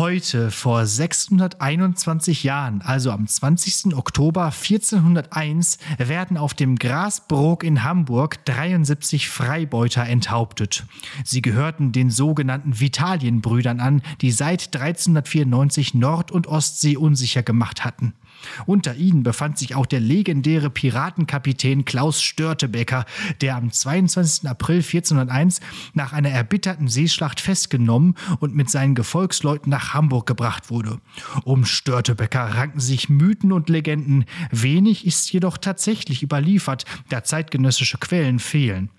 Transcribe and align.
Heute, 0.00 0.50
vor 0.50 0.86
621 0.86 2.42
Jahren, 2.42 2.80
also 2.80 3.10
am 3.10 3.26
20. 3.26 3.94
Oktober 3.94 4.46
1401, 4.46 5.76
werden 5.98 6.38
auf 6.38 6.54
dem 6.54 6.76
Grasbrook 6.76 7.62
in 7.62 7.84
Hamburg 7.84 8.42
73 8.46 9.28
Freibeuter 9.28 10.06
enthauptet. 10.06 10.86
Sie 11.22 11.42
gehörten 11.42 11.92
den 11.92 12.08
sogenannten 12.10 12.80
Vitalienbrüdern 12.80 13.78
an, 13.78 14.00
die 14.22 14.30
seit 14.30 14.74
1394 14.74 15.92
Nord- 15.92 16.32
und 16.32 16.46
Ostsee 16.46 16.96
unsicher 16.96 17.42
gemacht 17.42 17.84
hatten. 17.84 18.14
Unter 18.66 18.94
ihnen 18.96 19.22
befand 19.22 19.58
sich 19.58 19.74
auch 19.74 19.86
der 19.86 20.00
legendäre 20.00 20.70
Piratenkapitän 20.70 21.84
Klaus 21.84 22.22
Störtebeker, 22.22 23.04
der 23.40 23.56
am 23.56 23.70
22. 23.70 24.48
April 24.48 24.76
1401 24.76 25.60
nach 25.94 26.12
einer 26.12 26.30
erbitterten 26.30 26.88
Seeschlacht 26.88 27.40
festgenommen 27.40 28.14
und 28.40 28.54
mit 28.54 28.70
seinen 28.70 28.94
Gefolgsleuten 28.94 29.70
nach 29.70 29.94
Hamburg 29.94 30.26
gebracht 30.26 30.70
wurde. 30.70 30.98
Um 31.44 31.64
Störtebeker 31.64 32.54
ranken 32.54 32.80
sich 32.80 33.08
Mythen 33.08 33.52
und 33.52 33.68
Legenden, 33.68 34.24
wenig 34.50 35.06
ist 35.06 35.32
jedoch 35.32 35.58
tatsächlich 35.58 36.22
überliefert, 36.22 36.84
da 37.08 37.24
zeitgenössische 37.24 37.98
Quellen 37.98 38.38
fehlen. 38.38 38.90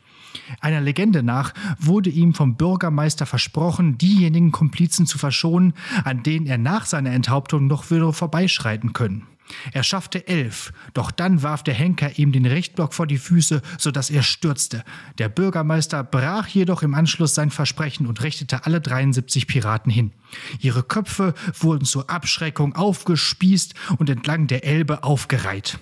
Einer 0.60 0.82
Legende 0.82 1.24
nach 1.24 1.54
wurde 1.80 2.10
ihm 2.10 2.34
vom 2.34 2.56
Bürgermeister 2.56 3.26
versprochen, 3.26 3.98
diejenigen 3.98 4.52
Komplizen 4.52 5.06
zu 5.06 5.18
verschonen, 5.18 5.74
an 6.04 6.24
denen 6.24 6.46
er 6.46 6.58
nach 6.58 6.86
seiner 6.86 7.12
Enthauptung 7.12 7.68
noch 7.68 7.90
würde 7.90 8.14
vorbeischreiten 8.14 8.94
können. 8.94 9.28
Er 9.72 9.84
schaffte 9.84 10.28
elf, 10.28 10.74
doch 10.94 11.12
dann 11.12 11.44
warf 11.44 11.64
der 11.64 11.74
Henker 11.74 12.18
ihm 12.18 12.32
den 12.32 12.46
Rechtblock 12.46 12.94
vor 12.94 13.08
die 13.08 13.18
Füße, 13.18 13.62
sodass 13.78 14.10
er 14.10 14.24
stürzte. 14.24 14.84
Der 15.18 15.30
Bürgermeister 15.30 16.04
brach 16.04 16.48
jedoch 16.48 16.84
im 16.84 16.94
Anschluss 16.94 17.36
sein 17.36 17.52
Versprechen 17.52 18.08
und 18.08 18.24
richtete 18.24 18.66
alle 18.66 18.82
73 18.82 19.48
Piraten 19.48 19.92
hin. 19.92 20.12
Ihre 20.60 20.84
Köpfe 20.84 21.34
wurden 21.60 21.86
zur 21.86 22.10
Abschreckung 22.10 22.76
aufgespießt 22.76 23.74
und 23.98 24.10
entlang 24.10 24.48
der 24.48 24.64
Elbe 24.64 25.04
aufgereiht. 25.04 25.80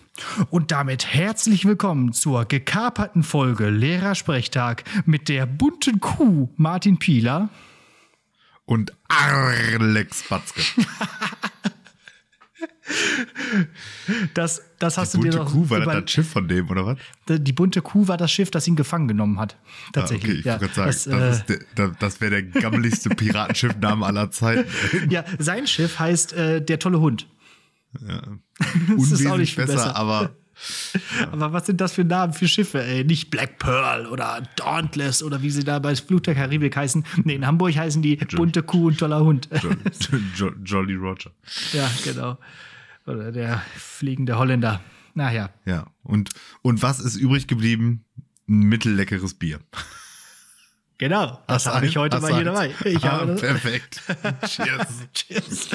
Und 0.50 0.72
damit 0.72 1.14
herzlich 1.14 1.66
willkommen 1.66 2.14
zur 2.14 2.46
gekaperten 2.46 3.24
Folge 3.24 3.70
Lehrersprechtag 3.70 4.84
mit 5.06 5.30
der 5.30 5.46
bunten 5.46 6.00
Kuh 6.00 6.50
Martin 6.58 7.00
Pieler 7.00 7.50
und 8.66 8.94
Alex 9.08 10.24
Batzke. 10.28 10.62
Das, 14.34 14.62
das 14.80 14.98
hast 14.98 15.14
die 15.14 15.18
du 15.18 15.24
dir 15.24 15.30
bunte 15.32 15.46
doch 15.46 15.52
Kuh, 15.52 15.70
war 15.70 15.80
das 15.82 16.02
das 16.02 16.12
Schiff 16.12 16.30
von 16.30 16.48
dem, 16.48 16.70
oder 16.70 16.86
was? 16.86 16.98
Die 17.28 17.54
bunte 17.54 17.82
Kuh 17.82 18.08
war 18.08 18.18
das 18.18 18.32
Schiff, 18.32 18.52
das 18.52 18.68
ihn 18.68 18.76
gefangen 18.76 19.08
genommen 19.08 19.40
hat. 19.40 19.58
Tatsächlich. 19.94 20.30
Ah, 20.30 20.32
okay, 20.32 20.40
ich 20.40 20.46
ja, 20.46 20.58
gerade 20.58 20.74
sagen, 20.74 21.20
das, 21.20 21.46
das, 21.46 21.90
äh, 21.90 21.94
das, 22.00 22.22
wäre 22.22 22.42
der 22.42 22.44
gammeligste 22.44 23.10
Piratenschiffname 23.10 24.06
aller 24.06 24.32
Zeiten. 24.32 24.70
ja, 25.10 25.24
sein 25.38 25.68
Schiff 25.68 26.00
heißt 26.00 26.34
äh, 26.34 26.62
der 26.64 26.80
tolle 26.80 27.00
Hund. 27.00 27.28
ist 27.94 28.04
auch 28.04 28.90
Unwesentlich 28.90 29.38
nicht 29.38 29.56
besser, 29.56 29.74
besser. 29.74 29.96
aber 29.96 30.32
Aber 31.32 31.54
was 31.54 31.66
sind 31.66 31.82
das 31.82 31.94
für 31.94 32.04
Namen 32.04 32.34
für 32.34 32.48
Schiffe, 32.48 32.84
ey? 32.84 33.04
Nicht 33.04 33.30
Black 33.30 33.60
Pearl 33.60 34.06
oder 34.08 34.44
Dauntless 34.56 35.24
oder 35.24 35.42
wie 35.42 35.50
sie 35.50 35.64
da 35.64 35.80
bei 35.80 35.96
Flut 35.96 36.28
der 36.28 36.36
Karibik 36.36 36.76
heißen. 36.76 37.06
Nee, 37.24 37.36
in 37.36 37.46
Hamburg 37.46 37.76
heißen 37.76 38.02
die 38.02 38.18
bunte 38.18 38.64
Kuh 38.64 38.88
und 38.88 39.00
toller 39.00 39.22
Hund. 39.22 39.50
Jo, 39.62 39.72
jo, 40.36 40.52
Jolly 40.64 40.96
Roger. 40.96 41.32
ja, 41.74 41.90
genau. 42.04 42.38
Oder 43.10 43.32
der 43.32 43.62
fliegende 43.76 44.38
Holländer. 44.38 44.82
Naja. 45.16 45.50
Ja, 45.66 45.88
und, 46.04 46.30
und 46.62 46.84
was 46.84 47.00
ist 47.00 47.16
übrig 47.16 47.48
geblieben? 47.48 48.06
Ein 48.48 48.60
mittelleckeres 48.64 49.34
Bier. 49.34 49.60
Genau, 51.00 51.40
das 51.48 51.66
habe 51.66 51.86
ich 51.86 51.96
heute 51.96 52.20
mal 52.20 52.36
hier 52.36 52.44
dabei. 52.44 52.72
Ich 52.84 53.06
ah, 53.06 53.22
habe 53.22 53.36
perfekt. 53.36 54.02
Cheers. 54.46 54.88
Cheers. 55.14 55.70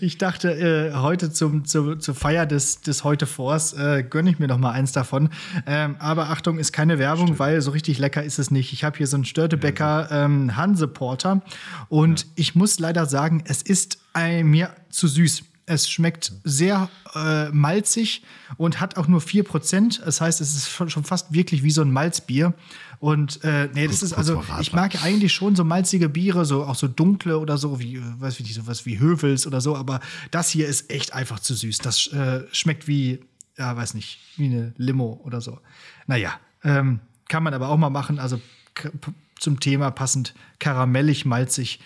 Ich 0.00 0.16
dachte, 0.16 0.52
äh, 0.52 0.94
heute 0.94 1.32
zum, 1.32 1.64
zum, 1.64 1.98
zur 1.98 2.14
Feier 2.14 2.46
des, 2.46 2.80
des 2.80 3.02
heute 3.02 3.26
Vors 3.26 3.72
äh, 3.72 4.04
gönne 4.08 4.30
ich 4.30 4.38
mir 4.38 4.46
noch 4.46 4.58
mal 4.58 4.70
eins 4.70 4.92
davon. 4.92 5.30
Ähm, 5.66 5.96
aber 5.98 6.30
Achtung, 6.30 6.58
ist 6.60 6.72
keine 6.72 7.00
Werbung, 7.00 7.40
weil 7.40 7.60
so 7.62 7.72
richtig 7.72 7.98
lecker 7.98 8.22
ist 8.22 8.38
es 8.38 8.52
nicht. 8.52 8.72
Ich 8.72 8.84
habe 8.84 8.96
hier 8.96 9.08
so 9.08 9.16
einen 9.16 9.24
Störtebecker 9.24 10.08
ähm, 10.12 10.56
Hanse 10.56 10.86
Porter 10.86 11.42
und 11.88 12.26
ich 12.36 12.54
muss 12.54 12.78
leider 12.78 13.06
sagen, 13.06 13.42
es 13.46 13.60
ist 13.60 13.98
ein, 14.12 14.46
mir 14.46 14.70
zu 14.88 15.08
süß. 15.08 15.42
Es 15.66 15.88
schmeckt 15.88 16.32
sehr 16.44 16.90
äh, 17.14 17.48
malzig 17.50 18.22
und 18.58 18.80
hat 18.80 18.96
auch 18.98 19.08
nur 19.08 19.20
4%. 19.20 20.04
Das 20.04 20.20
heißt, 20.20 20.40
es 20.42 20.54
ist 20.54 20.68
schon 20.90 21.04
fast 21.04 21.32
wirklich 21.32 21.62
wie 21.62 21.70
so 21.70 21.80
ein 21.82 21.90
Malzbier. 21.90 22.52
Und 23.00 23.42
äh, 23.44 23.68
nee, 23.72 23.86
das 23.86 24.00
Kurz- 24.00 24.02
ist 24.02 24.12
also, 24.12 24.42
ich 24.60 24.72
mag 24.72 25.02
eigentlich 25.02 25.32
schon 25.32 25.56
so 25.56 25.64
malzige 25.64 26.08
Biere, 26.10 26.44
so 26.44 26.64
auch 26.64 26.74
so 26.74 26.86
dunkle 26.88 27.38
oder 27.38 27.56
so, 27.58 27.80
wie, 27.80 27.96
äh, 27.96 28.02
weiß 28.18 28.34
ich 28.40 28.46
nicht, 28.46 28.54
sowas 28.54 28.84
wie 28.86 28.98
Hövels 28.98 29.46
oder 29.46 29.60
so, 29.60 29.74
aber 29.76 30.00
das 30.30 30.50
hier 30.50 30.66
ist 30.68 30.90
echt 30.90 31.12
einfach 31.14 31.40
zu 31.40 31.54
süß. 31.54 31.78
Das 31.78 32.08
äh, 32.08 32.44
schmeckt 32.52 32.86
wie, 32.86 33.20
ja, 33.56 33.74
weiß 33.76 33.94
nicht, 33.94 34.18
wie 34.36 34.46
eine 34.46 34.74
Limo 34.76 35.20
oder 35.24 35.40
so. 35.40 35.58
Naja, 36.06 36.32
ähm, 36.62 37.00
kann 37.28 37.42
man 37.42 37.54
aber 37.54 37.68
auch 37.70 37.78
mal 37.78 37.90
machen, 37.90 38.18
also 38.18 38.38
zum 39.38 39.60
Thema 39.60 39.90
passend 39.90 40.34
karamellig, 40.58 41.24
malzig. 41.24 41.80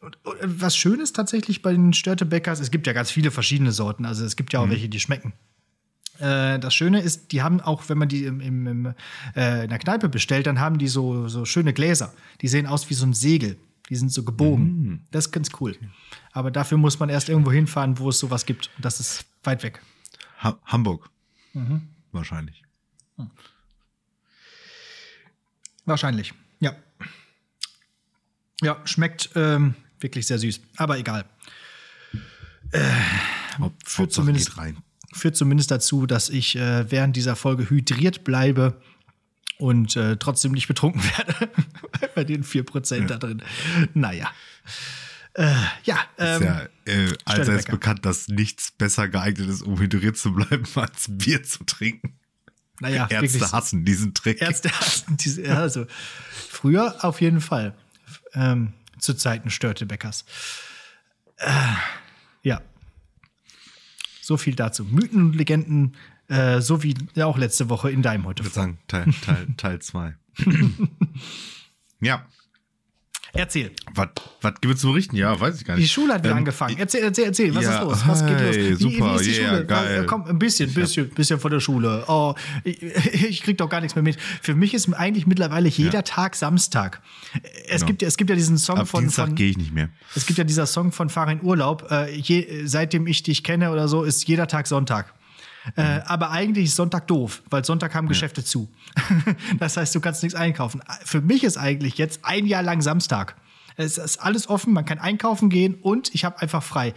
Und, 0.00 0.24
und 0.24 0.60
was 0.60 0.76
schön 0.76 1.00
ist 1.00 1.16
tatsächlich 1.16 1.62
bei 1.62 1.72
den 1.72 1.92
Störtebäckers, 1.92 2.60
es 2.60 2.70
gibt 2.70 2.86
ja 2.86 2.92
ganz 2.92 3.10
viele 3.10 3.30
verschiedene 3.30 3.72
Sorten, 3.72 4.06
also 4.06 4.24
es 4.24 4.36
gibt 4.36 4.52
ja 4.52 4.60
auch 4.60 4.70
welche, 4.70 4.88
die 4.88 5.00
schmecken. 5.00 5.32
Äh, 6.18 6.58
das 6.58 6.74
Schöne 6.74 7.00
ist, 7.00 7.32
die 7.32 7.42
haben 7.42 7.60
auch, 7.60 7.88
wenn 7.88 7.98
man 7.98 8.08
die 8.08 8.24
im, 8.24 8.40
im, 8.40 8.66
im, 8.66 8.94
äh, 9.34 9.64
in 9.64 9.70
der 9.70 9.78
Kneipe 9.78 10.08
bestellt, 10.08 10.46
dann 10.46 10.60
haben 10.60 10.78
die 10.78 10.88
so, 10.88 11.28
so 11.28 11.44
schöne 11.44 11.72
Gläser. 11.72 12.12
Die 12.40 12.48
sehen 12.48 12.66
aus 12.66 12.90
wie 12.90 12.94
so 12.94 13.06
ein 13.06 13.12
Segel. 13.12 13.58
Die 13.88 13.96
sind 13.96 14.12
so 14.12 14.22
gebogen. 14.22 15.06
Das 15.10 15.26
ist 15.26 15.32
ganz 15.32 15.48
cool. 15.60 15.76
Aber 16.32 16.50
dafür 16.50 16.76
muss 16.76 16.98
man 16.98 17.08
erst 17.08 17.28
irgendwo 17.28 17.50
hinfahren, 17.50 17.98
wo 17.98 18.10
es 18.10 18.18
sowas 18.18 18.44
gibt. 18.44 18.70
Und 18.76 18.84
das 18.84 19.00
ist 19.00 19.24
weit 19.44 19.62
weg. 19.62 19.80
Ha 20.42 20.58
Hamburg. 20.66 21.08
Mhm. 21.54 21.88
Wahrscheinlich. 22.12 22.62
Wahrscheinlich. 25.86 26.34
Ja. 26.60 26.76
Ja, 28.60 28.78
schmeckt 28.84 29.30
ähm, 29.36 29.74
wirklich 30.00 30.26
sehr 30.26 30.38
süß. 30.38 30.60
Aber 30.76 30.98
egal. 30.98 31.24
Haupt, 33.58 33.88
Führt 33.88 34.12
zumindest, 34.12 34.52
führt 35.12 35.36
zumindest 35.36 35.70
dazu, 35.70 36.06
dass 36.06 36.28
ich 36.28 36.56
äh, 36.56 36.90
während 36.90 37.16
dieser 37.16 37.36
Folge 37.36 37.70
hydriert 37.70 38.24
bleibe 38.24 38.80
und 39.58 39.96
äh, 39.96 40.16
trotzdem 40.16 40.52
nicht 40.52 40.68
betrunken 40.68 41.02
werde. 41.16 41.50
Bei 42.14 42.24
den 42.24 42.44
4% 42.44 43.06
da 43.06 43.18
drin. 43.18 43.42
Naja. 43.94 44.30
Äh, 45.34 45.54
ja, 45.84 45.98
ähm, 46.18 46.42
Ist 46.42 46.48
ja 46.48 46.68
äh, 46.86 47.12
allseits 47.24 47.66
bekannt, 47.66 48.04
dass 48.04 48.28
nichts 48.28 48.72
besser 48.72 49.08
geeignet 49.08 49.48
ist, 49.48 49.62
um 49.62 49.78
hydriert 49.78 50.16
zu 50.16 50.32
bleiben, 50.32 50.64
als 50.74 51.06
Bier 51.08 51.42
zu 51.42 51.64
trinken. 51.64 52.18
naja, 52.80 53.08
wirklich 53.10 53.34
Ärzte 53.34 53.38
so. 53.46 53.52
hassen 53.52 53.84
diesen 53.84 54.14
Trick. 54.14 54.40
Ärzte 54.42 54.70
hassen 54.72 55.16
diese, 55.16 55.42
ja, 55.44 55.60
also 55.60 55.86
früher 56.48 57.04
auf 57.04 57.20
jeden 57.20 57.40
Fall. 57.40 57.74
Ähm, 58.34 58.72
zu 58.98 59.14
Zeiten 59.14 59.50
Störtebeckers. 59.50 60.24
Äh, 61.36 61.50
ja. 62.42 62.60
So 64.20 64.36
viel 64.36 64.54
dazu. 64.54 64.84
Mythen 64.84 65.22
und 65.22 65.36
Legenden, 65.36 65.96
äh, 66.28 66.60
so 66.60 66.82
wie 66.82 66.94
ja 67.14 67.26
auch 67.26 67.38
letzte 67.38 67.68
Woche 67.68 67.90
in 67.90 68.02
deinem 68.02 68.26
heute. 68.26 68.42
Ich 68.42 68.48
würde 68.48 68.54
sagen, 68.54 68.78
Teil 68.88 69.04
2. 69.04 69.20
Teil, 69.24 69.46
Teil 69.56 69.78
zwei. 69.80 70.14
ja. 72.00 72.26
Erzähl. 73.38 73.70
Was 73.94 74.08
was 74.40 74.54
gibt 74.60 74.74
es 74.74 74.80
zu 74.80 74.88
berichten? 74.88 75.16
Ja, 75.16 75.38
weiß 75.38 75.56
ich 75.60 75.64
gar 75.64 75.74
nicht. 75.76 75.84
Die 75.84 75.88
Schule 75.88 76.14
hat 76.14 76.22
wieder 76.22 76.32
Ähm, 76.32 76.38
angefangen. 76.38 76.76
Erzähl, 76.78 77.02
erzähl, 77.02 77.24
erzähl. 77.26 77.54
Was 77.54 77.64
ja, 77.64 77.78
ist 77.78 77.82
los? 77.84 78.02
Was 78.06 78.26
geht 78.26 78.40
los? 78.40 78.56
hey, 78.56 78.74
super, 78.74 79.14
ist 79.16 79.24
die 79.26 79.30
yeah, 79.40 79.48
Schule? 79.50 79.66
geil. 79.66 80.02
Äh, 80.02 80.06
Komm, 80.06 80.24
ein 80.24 80.38
bisschen, 80.38 80.72
bisschen, 80.74 81.08
bisschen 81.10 81.38
von 81.40 81.50
der 81.50 81.60
Schule. 81.60 82.04
Oh, 82.08 82.34
ich, 82.64 82.82
ich 83.22 83.42
krieg 83.42 83.56
doch 83.58 83.68
gar 83.68 83.80
nichts 83.80 83.94
mehr 83.94 84.02
mit. 84.02 84.18
Für 84.42 84.54
mich 84.54 84.74
ist 84.74 84.92
eigentlich 84.92 85.26
mittlerweile 85.26 85.68
jeder 85.68 86.04
Tag 86.04 86.34
Samstag. 86.36 87.00
Es, 87.66 87.76
Genau. 87.80 87.86
gibt, 87.86 88.02
ja- 88.02 88.08
es 88.08 88.16
gibt 88.16 88.30
ja 88.30 88.36
diesen 88.36 88.58
Song 88.58 88.78
Ab 88.78 88.88
von, 88.88 89.00
Dienstag 89.02 89.34
gehe 89.36 89.50
ich 89.50 89.56
nicht 89.56 89.72
mehr. 89.72 89.88
Es 90.16 90.26
gibt 90.26 90.38
ja 90.38 90.44
dieser 90.44 90.66
Song 90.66 90.92
von 90.92 91.08
Fahr 91.08 91.30
in 91.30 91.42
Urlaub. 91.42 91.90
Äh, 91.90 92.14
je, 92.16 92.64
seitdem 92.66 93.06
ich 93.06 93.22
dich 93.22 93.44
kenne 93.44 93.70
oder 93.70 93.88
so, 93.88 94.02
ist 94.04 94.26
jeder 94.28 94.46
Tag 94.48 94.66
Sonntag. 94.66 95.12
Äh, 95.76 96.00
aber 96.06 96.30
eigentlich 96.30 96.66
ist 96.66 96.76
Sonntag 96.76 97.06
doof, 97.08 97.42
weil 97.50 97.64
Sonntag 97.64 97.94
haben 97.94 98.08
Geschäfte 98.08 98.44
zu. 98.44 98.68
das 99.58 99.76
heißt, 99.76 99.94
du 99.94 100.00
kannst 100.00 100.22
nichts 100.22 100.38
einkaufen. 100.38 100.82
Für 101.04 101.20
mich 101.20 101.44
ist 101.44 101.56
eigentlich 101.56 101.98
jetzt 101.98 102.20
ein 102.24 102.46
Jahr 102.46 102.62
lang 102.62 102.80
Samstag. 102.80 103.36
Es 103.76 103.96
ist 103.96 104.18
alles 104.18 104.48
offen, 104.48 104.72
man 104.72 104.84
kann 104.84 104.98
einkaufen 104.98 105.50
gehen 105.50 105.74
und 105.74 106.12
ich 106.12 106.24
habe 106.24 106.40
einfach 106.42 106.64
frei. 106.64 106.94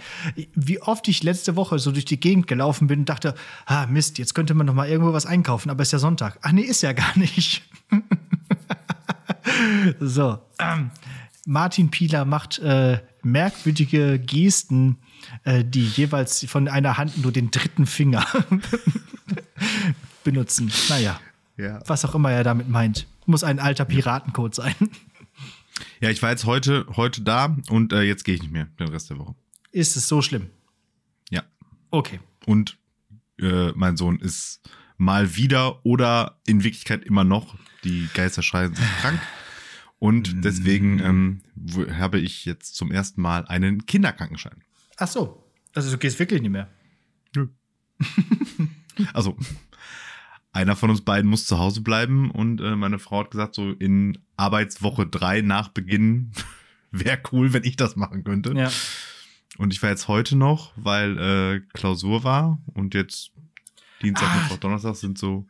Wie 0.55 0.81
oft 0.81 1.07
ich 1.07 1.21
letzte 1.21 1.55
Woche 1.55 1.77
so 1.77 1.91
durch 1.91 2.05
die 2.05 2.19
Gegend 2.19 2.47
gelaufen 2.47 2.87
bin 2.87 3.01
und 3.01 3.09
dachte, 3.09 3.35
ah 3.67 3.85
Mist, 3.85 4.17
jetzt 4.17 4.33
könnte 4.33 4.55
man 4.55 4.65
noch 4.65 4.73
mal 4.73 4.89
irgendwo 4.89 5.13
was 5.13 5.27
einkaufen, 5.27 5.69
aber 5.69 5.83
ist 5.83 5.93
ja 5.93 5.99
Sonntag. 5.99 6.39
Ach 6.41 6.51
nee, 6.51 6.63
ist 6.63 6.81
ja 6.81 6.93
gar 6.93 7.17
nicht. 7.17 7.61
So, 9.99 10.39
ähm, 10.59 10.91
Martin 11.45 11.89
Pieler 11.89 12.25
macht 12.25 12.59
äh, 12.59 12.99
merkwürdige 13.23 14.19
Gesten, 14.19 14.97
die 15.45 15.85
jeweils 15.87 16.45
von 16.49 16.67
einer 16.67 16.97
Hand 16.97 17.17
nur 17.21 17.31
den 17.31 17.51
dritten 17.51 17.85
Finger 17.85 18.25
benutzen. 20.23 20.71
Naja, 20.89 21.19
Ja. 21.57 21.79
was 21.87 22.05
auch 22.05 22.15
immer 22.15 22.31
er 22.31 22.43
damit 22.43 22.69
meint. 22.69 23.07
Muss 23.25 23.43
ein 23.43 23.59
alter 23.59 23.85
Piratencode 23.85 24.55
sein. 24.55 24.75
Ja, 25.99 26.09
ich 26.09 26.21
war 26.21 26.31
jetzt 26.31 26.45
heute, 26.45 26.85
heute 26.95 27.21
da 27.21 27.55
und 27.69 27.93
äh, 27.93 28.01
jetzt 28.01 28.23
gehe 28.23 28.35
ich 28.35 28.41
nicht 28.41 28.51
mehr 28.51 28.65
den 28.79 28.89
Rest 28.89 29.09
der 29.09 29.17
Woche. 29.19 29.35
Ist 29.71 29.95
es 29.95 30.07
so 30.07 30.21
schlimm? 30.21 30.49
Ja. 31.29 31.43
Okay. 31.91 32.19
Und 32.45 32.77
äh, 33.39 33.71
mein 33.73 33.97
Sohn 33.97 34.19
ist 34.19 34.61
mal 34.97 35.35
wieder 35.35 35.83
oder 35.85 36.39
in 36.45 36.63
Wirklichkeit 36.63 37.03
immer 37.05 37.23
noch, 37.23 37.55
die 37.83 38.07
Geister 38.13 38.43
schreien, 38.43 38.75
sind 38.75 38.87
krank. 39.01 39.19
Und 39.97 40.43
deswegen 40.43 40.99
ähm, 40.99 41.41
habe 41.99 42.19
ich 42.19 42.45
jetzt 42.45 42.75
zum 42.75 42.91
ersten 42.91 43.21
Mal 43.21 43.45
einen 43.45 43.85
Kinderkrankenschein. 43.85 44.63
Ach 45.01 45.07
so. 45.07 45.43
Also 45.73 45.89
du 45.89 45.97
gehst 45.97 46.19
wirklich 46.19 46.41
nicht 46.41 46.51
mehr. 46.51 46.69
Also, 49.13 49.37
einer 50.51 50.75
von 50.75 50.89
uns 50.89 51.01
beiden 51.01 51.29
muss 51.29 51.45
zu 51.45 51.57
Hause 51.57 51.81
bleiben 51.81 52.29
und 52.29 52.59
äh, 52.61 52.75
meine 52.75 52.99
Frau 52.99 53.21
hat 53.21 53.31
gesagt, 53.31 53.55
so 53.55 53.71
in 53.71 54.17
Arbeitswoche 54.35 55.07
drei 55.07 55.41
nach 55.41 55.69
Beginn 55.69 56.31
wäre 56.91 57.19
cool, 57.31 57.53
wenn 57.53 57.63
ich 57.63 57.77
das 57.77 57.95
machen 57.95 58.23
könnte. 58.23 58.53
Ja. 58.53 58.69
Und 59.57 59.73
ich 59.73 59.81
war 59.81 59.89
jetzt 59.89 60.07
heute 60.07 60.35
noch, 60.35 60.73
weil 60.75 61.17
äh, 61.17 61.61
Klausur 61.73 62.23
war 62.23 62.61
und 62.73 62.93
jetzt 62.93 63.31
Dienstag, 64.01 64.29
Ah. 64.29 64.41
Mittwoch, 64.41 64.57
Donnerstag 64.57 64.95
sind 64.95 65.17
so 65.17 65.47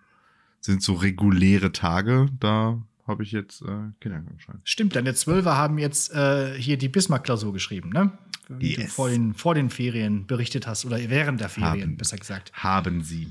sind 0.60 0.84
so 0.84 0.94
reguläre 0.94 1.72
Tage. 1.72 2.28
Da 2.40 2.82
habe 3.12 3.24
ich 3.24 3.32
jetzt 3.32 3.62
äh, 3.62 3.66
Kinderkrankenschein. 4.00 4.60
Stimmt, 4.64 4.96
deine 4.96 5.14
Zwölfer 5.14 5.56
haben 5.58 5.78
jetzt 5.78 6.12
äh, 6.14 6.54
hier 6.58 6.78
die 6.78 6.90
Bismarck-Klausur 6.90 7.54
geschrieben, 7.54 7.90
ne? 7.90 8.12
Wie 8.50 8.74
du 8.76 8.82
Yes. 8.82 8.94
vor 8.94 9.10
den, 9.10 9.34
vor 9.34 9.54
den 9.56 9.70
Ferien 9.70 10.26
berichtet 10.28 10.68
hast 10.68 10.86
oder 10.86 10.98
während 11.10 11.40
der 11.40 11.50
Ferien, 11.50 11.92
Haben. 11.92 11.98
besser 11.98 12.18
gesagt. 12.18 12.52
Haben 12.54 13.02
Sie? 13.04 13.28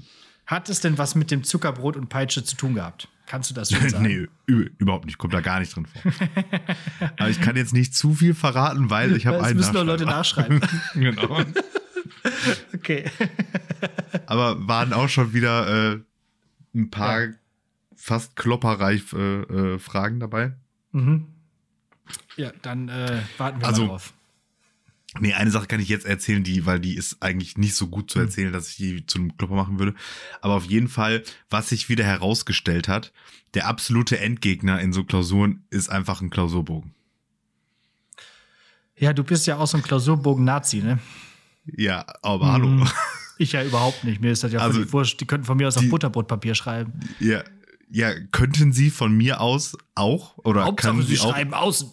Hat 0.46 0.68
es 0.68 0.80
denn 0.80 0.96
was 0.98 1.14
mit 1.14 1.30
dem 1.30 1.44
Zuckerbrot 1.44 1.96
und 1.96 2.08
Peitsche 2.08 2.42
zu 2.44 2.56
tun 2.56 2.74
gehabt? 2.74 3.08
Kannst 3.26 3.50
du 3.50 3.54
das 3.54 3.70
schon 3.70 3.88
sagen? 3.90 4.04
nee, 4.04 4.26
überhaupt 4.78 5.04
nicht. 5.06 5.18
Kommt 5.18 5.34
da 5.34 5.40
gar 5.40 5.60
nicht 5.60 5.74
drin 5.76 5.86
vor. 5.86 6.12
Aber 7.18 7.28
ich 7.30 7.40
kann 7.40 7.54
jetzt 7.56 7.72
nicht 7.74 7.94
zu 7.94 8.14
viel 8.14 8.34
verraten, 8.34 8.90
weil 8.90 9.14
ich 9.14 9.26
habe 9.26 9.42
einen 9.42 9.56
müssen 9.56 9.74
doch 9.74 9.84
Leute 9.84 10.04
nachschreiben. 10.06 10.60
genau. 10.94 11.40
okay. 12.74 13.04
Aber 14.26 14.66
waren 14.66 14.92
auch 14.92 15.08
schon 15.08 15.32
wieder 15.32 15.92
äh, 15.94 15.98
ein 16.74 16.90
paar 16.90 17.28
fast 18.00 18.34
klopperreich 18.36 19.12
äh, 19.12 19.42
äh, 19.42 19.78
Fragen 19.78 20.20
dabei. 20.20 20.54
Mhm. 20.92 21.26
Ja, 22.36 22.50
dann 22.62 22.88
äh, 22.88 23.20
warten 23.38 23.60
wir 23.60 23.66
Also- 23.68 23.82
mal 23.82 23.88
drauf. 23.88 24.12
Nee, 25.18 25.34
eine 25.34 25.50
Sache 25.50 25.66
kann 25.66 25.80
ich 25.80 25.88
jetzt 25.88 26.06
erzählen, 26.06 26.44
die, 26.44 26.66
weil 26.66 26.78
die 26.78 26.94
ist 26.94 27.20
eigentlich 27.20 27.58
nicht 27.58 27.74
so 27.74 27.88
gut 27.88 28.12
zu 28.12 28.20
erzählen, 28.20 28.52
dass 28.52 28.68
ich 28.70 28.76
die 28.76 29.04
zu 29.06 29.18
einem 29.18 29.36
Klopper 29.36 29.56
machen 29.56 29.80
würde. 29.80 29.96
Aber 30.40 30.54
auf 30.54 30.66
jeden 30.66 30.86
Fall, 30.86 31.24
was 31.50 31.68
sich 31.70 31.88
wieder 31.88 32.04
herausgestellt 32.04 32.86
hat, 32.86 33.12
der 33.54 33.66
absolute 33.66 34.20
Endgegner 34.20 34.80
in 34.80 34.92
so 34.92 35.02
Klausuren 35.02 35.64
ist 35.68 35.88
einfach 35.90 36.20
ein 36.20 36.30
Klausurbogen. 36.30 36.94
Ja, 38.96 39.12
du 39.12 39.24
bist 39.24 39.46
ja 39.48 39.56
auch 39.56 39.66
so 39.66 39.78
ein 39.78 39.82
Klausurbogen-Nazi, 39.82 40.78
ne? 40.82 40.98
Ja, 41.76 42.06
aber 42.22 42.46
Mhm. 42.46 42.52
hallo. 42.52 42.86
Ich 43.38 43.52
ja 43.52 43.64
überhaupt 43.64 44.04
nicht. 44.04 44.20
Mir 44.20 44.30
ist 44.32 44.44
das 44.44 44.52
ja 44.52 44.60
Also, 44.60 44.74
völlig 44.78 44.92
wurscht. 44.92 45.20
Die 45.20 45.26
könnten 45.26 45.46
von 45.46 45.56
mir 45.56 45.66
aus 45.66 45.76
auf 45.76 45.88
Butterbrotpapier 45.88 46.54
schreiben. 46.54 46.92
Ja, 47.20 47.42
ja, 47.90 48.12
könnten 48.32 48.72
Sie 48.72 48.90
von 48.90 49.16
mir 49.16 49.40
aus 49.40 49.76
auch 49.94 50.38
oder 50.38 50.64
Hauptsache, 50.64 50.92
können 50.94 51.06
sie 51.06 51.16
Sie 51.16 51.20
auch? 51.22 51.32
schreiben 51.32 51.54
außen. 51.54 51.90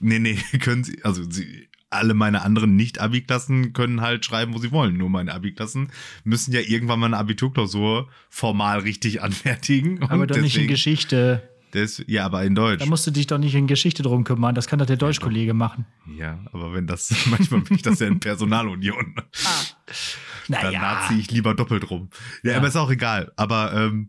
Nee, 0.00 0.18
nee, 0.18 0.34
können 0.60 0.84
Sie, 0.84 1.02
also 1.04 1.22
Sie, 1.30 1.68
alle 1.90 2.12
meine 2.14 2.42
anderen 2.42 2.76
Nicht-Abi-Klassen 2.76 3.72
können 3.72 4.00
halt 4.02 4.24
schreiben, 4.24 4.52
wo 4.52 4.58
sie 4.58 4.72
wollen. 4.72 4.98
Nur 4.98 5.08
meine 5.08 5.32
Abi-Klassen 5.32 5.90
müssen 6.22 6.52
ja 6.52 6.60
irgendwann 6.60 7.00
mal 7.00 7.06
eine 7.06 7.16
Abiturklausur 7.16 8.08
formal 8.28 8.80
richtig 8.80 9.22
anfertigen. 9.22 10.02
Aber 10.02 10.22
Und 10.22 10.30
doch 10.30 10.36
nicht 10.36 10.44
in 10.56 10.62
deswegen- 10.62 10.68
Geschichte. 10.68 11.48
Des, 11.74 12.02
ja, 12.06 12.24
aber 12.24 12.44
in 12.44 12.54
Deutsch. 12.54 12.80
Da 12.80 12.86
musst 12.86 13.06
du 13.06 13.10
dich 13.10 13.26
doch 13.26 13.36
nicht 13.36 13.54
in 13.54 13.66
Geschichte 13.66 14.02
drum 14.02 14.24
kümmern. 14.24 14.54
Das 14.54 14.68
kann 14.68 14.78
doch 14.78 14.86
der 14.86 14.96
Deutschkollege 14.96 15.52
machen. 15.52 15.84
Ja, 16.16 16.38
aber 16.52 16.72
wenn 16.72 16.86
das, 16.86 17.14
manchmal 17.26 17.60
bin 17.60 17.76
ich 17.76 17.82
das 17.82 17.98
ja 18.00 18.06
in 18.06 18.20
Personalunion. 18.20 19.14
Dann 20.48 20.62
Naja. 20.64 20.80
nazi 20.80 21.14
ich 21.20 21.30
lieber 21.30 21.54
doppelt 21.54 21.90
rum. 21.90 22.08
Ja, 22.42 22.52
Ja. 22.52 22.56
aber 22.56 22.68
ist 22.68 22.76
auch 22.76 22.90
egal. 22.90 23.32
Aber 23.36 23.74
ähm, 23.74 24.08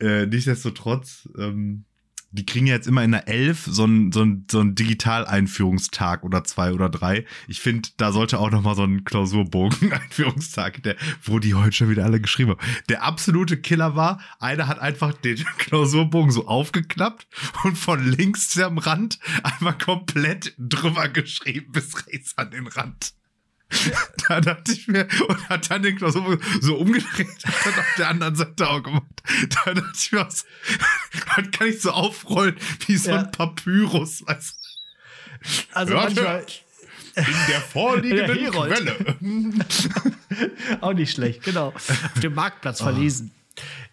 äh, 0.00 0.26
nichtsdestotrotz, 0.26 1.28
ähm, 1.38 1.84
die 2.30 2.44
kriegen 2.44 2.66
ja 2.66 2.74
jetzt 2.74 2.86
immer 2.86 3.02
in 3.02 3.12
der 3.12 3.26
11 3.26 3.68
so 3.70 3.86
ein, 3.86 4.12
so 4.12 4.26
so 4.50 4.60
ein 4.60 4.74
Digital-Einführungstag 4.74 6.24
oder 6.24 6.44
zwei 6.44 6.72
oder 6.72 6.90
drei. 6.90 7.24
Ich 7.46 7.60
finde, 7.60 7.88
da 7.96 8.12
sollte 8.12 8.38
auch 8.38 8.50
noch 8.50 8.62
mal 8.62 8.74
so 8.74 8.84
ein 8.84 9.04
Klausurbogen-Einführungstag, 9.04 10.82
der, 10.82 10.96
wo 11.22 11.38
die 11.38 11.54
heute 11.54 11.72
schon 11.72 11.88
wieder 11.88 12.04
alle 12.04 12.20
geschrieben 12.20 12.50
haben. 12.50 12.60
Der 12.90 13.02
absolute 13.02 13.58
Killer 13.58 13.96
war, 13.96 14.20
einer 14.40 14.68
hat 14.68 14.78
einfach 14.78 15.14
den 15.14 15.36
Klausurbogen 15.58 16.30
so 16.30 16.46
aufgeklappt 16.46 17.26
und 17.64 17.78
von 17.78 18.04
links 18.06 18.58
am 18.58 18.78
Rand 18.78 19.18
einmal 19.42 19.78
komplett 19.78 20.54
drüber 20.58 21.08
geschrieben 21.08 21.72
bis 21.72 22.06
rechts 22.06 22.36
an 22.36 22.50
den 22.50 22.66
Rand. 22.66 23.14
Da 24.28 24.40
dachte 24.42 24.72
ich 24.72 24.88
mir, 24.88 25.08
und 25.26 25.48
hat 25.48 25.70
dann 25.70 25.82
den 25.82 25.96
Klausurbogen 25.96 26.40
so 26.60 26.76
umgedreht, 26.76 27.28
hat 27.46 27.66
dann 27.66 27.78
auf 27.78 27.94
der 27.96 28.08
anderen 28.08 28.34
Seite 28.36 28.68
auch 28.68 28.82
gemacht. 28.82 29.04
Da 29.64 29.72
dachte 29.74 29.92
ich 29.94 30.12
mir, 30.12 30.26
was, 30.26 30.44
man 31.36 31.50
kann 31.50 31.68
ich 31.68 31.80
so 31.80 31.90
aufrollen 31.92 32.56
wie 32.86 32.96
so 32.96 33.10
Ja. 33.10 33.20
ein 33.20 33.30
Papyrus, 33.32 34.26
weißt 34.26 34.56
Also 35.72 35.94
Hört, 35.94 36.04
manchmal 36.04 36.26
hört. 36.26 36.64
in 37.16 37.24
der 37.48 37.60
vorliegenden 37.62 38.38
Der. 38.38 38.50
Quelle. 38.50 39.66
auch 40.82 40.92
nicht 40.92 41.12
schlecht, 41.14 41.42
genau. 41.44 41.68
Auf 41.68 42.20
dem 42.22 42.34
Marktplatz 42.34 42.80
verlesen. 42.82 43.32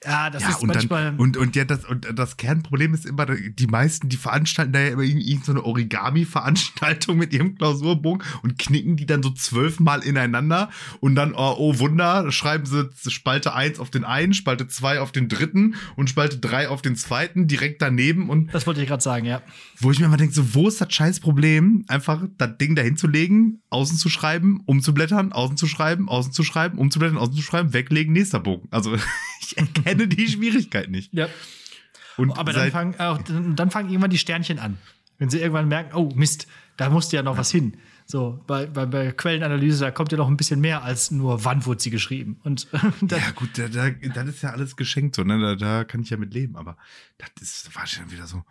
Ja, 0.04 0.30
das 0.30 0.44
Ja, 0.44 0.50
ist 0.50 0.62
und 0.62 0.68
manchmal. 0.68 1.04
dann, 1.06 1.16
und, 1.18 1.38
und 1.38 1.56
ja, 1.56 1.66
das, 1.66 1.86
und 1.86 2.08
das 2.14 2.38
Kernproblem 2.38 2.94
ist 2.94 3.06
immer, 3.06 3.26
die 3.26 3.68
meisten, 3.68 4.08
die 4.10 4.18
veranstalten 4.18 4.72
da 4.74 4.80
ja 4.80 4.90
immer 4.90 5.02
irgend- 5.04 5.26
irgend 5.26 5.46
so 5.46 5.52
eine 5.52 5.64
Origami-Veranstaltung 5.64 7.18
mit 7.18 7.34
ihrem 7.34 7.56
Klausurbogen 7.56 8.24
und 8.44 8.58
knicken 8.60 8.98
die 8.98 9.06
dann 9.06 9.24
so 9.24 9.30
zwölfmal 9.32 10.04
ineinander 10.04 10.70
und 11.00 11.16
dann, 11.16 11.34
oh, 11.34 11.56
oh 11.58 11.80
Wunder, 11.80 12.32
schreiben 12.32 12.66
sie 12.66 12.90
Spalte 13.10 13.54
1 13.54 13.80
auf 13.80 13.90
den 13.90 14.04
einen, 14.04 14.34
Spalte 14.34 14.68
2 14.68 15.00
auf 15.00 15.12
den 15.12 15.28
dritten 15.30 15.76
und 15.96 16.10
Spalte 16.10 16.38
3 16.38 16.70
auf 16.70 16.82
den 16.82 16.96
zweiten, 16.96 17.48
direkt 17.48 17.82
daneben 17.82 18.30
und 18.30 18.54
das 18.54 18.68
wollte 18.68 18.82
ich 18.82 18.88
gerade 18.88 19.04
sagen, 19.04 19.26
ja. 19.26 19.42
wo 19.80 19.92
ich 19.92 20.00
mir 20.00 20.06
immer 20.06 20.18
denke, 20.18 20.34
so, 20.34 20.54
wo 20.54 20.68
ist 20.68 20.82
das 20.82 20.94
scheiß 20.94 21.20
Problem, 21.20 21.86
einfach 21.88 22.24
das 22.38 22.58
Ding 22.58 22.76
dahin 22.76 22.98
zu 22.98 23.08
legen, 23.08 23.62
außen 23.70 23.98
zu 23.98 24.10
schreiben, 24.10 24.62
umzublättern, 24.66 25.32
außen 25.32 25.58
zu 25.58 25.68
schreiben, 25.68 26.10
außen 26.10 26.32
zu 26.32 26.44
schreiben, 26.44 26.78
umzublättern, 26.78 27.18
außen 27.18 27.36
zu 27.36 27.42
schreiben, 27.42 27.74
weglegen, 27.74 28.14
nächster 28.14 28.40
Bogen. 28.40 28.68
Also 28.72 28.96
ich 29.42 29.55
erkenne 29.56 30.08
die 30.08 30.28
Schwierigkeit 30.28 30.90
nicht. 30.90 31.14
ja. 31.14 31.28
Und 32.18 32.38
Aber 32.38 32.54
dann 32.54 32.72
fangen, 32.72 33.00
auch, 33.00 33.22
dann 33.24 33.58
dann 33.58 33.72
fangen 33.72 33.90
irgendwann 33.90 34.10
die 34.10 34.18
Sternchen 34.18 34.58
an. 34.58 34.78
Wenn 35.18 35.30
sie 35.30 35.40
irgendwann 35.40 35.68
merken, 35.68 35.96
oh 35.96 36.12
Mist, 36.16 36.48
da 36.78 36.90
musste 36.90 37.16
ja 37.18 37.24
noch 37.24 37.38
was 37.38 37.52
hin. 37.52 37.78
So, 38.06 38.44
bei, 38.46 38.68
bei, 38.68 38.86
bei 38.86 39.12
Quellenanalyse, 39.12 39.80
da 39.80 39.92
kommt 39.92 40.12
ja 40.12 40.18
noch 40.18 40.28
ein 40.28 40.38
bisschen 40.38 40.62
mehr 40.62 40.84
als 40.84 41.10
nur, 41.10 41.44
wann 41.44 41.66
wurde 41.66 41.82
sie 41.82 41.90
geschrieben. 41.90 42.40
Und 42.44 42.68
dann, 43.02 43.20
ja 43.20 43.32
gut, 43.32 43.58
da, 43.58 43.68
da, 43.68 43.90
das 43.90 44.28
ist 44.28 44.44
ja 44.44 44.52
alles 44.52 44.76
geschenkt 44.76 45.16
so, 45.16 45.24
ne? 45.24 45.40
Da, 45.40 45.56
da 45.56 45.84
kann 45.84 46.02
ich 46.02 46.10
ja 46.10 46.18
mit 46.18 46.34
leben, 46.34 46.56
aber 46.56 46.78
das 47.18 47.30
ist 47.42 47.76
war 47.76 47.88
schon 47.88 48.12
wieder 48.12 48.28
so. 48.28 48.44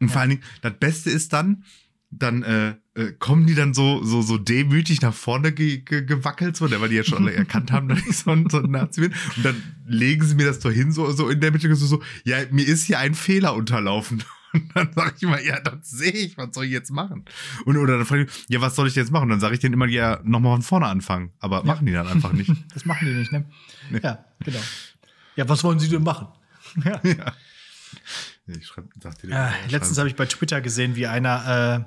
Und 0.00 0.10
vor 0.10 0.20
allen 0.20 0.30
Dingen, 0.30 0.42
das 0.62 0.74
Beste 0.78 1.10
ist 1.10 1.32
dann, 1.32 1.64
dann 2.10 2.42
äh, 2.42 2.74
äh, 2.94 3.12
kommen 3.18 3.46
die 3.46 3.54
dann 3.54 3.74
so 3.74 4.02
so 4.02 4.22
so 4.22 4.38
demütig 4.38 5.02
nach 5.02 5.14
vorne 5.14 5.52
ge 5.52 5.78
ge 5.78 6.04
gewackelt 6.04 6.56
so, 6.56 6.66
ne, 6.66 6.80
weil 6.80 6.88
die 6.88 6.96
ja 6.96 7.04
schon 7.04 7.18
alle 7.18 7.32
erkannt 7.34 7.70
haben, 7.70 7.88
dass 7.88 8.00
ich 8.06 8.16
so 8.18 8.30
ein, 8.30 8.48
so 8.48 8.58
ein 8.58 8.70
Nazi 8.70 9.02
bin. 9.02 9.14
Und 9.36 9.44
dann 9.44 9.62
legen 9.86 10.24
sie 10.24 10.34
mir 10.34 10.46
das 10.46 10.60
so 10.60 10.70
hin, 10.70 10.92
so, 10.92 11.10
so 11.12 11.28
in 11.28 11.40
der 11.40 11.52
Mitte, 11.52 11.74
so, 11.74 11.86
so, 11.86 12.02
ja, 12.24 12.38
mir 12.50 12.66
ist 12.66 12.84
hier 12.84 12.98
ein 12.98 13.14
Fehler 13.14 13.54
unterlaufen. 13.54 14.24
Und 14.54 14.74
dann 14.74 14.90
sage 14.94 15.12
ich 15.14 15.22
immer, 15.22 15.40
ja, 15.42 15.60
das 15.60 15.90
sehe 15.90 16.10
ich, 16.10 16.38
was 16.38 16.54
soll 16.54 16.64
ich 16.64 16.70
jetzt 16.70 16.90
machen? 16.90 17.26
Und 17.66 17.76
oder 17.76 17.98
dann 17.98 18.06
frage 18.06 18.24
ich, 18.24 18.30
ja, 18.48 18.62
was 18.62 18.74
soll 18.74 18.88
ich 18.88 18.94
jetzt 18.94 19.12
machen? 19.12 19.24
Und 19.24 19.28
dann 19.28 19.40
sage 19.40 19.52
ich 19.52 19.60
denen 19.60 19.74
immer, 19.74 19.86
ja, 19.86 20.20
nochmal 20.24 20.54
von 20.54 20.62
vorne 20.62 20.86
anfangen. 20.86 21.32
Aber 21.38 21.64
machen 21.64 21.84
die 21.84 21.92
dann 21.92 22.08
einfach 22.08 22.32
nicht. 22.32 22.50
das 22.74 22.86
machen 22.86 23.06
die 23.06 23.14
nicht, 23.14 23.30
ne? 23.30 23.44
Ja, 24.02 24.24
genau. 24.42 24.60
Ja, 25.36 25.46
was 25.48 25.62
wollen 25.64 25.78
sie 25.78 25.90
denn 25.90 26.02
machen? 26.02 26.28
Ja. 26.82 26.98
Ja. 27.04 27.34
Ich 28.48 28.66
schreib, 28.66 28.86
sag 29.02 29.18
dir 29.20 29.30
Äh, 29.30 29.50
letztens 29.70 29.98
habe 29.98 30.08
ich 30.08 30.16
bei 30.16 30.26
Twitter 30.26 30.60
gesehen, 30.60 30.96
wie 30.96 31.06
einer 31.06 31.86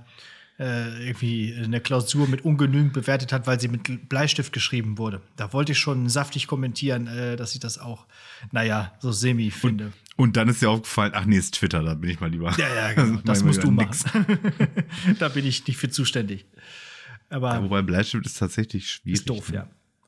äh, 0.60 0.64
äh, 0.64 1.08
irgendwie 1.08 1.56
eine 1.56 1.82
Klausur 1.82 2.28
mit 2.28 2.46
ungenügend 2.46 2.94
bewertet 2.94 3.34
hat, 3.34 3.48
weil 3.48 3.60
sie 3.60 3.68
mit 3.68 4.10
Bleistift 4.10 4.54
geschrieben 4.54 4.98
wurde. 4.98 5.22
Da 5.36 5.54
wollte 5.54 5.72
ich 5.72 5.80
schon 5.80 6.08
saftig 6.08 6.46
kommentieren, 6.48 7.08
äh, 7.08 7.36
dass 7.36 7.54
ich 7.54 7.60
das 7.60 7.80
auch, 7.80 8.06
naja, 8.52 8.94
so 9.00 9.12
semi 9.12 9.50
finde. 9.50 9.92
Und 10.18 10.38
dann 10.38 10.50
ist 10.50 10.62
dir 10.62 10.70
aufgefallen, 10.70 11.14
ach 11.16 11.26
nee, 11.26 11.38
ist 11.38 11.56
Twitter, 11.56 11.82
da 11.82 11.96
bin 11.96 12.12
ich 12.12 12.20
mal 12.20 12.30
lieber. 12.30 12.54
ja, 12.58 12.68
ja, 12.74 12.94
genau. 12.94 13.20
Das 13.26 13.44
musst 13.44 13.64
du 13.64 13.72
machen. 13.72 13.96
da 15.20 15.30
bin 15.30 15.46
ich 15.46 15.66
nicht 15.66 15.78
für 15.78 15.90
zuständig. 15.90 16.46
Aber 17.30 17.54
Ja, 17.54 17.64
wobei 17.64 17.82
Bleistift 17.82 18.26
ist 18.26 18.38
tatsächlich 18.38 18.92
schwierig. 18.92 19.22
ist 19.22 19.30
doof, 19.30 19.52
ja. 19.52 19.68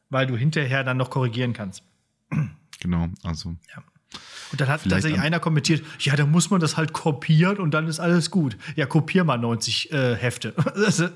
Weil 0.09 0.27
du 0.27 0.37
hinterher 0.37 0.83
dann 0.83 0.97
noch 0.97 1.09
korrigieren 1.09 1.53
kannst. 1.53 1.83
Genau, 2.79 3.07
also. 3.23 3.55
Und 4.53 4.61
dann 4.61 4.69
hat 4.69 4.79
Vielleicht 4.81 4.93
tatsächlich 5.01 5.19
einer 5.21 5.39
kommentiert, 5.41 5.83
ja, 5.99 6.15
dann 6.15 6.31
muss 6.31 6.49
man 6.49 6.61
das 6.61 6.77
halt 6.77 6.93
kopieren 6.93 7.57
und 7.57 7.73
dann 7.73 7.87
ist 7.87 7.99
alles 7.99 8.31
gut. 8.31 8.55
Ja, 8.77 8.85
kopier 8.85 9.23
mal 9.25 9.37
90 9.37 9.91
äh, 9.91 10.15
Hefte. 10.15 10.53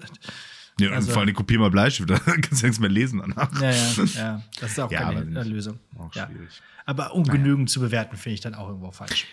Ja, 0.80 0.92
Also- 0.92 1.12
vor 1.12 1.24
allem 1.24 1.34
kopier 1.34 1.58
mal 1.58 1.72
Bleistift, 1.72 2.08
da 2.12 2.20
kannst 2.20 2.62
du 2.62 2.68
nichts 2.68 2.80
mehr 2.80 2.90
lesen 2.90 3.20
danach. 3.20 3.50
ja, 3.62 3.72
ja, 3.72 4.04
ja, 4.16 4.44
das 4.60 4.72
ist 4.74 4.80
auch 4.80 4.92
Ja, 4.92 5.00
keine 5.12 5.44
Lösung. 5.44 5.80
Auch 5.98 6.14
Ja. 6.14 6.28
schwierig. 6.28 6.50
Aber 6.86 7.14
ungenügend 7.16 7.70
zu 7.70 7.80
bewerten, 7.80 8.16
finde 8.16 8.36
ich 8.36 8.42
dann 8.42 8.54
auch 8.54 8.68
irgendwo 8.68 8.92
falsch. 8.92 9.26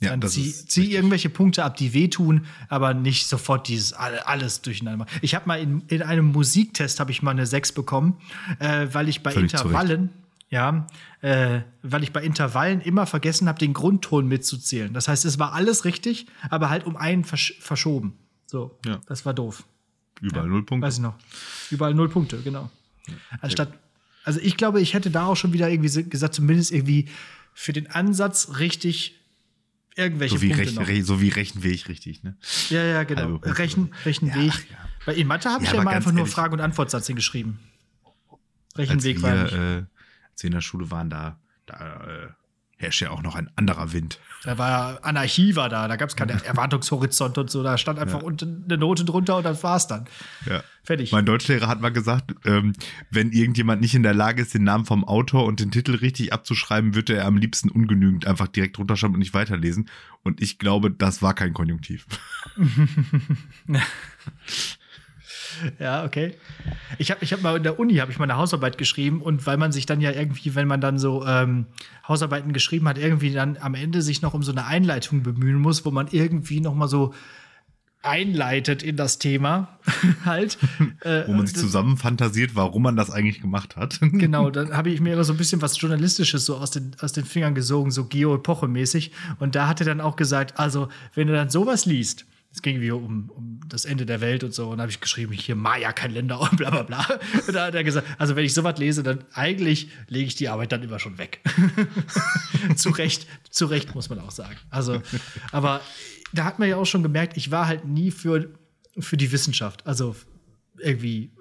Ja, 0.00 0.10
dann 0.16 0.22
zieh, 0.28 0.52
zieh 0.52 0.92
irgendwelche 0.94 1.28
Punkte 1.28 1.64
ab, 1.64 1.76
die 1.76 1.92
wehtun, 1.92 2.46
aber 2.68 2.94
nicht 2.94 3.26
sofort 3.26 3.66
dieses 3.68 3.92
alle- 3.94 4.26
alles 4.28 4.60
durcheinander. 4.62 5.06
Ich 5.22 5.34
habe 5.34 5.46
mal 5.48 5.60
in, 5.60 5.82
in 5.88 6.02
einem 6.02 6.26
Musiktest 6.26 7.00
habe 7.00 7.10
ich 7.10 7.22
mal 7.22 7.30
eine 7.32 7.46
6 7.46 7.72
bekommen, 7.72 8.16
äh, 8.60 8.86
weil 8.92 9.08
ich 9.08 9.22
bei 9.24 9.30
Völlig 9.32 9.52
Intervallen, 9.52 10.10
ja, 10.50 10.86
äh, 11.20 11.60
weil 11.82 12.02
ich 12.04 12.12
bei 12.12 12.22
Intervallen 12.22 12.80
immer 12.80 13.06
vergessen 13.06 13.48
habe, 13.48 13.58
den 13.58 13.72
Grundton 13.72 14.28
mitzuzählen. 14.28 14.92
Das 14.92 15.08
heißt, 15.08 15.24
es 15.24 15.38
war 15.38 15.52
alles 15.52 15.84
richtig, 15.84 16.26
aber 16.50 16.70
halt 16.70 16.84
um 16.86 16.96
einen 16.96 17.24
versch 17.24 17.54
verschoben. 17.60 18.14
So, 18.46 18.78
Ja. 18.86 19.00
das 19.06 19.26
war 19.26 19.34
doof. 19.34 19.64
Überall 20.20 20.46
null 20.48 20.64
Punkte. 20.64 20.86
Weiß 20.86 20.94
ich 20.94 21.00
noch. 21.00 21.14
Überall 21.70 21.92
null 21.94 22.08
Punkte, 22.08 22.40
genau. 22.42 22.70
Anstatt, 23.40 23.72
also 24.22 24.38
ich 24.40 24.56
glaube, 24.56 24.80
ich 24.80 24.94
hätte 24.94 25.10
da 25.10 25.26
auch 25.26 25.34
schon 25.36 25.52
wieder 25.52 25.68
irgendwie 25.68 26.04
gesagt, 26.08 26.34
zumindest 26.34 26.70
irgendwie 26.72 27.08
für 27.52 27.72
den 27.72 27.90
Ansatz 27.90 28.58
richtig 28.58 29.20
irgendwelche 29.96 30.36
So 30.36 30.42
wie, 30.42 30.48
Punkte 30.48 30.66
rech, 30.68 30.74
noch. 30.76 30.86
re, 30.88 31.02
so 31.02 31.20
wie 31.20 31.28
Rechenweg 31.30 31.88
richtig, 31.88 32.22
ne? 32.22 32.36
Ja, 32.70 32.82
ja, 32.84 33.02
genau. 33.04 33.36
Rechen, 33.36 33.92
Rechenweg. 34.04 34.36
Ja, 34.36 34.44
ja. 34.70 34.88
Bei 35.06 35.14
in 35.14 35.26
Mathe 35.26 35.50
habe 35.50 35.64
ich 35.64 35.70
Ja, 35.70 35.76
ja 35.76 35.82
immer 35.82 35.90
einfach 35.90 36.12
nur 36.12 36.20
ehrlich- 36.20 36.32
Frage- 36.34 36.52
und 36.54 36.60
Antwortsatz 36.60 37.06
hingeschrieben. 37.06 37.58
Rechenweg 38.76 39.22
war 39.22 39.44
nicht. 39.44 39.52
äh, 39.54 39.82
als 40.34 40.42
wir 40.42 40.48
in 40.48 40.54
der 40.54 40.60
Schule 40.60 40.90
waren, 40.90 41.10
da, 41.10 41.38
da 41.66 42.04
äh, 42.06 42.28
herrscht 42.76 43.02
ja 43.02 43.10
auch 43.10 43.22
noch 43.22 43.36
ein 43.36 43.48
anderer 43.54 43.92
Wind. 43.92 44.18
Da 44.42 44.58
war 44.58 44.98
Anarchie 45.04 45.54
war 45.54 45.68
da, 45.68 45.86
da 45.86 45.94
gab 45.94 46.08
es 46.08 46.16
keinen 46.16 46.40
Erwartungshorizont 46.44 47.38
und 47.38 47.50
so, 47.50 47.62
da 47.62 47.78
stand 47.78 48.00
einfach 48.00 48.22
unten 48.22 48.64
eine 48.64 48.76
Note 48.76 49.04
drunter 49.04 49.36
und 49.36 49.44
das 49.44 49.62
war's 49.62 49.86
dann. 49.86 50.06
Ja. 50.46 50.62
Fertig. 50.82 51.12
Mein 51.12 51.24
Deutschlehrer 51.24 51.68
hat 51.68 51.80
mal 51.80 51.92
gesagt, 51.92 52.34
ähm, 52.44 52.74
wenn 53.10 53.30
irgendjemand 53.30 53.80
nicht 53.80 53.94
in 53.94 54.02
der 54.02 54.12
Lage 54.12 54.42
ist, 54.42 54.52
den 54.52 54.64
Namen 54.64 54.84
vom 54.84 55.04
Autor 55.04 55.46
und 55.46 55.60
den 55.60 55.70
Titel 55.70 55.94
richtig 55.94 56.32
abzuschreiben, 56.32 56.94
würde 56.94 57.16
er 57.16 57.26
am 57.26 57.36
liebsten 57.36 57.70
ungenügend 57.70 58.26
einfach 58.26 58.48
direkt 58.48 58.78
runterschreiben 58.78 59.14
und 59.14 59.20
nicht 59.20 59.34
weiterlesen. 59.34 59.88
Und 60.24 60.42
ich 60.42 60.58
glaube, 60.58 60.90
das 60.90 61.22
war 61.22 61.32
kein 61.32 61.54
Konjunktiv. 61.54 62.06
Ja, 65.78 66.04
okay. 66.04 66.34
Ich 66.98 67.10
habe 67.10 67.22
ich 67.24 67.32
hab 67.32 67.42
mal 67.42 67.56
in 67.56 67.62
der 67.62 67.78
Uni 67.78 67.94
habe 67.96 68.10
ich 68.12 68.18
mal 68.18 68.24
eine 68.24 68.36
Hausarbeit 68.36 68.78
geschrieben 68.78 69.20
und 69.22 69.46
weil 69.46 69.56
man 69.56 69.72
sich 69.72 69.86
dann 69.86 70.00
ja 70.00 70.10
irgendwie, 70.12 70.54
wenn 70.54 70.68
man 70.68 70.80
dann 70.80 70.98
so 70.98 71.24
ähm, 71.26 71.66
Hausarbeiten 72.06 72.52
geschrieben 72.52 72.88
hat, 72.88 72.98
irgendwie 72.98 73.32
dann 73.32 73.56
am 73.60 73.74
Ende 73.74 74.02
sich 74.02 74.22
noch 74.22 74.34
um 74.34 74.42
so 74.42 74.52
eine 74.52 74.66
Einleitung 74.66 75.22
bemühen 75.22 75.56
muss, 75.58 75.84
wo 75.84 75.90
man 75.90 76.08
irgendwie 76.10 76.60
noch 76.60 76.74
mal 76.74 76.88
so 76.88 77.12
einleitet 78.02 78.82
in 78.82 78.96
das 78.96 79.18
Thema 79.18 79.78
halt. 80.26 80.58
äh, 81.00 81.22
Wo 81.26 81.32
man 81.32 81.46
sich 81.46 81.54
das- 81.54 81.62
zusammen 81.62 81.96
fantasiert, 81.96 82.54
warum 82.54 82.82
man 82.82 82.96
das 82.96 83.10
eigentlich 83.10 83.40
gemacht 83.40 83.76
hat. 83.76 83.98
Genau, 84.12 84.50
dann 84.50 84.76
habe 84.76 84.90
ich 84.90 85.00
mir 85.00 85.14
immer 85.14 85.24
so 85.24 85.32
ein 85.32 85.38
bisschen 85.38 85.62
was 85.62 85.80
Journalistisches 85.80 86.44
so 86.44 86.56
aus 86.56 86.70
den, 86.70 86.94
aus 87.00 87.12
den 87.12 87.24
Fingern 87.24 87.54
gesogen, 87.54 87.90
so 87.90 88.04
Geo-Epoche-mäßig. 88.04 89.10
Und 89.38 89.54
da 89.54 89.68
hat 89.68 89.80
er 89.80 89.86
dann 89.86 90.00
auch 90.02 90.16
gesagt, 90.16 90.58
also, 90.58 90.88
wenn 91.14 91.28
du 91.28 91.32
dann 91.32 91.48
sowas 91.48 91.86
liest, 91.86 92.26
es 92.54 92.62
ging 92.62 92.80
wie 92.80 92.92
um, 92.92 93.30
um 93.30 93.60
das 93.66 93.84
Ende 93.84 94.06
der 94.06 94.20
Welt 94.20 94.44
und 94.44 94.54
so, 94.54 94.70
und 94.70 94.80
habe 94.80 94.88
ich 94.88 95.00
geschrieben, 95.00 95.32
hier 95.32 95.56
Maya-Kalender 95.56 96.40
und 96.40 96.56
bla 96.56 96.70
bla 96.70 96.82
bla. 96.84 97.18
Und 97.46 97.52
da 97.52 97.66
hat 97.66 97.74
er 97.74 97.82
gesagt, 97.82 98.06
also 98.16 98.36
wenn 98.36 98.44
ich 98.44 98.54
sowas 98.54 98.78
lese, 98.78 99.02
dann 99.02 99.24
eigentlich 99.32 99.88
lege 100.08 100.28
ich 100.28 100.36
die 100.36 100.48
Arbeit 100.48 100.70
dann 100.70 100.82
immer 100.84 101.00
schon 101.00 101.18
weg. 101.18 101.40
zu 102.76 102.90
Recht, 102.90 103.26
zu 103.50 103.66
Recht 103.66 103.96
muss 103.96 104.08
man 104.08 104.20
auch 104.20 104.30
sagen. 104.30 104.56
Also, 104.70 105.02
aber 105.50 105.80
da 106.32 106.44
hat 106.44 106.60
man 106.60 106.68
ja 106.68 106.76
auch 106.76 106.84
schon 106.84 107.02
gemerkt, 107.02 107.36
ich 107.36 107.50
war 107.50 107.66
halt 107.66 107.86
nie 107.86 108.12
für, 108.12 108.48
für 109.00 109.16
die 109.16 109.32
Wissenschaft, 109.32 109.84
also 109.84 110.14
irgendwie 110.78 111.32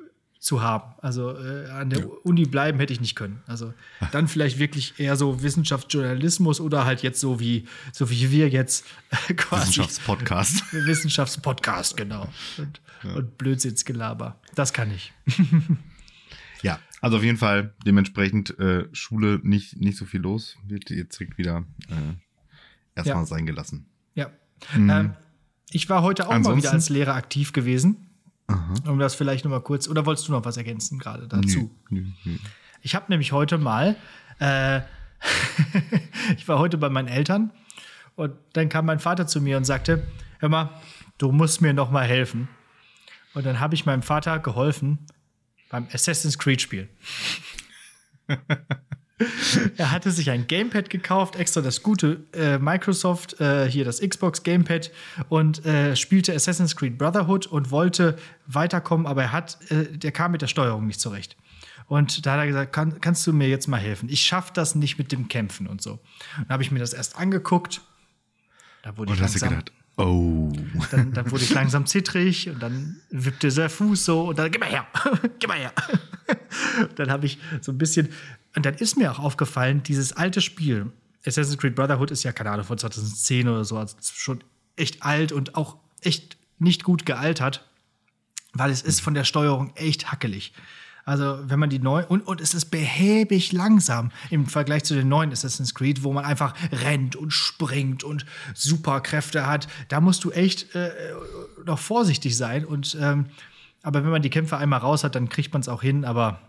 zu 0.44 0.62
haben. 0.62 0.94
Also 1.02 1.38
äh, 1.38 1.70
an 1.70 1.90
der 1.90 2.26
Uni 2.26 2.46
bleiben 2.46 2.78
hätte 2.80 2.92
ich 2.92 3.00
nicht 3.00 3.16
können. 3.16 3.42
Also 3.48 3.74
dann 4.12 4.28
vielleicht 4.28 4.60
wirklich 4.60 5.00
eher 5.00 5.16
so 5.16 5.42
Wissenschaftsjournalismus 5.42 6.60
oder 6.60 6.86
halt 6.86 7.02
jetzt 7.02 7.22
so 7.22 7.40
wie 7.40 7.66
so 7.94 8.10
wie 8.10 8.30
wir 8.30 8.50
jetzt 8.50 8.86
äh, 9.30 9.34
quasi 9.36 9.68
Wissenschaftspodcast. 9.68 10.74
Wissenschaftspodcast 10.74 11.96
genau 11.96 12.28
und, 12.58 12.82
und 13.16 13.38
Blödsinnsgelaber. 13.38 14.40
Das 14.54 14.74
kann 14.74 14.92
ich. 14.92 15.14
Ja, 16.62 16.80
also 17.02 17.18
auf 17.18 17.24
jeden 17.24 17.38
Fall 17.38 17.74
dementsprechend 17.86 18.58
äh, 18.58 18.88
Schule 18.94 19.42
nicht, 19.44 19.82
nicht 19.82 19.98
so 19.98 20.06
viel 20.06 20.22
los. 20.22 20.56
Wird 20.66 20.90
jetzt 20.92 21.20
direkt 21.20 21.38
wieder 21.38 21.66
äh, 21.90 22.16
erstmal 22.96 23.24
Ja. 23.24 23.26
sein 23.26 23.46
gelassen. 23.46 23.86
Ja. 24.16 24.30
Ähm, 24.74 25.14
ich 25.72 25.90
war 25.90 26.04
heute 26.04 26.26
auch 26.26 26.30
mal 26.32 26.40
wieder 26.40 26.50
Ansonsten? 26.52 26.70
als 26.76 26.88
Lehrer 26.88 27.16
aktiv 27.16 27.52
gewesen. 27.52 27.98
Um 28.86 29.00
das 29.00 29.16
vielleicht 29.16 29.46
noch 29.46 29.52
mal 29.52 29.62
kurz 29.62 29.88
oder 29.88 30.06
wolltest 30.06 30.28
du 30.28 30.32
noch 30.32 30.46
was 30.46 30.58
ergänzen 30.58 31.00
gerade 31.00 31.28
dazu? 31.28 31.72
Nö, 31.90 32.06
nö. 32.24 32.38
Ich 32.82 32.96
habe 32.96 33.06
nämlich 33.10 33.32
heute 33.32 33.58
mal, 33.58 33.96
äh, 34.40 34.82
ich 36.38 36.48
war 36.48 36.60
heute 36.60 36.78
bei 36.78 36.90
meinen 36.90 37.08
Eltern 37.08 37.52
und 38.16 38.34
dann 38.54 38.70
kam 38.70 38.86
mein 38.86 39.00
Vater 39.00 39.28
zu 39.28 39.42
mir 39.42 39.58
und 39.58 39.64
sagte, 39.64 40.06
hör 40.40 40.50
mal, 40.50 40.70
du 41.18 41.32
musst 41.32 41.62
mir 41.62 41.74
noch 41.74 41.92
mal 41.92 42.06
helfen. 42.06 42.50
Und 43.34 43.46
dann 43.46 43.60
habe 43.60 43.74
ich 43.76 43.86
meinem 43.86 44.04
Vater 44.04 44.40
geholfen 44.40 45.00
beim 45.70 45.88
Assassin's 45.92 46.38
Creed 46.38 46.62
Spiel. 46.62 46.90
er 49.78 49.92
hatte 49.92 50.12
sich 50.12 50.30
ein 50.30 50.48
Gamepad 50.48 50.90
gekauft, 50.90 51.36
extra 51.36 51.62
das 51.62 51.84
gute 51.84 52.24
äh, 52.34 52.58
Microsoft, 52.58 53.40
äh, 53.40 53.70
hier 53.70 53.86
das 53.86 54.02
Xbox 54.02 54.44
Gamepad 54.44 54.92
und 55.30 55.66
äh, 55.66 55.96
spielte 55.96 56.34
Assassin's 56.34 56.76
Creed 56.76 56.98
Brotherhood 56.98 57.48
und 57.48 57.72
wollte 57.72 58.18
weiterkommen, 58.48 59.08
aber 59.08 59.24
er 59.24 59.32
hat, 59.32 59.58
äh, 59.70 59.86
der 59.98 60.12
kam 60.12 60.32
mit 60.32 60.42
der 60.42 60.48
Steuerung 60.48 60.88
nicht 60.88 61.00
zurecht. 61.00 61.38
Und 61.88 62.26
da 62.26 62.34
hat 62.34 62.40
er 62.40 62.48
gesagt, 62.48 62.74
kann, 62.74 63.02
kannst 63.02 63.28
du 63.28 63.34
mir 63.34 63.48
jetzt 63.50 63.68
mal 63.68 63.80
helfen? 63.80 64.10
Ich 64.10 64.22
schaffe 64.22 64.52
das 64.54 64.76
nicht 64.76 64.98
mit 64.98 65.12
dem 65.12 65.28
Kämpfen 65.28 65.68
und 65.68 65.82
so. 65.82 66.00
Dann 66.38 66.50
habe 66.50 66.64
ich 66.64 66.72
mir 66.72 66.80
das 66.80 66.94
erst 66.94 67.18
angeguckt. 67.18 67.82
Da 68.84 68.98
wurde 68.98 69.14
ich 69.14 69.20
Und 69.20 69.24
hast 69.24 69.36
du 69.36 69.40
langsam, 69.40 69.60
gedacht, 69.60 69.72
oh. 69.98 70.52
dann, 70.92 71.14
dann 71.14 71.32
wurde 71.32 71.44
ich 71.44 71.54
langsam 71.54 71.86
zittrig 71.86 72.50
und 72.50 72.62
dann 72.62 73.02
wippte 73.12 73.50
der 73.50 73.70
Fuß 73.70 74.06
so 74.06 74.30
und 74.30 74.40
dann, 74.40 74.52
gib 74.52 74.62
mal 74.62 74.70
her, 74.70 74.88
gib 75.40 75.48
mal 75.50 75.58
her. 75.58 75.74
dann 76.96 77.12
habe 77.12 77.26
ich 77.26 77.38
so 77.62 77.72
ein 77.72 77.78
bisschen, 77.78 78.10
und 78.56 78.66
dann 78.66 78.76
ist 78.76 78.98
mir 78.98 79.12
auch 79.12 79.20
aufgefallen, 79.20 79.84
dieses 79.84 80.14
alte 80.14 80.42
Spiel, 80.42 80.92
Assassin's 81.26 81.58
Creed 81.58 81.76
Brotherhood 81.76 82.12
ist 82.12 82.24
ja, 82.24 82.32
keine 82.32 82.52
Ahnung, 82.52 82.66
von 82.66 82.78
2010 82.78 83.48
oder 83.48 83.66
so, 83.66 83.78
also 83.78 83.96
schon 84.02 84.44
echt 84.76 85.04
alt 85.04 85.32
und 85.32 85.56
auch 85.56 85.78
echt 86.02 86.38
nicht 86.60 86.84
gut 86.84 87.06
gealtert, 87.06 87.68
weil 88.54 88.72
es 88.72 88.82
ist 88.82 89.02
von 89.02 89.14
der 89.14 89.24
Steuerung 89.24 89.74
echt 89.76 90.12
hackelig. 90.12 90.54
Also, 91.06 91.38
wenn 91.50 91.60
man 91.60 91.70
die 91.70 91.80
neu 91.80 92.06
und, 92.08 92.22
und 92.22 92.40
es 92.40 92.54
ist 92.54 92.66
behäbig 92.66 93.52
langsam 93.52 94.12
im 94.30 94.46
Vergleich 94.46 94.86
zu 94.86 94.94
den 94.94 95.10
neuen 95.10 95.34
Assassin's 95.34 95.76
Creed, 95.76 96.04
wo 96.04 96.14
man 96.14 96.24
einfach 96.24 96.56
rennt 96.72 97.18
und 97.18 97.32
springt 97.32 98.06
und 98.06 98.26
Superkräfte 98.54 99.46
hat. 99.46 99.68
Da 99.90 100.00
musst 100.00 100.24
du 100.24 100.32
echt 100.32 100.74
äh, 100.76 100.92
noch 101.66 101.80
vorsichtig 101.80 102.38
sein. 102.38 102.64
Und 102.64 102.98
ähm, 103.02 103.26
aber 103.82 104.06
wenn 104.06 104.12
man 104.12 104.22
die 104.22 104.30
Kämpfe 104.30 104.56
einmal 104.56 104.80
raus 104.80 105.04
hat, 105.04 105.16
dann 105.16 105.28
kriegt 105.28 105.52
man 105.52 105.62
es 105.62 105.68
auch 105.68 105.82
hin. 105.82 106.06
Aber 106.06 106.40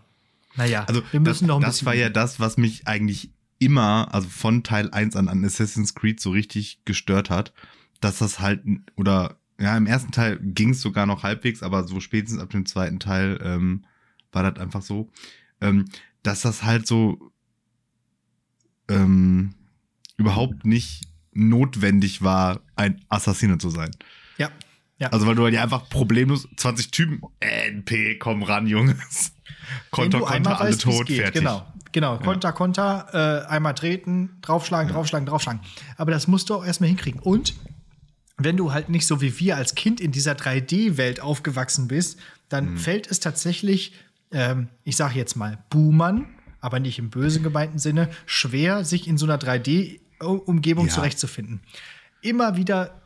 naja, 0.55 0.85
Also 0.85 1.01
wir 1.11 1.19
müssen 1.19 1.47
das, 1.47 1.47
noch 1.47 1.55
ein 1.57 1.61
das 1.61 1.85
war 1.85 1.95
ja 1.95 2.09
das, 2.09 2.39
was 2.39 2.57
mich 2.57 2.87
eigentlich 2.87 3.31
immer, 3.59 4.13
also 4.13 4.27
von 4.27 4.63
Teil 4.63 4.91
1 4.91 5.15
an, 5.15 5.27
an 5.27 5.43
Assassin's 5.45 5.95
Creed 5.95 6.19
so 6.19 6.31
richtig 6.31 6.81
gestört 6.85 7.29
hat, 7.29 7.53
dass 8.01 8.19
das 8.19 8.39
halt, 8.39 8.63
oder 8.95 9.37
ja, 9.59 9.75
im 9.77 9.87
ersten 9.87 10.11
Teil 10.11 10.37
ging 10.41 10.71
es 10.71 10.81
sogar 10.81 11.05
noch 11.05 11.23
halbwegs, 11.23 11.63
aber 11.63 11.87
so 11.87 11.99
spätestens 11.99 12.41
ab 12.41 12.49
dem 12.49 12.65
zweiten 12.65 12.99
Teil 12.99 13.39
ähm, 13.41 13.85
war 14.31 14.49
das 14.49 14.61
einfach 14.61 14.81
so, 14.81 15.09
ähm, 15.61 15.85
dass 16.23 16.41
das 16.41 16.63
halt 16.63 16.85
so 16.85 17.31
ähm, 18.89 19.55
überhaupt 20.17 20.65
nicht 20.65 21.05
notwendig 21.31 22.21
war, 22.21 22.61
ein 22.75 23.01
Assassine 23.09 23.57
zu 23.57 23.69
sein. 23.69 23.91
ja, 24.37 24.49
ja. 24.97 25.09
Also 25.09 25.27
weil 25.27 25.35
du 25.35 25.47
ja 25.47 25.61
einfach 25.63 25.89
problemlos 25.89 26.47
20 26.57 26.91
Typen, 26.91 27.21
NP, 27.39 28.17
komm 28.19 28.43
ran, 28.43 28.67
Jungs. 28.67 29.31
Konter, 29.91 30.19
Konter, 30.19 30.59
alle 30.59 30.69
weißt, 30.69 30.81
tot, 30.81 31.07
fertig. 31.09 31.33
Genau, 31.33 31.65
genau. 31.91 32.17
Konter, 32.19 32.51
Konter, 32.53 33.43
äh, 33.47 33.47
einmal 33.49 33.73
treten, 33.73 34.37
draufschlagen, 34.41 34.91
draufschlagen, 34.91 35.25
draufschlagen. 35.25 35.61
Aber 35.97 36.11
das 36.11 36.27
musst 36.27 36.49
du 36.49 36.55
auch 36.55 36.65
erstmal 36.65 36.89
hinkriegen. 36.89 37.19
Und 37.19 37.55
wenn 38.37 38.57
du 38.57 38.73
halt 38.73 38.89
nicht 38.89 39.07
so 39.07 39.21
wie 39.21 39.39
wir 39.39 39.57
als 39.57 39.75
Kind 39.75 39.99
in 40.01 40.11
dieser 40.11 40.33
3D-Welt 40.33 41.19
aufgewachsen 41.21 41.87
bist, 41.87 42.19
dann 42.49 42.73
Mhm. 42.73 42.77
fällt 42.77 43.09
es 43.09 43.19
tatsächlich, 43.19 43.93
ähm, 44.31 44.67
ich 44.83 44.97
sage 44.97 45.15
jetzt 45.15 45.35
mal, 45.35 45.63
Boomern, 45.69 46.27
aber 46.61 46.79
nicht 46.79 46.99
im 46.99 47.09
bösen 47.09 47.41
gemeinten 47.43 47.79
Sinne, 47.79 48.09
schwer, 48.25 48.83
sich 48.85 49.07
in 49.07 49.17
so 49.17 49.25
einer 49.25 49.37
3D-Umgebung 49.39 50.87
Ja. 50.87 50.93
zurechtzufinden. 50.93 51.61
Immer 52.21 52.55
wieder 52.57 53.01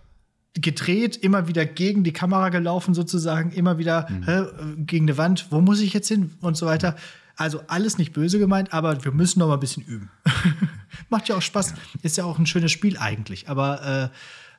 gedreht, 0.55 1.15
immer 1.17 1.47
wieder 1.47 1.65
gegen 1.65 2.03
die 2.03 2.13
Kamera 2.13 2.49
gelaufen 2.49 2.93
sozusagen, 2.93 3.51
immer 3.51 3.77
wieder 3.77 4.07
Mhm. 4.09 4.23
hä, 4.23 4.43
gegen 4.77 5.05
eine 5.05 5.17
Wand, 5.17 5.47
wo 5.51 5.61
muss 5.61 5.79
ich 5.79 5.93
jetzt 5.93 6.07
hin 6.07 6.31
und 6.41 6.57
so 6.57 6.65
weiter. 6.65 6.95
Also 7.35 7.61
alles 7.67 7.97
nicht 7.97 8.11
böse 8.11 8.37
gemeint, 8.39 8.73
aber 8.73 9.03
wir 9.05 9.11
müssen 9.13 9.39
noch 9.39 9.47
mal 9.47 9.53
ein 9.53 9.59
bisschen 9.61 9.83
üben. 9.83 10.09
Macht 11.09 11.29
ja 11.29 11.35
auch 11.35 11.41
Spaß, 11.41 11.73
ist 12.01 12.17
ja 12.17 12.25
auch 12.25 12.37
ein 12.37 12.45
schönes 12.45 12.71
Spiel 12.71 12.97
eigentlich, 12.97 13.47
aber 13.47 14.11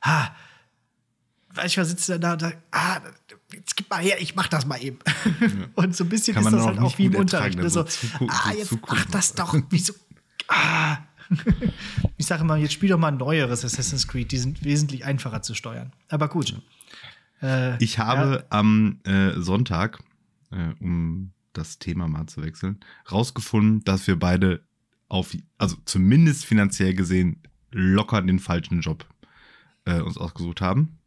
äh, 0.03 0.07
ha, 0.07 0.35
du, 1.53 1.61
was 1.77 1.89
sitzt 1.89 2.09
da, 2.09 2.17
da, 2.17 2.35
da 2.35 2.51
ah, 2.71 3.01
jetzt 3.53 3.75
gib 3.75 3.89
mal 3.89 3.99
her, 4.01 4.19
ich 4.19 4.35
mach 4.35 4.47
das 4.47 4.65
mal 4.65 4.81
eben. 4.81 4.97
Und 5.75 5.95
so 5.95 6.05
ein 6.05 6.09
bisschen 6.09 6.33
Kann 6.33 6.45
ist 6.45 6.53
das 6.53 6.61
auch 6.61 6.67
halt 6.67 6.79
auch 6.79 6.97
wie 6.97 7.05
im 7.05 7.15
Unterricht. 7.15 7.57
ne? 7.59 7.69
So, 7.69 7.81
so 7.81 7.83
zugucken, 7.83 8.29
ah, 8.31 8.51
jetzt 8.57 8.71
mach 8.81 9.05
das 9.05 9.33
doch, 9.33 9.55
wieso, 9.69 9.93
ah. 10.47 10.97
ich 12.17 12.25
sage 12.25 12.43
mal, 12.43 12.59
jetzt 12.59 12.73
spiel 12.73 12.89
doch 12.89 12.99
mal 12.99 13.09
ein 13.09 13.17
neueres 13.17 13.63
Assassin's 13.65 14.07
Creed, 14.07 14.31
die 14.31 14.37
sind 14.37 14.63
wesentlich 14.63 15.05
einfacher 15.05 15.41
zu 15.41 15.55
steuern. 15.55 15.91
Aber 16.09 16.27
gut. 16.27 16.61
Äh, 17.41 17.81
ich 17.83 17.99
habe 17.99 18.39
ja. 18.39 18.43
am 18.49 18.99
äh, 19.03 19.31
Sonntag, 19.39 19.99
äh, 20.51 20.73
um 20.79 21.31
das 21.53 21.79
Thema 21.79 22.07
mal 22.07 22.27
zu 22.27 22.41
wechseln, 22.41 22.79
rausgefunden, 23.11 23.83
dass 23.83 24.07
wir 24.07 24.17
beide 24.17 24.61
auf, 25.09 25.35
also 25.57 25.75
zumindest 25.85 26.45
finanziell 26.45 26.93
gesehen, 26.93 27.41
locker 27.71 28.21
den 28.21 28.39
falschen 28.39 28.81
Job 28.81 29.05
äh, 29.85 29.99
uns 29.99 30.17
ausgesucht 30.17 30.61
haben. 30.61 30.97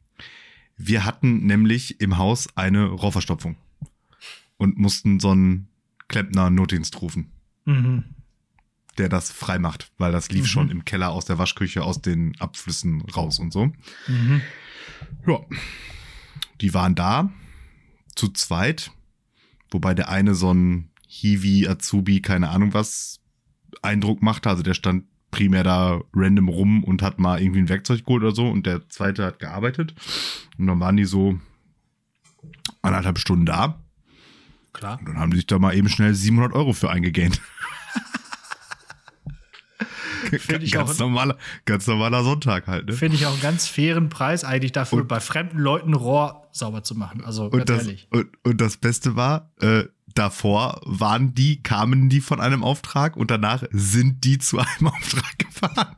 Wir 0.76 1.04
hatten 1.04 1.46
nämlich 1.46 2.00
im 2.00 2.18
Haus 2.18 2.48
eine 2.56 2.86
Rohrverstopfung 2.86 3.56
und 4.56 4.78
mussten 4.78 5.20
so 5.20 5.30
einen 5.30 5.68
Klempner-Notdienst 6.08 7.00
rufen. 7.00 7.30
Mhm. 7.64 8.04
Der 8.98 9.08
das 9.08 9.32
frei 9.32 9.58
macht, 9.58 9.90
weil 9.98 10.12
das 10.12 10.30
lief 10.30 10.42
mhm. 10.42 10.48
schon 10.48 10.70
im 10.70 10.84
Keller 10.84 11.10
aus 11.10 11.24
der 11.24 11.38
Waschküche, 11.38 11.82
aus 11.82 12.00
den 12.00 12.38
Abflüssen 12.38 13.02
raus 13.02 13.38
und 13.38 13.52
so. 13.52 13.66
Mhm. 14.06 14.40
Ja. 15.26 15.40
Die 16.60 16.72
waren 16.74 16.94
da, 16.94 17.30
zu 18.14 18.28
zweit, 18.28 18.92
wobei 19.70 19.94
der 19.94 20.08
eine 20.08 20.34
so 20.34 20.52
ein 20.52 20.90
Hiwi, 21.08 21.68
Azubi, 21.68 22.20
keine 22.20 22.48
Ahnung 22.50 22.74
was, 22.74 23.20
Eindruck 23.82 24.22
machte. 24.22 24.48
Also 24.48 24.62
der 24.62 24.74
stand 24.74 25.04
primär 25.30 25.64
da 25.64 26.00
random 26.14 26.48
rum 26.48 26.84
und 26.84 27.02
hat 27.02 27.18
mal 27.18 27.40
irgendwie 27.40 27.60
ein 27.60 27.68
Werkzeug 27.68 28.04
geholt 28.04 28.22
oder 28.22 28.34
so 28.34 28.48
und 28.48 28.66
der 28.66 28.88
zweite 28.88 29.24
hat 29.24 29.40
gearbeitet. 29.40 29.94
Und 30.58 30.68
dann 30.68 30.78
waren 30.80 30.96
die 30.96 31.04
so 31.04 31.38
anderthalb 32.82 33.18
Stunden 33.18 33.46
da. 33.46 33.82
Klar. 34.72 34.98
Und 34.98 35.08
dann 35.08 35.18
haben 35.18 35.30
die 35.30 35.38
sich 35.38 35.46
da 35.46 35.58
mal 35.58 35.74
eben 35.74 35.88
schnell 35.88 36.14
700 36.14 36.52
Euro 36.52 36.72
für 36.72 36.90
eingegähnt. 36.90 37.40
Finde 40.38 40.64
ich 40.64 40.72
ganz 40.72 40.92
auch 40.92 40.98
normaler, 40.98 41.36
ganz 41.64 41.86
normaler 41.86 42.24
Sonntag 42.24 42.66
halt. 42.66 42.86
Ne? 42.86 42.92
Finde 42.92 43.16
ich 43.16 43.26
auch 43.26 43.32
einen 43.32 43.42
ganz 43.42 43.66
fairen 43.66 44.08
Preis 44.08 44.44
eigentlich 44.44 44.72
dafür, 44.72 45.02
und, 45.02 45.08
bei 45.08 45.20
fremden 45.20 45.58
Leuten 45.58 45.94
Rohr 45.94 46.48
sauber 46.52 46.82
zu 46.82 46.94
machen. 46.94 47.24
Also 47.24 47.46
und 47.46 47.68
das. 47.68 47.86
Und, 48.10 48.28
und 48.42 48.60
das 48.60 48.76
Beste 48.76 49.16
war, 49.16 49.50
äh, 49.60 49.84
davor 50.14 50.80
waren 50.84 51.34
die, 51.34 51.62
kamen 51.62 52.08
die 52.08 52.20
von 52.20 52.40
einem 52.40 52.62
Auftrag 52.62 53.16
und 53.16 53.30
danach 53.30 53.64
sind 53.70 54.24
die 54.24 54.38
zu 54.38 54.58
einem 54.58 54.88
Auftrag 54.88 55.38
gefahren. 55.38 55.96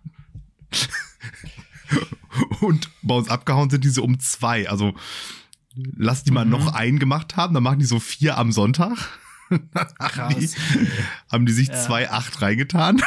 und 2.61 2.91
bei 3.03 3.15
uns 3.15 3.29
abgehauen 3.29 3.71
sind 3.71 3.85
diese 3.85 4.03
um 4.03 4.19
zwei. 4.19 4.69
Also 4.69 4.95
lass 5.75 6.25
die 6.25 6.31
mal 6.31 6.45
mhm. 6.45 6.51
noch 6.53 6.75
einen 6.75 6.99
gemacht 6.99 7.37
haben, 7.37 7.55
dann 7.55 7.63
machen 7.63 7.79
die 7.79 7.85
so 7.85 8.01
vier 8.01 8.39
am 8.39 8.53
Sonntag. 8.53 8.97
Krass. 9.99 10.17
Haben 10.17 10.41
die, 10.41 10.51
haben 11.31 11.47
die 11.47 11.53
sich 11.53 11.69
ja. 11.69 11.75
zwei 11.75 12.11
acht 12.11 12.43
reingetan. 12.43 13.01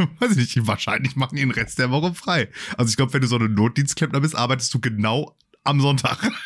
Weiß 0.18 0.36
ich 0.36 0.56
nicht, 0.56 0.66
wahrscheinlich 0.66 1.16
machen 1.16 1.36
die 1.36 1.42
den 1.42 1.50
Rest 1.50 1.78
der 1.78 1.90
Woche 1.90 2.14
frei. 2.14 2.48
Also 2.76 2.90
ich 2.90 2.96
glaube, 2.96 3.12
wenn 3.12 3.20
du 3.20 3.26
so 3.26 3.36
eine 3.36 3.48
Notdienstklempner 3.48 4.20
bist, 4.20 4.36
arbeitest 4.36 4.72
du 4.74 4.80
genau 4.80 5.36
am 5.64 5.80
Sonntag. 5.80 6.30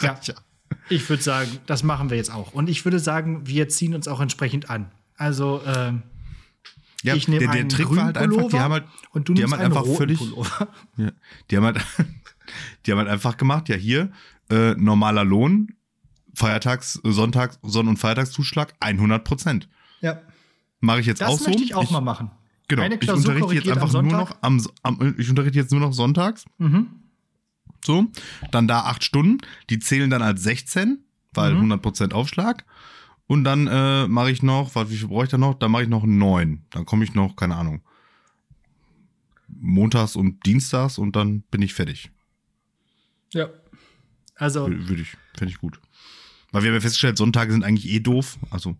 Ja. 0.00 0.18
ja. 0.24 0.34
Ich 0.88 1.08
würde 1.08 1.22
sagen, 1.22 1.58
das 1.66 1.82
machen 1.84 2.10
wir 2.10 2.16
jetzt 2.16 2.32
auch. 2.32 2.54
Und 2.54 2.68
ich 2.68 2.84
würde 2.84 2.98
sagen, 2.98 3.46
wir 3.46 3.68
ziehen 3.68 3.94
uns 3.94 4.08
auch 4.08 4.20
entsprechend 4.20 4.70
an. 4.70 4.90
Also, 5.16 5.60
äh, 5.64 5.92
ja, 7.02 7.14
ich 7.14 7.28
nehme 7.28 7.48
einen 7.50 7.68
der 7.68 7.76
Trick 7.76 7.94
war 7.94 8.06
halt 8.06 8.16
einfach, 8.16 8.48
die 8.48 8.58
haben 8.58 8.72
halt, 8.72 8.84
und 9.10 9.28
du 9.28 9.34
die 9.34 9.42
haben 9.42 9.52
halt 9.52 9.62
einfach 9.62 9.86
völlig, 9.86 10.18
ja, 10.96 11.12
die 11.50 11.56
haben 11.56 11.64
halt, 11.64 11.80
die 12.84 12.90
haben 12.90 12.98
halt 12.98 13.08
einfach 13.08 13.36
gemacht, 13.36 13.68
ja 13.68 13.76
hier, 13.76 14.10
äh, 14.50 14.74
normaler 14.74 15.24
Lohn, 15.24 15.74
Feiertags, 16.34 17.00
Sonntags, 17.04 17.58
Sonn- 17.62 17.88
und 17.88 17.98
Feiertagszuschlag 17.98 18.74
100 18.80 19.22
Prozent. 19.22 19.68
Ja. 20.00 20.20
Mache 20.80 21.00
ich 21.00 21.06
jetzt 21.06 21.20
das 21.20 21.28
auch 21.28 21.38
so. 21.38 21.44
Das 21.44 21.48
möchte 21.48 21.62
ich 21.62 21.74
auch 21.74 21.84
ich, 21.84 21.90
mal 21.90 22.00
machen. 22.00 22.30
Genau, 22.74 22.84
ich 22.84 23.10
unterrichte 23.10 23.54
jetzt 23.54 23.68
einfach 23.68 23.92
nur 23.92 24.02
noch 24.04 24.34
am, 24.40 24.66
am, 24.82 25.14
ich 25.18 25.28
unterrichte 25.28 25.58
jetzt 25.58 25.72
nur 25.72 25.80
noch 25.80 25.92
sonntags. 25.92 26.46
Mhm. 26.56 26.86
So, 27.84 28.06
dann 28.50 28.66
da 28.66 28.84
acht 28.84 29.04
Stunden, 29.04 29.38
die 29.68 29.78
zählen 29.78 30.08
dann 30.08 30.22
als 30.22 30.42
16, 30.42 31.04
weil 31.34 31.52
mhm. 31.54 31.70
100% 31.70 32.12
Aufschlag. 32.12 32.64
Und 33.26 33.44
dann 33.44 33.66
äh, 33.66 34.08
mache 34.08 34.30
ich 34.30 34.42
noch, 34.42 34.74
was, 34.74 34.88
wie 34.88 34.96
viel 34.96 35.08
brauche 35.08 35.24
ich 35.24 35.30
da 35.30 35.36
noch? 35.36 35.54
Dann 35.54 35.70
mache 35.70 35.82
ich 35.82 35.88
noch 35.90 36.04
neun. 36.04 36.64
Dann 36.70 36.86
komme 36.86 37.04
ich 37.04 37.12
noch, 37.12 37.36
keine 37.36 37.56
Ahnung, 37.56 37.82
montags 39.48 40.16
und 40.16 40.46
dienstags 40.46 40.96
und 40.96 41.14
dann 41.14 41.42
bin 41.50 41.60
ich 41.60 41.74
fertig. 41.74 42.10
Ja. 43.34 43.50
Also. 44.36 44.66
Würde 44.66 45.02
ich, 45.02 45.14
fände 45.36 45.52
ich 45.52 45.58
gut. 45.58 45.78
Weil 46.52 46.62
wir 46.62 46.70
haben 46.70 46.76
ja 46.76 46.80
festgestellt, 46.80 47.18
Sonntage 47.18 47.52
sind 47.52 47.64
eigentlich 47.64 47.92
eh 47.92 48.00
doof. 48.00 48.38
Also. 48.48 48.76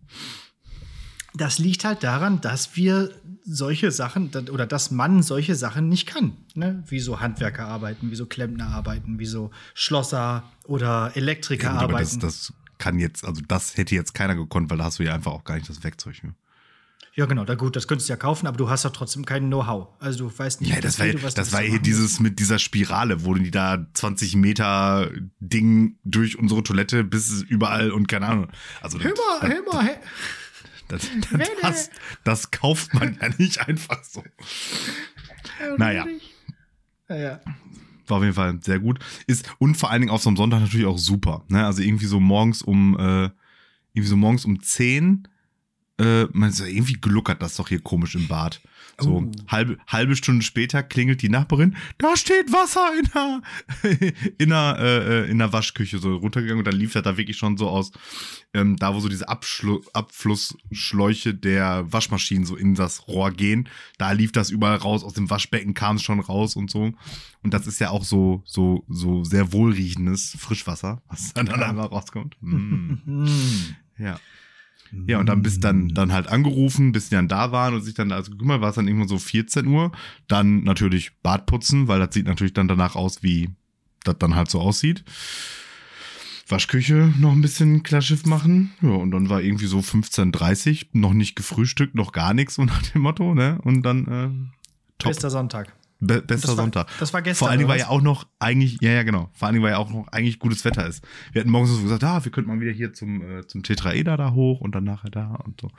Das 1.35 1.59
liegt 1.59 1.85
halt 1.85 2.03
daran, 2.03 2.41
dass 2.41 2.75
wir 2.75 3.11
solche 3.45 3.91
Sachen 3.91 4.31
oder 4.51 4.65
dass 4.65 4.91
man 4.91 5.23
solche 5.23 5.55
Sachen 5.55 5.89
nicht 5.89 6.07
kann. 6.07 6.33
Ne? 6.55 6.83
Wie 6.87 6.99
so 6.99 7.19
Handwerker 7.19 7.67
arbeiten, 7.67 8.11
wie 8.11 8.15
so 8.15 8.25
Klempner 8.25 8.67
arbeiten, 8.67 9.19
wie 9.19 9.25
so 9.25 9.51
Schlosser 9.73 10.43
oder 10.65 11.11
Elektriker 11.15 11.67
ja, 11.67 11.73
gut, 11.73 11.81
arbeiten. 11.81 12.19
Das, 12.19 12.47
das, 12.47 12.53
kann 12.79 12.99
jetzt, 12.99 13.23
also 13.23 13.41
das 13.47 13.77
hätte 13.77 13.95
jetzt 13.95 14.13
keiner 14.13 14.35
gekonnt, 14.35 14.69
weil 14.69 14.77
da 14.77 14.85
hast 14.85 14.99
du 14.99 15.03
ja 15.03 15.13
einfach 15.13 15.31
auch 15.31 15.45
gar 15.45 15.55
nicht 15.55 15.69
das 15.69 15.83
Werkzeug. 15.83 16.21
Ne? 16.23 16.33
Ja, 17.15 17.27
genau, 17.27 17.45
da 17.45 17.53
gut, 17.53 17.75
das 17.75 17.87
könntest 17.87 18.09
du 18.09 18.13
ja 18.13 18.17
kaufen, 18.17 18.47
aber 18.47 18.57
du 18.57 18.69
hast 18.69 18.83
ja 18.83 18.89
trotzdem 18.89 19.23
kein 19.23 19.45
Know-how. 19.47 19.89
Also 19.99 20.27
du 20.27 20.37
weißt 20.37 20.61
nicht, 20.61 20.73
ja, 20.73 20.81
das 20.81 20.99
war, 20.99 21.07
du, 21.07 21.21
was 21.21 21.35
das 21.35 21.53
war 21.53 21.61
hier 21.61 21.79
dieses 21.79 22.19
mit 22.19 22.39
dieser 22.39 22.57
Spirale, 22.57 23.23
wo 23.23 23.35
die 23.35 23.51
da 23.51 23.85
20 23.93 24.35
Meter 24.35 25.11
Ding 25.39 25.97
durch 26.03 26.39
unsere 26.39 26.63
Toilette 26.63 27.03
bis 27.03 27.43
überall 27.43 27.91
und 27.91 28.07
keine 28.07 28.27
Ahnung. 28.27 28.47
Also 28.81 28.99
hör 28.99 29.11
mal, 29.11 29.39
das, 29.41 29.49
hör 29.49 29.63
mal, 29.71 29.97
das, 30.87 31.09
das, 31.31 31.49
das, 31.61 31.89
das, 32.23 32.51
kauft 32.51 32.93
man 32.93 33.17
ja 33.21 33.29
nicht 33.37 33.67
einfach 33.67 34.03
so. 34.03 34.23
naja. 35.77 36.05
Ja. 37.09 37.41
War 38.07 38.17
auf 38.17 38.23
jeden 38.23 38.35
Fall 38.35 38.59
sehr 38.61 38.79
gut. 38.79 38.99
Ist, 39.27 39.49
und 39.59 39.75
vor 39.75 39.89
allen 39.91 40.01
Dingen 40.01 40.11
auf 40.11 40.21
so 40.21 40.29
einem 40.29 40.37
Sonntag 40.37 40.59
natürlich 40.59 40.87
auch 40.87 40.97
super. 40.97 41.43
Ne? 41.47 41.65
Also 41.65 41.81
irgendwie 41.81 42.05
so 42.05 42.19
morgens 42.19 42.61
um, 42.61 42.97
äh, 42.97 43.29
irgendwie 43.93 44.09
so 44.09 44.17
morgens 44.17 44.45
um 44.45 44.61
10 44.61 45.27
äh, 45.99 46.25
man 46.31 46.51
irgendwie 46.65 46.93
gluckert 46.93 47.41
das 47.41 47.55
doch 47.55 47.69
hier 47.69 47.81
komisch 47.81 48.15
im 48.15 48.27
Bad. 48.27 48.61
So 48.99 49.23
oh. 49.25 49.31
halbe, 49.47 49.77
halbe 49.87 50.15
Stunde 50.15 50.43
später 50.43 50.83
klingelt 50.83 51.21
die 51.21 51.29
Nachbarin, 51.29 51.75
da 51.97 52.15
steht 52.15 52.51
Wasser 52.51 52.91
in 52.99 53.09
der, 53.13 54.13
in 54.37 54.49
der, 54.49 54.77
äh, 54.79 55.29
in 55.31 55.39
der 55.39 55.51
Waschküche 55.51 55.97
so 55.97 56.15
runtergegangen 56.15 56.59
und 56.59 56.67
dann 56.67 56.79
lief 56.79 56.93
das 56.93 57.03
da 57.03 57.17
wirklich 57.17 57.37
schon 57.37 57.57
so 57.57 57.69
aus, 57.69 57.91
ähm, 58.53 58.75
da 58.77 58.93
wo 58.93 58.99
so 58.99 59.09
diese 59.09 59.27
Abschlu 59.27 59.81
Abflussschläuche 59.93 61.33
der 61.33 61.91
Waschmaschinen 61.91 62.45
so 62.45 62.55
in 62.55 62.75
das 62.75 63.07
Rohr 63.07 63.31
gehen, 63.31 63.67
da 63.97 64.11
lief 64.11 64.31
das 64.31 64.49
überall 64.49 64.77
raus, 64.77 65.03
aus 65.03 65.13
dem 65.13 65.29
Waschbecken 65.29 65.73
kam 65.73 65.95
es 65.95 66.03
schon 66.03 66.19
raus 66.19 66.55
und 66.55 66.69
so. 66.69 66.91
Und 67.43 67.53
das 67.53 67.67
ist 67.67 67.79
ja 67.79 67.89
auch 67.89 68.03
so, 68.03 68.41
so, 68.45 68.85
so 68.87 69.23
sehr 69.23 69.51
wohlriechendes 69.51 70.37
Frischwasser, 70.39 71.01
was 71.09 71.33
dann, 71.33 71.47
dann 71.47 71.61
einfach 71.61 71.91
rauskommt. 71.91 72.37
Mm. 72.41 73.25
ja. 73.97 74.19
Ja, 75.07 75.19
und 75.19 75.27
dann 75.27 75.41
bist 75.41 75.63
dann, 75.63 75.89
dann 75.89 76.13
halt 76.13 76.27
angerufen, 76.27 76.91
bis 76.91 77.09
die 77.09 77.15
dann 77.15 77.27
da 77.27 77.51
waren 77.51 77.73
und 77.73 77.81
sich 77.81 77.93
dann 77.93 78.11
also 78.11 78.31
gekümmert, 78.31 78.61
war 78.61 78.69
es 78.69 78.75
dann 78.75 78.87
irgendwann 78.87 79.07
so 79.07 79.17
14 79.17 79.65
Uhr. 79.67 79.91
Dann 80.27 80.63
natürlich 80.63 81.11
Bad 81.21 81.45
putzen, 81.45 81.87
weil 81.87 81.99
das 81.99 82.13
sieht 82.13 82.27
natürlich 82.27 82.53
dann 82.53 82.67
danach 82.67 82.95
aus, 82.95 83.23
wie 83.23 83.49
das 84.03 84.17
dann 84.19 84.35
halt 84.35 84.49
so 84.49 84.59
aussieht. 84.59 85.03
Waschküche 86.47 87.13
noch 87.19 87.31
ein 87.31 87.41
bisschen 87.41 87.83
Klarschiff 87.83 88.25
machen. 88.25 88.73
Ja, 88.81 88.89
und 88.89 89.11
dann 89.11 89.29
war 89.29 89.41
irgendwie 89.41 89.65
so 89.65 89.79
15.30 89.79 90.87
noch 90.93 91.13
nicht 91.13 91.35
gefrühstückt, 91.35 91.95
noch 91.95 92.11
gar 92.11 92.33
nichts, 92.33 92.57
nach 92.57 92.81
dem 92.91 93.01
Motto, 93.01 93.33
ne? 93.33 93.59
Und 93.63 93.83
dann 93.83 94.07
äh, 94.07 94.29
top. 94.99 95.11
Bester 95.11 95.29
Sonntag. 95.29 95.73
Be 96.05 96.21
bester 96.21 96.47
das 96.47 96.47
war, 96.49 96.55
Sonntag. 96.55 96.87
Das 96.99 97.13
war 97.13 97.21
gestern. 97.21 97.39
Vor 97.45 97.49
allen 97.49 97.59
Dingen 97.59 97.69
war 97.69 97.77
ja 97.77 97.87
auch 97.87 98.01
noch 98.01 98.27
eigentlich, 98.39 98.77
ja, 98.81 98.91
ja, 98.91 99.03
genau. 99.03 99.29
Vor 99.33 99.47
allen 99.47 99.53
Dingen 99.53 99.63
war 99.63 99.71
ja 99.71 99.77
auch 99.77 99.89
noch 99.89 100.07
eigentlich 100.09 100.39
gutes 100.39 100.65
Wetter 100.65 100.85
ist. 100.85 101.05
Wir 101.31 101.41
hatten 101.41 101.51
morgens 101.51 101.71
so 101.71 101.81
gesagt, 101.81 102.03
ah, 102.03 102.23
wir 102.23 102.31
könnten 102.31 102.49
mal 102.49 102.59
wieder 102.59 102.71
hier 102.71 102.93
zum, 102.93 103.39
äh, 103.39 103.47
zum 103.47 103.63
Tetraeder 103.63 104.17
da 104.17 104.33
hoch 104.33 104.61
und 104.61 104.75
dann 104.75 104.83
nachher 104.83 105.09
da 105.09 105.35
und 105.45 105.61
so. 105.61 105.71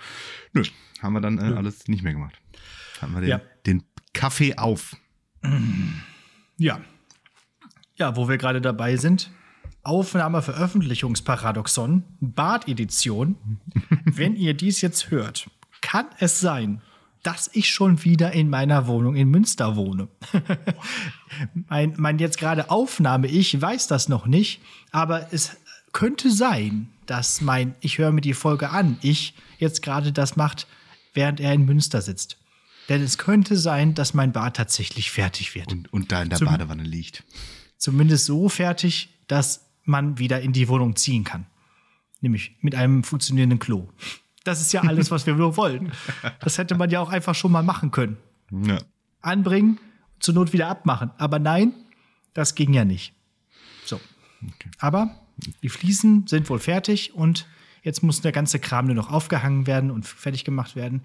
Nö, 0.52 0.62
haben 1.02 1.12
wir 1.12 1.20
dann 1.20 1.38
äh, 1.38 1.56
alles 1.56 1.88
nicht 1.88 2.02
mehr 2.02 2.12
gemacht. 2.12 2.40
Haben 3.00 3.14
wir 3.14 3.20
den, 3.20 3.30
ja. 3.30 3.40
den 3.66 3.82
Kaffee 4.12 4.56
auf. 4.56 4.96
Ja. 6.56 6.80
Ja, 7.96 8.16
wo 8.16 8.28
wir 8.28 8.38
gerade 8.38 8.60
dabei 8.60 8.96
sind. 8.96 9.30
Aufnahme 9.82 10.40
Veröffentlichungsparadoxon, 10.40 12.04
Bad-Edition. 12.20 13.60
Wenn 14.04 14.36
ihr 14.36 14.54
dies 14.54 14.80
jetzt 14.80 15.10
hört, 15.10 15.50
kann 15.82 16.06
es 16.18 16.40
sein, 16.40 16.80
dass 17.24 17.50
ich 17.52 17.70
schon 17.70 18.04
wieder 18.04 18.32
in 18.32 18.50
meiner 18.50 18.86
Wohnung 18.86 19.16
in 19.16 19.28
Münster 19.30 19.76
wohne. 19.76 20.08
mein, 21.68 21.94
mein 21.96 22.18
jetzt 22.18 22.38
gerade 22.38 22.70
Aufnahme, 22.70 23.26
ich 23.26 23.60
weiß 23.60 23.88
das 23.88 24.08
noch 24.08 24.26
nicht, 24.26 24.60
aber 24.92 25.32
es 25.32 25.56
könnte 25.92 26.30
sein, 26.30 26.90
dass 27.06 27.40
mein, 27.40 27.74
ich 27.80 27.98
höre 27.98 28.12
mir 28.12 28.20
die 28.20 28.34
Folge 28.34 28.70
an, 28.70 28.98
ich 29.00 29.34
jetzt 29.58 29.82
gerade 29.82 30.12
das 30.12 30.36
macht, 30.36 30.66
während 31.14 31.40
er 31.40 31.54
in 31.54 31.64
Münster 31.64 32.02
sitzt. 32.02 32.38
Denn 32.90 33.00
es 33.00 33.16
könnte 33.16 33.56
sein, 33.56 33.94
dass 33.94 34.12
mein 34.12 34.32
Bad 34.32 34.56
tatsächlich 34.56 35.10
fertig 35.10 35.54
wird. 35.54 35.72
Und, 35.72 35.92
und 35.92 36.12
da 36.12 36.22
in 36.22 36.28
der 36.28 36.38
Zum, 36.38 36.48
Badewanne 36.48 36.82
liegt. 36.82 37.24
Zumindest 37.78 38.26
so 38.26 38.50
fertig, 38.50 39.08
dass 39.26 39.70
man 39.84 40.18
wieder 40.18 40.42
in 40.42 40.52
die 40.52 40.68
Wohnung 40.68 40.94
ziehen 40.96 41.24
kann. 41.24 41.46
Nämlich 42.20 42.56
mit 42.60 42.74
einem 42.74 43.02
funktionierenden 43.02 43.58
Klo. 43.58 43.88
Das 44.44 44.60
ist 44.60 44.72
ja 44.72 44.82
alles, 44.82 45.10
was 45.10 45.26
wir 45.26 45.34
nur 45.34 45.56
wollen. 45.56 45.92
Das 46.40 46.58
hätte 46.58 46.74
man 46.74 46.90
ja 46.90 47.00
auch 47.00 47.08
einfach 47.10 47.34
schon 47.34 47.50
mal 47.50 47.62
machen 47.62 47.90
können. 47.90 48.18
Ja. 48.50 48.78
Anbringen, 49.22 49.80
zur 50.20 50.34
Not 50.34 50.52
wieder 50.52 50.68
abmachen. 50.68 51.10
Aber 51.18 51.38
nein, 51.38 51.72
das 52.34 52.54
ging 52.54 52.72
ja 52.74 52.84
nicht. 52.84 53.14
So. 53.84 54.00
Aber 54.78 55.18
die 55.62 55.68
Fliesen 55.68 56.26
sind 56.26 56.48
wohl 56.50 56.58
fertig 56.58 57.14
und 57.14 57.46
jetzt 57.82 58.02
muss 58.02 58.20
der 58.20 58.32
ganze 58.32 58.58
Kram 58.58 58.86
nur 58.86 58.94
noch 58.94 59.10
aufgehangen 59.10 59.66
werden 59.66 59.90
und 59.90 60.06
fertig 60.06 60.44
gemacht 60.44 60.76
werden. 60.76 61.02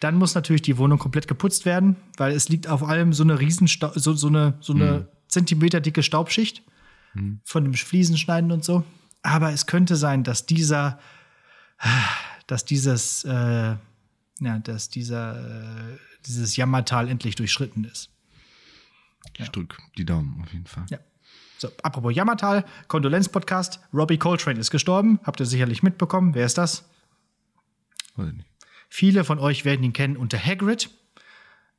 Dann 0.00 0.16
muss 0.16 0.34
natürlich 0.34 0.62
die 0.62 0.78
Wohnung 0.78 0.98
komplett 0.98 1.26
geputzt 1.26 1.64
werden, 1.64 1.96
weil 2.16 2.32
es 2.32 2.48
liegt 2.48 2.68
auf 2.68 2.82
allem 2.82 3.12
so 3.12 3.24
eine 3.24 3.40
riesen 3.40 3.66
so, 3.66 4.14
so 4.14 4.28
eine, 4.28 4.54
so 4.60 4.72
eine 4.72 5.08
Zentimeter 5.26 5.80
dicke 5.80 6.02
Staubschicht 6.02 6.62
von 7.44 7.64
dem 7.64 7.74
Fliesenschneiden 7.74 8.52
und 8.52 8.64
so. 8.64 8.84
Aber 9.22 9.52
es 9.52 9.66
könnte 9.66 9.96
sein, 9.96 10.22
dass 10.22 10.46
dieser, 10.46 11.00
dass 12.48 12.64
dieses, 12.64 13.24
äh, 13.24 13.76
ja, 14.40 14.58
dass 14.64 14.90
dieser, 14.90 15.92
äh, 15.92 15.98
dieses 16.26 16.56
Jammertal 16.56 17.08
endlich 17.08 17.36
durchschritten 17.36 17.84
ist. 17.84 18.10
Ich 19.36 19.48
drück 19.50 19.78
die 19.96 20.04
Daumen 20.04 20.42
auf 20.42 20.52
jeden 20.52 20.66
Fall. 20.66 20.86
Ja. 20.90 20.98
So, 21.58 21.68
apropos 21.82 22.14
Jammertal, 22.14 22.64
Kondolenz-Podcast. 22.88 23.80
Robbie 23.92 24.18
Coltrane 24.18 24.58
ist 24.58 24.70
gestorben. 24.70 25.20
Habt 25.24 25.40
ihr 25.40 25.46
sicherlich 25.46 25.82
mitbekommen. 25.82 26.34
Wer 26.34 26.46
ist 26.46 26.58
das? 26.58 26.88
Weiß 28.16 28.28
ich 28.28 28.34
nicht. 28.34 28.48
Viele 28.88 29.24
von 29.24 29.38
euch 29.38 29.64
werden 29.64 29.82
ihn 29.84 29.92
kennen 29.92 30.16
unter 30.16 30.38
Hagrid. 30.38 30.90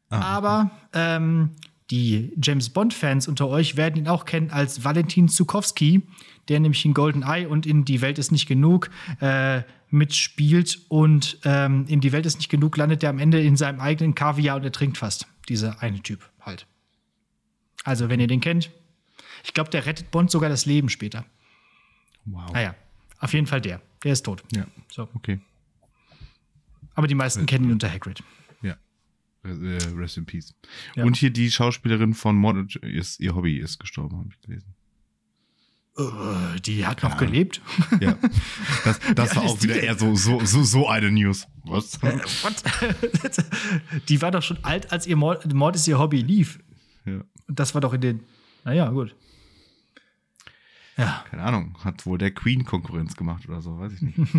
Aber 0.10 0.72
ähm, 0.94 1.56
die 1.92 2.34
James 2.42 2.70
Bond-Fans 2.70 3.28
unter 3.28 3.48
euch 3.48 3.78
werden 3.78 3.96
ihn 3.98 4.08
auch 4.08 4.26
kennen 4.26 4.52
als 4.52 4.84
Valentin 4.84 5.28
Zukowski, 5.28 6.08
der 6.50 6.60
nämlich 6.60 6.84
in 6.86 6.94
Golden 6.94 7.24
Eye 7.24 7.48
und 7.48 7.66
in 7.66 7.86
Die 7.86 8.02
Welt 8.02 8.20
ist 8.20 8.32
nicht 8.32 8.48
genug 8.48 8.90
äh, 9.22 9.64
mitspielt. 9.92 10.80
Und 10.90 11.40
ähm, 11.44 11.86
in 11.88 12.02
Die 12.02 12.12
Welt 12.12 12.26
ist 12.26 12.38
nicht 12.38 12.50
genug 12.50 12.78
landet 12.78 13.04
er 13.04 13.10
am 13.10 13.20
Ende 13.20 13.42
in 13.42 13.58
seinem 13.58 13.80
eigenen 13.80 14.16
Kaviar 14.16 14.58
und 14.58 14.64
er 14.64 14.72
trinkt 14.72 14.98
fast. 14.98 15.28
Dieser 15.48 15.82
eine 15.82 16.02
Typ 16.02 16.30
halt. 16.42 16.68
Also, 17.84 18.10
wenn 18.10 18.20
ihr 18.20 18.28
den 18.28 18.42
kennt, 18.42 18.72
ich 19.44 19.54
glaube, 19.54 19.70
der 19.70 19.86
rettet 19.86 20.12
Bond 20.12 20.30
sogar 20.32 20.50
das 20.50 20.66
Leben 20.66 20.90
später. 20.90 21.26
Wow. 22.26 22.52
Naja, 22.52 22.76
auf 23.20 23.34
jeden 23.34 23.48
Fall 23.48 23.62
der. 23.62 23.82
Der 24.04 24.14
ist 24.14 24.24
tot. 24.24 24.44
Ja, 24.54 24.66
So. 24.92 25.10
okay. 25.14 25.40
Aber 26.94 27.08
die 27.08 27.16
meisten 27.16 27.46
kennen 27.46 27.66
ihn 27.66 27.72
unter 27.72 27.90
Hagrid. 27.92 28.22
Ja. 28.62 28.76
Äh, 29.44 29.78
Rest 29.96 30.18
in 30.18 30.26
Peace. 30.26 30.54
Ja. 30.96 31.06
Und 31.06 31.16
hier 31.16 31.30
die 31.30 31.50
Schauspielerin 31.50 32.14
von 32.14 32.36
Mord 32.36 32.76
ist, 32.78 33.20
ihr 33.20 33.36
Hobby 33.36 33.58
ist 33.58 33.80
gestorben, 33.80 34.18
habe 34.18 34.30
ich 34.32 34.42
gelesen. 34.42 34.76
Äh, 36.00 36.60
die 36.62 36.86
hat 36.86 37.04
noch 37.04 37.18
gelebt. 37.18 37.62
Ja. 38.00 38.18
Das, 38.86 39.00
das 39.16 39.36
war 39.36 39.44
auch 39.44 39.62
wieder 39.62 39.82
eher 39.82 39.98
so, 39.98 40.16
so, 40.16 40.44
so, 40.46 40.64
so 40.64 40.88
eine 40.88 41.12
News. 41.12 41.48
Was? 41.64 42.02
What? 42.02 42.64
die 44.10 44.22
war 44.22 44.32
doch 44.32 44.42
schon 44.42 44.64
alt, 44.64 44.92
als 44.92 45.06
ihr 45.08 45.18
Mord, 45.18 45.54
Mord 45.54 45.76
ist 45.76 45.88
ihr 45.88 46.00
Hobby 46.00 46.22
lief. 46.22 46.60
ja. 47.06 47.22
Und 47.48 47.60
das 47.60 47.74
war 47.74 47.82
doch 47.82 47.94
in 47.94 48.02
den. 48.02 48.20
Naja, 48.64 48.90
gut. 48.90 49.16
Ja. 50.98 51.26
Keine 51.30 51.44
Ahnung. 51.44 51.78
Hat 51.84 52.06
wohl 52.06 52.18
der 52.18 52.32
Queen 52.32 52.64
Konkurrenz 52.64 53.16
gemacht 53.16 53.48
oder 53.50 53.62
so, 53.62 53.80
weiß 53.80 53.94
ich 53.94 54.02
nicht. 54.02 54.18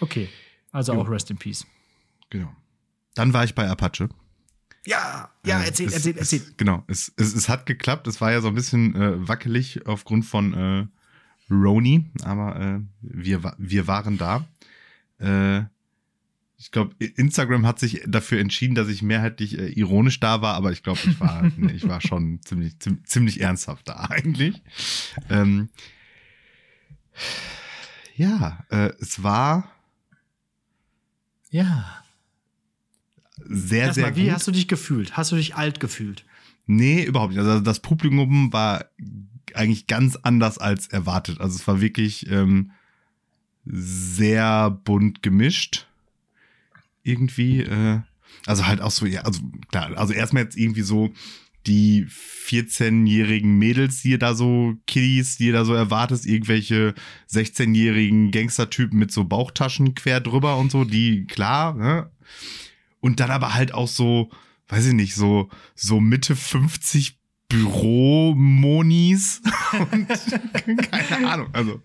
Okay. 0.00 0.28
Also 0.70 0.92
auch 0.92 1.10
Rest 1.10 1.28
in 1.32 1.38
Peace. 1.38 1.66
genau. 2.30 2.54
Dann 3.14 3.32
war 3.32 3.42
ich 3.42 3.56
bei 3.56 3.68
Apache. 3.68 4.08
Ja, 4.88 5.30
ja, 5.44 5.60
Äh, 5.60 5.66
erzähl, 5.66 5.88
es, 5.88 5.94
erzähl, 5.94 6.16
erzähl. 6.16 6.40
Es, 6.40 6.56
genau, 6.56 6.82
es, 6.86 7.12
es, 7.16 7.34
es 7.34 7.50
hat 7.50 7.66
geklappt. 7.66 8.06
Es 8.06 8.22
war 8.22 8.32
ja 8.32 8.40
so 8.40 8.48
ein 8.48 8.54
bisschen 8.54 8.94
äh, 8.94 9.28
wackelig 9.28 9.86
aufgrund 9.86 10.24
von 10.24 10.54
äh, 10.54 10.86
Roni, 11.52 12.06
aber 12.22 12.58
äh, 12.58 12.80
wir, 13.02 13.54
wir 13.58 13.86
waren 13.86 14.16
da. 14.16 14.48
Äh, 15.18 15.64
ich 16.56 16.70
glaube, 16.70 16.94
Instagram 16.98 17.66
hat 17.66 17.78
sich 17.78 18.02
dafür 18.06 18.40
entschieden, 18.40 18.74
dass 18.74 18.88
ich 18.88 19.02
mehrheitlich 19.02 19.58
äh, 19.58 19.68
ironisch 19.68 20.20
da 20.20 20.40
war, 20.40 20.54
aber 20.54 20.72
ich 20.72 20.82
glaube, 20.82 21.00
ich 21.04 21.20
war, 21.20 21.42
nee, 21.58 21.72
ich 21.72 21.86
war 21.86 22.00
schon 22.00 22.40
ziemlich, 22.42 22.78
ziemlich, 22.80 23.04
ziemlich 23.04 23.40
ernsthaft 23.42 23.88
da 23.88 23.94
eigentlich. 24.08 24.62
Ähm, 25.28 25.68
ja, 28.16 28.64
äh, 28.70 28.90
es 29.00 29.22
war 29.22 29.70
Ja. 31.50 32.04
Sehr, 33.44 33.92
sehr 33.94 34.04
Erstmal, 34.04 34.16
wie 34.16 34.24
gut. 34.24 34.32
hast 34.32 34.46
du 34.46 34.52
dich 34.52 34.68
gefühlt? 34.68 35.16
Hast 35.16 35.32
du 35.32 35.36
dich 35.36 35.54
alt 35.54 35.80
gefühlt? 35.80 36.24
Nee, 36.66 37.02
überhaupt 37.02 37.32
nicht. 37.32 37.40
Also 37.40 37.60
das 37.60 37.80
Publikum 37.80 38.52
war 38.52 38.84
eigentlich 39.54 39.86
ganz 39.86 40.16
anders 40.16 40.58
als 40.58 40.86
erwartet. 40.88 41.40
Also 41.40 41.56
es 41.56 41.66
war 41.66 41.80
wirklich 41.80 42.30
ähm, 42.30 42.72
sehr 43.64 44.70
bunt 44.70 45.22
gemischt. 45.22 45.86
Irgendwie. 47.02 47.62
Äh, 47.62 48.00
also 48.46 48.66
halt 48.66 48.80
auch 48.80 48.90
so, 48.90 49.06
ja, 49.06 49.22
also 49.22 49.40
klar, 49.70 49.96
also 49.96 50.12
erstmal 50.12 50.44
jetzt 50.44 50.56
irgendwie 50.56 50.82
so 50.82 51.12
die 51.66 52.06
14-jährigen 52.06 53.58
Mädels, 53.58 54.02
die 54.02 54.10
ihr 54.10 54.18
da 54.18 54.34
so, 54.34 54.74
Kiddies, 54.86 55.36
die 55.36 55.46
ihr 55.46 55.52
da 55.52 55.64
so 55.64 55.74
erwartet, 55.74 56.24
irgendwelche 56.24 56.94
16-jährigen 57.30 58.30
Gangstertypen 58.30 58.98
mit 58.98 59.12
so 59.12 59.24
Bauchtaschen 59.24 59.94
quer 59.94 60.20
drüber 60.20 60.56
und 60.56 60.70
so, 60.70 60.84
die, 60.84 61.26
klar, 61.26 61.74
ne? 61.74 62.10
Und 63.00 63.20
dann 63.20 63.30
aber 63.30 63.54
halt 63.54 63.72
auch 63.72 63.88
so, 63.88 64.30
weiß 64.68 64.86
ich 64.86 64.94
nicht, 64.94 65.14
so, 65.14 65.48
so 65.74 66.00
Mitte 66.00 66.36
50 66.36 67.18
Büromonis 67.48 69.40
und 69.92 70.08
keine 70.90 71.30
Ahnung. 71.30 71.48
Also 71.52 71.80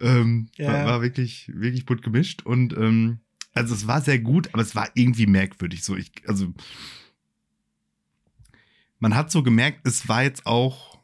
ähm, 0.00 0.48
Ja. 0.56 0.72
war, 0.72 0.86
war 0.86 1.02
wirklich, 1.02 1.50
wirklich 1.54 1.84
bunt 1.84 2.02
gemischt 2.02 2.46
und 2.46 2.72
ähm, 2.76 3.18
also 3.52 3.74
es 3.74 3.86
war 3.86 4.00
sehr 4.00 4.18
gut, 4.18 4.48
aber 4.52 4.62
es 4.62 4.74
war 4.74 4.88
irgendwie 4.94 5.26
merkwürdig. 5.26 5.84
So, 5.84 5.94
ich, 5.96 6.10
also 6.26 6.54
man 8.98 9.14
hat 9.14 9.30
so 9.30 9.42
gemerkt, 9.42 9.86
es 9.86 10.08
war 10.08 10.22
jetzt 10.22 10.46
auch 10.46 10.98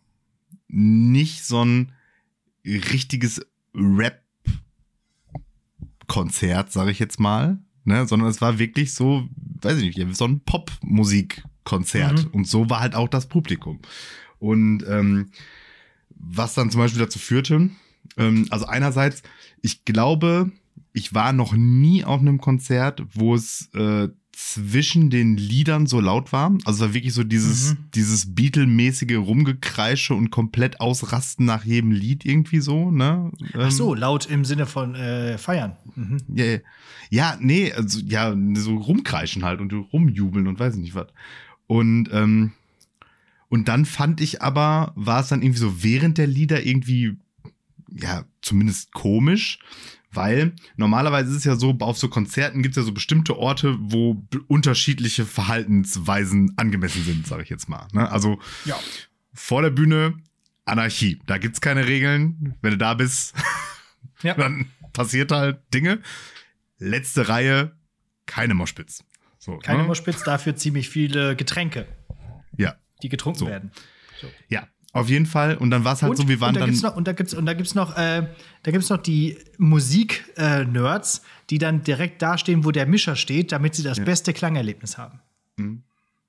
nicht 0.69 1.45
so 1.45 1.63
ein 1.65 1.93
richtiges 2.65 3.45
Rap-Konzert, 3.75 6.73
sage 6.73 6.91
ich 6.91 6.99
jetzt 6.99 7.21
mal, 7.21 7.59
ne, 7.85 8.07
sondern 8.07 8.29
es 8.29 8.41
war 8.41 8.59
wirklich 8.59 8.95
so, 8.95 9.29
weiß 9.63 9.79
ich 9.79 9.97
nicht, 9.97 10.17
so 10.17 10.27
ein 10.27 10.41
Pop-Musik-Konzert. 10.41 12.27
Mhm. 12.27 12.31
Und 12.33 12.49
so 12.49 12.69
war 12.69 12.81
halt 12.81 12.95
auch 12.95 13.09
das 13.09 13.27
Publikum. 13.27 13.81
Und 14.39 14.85
ähm, 14.89 15.31
was 16.11 16.55
dann 16.55 16.71
zum 16.71 16.81
Beispiel 16.81 17.01
dazu 17.01 17.19
führte, 17.19 17.71
ähm, 18.17 18.47
also 18.51 18.67
einerseits, 18.67 19.23
ich 19.63 19.85
glaube, 19.85 20.51
ich 20.93 21.15
war 21.15 21.33
noch 21.33 21.55
nie 21.55 22.05
auf 22.05 22.21
einem 22.21 22.41
Konzert, 22.41 23.03
wo 23.13 23.35
es 23.35 23.69
äh, 23.75 24.09
zwischen 24.37 25.11
den 25.11 25.37
Liedern 25.37 25.87
so 25.87 26.01
laut 26.01 26.33
war. 26.33 26.51
Also 26.65 26.85
es 26.85 26.89
war 26.89 26.95
wirklich 26.95 27.15
so 27.15 27.25
dieses, 27.25 27.73
Mhm. 27.73 27.77
dieses 27.95 28.35
Beatle-mäßige 28.35 29.17
Rumgekreische 29.17 30.15
und 30.15 30.31
komplett 30.31 30.81
ausrasten 30.81 31.45
nach 31.47 31.65
jedem 31.65 31.91
Lied 31.93 32.25
irgendwie 32.25 32.61
so, 32.61 32.91
ne? 32.91 33.31
Ach 33.55 33.71
so, 33.71 33.95
laut 33.95 34.27
im 34.27 34.45
Sinne 34.45 34.67
von 34.67 34.95
äh, 34.95 35.39
feiern. 35.39 35.77
Mhm. 35.97 36.19
Ja, 36.35 36.45
ja. 36.45 36.59
ja, 37.11 37.37
nee, 37.41 37.73
also 37.73 38.01
ja, 38.01 38.35
so 38.55 38.77
rumkreischen 38.77 39.45
halt 39.45 39.61
und 39.61 39.73
rumjubeln 39.73 40.47
und 40.47 40.59
weiß 40.59 40.75
ich 40.77 40.81
nicht 40.81 40.95
was. 40.95 41.09
Und, 41.67 42.09
ähm, 42.13 42.53
und 43.49 43.69
dann 43.69 43.85
fand 43.85 44.21
ich 44.21 44.43
aber, 44.43 44.93
war 44.97 45.21
es 45.21 45.29
dann 45.29 45.43
irgendwie 45.43 45.61
so 45.61 45.83
während 45.83 46.19
der 46.19 46.27
Lieder 46.27 46.65
irgendwie, 46.65 47.17
ja, 47.91 48.25
zumindest 48.43 48.93
komisch, 48.93 49.59
weil 50.15 50.55
normalerweise 50.77 51.31
ist 51.31 51.37
es 51.39 51.45
ja 51.45 51.57
so, 51.57 51.77
auf 51.81 51.99
so 51.99 52.09
Konzerten 52.09 52.63
gibt 52.63 52.73
es 52.73 52.83
ja 52.83 52.83
so 52.83 52.93
bestimmte 52.93 53.37
Orte, 53.39 53.77
wo 53.81 54.23
unterschiedliche 54.49 55.25
Verhaltensweisen 55.27 56.53
angemessen 56.57 57.03
sind, 57.05 57.27
sage 57.27 57.43
ich 57.43 57.49
jetzt 57.51 57.69
mal. 57.69 57.87
Ne? 57.93 58.11
Also 58.11 58.39
Ja. 58.65 58.79
vor 59.33 59.63
der 59.63 59.71
Bühne 59.71 60.15
Anarchie, 60.65 61.21
da 61.27 61.39
gibt's 61.39 61.61
keine 61.61 61.87
Regeln. 61.87 62.57
Wenn 62.63 62.71
du 62.73 62.79
da 62.79 62.95
bist, 62.95 63.35
Ja. 64.23 64.35
dann 64.39 64.67
passiert 64.93 65.31
halt 65.33 65.61
Dinge. 65.75 66.01
Letzte 66.79 67.29
Reihe, 67.29 67.77
keine 68.27 68.55
Moschpitz. 68.55 69.05
So, 69.39 69.59
Keine 69.59 69.83
ne? 69.83 69.89
Moschpitz, 69.89 70.23
dafür 70.23 70.57
ziemlich 70.57 70.89
viele 70.89 71.37
Getränke, 71.37 71.87
Ja, 72.57 72.77
die 73.03 73.11
getrunken 73.11 73.41
So. 73.41 73.47
werden. 73.47 73.73
ja, 74.49 74.67
auf 74.95 75.11
jeden 75.11 75.27
Fall. 75.27 75.57
Und 75.57 75.71
dann 75.71 75.85
war 75.85 75.93
es 75.93 76.03
halt 76.03 76.11
und, 76.11 76.17
so, 76.17 76.29
wir 76.29 76.41
waren 76.41 76.51
und 76.51 76.55
da 76.55 76.61
dann. 76.61 76.71
gibt's 76.71 76.83
noch, 76.83 76.97
und 76.97 77.07
da 77.07 77.13
gibt's 77.13 77.35
und 77.35 77.47
da 77.47 77.53
gibt's 77.53 77.75
noch 77.75 77.97
äh, 77.97 78.29
da 78.63 78.71
gibt's 78.71 78.89
noch 78.89 79.03
die 79.03 79.37
Musik-Nerds, 79.59 81.23
die 81.51 81.59
dann 81.59 81.83
direkt 81.83 82.23
dastehen, 82.23 82.65
wo 82.65 82.71
der 82.71 82.87
Mischer 82.87 83.17
steht, 83.17 83.53
damit 83.53 83.75
sie 83.75 83.83
das 83.83 84.03
beste 84.03 84.33
Klangerlebnis 84.33 84.97
haben. 84.97 85.19
Mhm. 85.57 85.83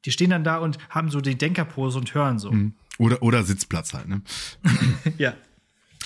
Die 0.03 0.11
stehen 0.11 0.31
dann 0.31 0.43
da 0.43 0.57
und 0.57 0.79
haben 0.89 1.09
so 1.09 1.21
die 1.21 1.35
Denkerpose 1.35 1.97
und 1.97 2.13
hören 2.13 2.39
so. 2.39 2.53
oder, 2.97 3.21
oder 3.21 3.43
Sitzplatz 3.43 3.93
halt, 3.93 4.07
ne? 4.07 4.21
Ja. 5.17 5.33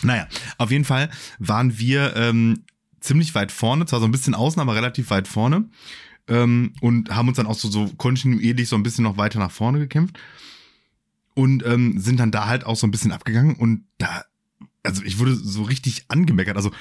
Naja, 0.01 0.27
auf 0.57 0.71
jeden 0.71 0.85
Fall 0.85 1.09
waren 1.39 1.77
wir 1.77 2.15
ähm, 2.15 2.63
ziemlich 2.99 3.35
weit 3.35 3.51
vorne, 3.51 3.85
zwar 3.85 3.99
so 3.99 4.05
ein 4.05 4.11
bisschen 4.11 4.35
außen, 4.35 4.61
aber 4.61 4.75
relativ 4.75 5.09
weit 5.09 5.27
vorne. 5.27 5.65
Ähm, 6.27 6.73
und 6.81 7.13
haben 7.13 7.27
uns 7.27 7.37
dann 7.37 7.47
auch 7.47 7.55
so, 7.55 7.69
so 7.69 7.87
kontinuierlich 7.97 8.69
so 8.69 8.75
ein 8.75 8.83
bisschen 8.83 9.03
noch 9.03 9.17
weiter 9.17 9.39
nach 9.39 9.51
vorne 9.51 9.79
gekämpft. 9.79 10.17
Und 11.39 11.65
ähm, 11.65 11.99
sind 12.01 12.19
dann 12.19 12.31
da 12.31 12.47
halt 12.47 12.65
auch 12.65 12.75
so 12.75 12.85
ein 12.85 12.91
bisschen 12.91 13.13
abgegangen 13.13 13.55
und 13.55 13.85
da, 13.97 14.25
also 14.83 15.03
ich 15.03 15.19
wurde 15.19 15.35
so 15.35 15.63
richtig 15.63 16.03
angemeckert. 16.09 16.57
Also 16.57 16.71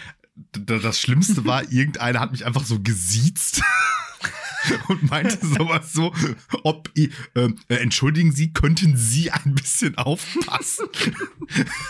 das 0.53 1.01
Schlimmste 1.01 1.45
war, 1.45 1.63
irgendeiner 1.71 2.19
hat 2.19 2.33
mich 2.33 2.45
einfach 2.45 2.65
so 2.65 2.81
gesiezt. 2.81 3.63
Und 4.89 5.09
meinte 5.09 5.39
sowas 5.47 5.93
so, 5.93 6.13
ob, 6.65 6.91
ähm, 6.97 7.57
äh, 7.69 7.77
entschuldigen 7.77 8.33
Sie, 8.33 8.53
könnten 8.53 8.97
Sie 8.97 9.31
ein 9.31 9.55
bisschen 9.55 9.97
aufpassen? 9.97 10.87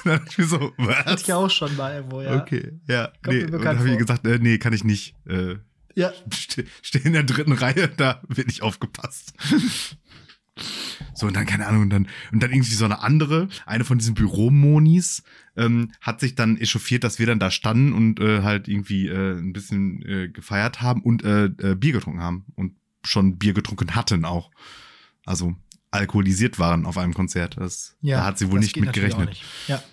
Dann 0.04 0.20
ich 0.28 0.36
mir 0.36 0.46
so, 0.46 0.72
was? 0.76 0.96
Hatte 1.06 1.22
ich 1.22 1.32
auch 1.32 1.50
schon 1.50 1.74
mal 1.76 1.94
irgendwo, 1.94 2.20
ja. 2.20 2.40
Okay, 2.40 2.78
ja. 2.86 3.10
Kommt 3.24 3.36
nee, 3.36 3.44
und 3.44 3.64
dann 3.64 3.78
habe 3.78 3.90
ich 3.90 3.98
gesagt, 3.98 4.26
äh, 4.26 4.38
nee, 4.38 4.58
kann 4.58 4.74
ich 4.74 4.84
nicht. 4.84 5.14
Äh, 5.26 5.56
Ja, 5.94 6.12
ste 6.30 6.66
stehe 6.82 7.04
in 7.06 7.14
der 7.14 7.24
dritten 7.24 7.52
Reihe, 7.52 7.88
da 7.96 8.20
wird 8.28 8.46
nicht 8.48 8.62
aufgepasst. 8.62 9.32
So, 11.14 11.26
und 11.26 11.34
dann, 11.34 11.46
keine 11.46 11.66
Ahnung, 11.66 11.82
und 11.82 11.90
dann, 11.90 12.08
und 12.32 12.42
dann 12.42 12.52
irgendwie 12.52 12.74
so 12.74 12.84
eine 12.84 13.00
andere, 13.00 13.48
eine 13.66 13.84
von 13.84 13.98
diesen 13.98 14.14
Büromonis, 14.14 15.24
ähm, 15.56 15.92
hat 16.00 16.20
sich 16.20 16.34
dann 16.36 16.56
echauffiert, 16.56 17.04
dass 17.04 17.18
wir 17.18 17.26
dann 17.26 17.40
da 17.40 17.50
standen 17.50 17.92
und 17.92 18.20
äh, 18.20 18.42
halt 18.42 18.68
irgendwie 18.68 19.08
äh, 19.08 19.36
ein 19.36 19.52
bisschen 19.52 20.02
äh, 20.02 20.28
gefeiert 20.28 20.80
haben 20.80 21.02
und 21.02 21.24
äh, 21.24 21.46
äh, 21.46 21.74
Bier 21.74 21.92
getrunken 21.92 22.22
haben 22.22 22.46
und 22.54 22.76
schon 23.04 23.38
Bier 23.38 23.52
getrunken 23.52 23.94
hatten 23.94 24.24
auch. 24.24 24.50
Also 25.26 25.56
alkoholisiert 25.90 26.58
waren 26.58 26.86
auf 26.86 26.98
einem 26.98 27.14
Konzert. 27.14 27.56
Das, 27.56 27.96
ja. 28.00 28.18
da 28.18 28.24
hat 28.26 28.38
sie 28.38 28.50
wohl 28.50 28.60
nicht 28.60 28.76
mit 28.76 28.92
gerechnet. 28.92 29.30
nicht. 29.30 29.44
Ja. 29.66 29.82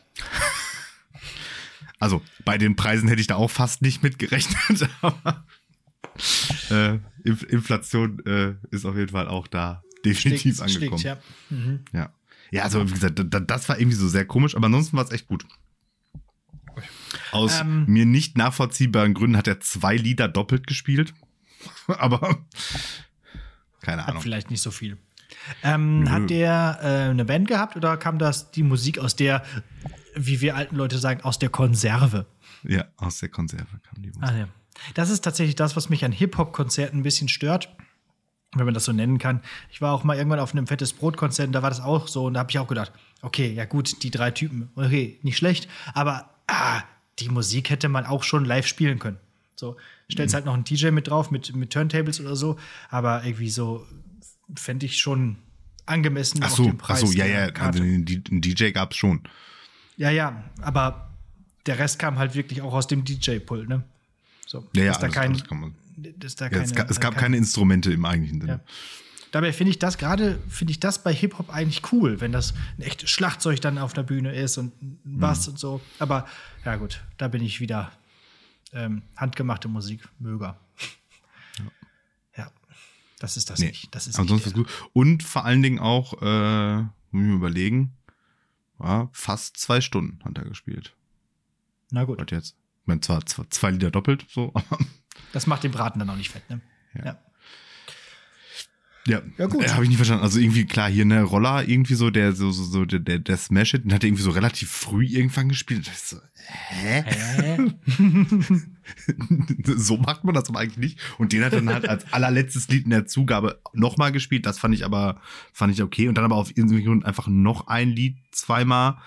Also 1.97 2.21
bei 2.43 2.58
den 2.58 2.75
Preisen 2.75 3.08
hätte 3.08 3.21
ich 3.21 3.28
da 3.28 3.36
auch 3.36 3.49
fast 3.49 3.82
nicht 3.82 4.04
mit 4.04 4.19
gerechnet, 4.19 4.89
aber 5.01 5.45
äh, 6.69 6.99
Inf 7.23 7.43
Inflation 7.43 8.19
ist 8.69 8.86
auf 8.86 8.97
jeden 8.97 9.12
Fall 9.13 9.30
auch 9.30 9.47
da 9.47 9.85
definitiv 10.06 10.56
Stickt- 10.58 10.62
angekommen. 10.76 11.00
stickt, 11.00 11.20
ja. 11.52 11.56
Mhm. 11.58 11.80
ja. 11.94 12.13
ja, 12.52 12.63
also 12.63 12.88
wie 12.88 12.94
gesagt, 12.94 13.20
da, 13.24 13.39
das 13.39 13.68
war 13.70 13.80
irgendwie 13.80 13.98
so 13.98 14.08
sehr 14.08 14.26
komisch, 14.26 14.56
aber 14.56 14.65
ansonsten 14.68 14.96
war 14.98 15.04
es 15.06 15.12
echt 15.12 15.28
gut. 15.28 15.46
Aus 17.32 17.62
Ähm. 17.62 17.86
mir 17.88 18.06
nicht 18.06 18.38
nachvollziehbaren 18.38 19.13
Gründen 19.13 19.38
hat 19.38 19.48
er 19.48 19.60
zwei 19.62 19.96
Lieder 19.96 20.28
doppelt 20.28 20.68
gespielt, 20.68 21.13
aber 21.88 22.46
keine 23.82 24.06
Ahnung. 24.08 24.22
vielleicht 24.22 24.52
nicht 24.52 24.62
so 24.62 24.72
viel. 24.72 24.98
Ähm, 25.63 26.10
hat 26.10 26.30
der 26.30 26.80
äh, 26.82 27.10
eine 27.10 27.24
Band 27.26 27.48
gehabt 27.48 27.76
oder 27.76 27.98
kam 27.98 28.18
das 28.20 28.52
die 28.52 28.63
Musik 28.63 29.00
aus 29.00 29.15
der, 29.15 29.44
wie 30.15 30.41
wir 30.41 30.56
alten 30.56 30.76
Leute 30.76 30.98
sagen, 30.98 31.22
aus 31.22 31.39
der 31.39 31.50
Konserve? 31.50 32.26
Ja, 32.63 32.86
aus 32.98 33.20
der 33.20 33.30
Konserve 33.30 33.68
kam 33.84 34.02
die 34.02 34.10
Musik. 34.10 34.24
Ah, 34.24 34.36
ja. 34.38 34.48
Das 34.96 35.10
ist 35.10 35.22
tatsächlich 35.22 35.56
das, 35.56 35.76
was 35.76 35.89
mich 35.89 36.04
an 36.04 36.12
Hip-Hop-Konzerten 36.12 37.00
ein 37.00 37.04
bisschen 37.04 37.28
stört, 37.30 37.70
wenn 38.60 38.65
man 38.65 38.74
das 38.74 38.86
so 38.86 38.91
nennen 38.91 39.18
kann. 39.18 39.41
Ich 39.72 39.82
war 39.82 39.94
auch 39.94 40.04
mal 40.04 40.18
irgendwann 40.18 40.39
auf 40.39 40.54
einem 40.54 40.68
fettes 40.68 40.94
Brot-Konzert 40.94 41.48
und 41.48 41.54
da 41.54 41.62
war 41.62 41.70
das 41.70 41.82
auch 41.82 42.08
so 42.08 42.26
und 42.26 42.34
da 42.36 42.41
habe 42.41 42.52
ich 42.52 42.60
auch 42.60 42.68
gedacht, 42.68 42.91
okay, 43.22 43.52
ja 43.54 43.65
gut, 43.65 44.04
die 44.04 44.12
drei 44.12 44.32
Typen, 44.32 44.70
okay, 44.76 45.18
nicht 45.24 45.38
schlecht, 45.38 45.68
aber 45.94 46.30
ah, 46.48 46.82
die 47.20 47.30
Musik 47.30 47.70
hätte 47.70 47.89
man 47.89 48.06
auch 48.06 48.24
schon 48.24 48.46
live 48.46 48.68
spielen 48.68 49.00
können. 49.00 49.18
So, 49.56 49.78
stellst 50.12 50.34
Mhm. 50.34 50.36
halt 50.36 50.46
noch 50.46 50.54
einen 50.54 50.63
DJ 50.65 50.89
mit 50.91 51.08
drauf, 51.08 51.32
mit, 51.32 51.56
mit 51.56 51.72
Turntables 51.72 52.20
oder 52.20 52.36
so, 52.36 52.58
aber 52.89 53.24
irgendwie 53.24 53.50
so 53.50 53.86
fände 54.56 54.86
ich 54.86 54.98
schon 54.98 55.38
angemessen 55.86 56.41
Ach 56.44 56.48
auf 56.52 56.56
so, 56.58 56.74
ach 56.88 56.98
so, 56.98 57.12
ja, 57.12 57.26
ja, 57.26 57.46
also 57.60 57.82
einen 57.82 58.06
DJ 58.06 58.72
gab 58.72 58.91
es 58.91 58.98
schon. 58.98 59.22
Ja, 59.98 60.10
ja, 60.10 60.44
aber 60.62 61.10
der 61.65 61.80
Rest 61.80 62.00
kam 62.00 62.18
halt 62.20 62.36
wirklich 62.36 62.62
auch 62.62 62.74
aus 62.74 62.88
dem 62.88 63.06
DJ-Pult, 63.06 63.70
ne? 63.70 63.84
So, 64.46 64.68
Ja, 64.74 64.84
ja, 64.84 64.89
dass 64.91 65.00
da 65.00 65.08
kein, 65.08 65.32
alles 65.32 65.44
kann 65.46 65.60
man. 65.62 65.76
Dass 65.98 66.36
da 66.36 66.46
Ja, 66.46 66.50
keine, 66.52 66.64
es, 66.66 66.74
ga- 66.76 66.86
es 66.90 67.00
gab 67.00 67.14
kein- 67.14 67.22
keine 67.24 67.38
Instrumente 67.38 67.92
im 67.92 68.06
eigentlichen 68.06 68.42
Sinne. 68.42 68.54
Ja. 68.54 68.74
Dabei 69.32 69.52
finde 69.52 69.72
ich 69.72 69.80
das 69.80 69.98
gerade, 69.98 70.40
finde 70.48 70.72
ich 70.72 70.80
das 70.80 71.04
bei 71.04 71.14
Hip-Hop 71.14 71.50
eigentlich 71.54 71.92
cool, 71.92 72.22
wenn 72.22 72.32
das 72.32 72.54
ein 72.78 72.84
echtes 72.84 73.10
Schlagzeug 73.10 73.60
dann 73.60 73.78
auf 73.78 73.92
der 73.94 74.04
Bühne 74.04 74.34
ist 74.34 74.58
und 74.58 74.82
ein 74.82 75.00
Mhm. 75.04 75.20
Bass 75.20 75.48
und 75.48 75.60
so. 75.60 75.82
Aber 76.00 76.26
ja, 76.64 76.76
gut, 76.78 77.04
da 77.18 77.28
bin 77.28 77.44
ich 77.44 77.60
wieder 77.60 77.92
ähm, 78.72 79.02
handgemachte 79.18 79.68
Musik, 79.68 80.08
Möger. 80.20 80.58
Ja. 82.38 82.50
das 83.20 83.36
ist 83.38 83.50
das 83.50 83.60
Nee, 83.60 83.68
nicht. 83.68 83.94
Das 83.94 84.08
ist 84.08 84.16
sonst 84.16 84.32
nicht 84.32 84.54
gut. 84.54 84.70
Und 84.94 85.24
vor 85.24 85.44
allen 85.46 85.62
Dingen 85.62 85.80
auch, 85.80 86.22
äh, 86.22 86.78
muss 86.82 86.88
ich 87.12 87.30
mir 87.30 87.34
überlegen, 87.36 87.94
ja, 88.82 89.10
fast 89.14 89.58
zwei 89.58 89.82
Stunden 89.82 90.20
hat 90.26 90.38
er 90.38 90.46
gespielt. 90.46 90.94
Na 91.92 92.04
gut, 92.04 92.18
Warte 92.20 92.36
jetzt. 92.36 92.56
Ich 92.82 92.88
meine, 92.88 93.02
zwar 93.02 93.26
zwei, 93.26 93.44
zwei 93.50 93.72
Lieder 93.72 93.92
doppelt, 93.92 94.26
so, 94.30 94.52
aber 94.54 94.78
das 95.32 95.47
macht 95.47 95.63
den 95.63 95.71
Braten 95.71 95.99
dann 95.99 96.10
auch 96.10 96.17
nicht 96.17 96.32
fett, 96.32 96.49
ne? 96.49 96.62
Ja. 96.95 97.06
ja. 97.06 97.19
ja, 99.08 99.21
Ja, 99.38 99.45
gut. 99.47 99.65
Äh, 99.65 99.69
Habe 99.69 99.84
ich 99.84 99.89
nicht 99.89 99.97
verstanden. 99.97 100.23
Also 100.23 100.39
irgendwie, 100.39 100.65
klar, 100.65 100.89
hier 100.89 101.04
eine 101.04 101.23
Roller, 101.23 101.67
irgendwie 101.67 101.95
so, 101.95 102.10
der, 102.10 102.34
so, 102.34 102.51
so, 102.51 102.63
so, 102.63 102.86
der, 102.86 102.99
der, 102.99 103.19
der 103.19 103.38
Smash 103.38 103.73
It, 103.73 103.84
den 103.84 103.93
hat 103.93 104.04
er 104.04 104.08
irgendwie 104.08 104.23
so 104.23 104.32
relativ 104.32 104.71
früh 104.71 105.06
irgendwann 105.06 105.49
gespielt. 105.49 105.88
Das 105.88 105.95
ist 105.95 106.10
so, 106.10 106.17
hä? 106.36 107.04
Hä? 107.06 107.58
so 109.75 109.97
macht 109.97 110.23
man 110.23 110.34
das 110.34 110.49
aber 110.49 110.60
eigentlich 110.60 110.78
nicht. 110.78 110.99
Und 111.17 111.34
den 111.34 111.43
hat 111.43 111.54
er 111.54 111.60
dann 111.60 111.73
halt 111.73 111.89
als 111.89 112.12
allerletztes 112.13 112.67
Lied 112.69 112.86
in 112.86 112.91
der 112.91 113.06
Zugabe 113.06 113.60
nochmal 113.73 114.12
gespielt. 114.12 114.45
Das 114.45 114.58
fand 114.58 114.73
ich 114.73 114.86
aber, 114.86 115.19
fand 115.54 115.73
ich 115.73 115.84
okay. 115.84 116.08
Und 116.08 116.17
dann 116.17 116.25
aber 116.25 116.36
auf 116.36 116.49
irgendeinen 116.51 116.86
Grund 116.86 117.06
einfach 117.06 117.28
noch 117.28 117.67
ein 117.67 117.89
Lied 117.89 118.17
zweimal. 118.32 118.97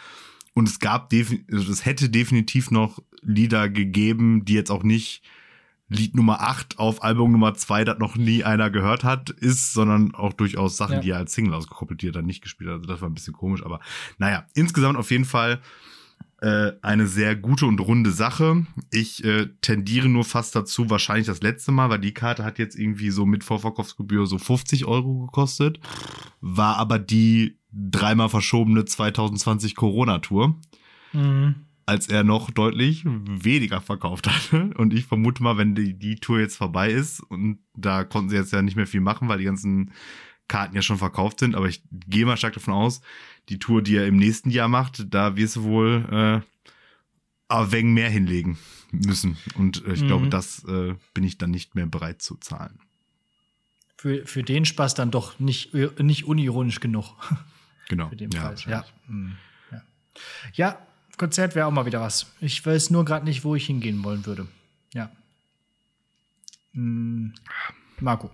Und 0.55 0.69
es 0.69 0.79
gab 0.79 1.09
definitiv, 1.11 1.47
also 1.53 1.73
es 1.73 1.85
hätte 1.85 2.09
definitiv 2.11 2.71
noch 2.71 3.01
Lieder 3.23 3.69
gegeben, 3.69 4.45
die 4.45 4.55
jetzt 4.55 4.71
auch 4.71 4.83
nicht 4.83 5.23
Lied 5.89 6.15
Nummer 6.15 6.41
8 6.43 6.79
auf 6.79 7.03
Album 7.03 7.33
Nummer 7.33 7.55
2, 7.55 7.85
das 7.85 7.99
noch 7.99 8.17
nie 8.17 8.45
einer 8.45 8.69
gehört 8.71 9.05
hat, 9.05 9.31
ist, 9.31 9.73
sondern 9.73 10.15
auch 10.15 10.33
durchaus 10.35 10.77
Sachen, 10.77 10.97
Ja. 10.97 11.01
die 11.01 11.11
er 11.11 11.17
als 11.19 11.33
Single 11.33 11.55
ausgekoppelt, 11.55 12.03
die 12.03 12.09
er 12.09 12.13
dann 12.13 12.27
nicht 12.27 12.43
gespielt 12.43 12.69
hat. 12.69 12.77
Also 12.77 12.87
das 12.89 13.01
war 13.01 13.09
ein 13.09 13.15
bisschen 13.15 13.33
komisch, 13.35 13.65
aber 13.65 13.81
naja, 14.19 14.47
insgesamt 14.55 14.99
auf 14.99 15.11
jeden 15.11 15.25
Fall 15.25 15.61
äh, 16.41 16.73
eine 16.83 17.07
sehr 17.09 17.35
gute 17.35 17.67
und 17.67 17.81
runde 17.81 18.13
Sache. 18.13 18.65
Ich 18.93 19.25
äh, 19.25 19.49
tendiere 19.61 20.09
nur 20.09 20.25
fast 20.25 20.55
dazu, 20.55 20.89
wahrscheinlich 20.89 21.27
das 21.27 21.43
letzte 21.43 21.73
Mal, 21.73 21.91
weil 21.91 21.99
die 21.99 22.15
Karte 22.15 22.45
hat 22.45 22.59
jetzt 22.61 22.79
irgendwie 22.79 23.11
so 23.11 23.27
mit 23.27 23.43
Vorverkaufsgebühr 23.43 24.27
so 24.27 24.39
50 24.39 24.85
Euro 24.85 25.27
gekostet, 25.27 25.81
war 26.41 26.77
aber 26.77 26.99
die 27.01 27.57
dreimal 27.73 28.29
verschobene 28.29 28.85
2020 28.85 29.75
Corona-Tour 29.75 30.55
Mhm. 31.15 31.55
Als 31.89 32.07
er 32.09 32.23
noch 32.23 32.51
deutlich 32.51 33.03
weniger 33.07 33.81
verkauft 33.81 34.29
hatte. 34.29 34.71
Und 34.77 34.93
ich 34.93 35.07
vermute 35.07 35.43
mal, 35.43 35.57
wenn 35.57 35.75
die, 35.75 35.95
die 35.95 36.17
Tour 36.17 36.39
jetzt 36.39 36.57
vorbei 36.57 36.91
ist 36.91 37.21
und 37.21 37.59
da 37.75 38.05
konnten 38.05 38.29
sie 38.31 38.37
jetzt 38.37 38.53
ja 38.53 38.61
nicht 38.63 38.77
mehr 38.77 38.87
viel 38.87 39.01
machen, 39.01 39.29
weil 39.29 39.39
die 39.39 39.45
ganzen 39.45 39.93
Karten 40.49 40.77
ja 40.77 40.83
schon 40.83 40.99
verkauft 40.99 41.41
sind. 41.41 41.55
Aber 41.55 41.67
ich 41.67 41.83
gehe 41.91 42.27
mal 42.27 42.37
stark 42.37 42.53
davon 42.55 42.75
aus, 42.75 43.01
die 43.49 43.59
Tour, 43.59 43.83
die 43.83 43.97
er 43.97 44.07
im 44.07 44.17
nächsten 44.19 44.51
Jahr 44.51 44.69
macht, 44.69 45.07
da 45.15 45.37
wirst 45.37 45.57
du 45.57 45.63
wohl 45.65 46.05
äh, 46.11 46.41
ein 47.49 47.73
wenig 47.73 47.95
mehr 47.95 48.11
hinlegen 48.11 48.59
müssen. 48.93 49.39
Und 49.55 49.85
äh, 49.87 49.95
ich 49.95 50.03
Mhm. 50.03 50.07
glaube, 50.09 50.29
das 50.29 50.65
äh, 50.65 50.95
bin 51.15 51.25
ich 51.25 51.39
dann 51.39 51.51
nicht 51.51 51.75
mehr 51.75 51.87
bereit 51.87 52.21
zu 52.21 52.37
zahlen. 52.37 52.81
Für, 53.97 54.27
für 54.27 54.43
den 54.43 54.65
Spaß 54.67 54.95
dann 54.95 55.11
doch 55.11 55.39
nicht, 55.41 55.73
nicht 55.75 56.25
unironisch 56.25 56.81
genug. 56.81 57.15
Genau. 57.89 58.09
für 58.11 58.17
den 58.17 58.31
ja, 58.31 58.43
Preis. 58.49 58.65
Ja. 58.67 58.85
Mhm. 59.07 59.37
ja. 59.73 59.83
Ja, 60.53 60.79
Konzert 61.19 61.55
wäre 61.55 61.67
auch 61.67 61.71
mal 61.73 61.87
wieder 61.87 62.01
was. 62.01 62.33
Ich 62.41 62.65
weiß 62.65 62.91
nur 62.91 63.05
gerade 63.05 63.25
nicht, 63.25 63.45
wo 63.45 63.55
ich 63.55 63.67
hingehen 63.67 64.03
wollen 64.05 64.25
würde. 64.25 64.47
Ja. 64.95 65.11
Mm, 66.73 67.33
Marco. 68.01 68.31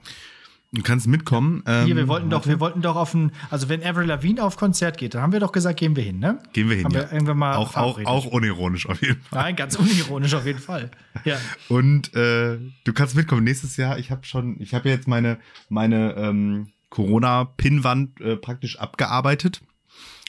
Du 0.74 0.82
kannst 0.82 1.06
mitkommen. 1.06 1.62
Ähm, 1.66 1.86
Hier, 1.86 1.96
wir 1.96 2.08
wollten 2.08 2.30
doch, 2.30 2.48
wir 2.48 2.58
wollten 2.58 2.82
doch 2.82 2.96
auf 2.96 3.14
ein, 3.14 3.30
also 3.48 3.68
wenn 3.68 3.84
Avril 3.84 4.06
Lavigne 4.06 4.42
auf 4.42 4.56
Konzert 4.56 4.98
geht, 4.98 5.14
dann 5.14 5.22
haben 5.22 5.32
wir 5.32 5.38
doch 5.38 5.52
gesagt, 5.52 5.78
gehen 5.78 5.94
wir 5.94 6.02
hin, 6.02 6.18
ne? 6.18 6.40
Gehen 6.52 6.68
wir 6.68 6.76
hin. 6.76 6.86
Haben 6.86 6.94
ja. 6.94 7.02
wir 7.02 7.12
irgendwann 7.12 7.38
mal 7.38 7.54
auch, 7.54 7.76
auch, 7.76 8.04
auch 8.04 8.26
unironisch 8.26 8.88
auf 8.88 9.00
jeden 9.00 9.22
Fall. 9.22 9.42
Nein, 9.42 9.56
ganz 9.56 9.76
unironisch 9.76 10.34
auf 10.34 10.44
jeden 10.44 10.58
Fall. 10.58 10.90
Ja. 11.24 11.38
Und 11.68 12.12
äh, 12.16 12.58
du 12.82 12.92
kannst 12.92 13.14
mitkommen 13.14 13.44
nächstes 13.44 13.76
Jahr. 13.76 13.98
Ich 13.98 14.10
habe 14.10 14.24
schon, 14.26 14.60
ich 14.60 14.74
habe 14.74 14.88
jetzt 14.88 15.06
meine 15.06 15.38
meine 15.68 16.14
ähm, 16.16 16.72
Corona-Pinnwand 16.90 18.20
äh, 18.20 18.36
praktisch 18.36 18.78
abgearbeitet. 18.78 19.62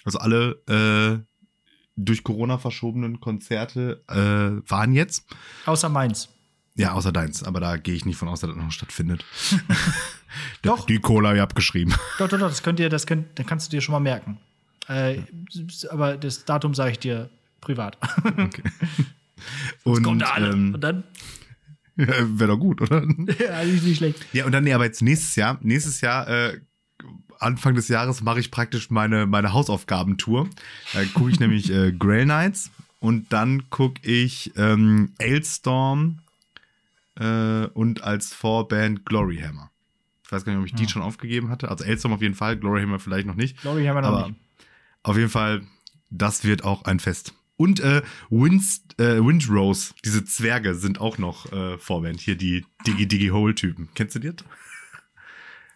Also 0.04 0.20
alle 0.20 0.62
äh, 0.68 1.26
durch 1.95 2.23
Corona 2.23 2.58
verschobenen 2.58 3.19
Konzerte 3.19 4.03
äh, 4.10 4.69
waren 4.69 4.93
jetzt. 4.93 5.25
Außer 5.65 5.89
meins. 5.89 6.29
Ja, 6.75 6.91
außer 6.93 7.12
deins. 7.13 7.43
Aber 7.43 7.60
da 7.62 7.77
gehe 7.77 7.95
ich 7.95 8.05
nicht 8.05 8.17
von 8.17 8.27
aus, 8.27 8.41
dass 8.41 8.49
das 8.49 8.58
noch 8.58 8.71
stattfindet. 8.71 9.23
Doch. 10.62 10.86
Die 10.86 10.99
Cola 10.99 11.29
habe 11.29 11.38
ich 11.38 11.41
abgeschrieben. 11.43 11.93
Doch, 12.19 12.27
doch, 12.27 12.38
doch, 12.38 12.49
das 12.49 12.63
könnt 12.63 12.79
ihr, 12.81 12.89
das 12.89 13.08
könnt, 13.08 13.39
dann 13.39 13.45
kannst 13.45 13.67
du 13.71 13.77
dir 13.77 13.81
schon 13.81 13.93
mal 13.93 13.99
merken. 14.01 14.38
Äh, 14.88 15.19
aber 15.89 16.17
das 16.17 16.43
Datum 16.45 16.73
sage 16.73 16.91
ich 16.91 16.99
dir 16.99 17.29
privat. 17.62 17.97
Und 19.84 20.03
Kommt 20.03 20.21
da 20.21 20.31
alle. 20.31 20.49
ähm, 20.51 20.73
Und 20.73 20.81
dann? 20.81 21.03
ja, 21.95 22.08
wäre 22.39 22.51
doch 22.51 22.58
gut, 22.60 22.81
oder? 22.81 23.03
Ja, 23.39 23.63
nicht, 23.63 23.84
nicht 23.84 23.97
schlecht. 23.97 24.25
Ja, 24.34 24.45
und 24.45 24.51
dann, 24.51 24.63
nee, 24.65 24.73
aber 24.73 24.84
jetzt 24.86 25.01
nächstes 25.01 25.36
Jahr, 25.36 25.58
nächstes 25.62 26.01
Jahr, 26.01 26.27
äh, 26.27 26.60
Anfang 27.39 27.76
des 27.76 27.88
Jahres 27.88 28.21
mache 28.21 28.39
ich 28.39 28.52
praktisch 28.52 28.89
meine, 28.89 29.26
meine 29.26 29.54
Hausaufgabentour. 29.54 30.50
Da 30.93 31.04
gucke 31.13 31.32
ich 31.32 31.39
nämlich 31.39 31.71
äh, 31.71 31.91
Grail 31.91 32.26
Knights 32.26 32.71
und 33.00 33.32
dann 33.34 33.69
gucke 33.69 34.02
ich 34.10 34.52
ähm, 34.58 35.13
Ailstorm 35.19 36.19
äh, 37.19 37.65
und 37.67 38.04
als 38.04 38.34
Vorband 38.34 39.06
Glory 39.06 39.38
Hammer. 39.38 39.71
Ich 40.26 40.32
weiß 40.32 40.43
gar 40.43 40.54
nicht, 40.54 40.62
ob 40.62 40.65
ich 40.67 40.74
die 40.74 40.89
schon 40.89 41.02
aufgegeben 41.04 41.50
hatte. 41.50 41.69
Also 41.69 41.84
Ailstorm 41.86 42.13
auf 42.13 42.21
jeden 42.21 42.36
Fall, 42.36 42.58
Glory 42.58 42.82
Hammer 42.82 43.00
vielleicht 43.00 43.28
noch 43.28 43.36
nicht. 43.36 43.62
Glory 43.62 43.86
haben 43.86 43.95
wir 43.98 44.02
noch 44.02 44.10
Aber 44.10 44.28
nicht. 44.30 44.39
auf 45.04 45.17
jeden 45.17 45.30
Fall, 45.30 45.62
das 46.10 46.43
wird 46.43 46.63
auch 46.63 46.86
ein 46.86 47.00
Fest. 47.00 47.34
Und 47.58 47.80
äh, 47.80 48.02
Winst, 48.30 49.00
äh, 49.00 49.24
Windrose, 49.26 49.93
diese 50.04 50.26
Zwerge 50.26 50.76
sind 50.76 51.00
auch 51.00 51.17
noch 51.17 51.52
äh, 51.54 51.78
Vorband. 51.78 52.19
Hier 52.19 52.36
die 52.36 52.65
Digi-Digi-Hole-Typen. 52.86 53.88
Kennst 53.95 54.15
du 54.15 54.19
die? 54.19 54.32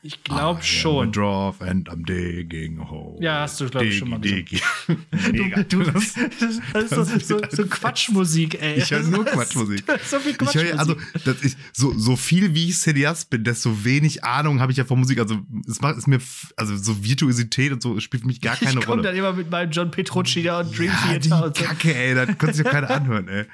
Ich 0.02 0.24
glaube 0.24 0.64
schon. 0.64 1.12
Draw 1.12 1.54
and 1.60 1.90
I'm 1.90 2.06
digging 2.06 2.80
a 2.80 2.90
hole. 2.90 3.22
Ja, 3.22 3.42
hast 3.42 3.60
du, 3.60 3.68
glaube 3.70 3.88
ich, 3.88 3.98
schon 3.98 4.10
mal 4.10 4.20
gesagt. 4.22 4.54
Mega. 5.34 5.64
Du, 5.64 5.84
Das- 5.84 6.14
das, 6.74 6.90
das 6.90 7.10
ist 7.12 7.28
so, 7.28 7.38
das 7.40 7.52
so, 7.54 7.66
Quatschmusik, 7.66 8.62
ey. 8.62 8.78
Ich 8.78 8.92
höre 8.92 9.04
nur 9.04 9.26
Das 9.26 9.34
Quatschmusik. 9.34 9.86
das 9.86 10.10
So 10.10 10.20
viel 10.20 10.32
Ich 10.32 10.38
Quatschmusik. 10.38 10.72
höre, 10.72 10.80
also, 10.80 10.96
das 11.26 11.42
ist, 11.42 11.58
so, 11.74 11.94
so 11.98 12.16
viel 12.16 12.56
wie 12.56 12.70
ich 12.70 12.78
Cineast 12.78 13.30
bin, 13.30 13.44
desto 13.44 13.84
wenig 13.84 14.24
Ahnung 14.24 14.62
habe 14.62 14.72
ich 14.72 14.78
ja 14.78 14.86
von 14.86 15.00
Musik. 15.00 15.20
Also, 15.20 15.42
es 15.68 15.82
macht 15.82 15.98
es 15.98 16.08
mir, 16.08 16.20
also, 16.56 16.78
so 16.78 17.04
Virtuosität 17.04 17.74
und 17.74 17.82
so 17.84 18.00
spielt 18.00 18.22
für 18.22 18.28
mich 18.28 18.40
gar 18.40 18.56
keine 18.56 18.72
ich 18.80 18.86
komme 18.86 19.02
Rolle. 19.02 19.04
dann 19.04 19.16
immer 19.18 19.34
mit 19.34 19.52
meinem 19.52 19.72
John 19.72 19.92
Petrucci 19.92 20.44
da 20.44 20.62
und 20.62 20.78
Dream 20.78 20.92
Ja, 20.92 21.18
Theater 21.20 21.46
und 21.48 21.58
so. 21.58 21.64
Kacke, 21.66 21.94
ey, 21.94 22.16
da 22.16 22.26
konnte 22.26 22.54
sich 22.56 22.64
ja 22.66 22.72
keiner 22.72 22.90
anhören, 22.90 23.28
ey. 23.28 23.46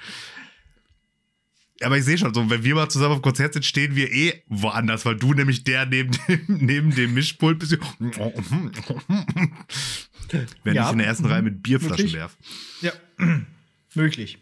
Aber 1.82 1.98
ich 1.98 2.06
sehe 2.06 2.18
schon, 2.18 2.34
so, 2.34 2.50
wenn 2.50 2.64
wir 2.64 2.74
mal 2.76 2.88
zusammen 2.90 3.12
auf 3.14 3.20
dem 3.20 3.24
Konzert 3.24 3.54
sind, 3.54 3.66
stehen 3.66 3.96
wir 3.96 4.10
eh 4.12 4.44
woanders, 4.48 5.06
weil 5.06 5.18
du 5.18 5.34
nämlich 5.34 5.64
der 5.66 5.86
neben 5.86 6.12
dem, 6.28 6.42
neben 6.48 6.96
dem 6.96 7.14
Mischpult 7.14 7.60
bist. 7.60 7.78
Wenn 10.64 10.76
Ja. 10.76 10.86
ich 10.88 10.92
in 10.94 10.98
der 11.00 11.08
ersten 11.08 11.26
Reihe 11.26 11.42
mit 11.42 11.62
Bierflaschen 11.64 11.98
Wirklich? 11.98 12.14
werf. 12.14 12.38
Ja, 12.82 12.92
möglich. 13.94 14.38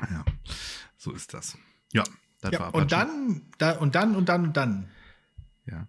Ja, 0.00 0.24
so 0.98 1.12
ist 1.12 1.32
das. 1.32 1.56
Ja, 1.92 2.02
das 2.40 2.52
Ja, 2.52 2.58
war 2.60 2.74
und 2.74 2.90
dann, 2.92 3.42
da, 3.58 3.72
und 3.72 3.94
dann, 3.94 4.16
und 4.16 4.28
dann, 4.28 4.44
und 4.44 4.56
dann 4.56 4.88
Ja. 5.66 5.86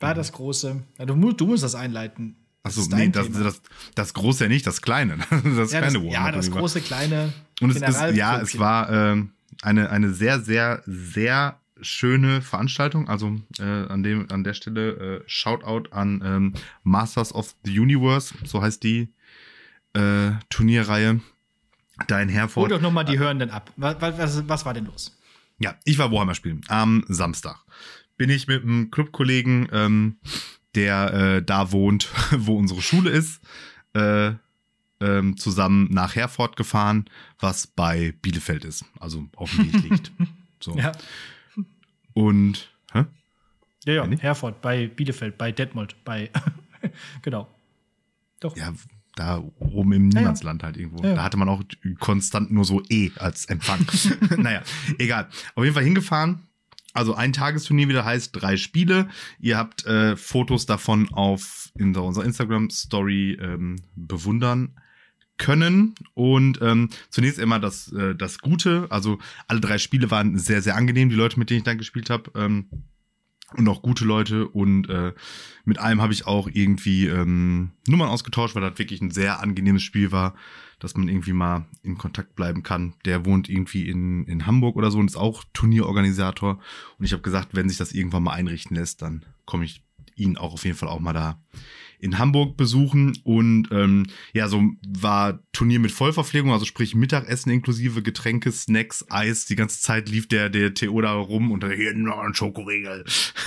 war 0.00 0.14
das 0.14 0.32
große. 0.32 0.82
Ja, 0.98 1.04
du, 1.06 1.14
musst, 1.14 1.40
du 1.40 1.46
musst 1.46 1.62
das 1.62 1.74
einleiten. 1.74 2.36
Achso, 2.64 2.86
nee, 2.94 3.08
das, 3.08 3.30
das, 3.32 3.60
das 3.96 4.14
große 4.14 4.44
ja 4.44 4.48
nicht, 4.48 4.66
das 4.66 4.80
kleine. 4.82 5.18
Das 5.44 5.72
ja, 5.72 5.80
kleine 5.80 6.00
das, 6.00 6.12
ja, 6.12 6.32
das 6.32 6.50
große, 6.50 6.80
kleine. 6.80 7.32
Und 7.60 7.70
es 7.70 7.76
ist, 7.82 8.16
ja, 8.16 8.40
es 8.40 8.58
war 8.58 8.88
ähm, 8.90 9.32
eine, 9.62 9.90
eine 9.90 10.12
sehr, 10.12 10.40
sehr, 10.40 10.82
sehr 10.86 11.60
schöne 11.80 12.42
Veranstaltung. 12.42 13.08
Also 13.08 13.40
äh, 13.58 13.62
an, 13.62 14.02
dem, 14.02 14.30
an 14.30 14.44
der 14.44 14.54
Stelle 14.54 15.20
äh, 15.20 15.22
Shoutout 15.26 15.90
an 15.90 16.22
ähm, 16.24 16.54
Masters 16.82 17.34
of 17.34 17.54
the 17.64 17.78
Universe, 17.78 18.34
so 18.44 18.62
heißt 18.62 18.82
die 18.82 19.08
äh, 19.94 20.32
Turnierreihe. 20.50 21.20
Da 22.08 22.20
in 22.20 22.28
Hol 22.28 22.34
Herford. 22.34 22.70
doch 22.70 22.80
nochmal 22.80 23.04
die 23.04 23.18
Hörenden 23.18 23.50
ab. 23.50 23.70
Was, 23.76 23.96
was, 24.00 24.48
was 24.48 24.64
war 24.64 24.74
denn 24.74 24.86
los? 24.86 25.16
Ja, 25.58 25.76
ich 25.84 25.98
war 25.98 26.10
Warhammer 26.10 26.34
spielen. 26.34 26.62
Am 26.68 27.04
Samstag 27.08 27.62
bin 28.16 28.30
ich 28.30 28.48
mit 28.48 28.62
einem 28.62 28.90
Clubkollegen, 28.90 29.68
ähm, 29.72 30.16
der 30.74 31.12
äh, 31.12 31.42
da 31.42 31.70
wohnt, 31.70 32.08
wo 32.36 32.56
unsere 32.56 32.80
Schule 32.80 33.10
ist, 33.10 33.40
äh, 33.94 34.32
ähm, 35.02 35.36
zusammen 35.36 35.88
nach 35.90 36.14
Herford 36.14 36.56
gefahren, 36.56 37.06
was 37.38 37.66
bei 37.66 38.14
Bielefeld 38.22 38.64
ist, 38.64 38.84
also 39.00 39.26
auf 39.36 39.50
dem 39.50 39.72
Weg 39.72 39.90
liegt. 39.90 40.12
So. 40.64 40.76
Ja, 40.76 40.92
Und 42.14 42.70
hä? 42.92 43.04
ja, 43.84 43.94
ja? 43.94 44.18
Herford, 44.18 44.62
bei 44.62 44.86
Bielefeld, 44.86 45.36
bei 45.36 45.50
Detmold, 45.50 45.96
bei. 46.04 46.30
genau. 47.22 47.48
Doch. 48.38 48.56
ja, 48.56 48.72
da 49.16 49.42
oben 49.58 49.92
im 49.92 50.08
Niemandsland 50.08 50.62
halt 50.62 50.76
irgendwo. 50.76 51.02
Ja. 51.04 51.14
Da 51.16 51.24
hatte 51.24 51.36
man 51.36 51.48
auch 51.48 51.62
konstant 51.98 52.52
nur 52.52 52.64
so 52.64 52.80
E 52.88 53.10
als 53.16 53.46
Empfang. 53.46 53.84
naja, 54.36 54.62
egal. 54.98 55.28
Auf 55.56 55.64
jeden 55.64 55.74
Fall 55.74 55.84
hingefahren. 55.84 56.46
Also 56.94 57.14
ein 57.14 57.32
Tagesturnier 57.32 57.88
wieder 57.88 58.04
heißt 58.04 58.30
drei 58.32 58.56
Spiele. 58.56 59.08
Ihr 59.40 59.56
habt 59.56 59.84
äh, 59.86 60.16
Fotos 60.16 60.66
davon 60.66 61.12
auf 61.12 61.70
in 61.74 61.96
unserer 61.96 62.24
Instagram-Story 62.24 63.38
ähm, 63.40 63.82
bewundern 63.94 64.76
können. 65.38 65.94
Und 66.14 66.60
ähm, 66.62 66.90
zunächst 67.10 67.38
immer 67.38 67.58
das, 67.58 67.92
äh, 67.92 68.14
das 68.14 68.38
Gute. 68.38 68.86
Also 68.90 69.18
alle 69.48 69.60
drei 69.60 69.78
Spiele 69.78 70.10
waren 70.10 70.38
sehr, 70.38 70.62
sehr 70.62 70.76
angenehm, 70.76 71.08
die 71.08 71.16
Leute, 71.16 71.38
mit 71.38 71.50
denen 71.50 71.58
ich 71.58 71.64
dann 71.64 71.78
gespielt 71.78 72.10
habe. 72.10 72.30
Ähm, 72.34 72.66
und 73.56 73.68
auch 73.68 73.82
gute 73.82 74.04
Leute. 74.04 74.48
Und 74.48 74.88
äh, 74.88 75.12
mit 75.64 75.78
einem 75.78 76.00
habe 76.00 76.12
ich 76.12 76.26
auch 76.26 76.48
irgendwie 76.52 77.06
ähm, 77.06 77.70
Nummern 77.86 78.08
ausgetauscht, 78.08 78.54
weil 78.54 78.62
das 78.62 78.78
wirklich 78.78 79.00
ein 79.00 79.10
sehr 79.10 79.40
angenehmes 79.40 79.82
Spiel 79.82 80.12
war, 80.12 80.34
dass 80.78 80.96
man 80.96 81.08
irgendwie 81.08 81.32
mal 81.32 81.66
in 81.82 81.98
Kontakt 81.98 82.34
bleiben 82.34 82.62
kann. 82.62 82.94
Der 83.04 83.24
wohnt 83.24 83.48
irgendwie 83.48 83.88
in, 83.88 84.24
in 84.24 84.46
Hamburg 84.46 84.76
oder 84.76 84.90
so 84.90 84.98
und 84.98 85.06
ist 85.06 85.16
auch 85.16 85.44
Turnierorganisator. 85.52 86.58
Und 86.98 87.04
ich 87.04 87.12
habe 87.12 87.22
gesagt, 87.22 87.54
wenn 87.54 87.68
sich 87.68 87.78
das 87.78 87.92
irgendwann 87.92 88.22
mal 88.22 88.32
einrichten 88.32 88.76
lässt, 88.76 89.02
dann 89.02 89.24
komme 89.44 89.64
ich 89.64 89.82
ihn 90.16 90.36
auch 90.36 90.54
auf 90.54 90.64
jeden 90.64 90.76
Fall 90.76 90.88
auch 90.88 91.00
mal 91.00 91.12
da 91.12 91.40
in 92.02 92.18
Hamburg 92.18 92.56
besuchen. 92.56 93.16
Und 93.22 93.68
ähm, 93.70 94.06
ja, 94.34 94.48
so 94.48 94.62
war 94.86 95.38
Turnier 95.52 95.78
mit 95.78 95.92
Vollverpflegung, 95.92 96.52
also 96.52 96.64
sprich 96.66 96.94
Mittagessen 96.94 97.50
inklusive 97.50 98.02
Getränke, 98.02 98.50
Snacks, 98.50 99.06
Eis. 99.08 99.46
Die 99.46 99.56
ganze 99.56 99.80
Zeit 99.80 100.08
lief 100.08 100.28
der, 100.28 100.50
der 100.50 100.74
Theo 100.74 101.00
da 101.00 101.14
rum 101.14 101.52
und 101.52 101.64
hier 101.64 101.94
noch 101.94 102.18
ein 102.18 102.34
Schokoriegel. 102.34 103.04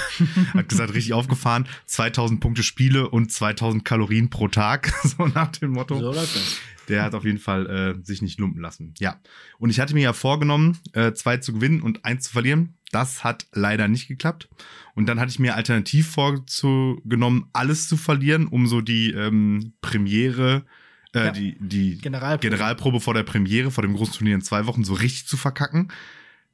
Hat 0.53 0.69
gesagt, 0.69 0.93
richtig 0.93 1.13
aufgefahren. 1.13 1.67
2000 1.85 2.39
Punkte 2.39 2.63
Spiele 2.63 3.09
und 3.09 3.31
2000 3.31 3.83
Kalorien 3.83 4.29
pro 4.29 4.47
Tag. 4.47 4.93
so 5.03 5.27
nach 5.27 5.51
dem 5.51 5.71
Motto. 5.71 5.99
So 5.99 6.13
läuft 6.13 6.35
das. 6.35 6.57
Der 6.87 7.01
hat 7.01 7.15
auf 7.15 7.25
jeden 7.25 7.39
Fall 7.39 7.65
äh, 7.65 8.05
sich 8.05 8.21
nicht 8.21 8.39
lumpen 8.39 8.61
lassen. 8.61 8.93
Ja. 8.99 9.19
Und 9.57 9.71
ich 9.71 9.79
hatte 9.79 9.95
mir 9.95 10.03
ja 10.03 10.13
vorgenommen, 10.13 10.77
äh, 10.93 11.13
zwei 11.13 11.37
zu 11.37 11.53
gewinnen 11.53 11.81
und 11.81 12.05
eins 12.05 12.25
zu 12.25 12.31
verlieren. 12.31 12.75
Das 12.95 13.23
hat 13.25 13.45
leider 13.51 13.87
nicht 13.89 14.07
geklappt. 14.07 14.47
Und 14.95 15.07
dann 15.07 15.19
hatte 15.19 15.29
ich 15.29 15.39
mir 15.39 15.55
alternativ 15.55 16.09
vorgenommen, 16.11 17.49
alles 17.53 17.87
zu 17.89 17.97
verlieren, 17.97 18.47
um 18.47 18.67
so 18.67 18.79
die 18.81 19.11
ähm, 19.11 19.73
Premiere, 19.81 20.65
äh, 21.13 21.25
Ja. 21.25 21.31
die, 21.31 21.57
die 21.59 21.97
Generalprobe. 21.97 22.49
Generalprobe 22.49 22.99
vor 23.01 23.13
der 23.13 23.23
Premiere, 23.23 23.69
vor 23.71 23.81
dem 23.81 23.93
großen 23.95 24.13
Turnier 24.15 24.35
in 24.35 24.41
zwei 24.41 24.65
Wochen 24.65 24.83
so 24.85 24.93
richtig 24.93 25.27
zu 25.27 25.35
verkacken. 25.37 25.91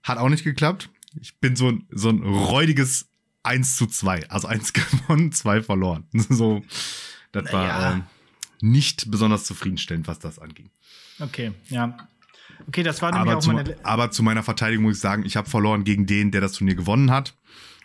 Hat 0.03 0.17
auch 0.17 0.29
nicht 0.29 0.43
geklappt. 0.43 0.89
Ich 1.19 1.37
bin 1.39 1.55
so 1.55 1.69
ein, 1.69 1.85
so 1.91 2.09
ein 2.09 2.23
räudiges 2.23 3.07
1 3.43 3.75
zu 3.75 3.85
2. 3.85 4.29
Also 4.29 4.47
eins 4.47 4.73
gewonnen, 4.73 5.31
zwei 5.31 5.61
verloren. 5.61 6.05
So, 6.13 6.63
das 7.31 7.51
war 7.53 7.67
Naja. 7.67 7.91
ähm, 7.93 8.03
nicht 8.61 9.09
besonders 9.11 9.43
zufriedenstellend, 9.45 10.07
was 10.07 10.19
das 10.19 10.39
anging. 10.39 10.69
Okay, 11.19 11.51
ja. 11.69 11.97
Okay, 12.67 12.83
das 12.83 13.01
war 13.01 13.11
nämlich 13.11 13.29
Aber 13.29 13.37
auch 13.37 13.41
zu, 13.41 13.51
meine. 13.51 13.75
aber 13.83 14.11
zu 14.11 14.23
meiner 14.23 14.43
Verteidigung 14.43 14.83
muss 14.83 14.95
ich 14.95 15.01
sagen, 15.01 15.25
ich 15.25 15.37
habe 15.37 15.49
verloren 15.49 15.83
gegen 15.83 16.05
den, 16.05 16.31
der 16.31 16.41
das 16.41 16.53
Turnier 16.53 16.75
gewonnen 16.75 17.11
hat 17.11 17.35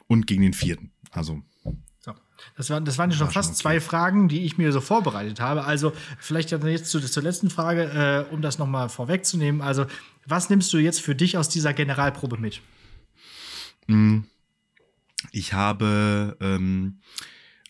und 0.06 0.26
gegen 0.26 0.42
den 0.42 0.52
vierten. 0.52 0.92
Also, 1.10 1.42
So. 2.00 2.14
Das, 2.56 2.70
war, 2.70 2.80
das 2.80 2.98
waren 2.98 3.10
ja 3.10 3.16
schon 3.16 3.26
War 3.26 3.32
schon 3.32 3.42
fast 3.42 3.50
okay. 3.50 3.60
zwei 3.62 3.80
Fragen, 3.80 4.28
die 4.28 4.44
ich 4.44 4.58
mir 4.58 4.72
so 4.72 4.80
vorbereitet 4.80 5.40
habe. 5.40 5.64
Also, 5.64 5.92
vielleicht 6.18 6.50
jetzt 6.50 6.90
zu, 6.90 7.00
zur 7.00 7.22
letzten 7.22 7.50
Frage, 7.50 8.26
äh, 8.30 8.34
um 8.34 8.42
das 8.42 8.58
nochmal 8.58 8.88
vorwegzunehmen. 8.88 9.60
Also, 9.60 9.86
was 10.26 10.50
nimmst 10.50 10.72
du 10.72 10.78
jetzt 10.78 11.00
für 11.00 11.14
dich 11.14 11.36
aus 11.38 11.48
dieser 11.48 11.72
Generalprobe 11.72 12.38
mit? 12.38 12.60
ich 15.32 15.52
habe, 15.52 16.36
ähm, 16.40 17.00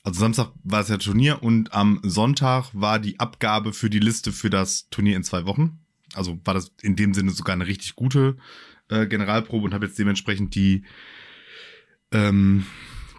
also 0.03 0.21
Samstag 0.21 0.53
war 0.63 0.81
es 0.81 0.89
ja 0.89 0.99
Turnier 0.99 1.43
und 1.43 1.73
am 1.73 2.01
Sonntag 2.03 2.71
war 2.73 2.99
die 2.99 3.19
Abgabe 3.21 3.73
für 3.73 3.91
die 3.91 3.99
Liste 3.99 4.33
für 4.33 4.51
das 4.51 4.89
Turnier 4.91 5.17
in 5.17 5.25
zwei 5.25 5.47
Wochen. 5.47 5.79
Also 6.17 6.39
war 6.45 6.55
das 6.55 6.73
in 6.83 6.97
dem 6.97 7.15
Sinne 7.15 7.31
sogar 7.31 7.55
eine 7.55 7.67
richtig 7.67 7.95
gute 7.95 8.37
äh, 8.89 9.07
Generalprobe 9.07 9.65
und 9.65 9.75
habe 9.75 9.87
jetzt 9.87 9.99
dementsprechend 9.99 10.55
die, 10.55 10.85
ähm, 12.13 12.67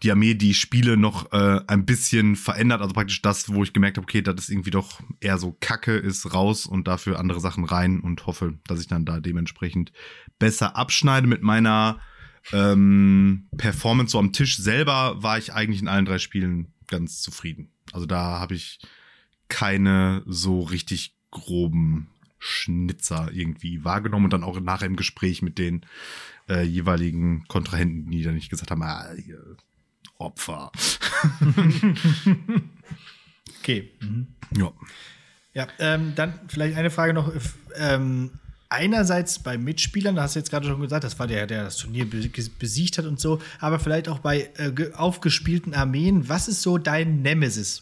die 0.03 0.11
Armee, 0.11 0.35
die 0.35 0.53
Spiele 0.53 0.97
noch 0.97 1.31
äh, 1.31 1.61
ein 1.67 1.85
bisschen 1.85 2.35
verändert. 2.35 2.81
Also 2.81 2.93
praktisch 2.93 3.21
das, 3.21 3.53
wo 3.53 3.63
ich 3.63 3.73
gemerkt 3.73 3.97
habe, 3.97 4.05
okay, 4.05 4.21
das 4.21 4.35
ist 4.35 4.49
irgendwie 4.49 4.71
doch 4.71 5.01
eher 5.19 5.37
so 5.37 5.55
Kacke, 5.59 5.95
ist 5.95 6.33
raus 6.33 6.65
und 6.65 6.87
dafür 6.87 7.19
andere 7.19 7.39
Sachen 7.39 7.65
rein 7.65 7.99
und 7.99 8.25
hoffe, 8.27 8.59
dass 8.67 8.79
ich 8.79 8.87
dann 8.87 9.05
da 9.05 9.19
dementsprechend 9.19 9.91
besser 10.39 10.75
abschneide 10.75 11.27
mit 11.27 11.41
meiner 11.41 11.99
ähm, 12.53 13.47
Performance 13.57 14.11
so 14.11 14.19
am 14.19 14.31
Tisch 14.31 14.57
selber 14.57 15.21
war 15.21 15.37
ich 15.37 15.53
eigentlich 15.53 15.81
in 15.81 15.87
allen 15.87 16.05
drei 16.05 16.19
Spielen 16.19 16.73
ganz 16.87 17.21
zufrieden. 17.21 17.71
Also 17.91 18.05
da 18.05 18.39
habe 18.39 18.55
ich 18.55 18.79
keine 19.49 20.23
so 20.25 20.61
richtig 20.61 21.15
groben 21.31 22.09
Schnitzer 22.39 23.29
irgendwie 23.33 23.83
wahrgenommen 23.83 24.25
und 24.25 24.33
dann 24.33 24.43
auch 24.43 24.59
nachher 24.59 24.85
im 24.87 24.95
Gespräch 24.95 25.41
mit 25.41 25.57
den 25.57 25.85
äh, 26.49 26.63
jeweiligen 26.63 27.45
Kontrahenten, 27.47 28.11
die 28.11 28.23
dann 28.23 28.35
nicht 28.35 28.49
gesagt 28.49 28.71
haben, 28.71 28.83
ah, 28.83 29.07
hier, 29.23 29.39
Opfer. 30.17 30.71
Okay. 33.59 33.91
Mhm. 34.01 34.27
Ja. 34.57 34.71
Ja, 35.53 35.67
ähm, 35.79 36.13
dann 36.15 36.39
vielleicht 36.47 36.77
eine 36.77 36.89
Frage 36.91 37.13
noch. 37.13 37.31
Ähm, 37.75 38.31
einerseits 38.69 39.39
bei 39.39 39.57
Mitspielern, 39.57 40.15
da 40.15 40.23
hast 40.23 40.35
du 40.35 40.39
jetzt 40.39 40.49
gerade 40.51 40.67
schon 40.67 40.79
gesagt, 40.79 41.03
das 41.03 41.17
war 41.19 41.25
der, 41.27 41.47
der 41.47 41.63
das 41.63 41.77
Turnier 41.77 42.07
be 42.09 42.29
besiegt 42.59 42.97
hat 42.97 43.05
und 43.05 43.19
so, 43.19 43.41
aber 43.59 43.79
vielleicht 43.79 44.07
auch 44.07 44.19
bei 44.19 44.49
äh, 44.57 44.71
ge- 44.71 44.93
aufgespielten 44.93 45.73
Armeen. 45.73 46.29
Was 46.29 46.47
ist 46.47 46.61
so 46.61 46.77
dein 46.77 47.21
Nemesis? 47.23 47.81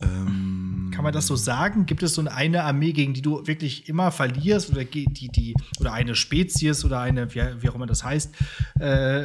Ähm, 0.00 0.90
Kann 0.94 1.04
man 1.04 1.12
das 1.12 1.26
so 1.26 1.36
sagen? 1.36 1.86
Gibt 1.86 2.02
es 2.02 2.14
so 2.14 2.26
eine 2.26 2.64
Armee, 2.64 2.92
gegen 2.92 3.14
die 3.14 3.22
du 3.22 3.46
wirklich 3.46 3.88
immer 3.88 4.10
verlierst 4.10 4.70
oder 4.70 4.84
die, 4.84 5.06
die, 5.06 5.54
oder 5.80 5.92
eine 5.92 6.14
Spezies 6.14 6.84
oder 6.84 7.00
eine, 7.00 7.34
wie, 7.34 7.42
wie 7.60 7.68
auch 7.68 7.74
immer 7.74 7.86
das 7.86 8.04
heißt, 8.04 8.34
äh, 8.80 9.24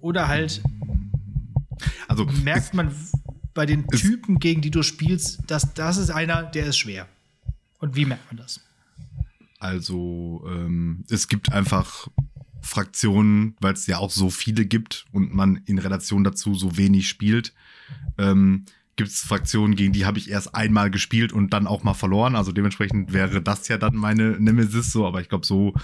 oder 0.00 0.28
halt 0.28 0.62
also 2.08 2.26
merkt 2.44 2.74
man, 2.74 2.94
bei 3.54 3.66
den 3.66 3.86
Typen, 3.88 4.38
gegen 4.38 4.60
die 4.60 4.70
du 4.70 4.82
spielst, 4.82 5.40
das, 5.46 5.74
das 5.74 5.96
ist 5.96 6.10
einer, 6.10 6.42
der 6.42 6.66
ist 6.66 6.78
schwer. 6.78 7.08
Und 7.78 7.96
wie 7.96 8.04
merkt 8.04 8.30
man 8.30 8.36
das? 8.36 8.60
Also 9.58 10.44
ähm, 10.46 11.04
es 11.08 11.28
gibt 11.28 11.52
einfach 11.52 12.08
Fraktionen, 12.60 13.56
weil 13.60 13.74
es 13.74 13.86
ja 13.86 13.98
auch 13.98 14.10
so 14.10 14.30
viele 14.30 14.66
gibt 14.66 15.06
und 15.12 15.34
man 15.34 15.56
in 15.66 15.78
Relation 15.78 16.24
dazu 16.24 16.54
so 16.54 16.76
wenig 16.76 17.08
spielt. 17.08 17.52
Ähm, 18.18 18.64
gibt 18.96 19.10
es 19.10 19.20
Fraktionen, 19.20 19.74
gegen 19.74 19.92
die 19.92 20.04
habe 20.04 20.18
ich 20.18 20.30
erst 20.30 20.54
einmal 20.54 20.90
gespielt 20.90 21.32
und 21.32 21.52
dann 21.52 21.66
auch 21.66 21.82
mal 21.82 21.94
verloren. 21.94 22.36
Also 22.36 22.52
dementsprechend 22.52 23.12
wäre 23.12 23.40
das 23.40 23.68
ja 23.68 23.78
dann 23.78 23.96
meine 23.96 24.38
Nemesis 24.38 24.92
so, 24.92 25.06
aber 25.06 25.20
ich 25.20 25.28
glaube, 25.28 25.46
so 25.46 25.74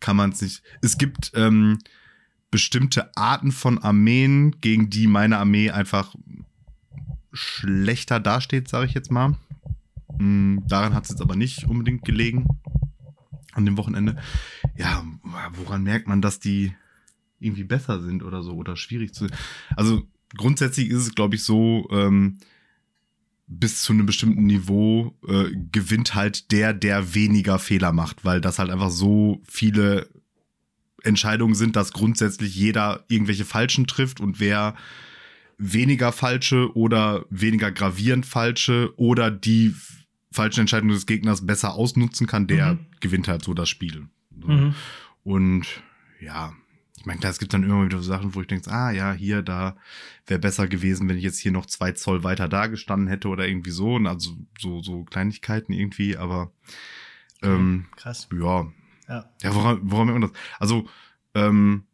kann 0.00 0.16
man 0.16 0.30
es 0.30 0.42
nicht. 0.42 0.62
Es 0.82 0.98
gibt 0.98 1.32
ähm, 1.34 1.78
bestimmte 2.50 3.16
Arten 3.16 3.52
von 3.52 3.78
Armeen, 3.78 4.56
gegen 4.60 4.90
die 4.90 5.06
meine 5.06 5.38
Armee 5.38 5.70
einfach 5.70 6.14
schlechter 7.32 8.18
dasteht, 8.18 8.68
sage 8.68 8.86
ich 8.86 8.94
jetzt 8.94 9.10
mal. 9.10 9.36
Mhm, 10.18 10.62
daran 10.66 10.94
hat 10.94 11.04
es 11.04 11.10
jetzt 11.10 11.22
aber 11.22 11.36
nicht 11.36 11.64
unbedingt 11.64 12.04
gelegen 12.04 12.46
an 13.52 13.64
dem 13.64 13.76
Wochenende. 13.76 14.16
Ja, 14.76 15.04
woran 15.54 15.82
merkt 15.82 16.08
man, 16.08 16.20
dass 16.20 16.40
die 16.40 16.74
irgendwie 17.38 17.64
besser 17.64 18.00
sind 18.00 18.22
oder 18.22 18.42
so 18.42 18.54
oder 18.54 18.76
schwierig 18.76 19.14
zu. 19.14 19.26
Also 19.76 20.02
grundsätzlich 20.36 20.88
ist 20.90 21.02
es, 21.02 21.14
glaube 21.14 21.36
ich, 21.36 21.44
so, 21.44 21.88
ähm, 21.90 22.38
bis 23.46 23.82
zu 23.82 23.92
einem 23.92 24.06
bestimmten 24.06 24.44
Niveau 24.44 25.16
äh, 25.26 25.50
gewinnt 25.70 26.14
halt 26.14 26.50
der, 26.50 26.72
der 26.72 27.14
weniger 27.14 27.58
Fehler 27.58 27.92
macht, 27.92 28.24
weil 28.24 28.40
das 28.40 28.58
halt 28.58 28.70
einfach 28.70 28.90
so 28.90 29.40
viele 29.48 30.08
Entscheidungen 31.04 31.54
sind, 31.54 31.76
dass 31.76 31.92
grundsätzlich 31.92 32.56
jeder 32.56 33.04
irgendwelche 33.08 33.44
falschen 33.44 33.86
trifft 33.86 34.20
und 34.20 34.40
wer 34.40 34.74
weniger 35.58 36.12
falsche 36.12 36.76
oder 36.76 37.24
weniger 37.30 37.70
gravierend 37.70 38.26
falsche 38.26 38.92
oder 38.96 39.30
die 39.30 39.74
falschen 40.32 40.60
Entscheidungen 40.60 40.92
des 40.92 41.06
Gegners 41.06 41.46
besser 41.46 41.74
ausnutzen 41.74 42.26
kann, 42.26 42.46
der 42.46 42.74
mhm. 42.74 42.86
gewinnt 43.00 43.28
halt 43.28 43.44
so 43.44 43.54
das 43.54 43.68
Spiel. 43.68 44.08
So. 44.40 44.48
Mhm. 44.48 44.74
Und 45.22 45.66
ja, 46.20 46.52
ich 46.98 47.06
meine, 47.06 47.20
klar, 47.20 47.30
es 47.30 47.38
gibt 47.38 47.52
dann 47.52 47.62
immer 47.62 47.84
wieder 47.84 47.98
so 47.98 48.04
Sachen, 48.04 48.34
wo 48.34 48.40
ich 48.40 48.46
denke, 48.46 48.70
ah 48.70 48.90
ja, 48.90 49.12
hier, 49.12 49.42
da 49.42 49.76
wäre 50.26 50.40
besser 50.40 50.66
gewesen, 50.66 51.08
wenn 51.08 51.18
ich 51.18 51.24
jetzt 51.24 51.38
hier 51.38 51.52
noch 51.52 51.66
zwei 51.66 51.92
Zoll 51.92 52.24
weiter 52.24 52.48
da 52.48 52.66
gestanden 52.66 53.08
hätte 53.08 53.28
oder 53.28 53.46
irgendwie 53.46 53.70
so. 53.70 53.94
Und 53.94 54.06
also 54.06 54.36
so, 54.58 54.82
so 54.82 55.04
Kleinigkeiten 55.04 55.72
irgendwie, 55.72 56.16
aber 56.16 56.52
ähm, 57.42 57.86
krass. 57.96 58.28
Ja. 58.32 58.66
Ja, 59.08 59.30
ja 59.42 59.54
woran, 59.54 59.80
woran 59.82 60.06
merkt 60.06 60.20
man 60.20 60.30
das? 60.30 60.40
Also, 60.58 60.88
ähm, 61.34 61.84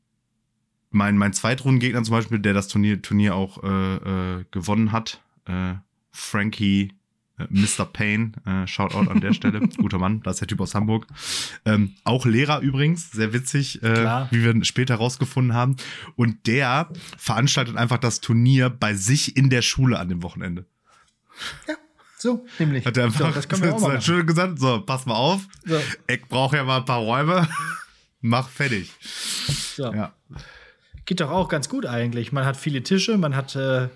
mein, 0.91 1.17
mein 1.17 1.33
Zweitrundengegner 1.33 2.03
zum 2.03 2.13
Beispiel, 2.13 2.39
der 2.39 2.55
das 2.55 2.69
Turnier, 2.69 3.03
Turnier 3.03 3.35
auch 3.35 3.63
äh, 3.63 3.97
äh, 4.39 4.45
gewonnen 4.51 4.93
hat, 4.93 5.23
äh, 5.47 5.75
Frankie 6.11 6.93
Mr. 7.51 7.85
Payne, 7.85 8.33
äh, 8.47 8.67
Shoutout 8.67 9.11
an 9.11 9.21
der 9.21 9.33
Stelle, 9.33 9.61
guter 9.77 9.99
Mann, 9.99 10.23
da 10.23 10.31
ist 10.31 10.41
der 10.41 10.49
Typ 10.49 10.61
aus 10.61 10.75
Hamburg. 10.75 11.07
Ähm, 11.65 11.95
auch 12.05 12.27
Lehrer 12.27 12.61
übrigens, 12.61 13.11
sehr 13.11 13.33
witzig, 13.33 13.83
äh, 13.83 14.27
wie 14.31 14.45
wir 14.45 14.65
später 14.65 14.97
rausgefunden 14.97 15.55
haben. 15.55 15.77
Und 16.17 16.47
der 16.47 16.89
veranstaltet 17.17 17.77
einfach 17.77 17.99
das 17.99 18.21
Turnier 18.21 18.71
bei 18.71 18.95
sich 18.95 19.37
in 19.37 19.51
der 19.51 19.63
Schule 19.63 19.99
an 19.99 20.09
dem 20.09 20.23
Wochenende. 20.23 20.67
Ja. 21.69 21.75
So, 22.23 22.47
nämlich. 22.61 22.87
Hat 22.87 22.97
er 22.97 23.07
einfach 23.07 23.27
so, 23.27 23.33
das 23.33 23.49
können 23.49 23.65
wir 23.65 23.75
auch 23.75 23.81
mal 23.81 24.01
schön 24.01 24.25
gesagt, 24.25 24.61
so, 24.61 24.81
pass 24.81 25.07
mal 25.07 25.15
auf. 25.15 25.41
So. 25.65 25.81
Ich 26.07 26.23
brauche 26.29 26.57
ja 26.57 26.63
mal 26.63 26.77
ein 26.79 26.85
paar 26.85 27.01
Räume. 27.01 27.49
Mach 28.21 28.49
fertig. 28.49 28.93
So. 29.77 29.93
Ja. 29.93 30.13
Geht 31.05 31.21
doch 31.21 31.31
auch 31.31 31.49
ganz 31.49 31.69
gut 31.69 31.85
eigentlich. 31.85 32.31
Man 32.31 32.45
hat 32.45 32.57
viele 32.57 32.85
Tische, 32.85 33.19
man 33.19 33.35
hat 33.35 33.57
äh, 33.57 33.89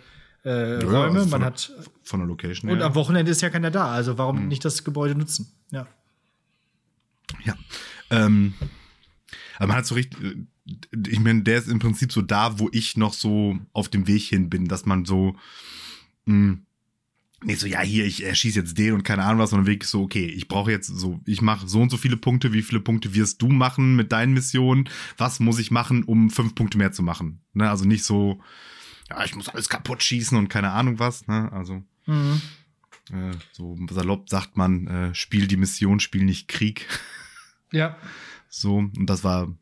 äh, 0.46 0.80
ja, 0.80 0.88
Räume, 0.88 1.18
also 1.18 1.28
man 1.30 1.44
hat. 1.44 1.72
Von 2.04 2.20
der 2.20 2.28
Location. 2.28 2.70
Und 2.70 2.78
ja. 2.78 2.86
am 2.86 2.94
Wochenende 2.94 3.32
ist 3.32 3.42
ja 3.42 3.50
keiner 3.50 3.72
da, 3.72 3.90
also 3.90 4.16
warum 4.16 4.42
mhm. 4.42 4.48
nicht 4.48 4.64
das 4.64 4.84
Gebäude 4.84 5.16
nutzen? 5.16 5.52
Ja. 5.72 5.86
Ja. 7.44 7.56
Ähm, 8.10 8.54
aber 9.56 9.68
man 9.68 9.76
hat 9.78 9.86
so 9.86 9.96
richtig. 9.96 10.22
Äh, 10.22 10.36
ich 11.08 11.20
meine, 11.20 11.42
der 11.42 11.58
ist 11.58 11.68
im 11.68 11.78
Prinzip 11.78 12.12
so 12.12 12.22
da, 12.22 12.58
wo 12.58 12.68
ich 12.72 12.96
noch 12.96 13.12
so 13.12 13.58
auf 13.72 13.88
dem 13.88 14.06
Weg 14.06 14.22
hin 14.22 14.48
bin, 14.48 14.66
dass 14.66 14.86
man 14.86 15.04
so. 15.04 15.36
Mh, 16.26 16.32
hm, 16.32 16.66
nicht 17.44 17.60
so, 17.60 17.66
ja, 17.66 17.80
hier, 17.82 18.06
ich 18.06 18.24
erschieße 18.24 18.60
jetzt 18.60 18.78
den 18.78 18.94
und 18.94 19.02
keine 19.02 19.22
Ahnung 19.22 19.40
was, 19.40 19.50
sondern 19.50 19.66
wirklich 19.66 19.90
so, 19.90 20.02
okay, 20.02 20.24
ich 20.24 20.48
brauche 20.48 20.70
jetzt 20.70 20.86
so, 20.86 21.20
ich 21.26 21.42
mache 21.42 21.68
so 21.68 21.82
und 21.82 21.90
so 21.90 21.98
viele 21.98 22.16
Punkte, 22.16 22.54
wie 22.54 22.62
viele 22.62 22.80
Punkte 22.80 23.14
wirst 23.14 23.42
du 23.42 23.48
machen 23.48 23.94
mit 23.94 24.10
deinen 24.10 24.32
Missionen? 24.32 24.88
Was 25.18 25.38
muss 25.38 25.58
ich 25.58 25.70
machen, 25.70 26.02
um 26.02 26.30
fünf 26.30 26.54
Punkte 26.54 26.78
mehr 26.78 26.92
zu 26.92 27.02
machen? 27.02 27.40
Ne? 27.52 27.68
Also 27.68 27.84
nicht 27.84 28.04
so, 28.04 28.40
ja, 29.10 29.24
ich 29.24 29.34
muss 29.34 29.48
alles 29.48 29.68
kaputt 29.68 30.02
schießen 30.02 30.36
und 30.36 30.48
keine 30.48 30.72
Ahnung 30.72 30.98
was, 30.98 31.26
ne? 31.26 31.50
Also 31.52 31.82
mhm. 32.06 32.40
äh, 33.12 33.32
so 33.52 33.76
salopp 33.90 34.28
sagt 34.28 34.56
man, 34.56 34.86
äh, 34.86 35.14
spiel 35.14 35.46
die 35.46 35.56
Mission, 35.56 36.00
spiel 36.00 36.24
nicht 36.24 36.48
Krieg. 36.48 36.86
Ja. 37.72 37.96
So, 38.48 38.76
und 38.76 39.06
das 39.06 39.24
war, 39.24 39.52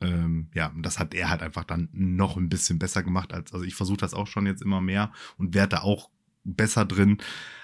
ähm, 0.00 0.50
ja, 0.54 0.68
und 0.68 0.82
das 0.82 0.98
hat 0.98 1.14
er 1.14 1.30
halt 1.30 1.42
einfach 1.42 1.64
dann 1.64 1.88
noch 1.92 2.36
ein 2.36 2.48
bisschen 2.48 2.78
besser 2.78 3.02
gemacht 3.02 3.32
als, 3.32 3.52
also 3.52 3.64
ich 3.64 3.74
versuche 3.74 3.98
das 3.98 4.14
auch 4.14 4.26
schon 4.26 4.46
jetzt 4.46 4.62
immer 4.62 4.80
mehr 4.80 5.12
und 5.38 5.54
werde 5.54 5.76
da 5.76 5.82
auch 5.82 6.10
besser 6.44 6.84
drin, 6.84 7.18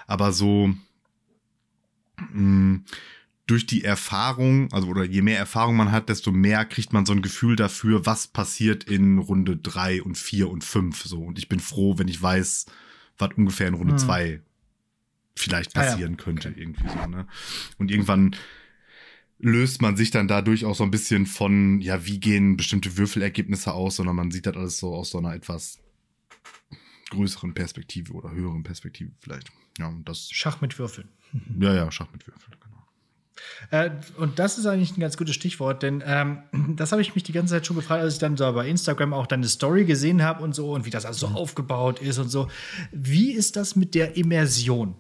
aber 0.07 0.33
so, 0.33 0.73
mh, 2.33 2.41
mm, 2.41 2.85
durch 3.47 3.67
die 3.67 3.85
Erfahrung, 3.85 4.73
also 4.73 4.89
oder 4.89 5.05
je 5.05 5.23
mehr 5.23 5.39
Erfahrung 5.39 5.77
man 5.77 5.93
hat, 5.93 6.09
desto 6.09 6.33
mehr 6.33 6.65
kriegt 6.65 6.93
man 6.93 7.07
so 7.07 7.13
ein 7.13 7.23
Gefühl 7.23 7.55
dafür, 7.55 8.05
was 8.05 8.27
passiert 8.27 8.85
in 8.85 9.19
Runde 9.19 9.57
drei 9.57 10.03
und 10.03 10.19
vier 10.19 10.51
und 10.51 10.65
fünf 10.65 11.05
so. 11.05 11.23
Und 11.23 11.39
ich 11.39 11.49
bin 11.49 11.61
froh, 11.61 11.97
wenn 11.99 12.09
ich 12.09 12.21
weiß, 12.21 12.67
was 13.19 13.31
ungefähr 13.37 13.69
in 13.69 13.75
Runde 13.75 13.93
hm. 13.93 13.99
zwei 13.99 14.43
vielleicht 15.37 15.75
passieren 15.75 16.15
ah, 16.15 16.19
ja. 16.19 16.25
könnte, 16.25 16.49
okay. 16.49 16.61
irgendwie 16.61 16.89
so, 16.89 17.07
ne? 17.07 17.27
Und 17.79 17.91
irgendwann 17.91 18.35
löst 19.39 19.83
man 19.83 19.97
sich 19.97 20.11
dann 20.11 20.29
dadurch 20.29 20.65
auch 20.65 20.75
so 20.75 20.83
ein 20.83 20.91
bisschen 20.91 21.27
von, 21.27 21.81
ja, 21.81 22.05
wie 22.07 22.19
gehen 22.19 22.57
bestimmte 22.57 22.97
Würfelergebnisse 22.97 23.73
aus, 23.73 23.97
sondern 23.97 24.17
man 24.17 24.31
sieht 24.31 24.47
das 24.47 24.57
alles 24.57 24.79
so 24.79 24.95
aus 24.95 25.11
so 25.11 25.19
einer 25.19 25.35
etwas 25.35 25.79
größeren 27.11 27.55
Perspektive 27.55 28.13
oder 28.15 28.33
höheren 28.33 28.63
Perspektive 28.63 29.13
vielleicht. 29.21 29.53
Ja, 29.79 29.89
und 29.89 30.09
das. 30.09 30.31
Schach 30.33 30.61
mit 30.61 30.79
Würfeln. 30.79 31.09
Ja, 31.61 31.75
ja, 31.75 31.91
Schach 31.93 32.11
mit 32.13 32.27
Würfeln. 32.27 32.57
Äh, 33.71 33.91
und 34.17 34.39
das 34.39 34.59
ist 34.59 34.67
eigentlich 34.67 34.97
ein 34.97 35.01
ganz 35.01 35.17
gutes 35.17 35.35
Stichwort, 35.35 35.83
denn 35.83 36.03
ähm, 36.07 36.43
das 36.77 36.93
habe 36.93 37.03
ich 37.03 37.15
mich 37.15 37.25
die 37.25 37.33
ganze 37.33 37.55
Zeit 37.55 37.67
schon 37.67 37.77
gefragt, 37.77 38.03
als 38.03 38.15
ich 38.15 38.21
dann 38.21 38.37
so 38.37 38.51
bei 38.53 38.69
Instagram 38.69 39.13
auch 39.13 39.27
deine 39.27 39.49
Story 39.49 39.85
gesehen 39.85 40.23
habe 40.23 40.43
und 40.43 40.55
so 40.55 40.73
und 40.73 40.87
wie 40.87 40.91
das 40.91 41.07
also 41.07 41.29
so 41.29 41.35
aufgebaut 41.35 42.01
ist 42.01 42.19
und 42.19 42.29
so. 42.29 42.49
Wie 42.93 43.33
ist 43.33 43.57
das 43.57 43.77
mit 43.77 43.95
der 43.95 44.17
Immersion? 44.17 44.95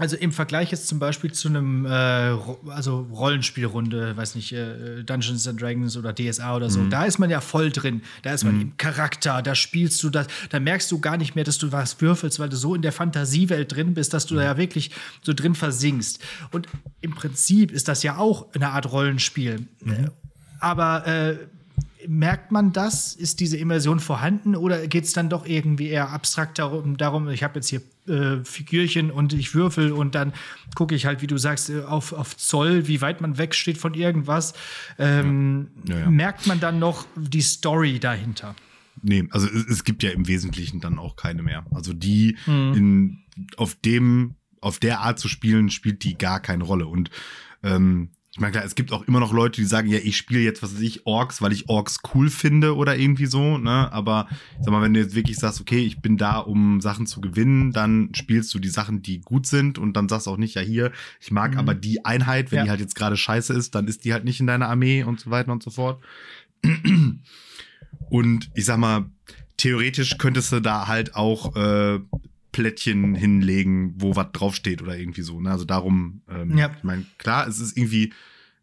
Also 0.00 0.16
im 0.16 0.32
Vergleich 0.32 0.70
jetzt 0.70 0.88
zum 0.88 0.98
Beispiel 0.98 1.30
zu 1.32 1.48
einem 1.48 1.84
äh, 1.84 1.88
also 1.88 3.06
Rollenspielrunde, 3.12 4.16
weiß 4.16 4.34
nicht, 4.34 4.50
äh, 4.52 5.02
Dungeons 5.04 5.46
and 5.46 5.60
Dragons 5.60 5.96
oder 5.96 6.14
DSA 6.14 6.56
oder 6.56 6.70
so, 6.70 6.80
mhm. 6.80 6.88
da 6.88 7.04
ist 7.04 7.18
man 7.18 7.28
ja 7.28 7.42
voll 7.42 7.70
drin. 7.70 8.00
Da 8.22 8.32
ist 8.32 8.44
man 8.44 8.54
mhm. 8.54 8.60
im 8.62 8.76
Charakter, 8.78 9.42
da 9.42 9.54
spielst 9.54 10.02
du 10.02 10.08
das, 10.08 10.26
da 10.48 10.58
merkst 10.58 10.90
du 10.90 11.00
gar 11.00 11.18
nicht 11.18 11.34
mehr, 11.34 11.44
dass 11.44 11.58
du 11.58 11.70
was 11.70 12.00
würfelst, 12.00 12.40
weil 12.40 12.48
du 12.48 12.56
so 12.56 12.74
in 12.74 12.80
der 12.80 12.92
Fantasiewelt 12.92 13.74
drin 13.74 13.92
bist, 13.92 14.14
dass 14.14 14.24
du 14.24 14.36
da 14.36 14.42
ja 14.42 14.56
wirklich 14.56 14.90
so 15.20 15.34
drin 15.34 15.54
versinkst. 15.54 16.18
Und 16.50 16.66
im 17.02 17.10
Prinzip 17.10 17.70
ist 17.70 17.86
das 17.86 18.02
ja 18.02 18.16
auch 18.16 18.46
eine 18.54 18.70
Art 18.70 18.90
Rollenspiel. 18.90 19.66
Mhm. 19.84 20.10
Aber 20.60 21.06
äh, 21.06 21.36
merkt 22.06 22.52
man 22.52 22.72
das? 22.72 23.14
Ist 23.14 23.40
diese 23.40 23.56
Immersion 23.56 24.00
vorhanden 24.00 24.56
oder 24.56 24.86
geht 24.86 25.04
es 25.04 25.12
dann 25.12 25.28
doch 25.28 25.46
irgendwie 25.46 25.88
eher 25.88 26.10
abstrakt 26.10 26.58
darum, 26.58 26.96
darum 26.96 27.28
ich 27.28 27.42
habe 27.42 27.56
jetzt 27.56 27.68
hier 27.68 27.82
äh, 28.10 28.44
Figürchen 28.44 29.10
und 29.10 29.32
ich 29.32 29.54
würfel 29.54 29.92
und 29.92 30.14
dann 30.14 30.32
gucke 30.74 30.94
ich 30.94 31.06
halt, 31.06 31.22
wie 31.22 31.26
du 31.26 31.38
sagst, 31.38 31.70
äh, 31.70 31.82
auf, 31.82 32.12
auf 32.12 32.36
Zoll, 32.36 32.88
wie 32.88 33.00
weit 33.00 33.20
man 33.20 33.38
wegsteht 33.38 33.78
von 33.78 33.94
irgendwas. 33.94 34.54
Ähm, 34.98 35.68
ja. 35.86 35.94
Ja, 35.94 36.00
ja. 36.02 36.10
Merkt 36.10 36.46
man 36.46 36.60
dann 36.60 36.78
noch 36.78 37.06
die 37.16 37.40
Story 37.40 37.98
dahinter? 37.98 38.54
Nee, 39.02 39.26
also 39.30 39.46
es, 39.46 39.66
es, 39.66 39.84
gibt 39.84 40.02
ja 40.02 40.10
im 40.10 40.28
Wesentlichen 40.28 40.80
dann 40.80 40.98
auch 40.98 41.16
keine 41.16 41.42
mehr. 41.42 41.64
Also 41.70 41.92
die 41.92 42.36
mhm. 42.46 42.74
in, 42.74 43.18
auf 43.56 43.74
dem, 43.74 44.36
auf 44.60 44.78
der 44.78 45.00
Art 45.00 45.18
zu 45.18 45.28
spielen, 45.28 45.70
spielt 45.70 46.04
die 46.04 46.18
gar 46.18 46.40
keine 46.40 46.64
Rolle. 46.64 46.86
Und 46.86 47.10
ähm, 47.62 48.10
ich 48.32 48.38
meine, 48.38 48.52
klar, 48.52 48.64
es 48.64 48.76
gibt 48.76 48.92
auch 48.92 49.02
immer 49.08 49.18
noch 49.18 49.32
Leute, 49.32 49.60
die 49.60 49.66
sagen, 49.66 49.88
ja, 49.88 49.98
ich 49.98 50.16
spiele 50.16 50.40
jetzt, 50.40 50.62
was 50.62 50.74
weiß 50.74 50.82
ich, 50.82 51.04
Orks, 51.04 51.42
weil 51.42 51.52
ich 51.52 51.68
Orks 51.68 51.98
cool 52.14 52.30
finde 52.30 52.76
oder 52.76 52.96
irgendwie 52.96 53.26
so, 53.26 53.58
ne? 53.58 53.92
Aber 53.92 54.28
sag 54.60 54.70
mal, 54.70 54.82
wenn 54.82 54.94
du 54.94 55.00
jetzt 55.00 55.16
wirklich 55.16 55.36
sagst, 55.36 55.60
okay, 55.60 55.80
ich 55.80 56.00
bin 56.00 56.16
da, 56.16 56.38
um 56.38 56.80
Sachen 56.80 57.06
zu 57.06 57.20
gewinnen, 57.20 57.72
dann 57.72 58.10
spielst 58.14 58.54
du 58.54 58.60
die 58.60 58.68
Sachen, 58.68 59.02
die 59.02 59.20
gut 59.20 59.46
sind 59.46 59.78
und 59.78 59.94
dann 59.94 60.08
sagst 60.08 60.28
du 60.28 60.30
auch 60.30 60.36
nicht, 60.36 60.54
ja, 60.54 60.62
hier, 60.62 60.92
ich 61.20 61.32
mag 61.32 61.52
mhm. 61.52 61.58
aber 61.58 61.74
die 61.74 62.04
Einheit, 62.04 62.52
wenn 62.52 62.58
ja. 62.58 62.64
die 62.64 62.70
halt 62.70 62.80
jetzt 62.80 62.94
gerade 62.94 63.16
scheiße 63.16 63.52
ist, 63.52 63.74
dann 63.74 63.88
ist 63.88 64.04
die 64.04 64.12
halt 64.12 64.24
nicht 64.24 64.38
in 64.38 64.46
deiner 64.46 64.68
Armee 64.68 65.02
und 65.02 65.18
so 65.18 65.30
weiter 65.30 65.50
und 65.50 65.62
so 65.62 65.70
fort. 65.70 66.00
Und 68.10 68.50
ich 68.54 68.64
sag 68.64 68.78
mal, 68.78 69.10
theoretisch 69.56 70.18
könntest 70.18 70.52
du 70.52 70.60
da 70.60 70.86
halt 70.88 71.14
auch 71.14 71.54
äh, 71.56 72.00
Plättchen 72.52 73.14
hinlegen, 73.14 73.94
wo 73.96 74.16
was 74.16 74.28
draufsteht 74.32 74.82
oder 74.82 74.98
irgendwie 74.98 75.22
so. 75.22 75.40
Ne? 75.40 75.50
Also 75.50 75.64
darum, 75.64 76.22
ähm, 76.28 76.56
ja. 76.58 76.70
ich 76.76 76.84
meine, 76.84 77.04
klar, 77.18 77.46
es 77.46 77.60
ist 77.60 77.76
irgendwie 77.76 78.12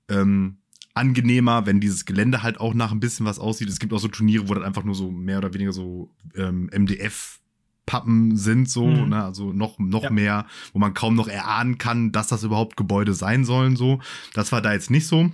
ähm, 0.10 0.58
angenehmer, 0.94 1.66
wenn 1.66 1.80
dieses 1.80 2.06
Gelände 2.06 2.44
halt 2.44 2.60
auch 2.60 2.74
nach 2.74 2.92
ein 2.92 3.00
bisschen 3.00 3.26
was 3.26 3.40
aussieht. 3.40 3.70
Es 3.70 3.80
gibt 3.80 3.94
auch 3.94 4.00
so 4.00 4.08
Turniere, 4.08 4.50
wo 4.50 4.54
dann 4.54 4.64
einfach 4.64 4.84
nur 4.84 4.96
so 4.96 5.12
mehr 5.12 5.38
oder 5.38 5.54
weniger 5.54 5.72
so 5.72 6.12
ähm, 6.36 6.70
MDF 6.74 7.40
Pappen 7.86 8.36
sind, 8.36 8.70
so, 8.70 8.86
Mhm. 8.86 9.10
ne, 9.10 9.24
also 9.24 9.54
noch, 9.54 9.80
noch 9.80 10.04
Ja. 10.04 10.10
mehr, 10.10 10.46
wo 10.74 10.80
man 10.80 10.94
kaum 10.94 11.16
noch 11.16 11.30
erahnen 11.30 11.78
kann, 11.78 12.12
dass 12.12 12.28
das 12.28 12.44
überhaupt 12.44 12.76
Gebäude 12.76 13.14
sein 13.14 13.46
sollen, 13.46 13.78
so. 13.78 14.02
Das 14.34 14.52
war 14.52 14.62
da 14.62 14.74
jetzt 14.74 14.92
nicht 14.92 15.08
so. 15.08 15.32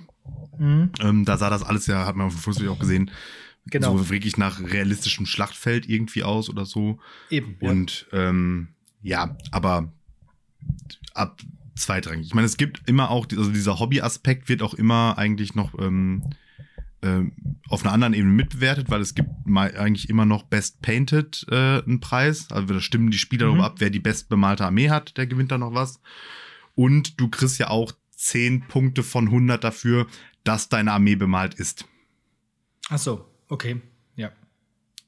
Mhm. 0.59 0.91
Ähm, 1.01 1.25
da 1.25 1.37
sah 1.37 1.49
das 1.49 1.63
alles 1.63 1.87
ja, 1.87 2.05
hat 2.05 2.15
man 2.15 2.27
auf 2.27 2.35
dem 2.45 2.69
auch 2.69 2.77
gesehen, 2.79 3.09
Genau. 3.65 3.97
so 3.97 4.09
wirklich 4.09 4.37
nach 4.37 4.59
realistischem 4.61 5.25
Schlachtfeld 5.25 5.87
irgendwie 5.87 6.23
aus 6.23 6.49
oder 6.49 6.65
so. 6.65 6.99
Eben. 7.29 7.55
Ja. 7.61 7.69
Und 7.69 8.07
ähm, 8.11 8.69
ja, 9.01 9.37
aber 9.51 9.91
ab 11.13 11.41
zweitrangig. 11.75 12.27
Ich 12.27 12.33
meine, 12.35 12.45
es 12.45 12.57
gibt 12.57 12.87
immer 12.87 13.09
auch, 13.09 13.25
also 13.31 13.51
dieser 13.51 13.79
Hobby-Aspekt 13.79 14.49
wird 14.49 14.61
auch 14.61 14.73
immer 14.73 15.17
eigentlich 15.17 15.55
noch 15.55 15.77
ähm, 15.79 16.23
ähm, 17.01 17.33
auf 17.69 17.83
einer 17.83 17.93
anderen 17.93 18.13
Ebene 18.13 18.33
mitbewertet, 18.33 18.89
weil 18.89 19.01
es 19.01 19.15
gibt 19.15 19.29
mal 19.45 19.75
eigentlich 19.75 20.09
immer 20.09 20.25
noch 20.25 20.43
Best 20.43 20.81
Painted 20.81 21.45
äh, 21.49 21.81
einen 21.81 21.99
Preis. 21.99 22.51
Also 22.51 22.73
da 22.73 22.79
stimmen 22.79 23.11
die 23.11 23.17
Spieler 23.17 23.45
Mhm. 23.47 23.49
darüber 23.51 23.65
ab, 23.65 23.75
wer 23.79 23.89
die 23.89 23.99
bestbemalte 23.99 24.65
Armee 24.65 24.89
hat, 24.89 25.17
der 25.17 25.25
gewinnt 25.27 25.51
da 25.51 25.57
noch 25.57 25.73
was. 25.73 25.99
Und 26.75 27.19
du 27.19 27.29
kriegst 27.29 27.59
ja 27.59 27.69
auch 27.69 27.91
10 28.15 28.67
Punkte 28.67 29.03
von 29.03 29.25
100 29.27 29.63
dafür, 29.63 30.07
dass 30.43 30.69
deine 30.69 30.91
Armee 30.91 31.15
bemalt 31.15 31.55
ist. 31.55 31.85
Ach 32.89 32.97
so, 32.99 33.25
okay. 33.53 33.81
Ja. 34.15 34.31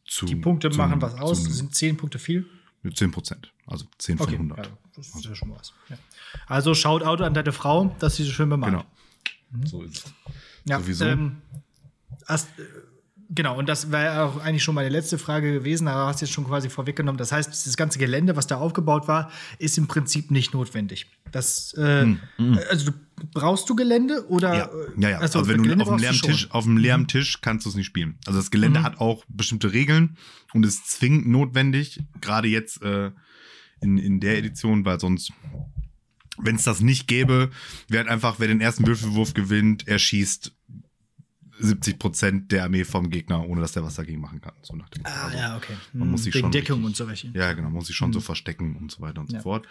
Zu, 0.06 0.26
Die 0.26 0.36
Punkte 0.36 0.70
zu- 0.70 0.78
machen 0.78 1.02
was 1.02 1.16
aus. 1.16 1.44
Sind 1.44 1.74
10 1.76 1.98
Punkte 1.98 2.20
viel? 2.20 2.46
10 2.94 3.12
Prozent. 3.12 3.52
Also 3.66 3.86
10 3.98 4.18
von 4.18 4.28
Okay. 4.28 4.36
100. 4.36 4.58
Ja, 4.66 4.72
das 4.96 5.08
ist 5.16 5.26
ja 5.26 5.34
schon 5.36 5.52
was. 5.52 5.74
Ja. 5.90 5.98
Also 6.48 6.74
Shoutout 6.76 7.24
an 7.24 7.34
deine 7.34 7.52
Frau, 7.52 7.96
dass 8.00 8.16
sie 8.16 8.24
so 8.24 8.32
schön 8.32 8.48
bemalt. 8.50 8.74
Genau. 9.52 9.66
So 9.68 9.82
ist 9.84 9.98
es. 10.06 10.14
Ja, 10.66 10.80
Sowieso. 10.80 11.06
Ähm, 11.06 11.42
hast, 12.28 12.50
genau, 13.30 13.58
und 13.58 13.68
das 13.70 13.92
wäre 13.92 14.24
auch 14.24 14.40
eigentlich 14.42 14.64
schon 14.64 14.76
meine 14.76 14.90
letzte 14.90 15.18
Frage 15.18 15.52
gewesen, 15.54 15.88
aber 15.88 16.08
hast 16.08 16.22
jetzt 16.22 16.32
schon 16.34 16.46
quasi 16.46 16.70
vorweggenommen. 16.70 17.18
Das 17.18 17.32
heißt, 17.32 17.52
dieses 17.52 17.78
ganze 17.78 18.00
Gelände, 18.00 18.36
was 18.36 18.48
da 18.48 18.58
aufgebaut 18.58 19.08
war, 19.08 19.32
ist 19.60 19.78
im 19.78 19.88
Prinzip 19.88 20.32
nicht 20.32 20.54
notwendig. 20.54 21.08
Das, 21.32 21.74
äh, 21.74 22.16
Also 22.70 22.92
du, 22.92 22.98
brauchst 23.34 23.70
du 23.70 23.76
Gelände 23.76 24.28
oder? 24.30 24.56
Ja, 24.56 24.66
äh, 24.66 24.70
ja, 25.02 25.10
ja. 25.10 25.22
achso, 25.22 25.40
also 25.40 25.52
wenn 25.52 25.64
du 25.64 25.72
auf 25.74 25.88
brauchst 25.88 26.02
leeren. 26.02 26.18
Tisch, 26.22 26.52
auf 26.52 26.66
leeren 26.68 27.08
Tisch 27.08 27.42
kannst 27.42 27.66
du 27.66 27.70
es 27.70 27.76
nicht 27.76 27.88
spielen. 27.88 28.18
Also 28.26 28.40
das 28.40 28.52
Gelände 28.52 28.80
Mhm. 28.80 28.84
hat 28.84 29.00
auch 29.00 29.24
bestimmte 29.28 29.74
Regeln 29.74 30.18
und 30.54 30.66
ist 30.66 30.90
zwingend 30.90 31.28
notwendig, 31.28 32.02
gerade 32.22 32.48
jetzt 32.48 32.82
äh, 32.82 33.12
in, 33.82 33.98
in 33.98 34.20
der 34.20 34.38
Edition, 34.38 34.86
weil 34.86 35.00
sonst, 35.00 35.32
wenn 36.38 36.56
es 36.56 36.64
das 36.64 36.82
nicht 36.82 37.08
gäbe, 37.08 37.50
wäre 37.90 38.04
halt 38.04 38.12
einfach, 38.12 38.36
wer 38.40 38.48
den 38.48 38.62
ersten 38.62 38.86
Würfelwurf 38.88 39.34
gewinnt, 39.34 39.88
er 39.88 40.00
schießt 40.00 40.52
70 41.60 42.00
Prozent 42.00 42.52
der 42.52 42.64
Armee 42.66 42.84
vom 42.84 43.10
Gegner, 43.10 43.48
ohne 43.48 43.62
dass 43.62 43.72
der 43.74 43.84
was 43.84 43.96
dagegen 43.96 44.20
machen 44.22 44.42
kann. 44.42 44.54
So 44.62 44.76
nach 44.76 44.90
dem. 44.90 45.06
Ah, 45.06 45.26
Also, 45.26 45.38
ja, 45.38 45.56
okay. 45.58 45.74
man 45.94 46.10
muss 46.12 46.24
sich 46.24 46.34
Wegen 46.34 46.44
schon 46.46 46.52
Deckung 46.52 46.78
richtig- 46.80 46.86
und 46.88 46.96
so 46.96 47.08
welche. 47.08 47.28
Ja, 47.34 47.54
genau, 47.54 47.70
muss 47.70 47.88
sich 47.88 47.96
schon 47.96 48.12
so 48.14 48.20
verstecken 48.20 48.76
und 48.76 48.92
so 48.92 49.02
weiter 49.02 49.22
und 49.22 49.30
Mhm. 49.30 49.36
Ja. 49.36 49.40
so 49.42 49.44
fort. 49.44 49.68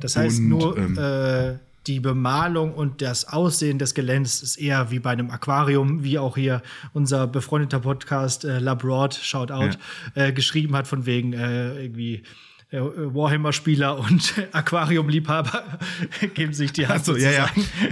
Das 0.00 0.16
heißt, 0.16 0.38
Und, 0.38 0.48
nur 0.48 0.76
ähm, 0.78 0.98
äh, 0.98 1.58
die 1.86 2.00
Bemalung 2.00 2.72
und 2.74 3.02
das 3.02 3.26
Aussehen 3.28 3.78
des 3.78 3.92
Geländes 3.94 4.42
ist 4.42 4.56
eher 4.56 4.90
wie 4.90 5.00
bei 5.00 5.10
einem 5.10 5.30
Aquarium, 5.30 6.02
wie 6.04 6.18
auch 6.18 6.36
hier 6.36 6.62
unser 6.92 7.26
befreundeter 7.26 7.80
Podcast 7.80 8.44
äh, 8.44 8.58
Labroad, 8.58 9.14
Shoutout, 9.14 9.76
äh, 10.14 10.32
geschrieben 10.32 10.74
hat, 10.76 10.86
von 10.86 11.04
wegen 11.06 11.32
äh, 11.32 11.82
irgendwie 11.82 12.22
äh, 12.70 12.78
Warhammer-Spieler 12.80 13.98
und 13.98 14.32
Aquarium-Liebhaber 14.52 15.78
geben 16.34 16.54
sich 16.54 16.72
die 16.72 16.86
Hand. 16.86 17.00
Achso, 17.00 17.16
ja, 17.16 17.30
ja. 17.32 17.48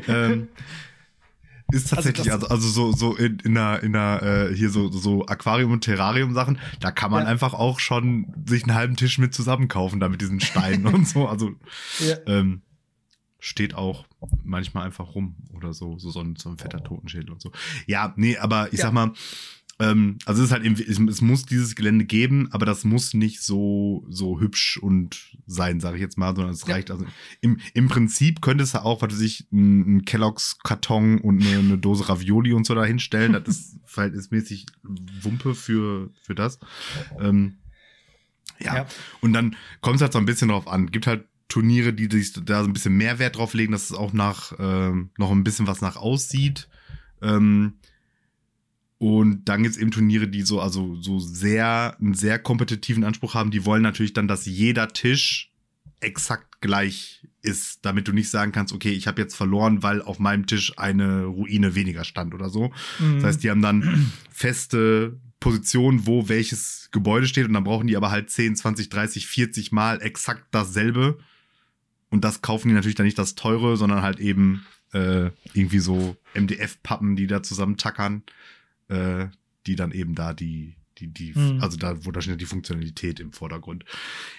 ähm, 0.08 0.48
ist 1.72 1.90
tatsächlich, 1.90 2.26
das- 2.26 2.34
also, 2.44 2.48
also, 2.48 2.68
so, 2.68 2.92
so 2.92 3.16
in, 3.16 3.38
in 3.40 3.56
einer, 3.56 3.82
in 3.82 3.94
einer 3.96 4.22
äh, 4.50 4.54
hier 4.56 4.70
so, 4.70 4.90
so 4.90 5.26
Aquarium- 5.26 5.72
und 5.72 5.82
Terrarium-Sachen, 5.84 6.58
da 6.80 6.90
kann 6.90 7.10
man 7.10 7.24
Ja. 7.24 7.28
einfach 7.28 7.54
auch 7.54 7.78
schon 7.80 8.32
sich 8.46 8.64
einen 8.64 8.74
halben 8.74 8.96
Tisch 8.96 9.18
mit 9.18 9.34
zusammenkaufen, 9.34 10.00
da 10.00 10.08
mit 10.08 10.20
diesen 10.20 10.40
Steinen 10.40 10.86
und 10.86 11.06
so. 11.08 11.28
Also 11.28 11.50
Ja. 12.00 12.16
ähm, 12.26 12.62
steht 13.38 13.74
auch 13.74 14.06
manchmal 14.44 14.84
einfach 14.84 15.14
rum 15.14 15.36
oder 15.54 15.72
so, 15.72 15.98
so, 15.98 16.10
so, 16.10 16.20
ein, 16.20 16.36
so 16.36 16.50
ein 16.50 16.58
fetter 16.58 16.82
Totenschädel 16.84 17.30
und 17.30 17.40
so. 17.40 17.50
Ja, 17.86 18.12
nee, 18.16 18.36
aber 18.36 18.72
ich 18.72 18.78
Ja. 18.78 18.86
sag 18.86 18.92
mal, 18.92 19.12
ähm, 19.80 20.18
also 20.26 20.42
es 20.42 20.48
ist 20.48 20.52
halt, 20.52 20.64
eben- 20.64 20.74
es, 20.74 20.98
es 21.00 21.20
muss 21.20 21.44
dieses 21.46 21.74
Gelände 21.74 22.04
geben, 22.04 22.48
aber 22.52 22.66
das 22.66 22.84
muss 22.84 23.14
nicht 23.14 23.42
so, 23.42 24.04
so 24.08 24.38
hübsch 24.38 24.76
und 24.76 25.32
sein, 25.46 25.80
sage 25.80 25.96
ich 25.96 26.02
jetzt 26.02 26.18
mal, 26.18 26.34
sondern 26.36 26.52
es 26.52 26.66
Ja. 26.66 26.74
reicht. 26.74 26.90
Also 26.90 27.04
im, 27.40 27.58
im 27.74 27.88
Prinzip 27.88 28.42
könnte 28.42 28.62
es 28.62 28.74
ja 28.74 28.82
auch, 28.82 29.02
was 29.02 29.12
weiß 29.12 29.20
ich, 29.22 29.46
ein, 29.52 29.96
ein 29.96 30.04
Kelloggs 30.04 30.58
Karton 30.62 31.18
und 31.18 31.42
eine, 31.44 31.58
eine 31.58 31.78
Dose 31.78 32.08
Ravioli 32.08 32.52
und 32.52 32.66
so 32.66 32.74
da 32.74 32.84
hinstellen. 32.84 33.32
Das 33.32 33.48
ist 33.48 33.78
verhältnismäßig 33.86 34.66
Wumpe 35.22 35.54
für, 35.54 36.10
für 36.22 36.34
das. 36.34 36.58
Ähm, 37.18 37.56
ja. 38.60 38.76
Ja. 38.76 38.86
Und 39.22 39.32
dann 39.32 39.56
kommt 39.80 39.96
es 39.96 40.02
halt 40.02 40.12
so 40.12 40.18
ein 40.18 40.26
bisschen 40.26 40.48
drauf 40.48 40.68
an. 40.68 40.90
Gibt 40.90 41.06
halt 41.06 41.26
Turniere, 41.48 41.92
die 41.92 42.08
sich 42.10 42.32
da 42.44 42.62
so 42.62 42.68
ein 42.68 42.72
bisschen 42.74 42.96
mehr 42.96 43.18
Wert 43.18 43.36
drauf 43.36 43.54
legen, 43.54 43.72
dass 43.72 43.84
es 43.90 43.92
auch 43.96 44.12
nach 44.12 44.52
ähm, 44.58 45.10
noch 45.18 45.30
ein 45.32 45.42
bisschen 45.42 45.66
was 45.66 45.80
nach 45.80 45.96
aussieht. 45.96 46.68
Ähm, 47.22 47.74
und 49.00 49.46
dann 49.46 49.62
gibt 49.62 49.74
es 49.74 49.80
eben 49.80 49.90
Turniere, 49.90 50.28
die 50.28 50.42
so, 50.42 50.60
also 50.60 50.94
so 51.00 51.18
sehr, 51.18 51.96
einen 51.98 52.12
sehr 52.12 52.38
kompetitiven 52.38 53.02
Anspruch 53.02 53.32
haben. 53.32 53.50
Die 53.50 53.64
wollen 53.64 53.82
natürlich 53.82 54.12
dann, 54.12 54.28
dass 54.28 54.44
jeder 54.44 54.88
Tisch 54.88 55.50
exakt 56.00 56.60
gleich 56.60 57.26
ist, 57.40 57.78
damit 57.86 58.08
du 58.08 58.12
nicht 58.12 58.28
sagen 58.28 58.52
kannst, 58.52 58.74
okay, 58.74 58.90
ich 58.90 59.06
habe 59.06 59.22
jetzt 59.22 59.34
verloren, 59.34 59.82
weil 59.82 60.02
auf 60.02 60.18
meinem 60.18 60.44
Tisch 60.44 60.78
eine 60.78 61.24
Ruine 61.24 61.74
weniger 61.74 62.04
stand 62.04 62.34
oder 62.34 62.50
so. 62.50 62.72
Mhm. 62.98 63.14
Das 63.14 63.24
heißt, 63.24 63.42
die 63.42 63.50
haben 63.50 63.62
dann 63.62 64.12
feste 64.30 65.18
Positionen, 65.40 66.06
wo 66.06 66.28
welches 66.28 66.90
Gebäude 66.92 67.26
steht 67.26 67.46
und 67.46 67.54
dann 67.54 67.64
brauchen 67.64 67.86
die 67.86 67.96
aber 67.96 68.10
halt 68.10 68.28
10, 68.28 68.54
20, 68.56 68.90
30, 68.90 69.26
40 69.26 69.72
Mal 69.72 70.02
exakt 70.02 70.44
dasselbe. 70.50 71.16
Und 72.10 72.22
das 72.22 72.42
kaufen 72.42 72.68
die 72.68 72.74
natürlich 72.74 72.96
dann 72.96 73.06
nicht 73.06 73.18
das 73.18 73.34
teure, 73.34 73.78
sondern 73.78 74.02
halt 74.02 74.20
eben 74.20 74.66
äh, 74.92 75.30
irgendwie 75.54 75.78
so 75.78 76.18
MDF-Pappen, 76.34 77.16
die 77.16 77.26
da 77.26 77.42
zusammentackern, 77.42 78.24
äh, 78.90 79.28
die 79.66 79.76
dann 79.76 79.92
eben 79.92 80.14
da 80.14 80.34
die, 80.34 80.76
die, 80.98 81.06
die, 81.08 81.32
Mhm. 81.34 81.62
also 81.62 81.76
da, 81.76 81.94
da 81.94 82.20
steht 82.20 82.40
die 82.40 82.46
Funktionalität 82.46 83.20
im 83.20 83.32
Vordergrund. 83.32 83.84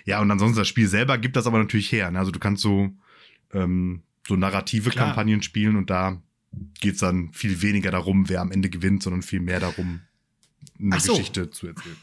Ja, 0.06 0.22
und 0.22 0.30
ansonsten 0.30 0.60
das 0.60 0.68
Spiel 0.68 0.88
selber 0.88 1.18
gibt 1.18 1.36
das 1.36 1.48
aber 1.48 1.58
natürlich 1.58 1.92
her. 1.92 2.12
Ne? 2.12 2.20
Also 2.20 2.32
du 2.32 2.40
kannst 2.40 2.62
so, 2.62 2.90
ähm, 3.54 4.04
so 4.28 4.36
narrative 4.36 4.90
Klar. 4.90 5.08
Kampagnen 5.08 5.42
spielen 5.42 5.76
und 5.76 5.90
da 5.90 6.22
geht's 6.80 7.00
dann 7.00 7.32
viel 7.34 7.62
weniger 7.62 7.92
darum, 7.92 8.30
wer 8.30 8.42
am 8.42 8.52
Ende 8.52 8.70
gewinnt, 8.70 9.04
sondern 9.04 9.22
viel 9.22 9.40
mehr 9.40 9.60
darum, 9.60 10.02
eine 10.80 11.00
so. 11.00 11.14
Geschichte 11.14 11.50
zu 11.50 11.68
erzählen. 11.68 11.96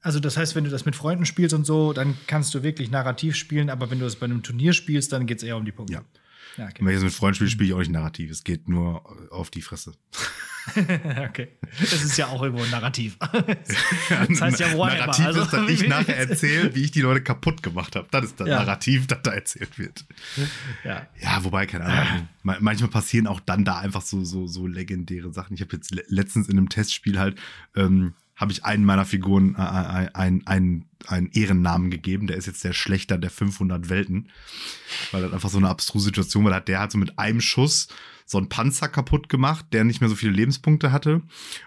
Also 0.00 0.20
das 0.20 0.36
heißt, 0.36 0.54
wenn 0.54 0.64
du 0.64 0.70
das 0.70 0.84
mit 0.84 0.96
Freunden 0.96 1.24
spielst 1.24 1.54
und 1.54 1.64
so, 1.64 1.94
dann 1.94 2.14
kannst 2.26 2.54
du 2.54 2.62
wirklich 2.62 2.90
narrativ 2.90 3.36
spielen, 3.36 3.70
aber 3.70 3.90
wenn 3.90 4.00
du 4.00 4.04
es 4.04 4.16
bei 4.16 4.26
einem 4.26 4.42
Turnier 4.42 4.74
spielst, 4.74 5.12
dann 5.12 5.26
geht 5.26 5.38
es 5.38 5.44
eher 5.44 5.56
um 5.56 5.64
die 5.64 5.72
Punkte. 5.72 5.94
Ja. 5.94 6.04
Ja, 6.56 6.66
okay. 6.66 6.84
wenn 6.84 6.88
ich 6.88 6.96
das 6.96 7.04
mit 7.04 7.12
Freunden 7.12 7.36
spiele, 7.36 7.50
spiele 7.50 7.68
ich 7.68 7.74
auch 7.74 7.78
nicht 7.78 7.90
narrativ. 7.90 8.30
Es 8.30 8.44
geht 8.44 8.68
nur 8.68 9.32
auf 9.32 9.50
die 9.50 9.62
Fresse. 9.62 9.94
okay. 10.76 11.48
Das 11.78 11.92
ist 12.02 12.16
ja 12.16 12.28
auch 12.28 12.42
irgendwo 12.42 12.62
ein 12.64 12.70
Narrativ. 12.70 13.16
Das 14.28 14.40
heißt 14.40 14.60
ja 14.60 14.78
Warhammer. 14.78 14.98
Narrativ 15.06 15.26
also, 15.26 15.42
ist, 15.42 15.52
dass 15.52 15.68
ich 15.68 15.88
nachher 15.88 16.16
erzähle, 16.16 16.74
wie 16.74 16.84
ich 16.84 16.90
die 16.90 17.00
Leute 17.00 17.22
kaputt 17.22 17.62
gemacht 17.62 17.96
habe. 17.96 18.06
Das 18.10 18.24
ist 18.24 18.40
das 18.40 18.48
Ja. 18.48 18.58
Narrativ, 18.60 19.06
das 19.06 19.18
da 19.22 19.32
erzählt 19.32 19.78
wird. 19.78 20.04
ja. 20.84 21.06
Ja, 21.20 21.44
wobei, 21.44 21.66
keine 21.66 21.84
Ahnung. 21.84 22.28
Ma- 22.42 22.56
Manchmal 22.60 22.90
passieren 22.90 23.26
auch 23.26 23.40
dann 23.40 23.64
da 23.64 23.78
einfach 23.78 24.02
so, 24.02 24.24
so, 24.24 24.46
so 24.46 24.66
legendäre 24.66 25.32
Sachen. 25.32 25.54
Ich 25.54 25.60
habe 25.60 25.74
jetzt 25.76 25.90
le 25.94 26.02
letztens 26.08 26.48
in 26.48 26.56
einem 26.58 26.68
Testspiel 26.68 27.18
halt, 27.18 27.38
ähm, 27.76 28.14
habe 28.36 28.50
ich 28.50 28.64
einen 28.64 28.84
meiner 28.84 29.04
Figuren 29.04 29.54
äh, 29.56 29.60
äh, 29.60 30.08
einen, 30.14 30.46
einen, 30.46 30.86
einen 31.06 31.30
Ehrennamen 31.32 31.90
gegeben. 31.90 32.26
Der 32.26 32.36
ist 32.36 32.46
jetzt 32.46 32.64
der 32.64 32.72
Schlechter 32.72 33.16
der 33.18 33.30
500 33.30 33.88
Welten. 33.90 34.28
Weil 35.12 35.22
das 35.22 35.32
einfach 35.32 35.50
so 35.50 35.58
eine 35.58 35.68
abstruse 35.68 36.06
Situation 36.06 36.44
war. 36.44 36.60
Der 36.60 36.80
hat 36.80 36.90
so 36.92 36.98
mit 36.98 37.18
einem 37.18 37.40
Schuss 37.40 37.88
so 38.24 38.38
einen 38.38 38.48
Panzer 38.48 38.88
kaputt 38.88 39.28
gemacht, 39.28 39.66
der 39.72 39.84
nicht 39.84 40.00
mehr 40.00 40.08
so 40.08 40.16
viele 40.16 40.32
Lebenspunkte 40.32 40.92
hatte. 40.92 41.22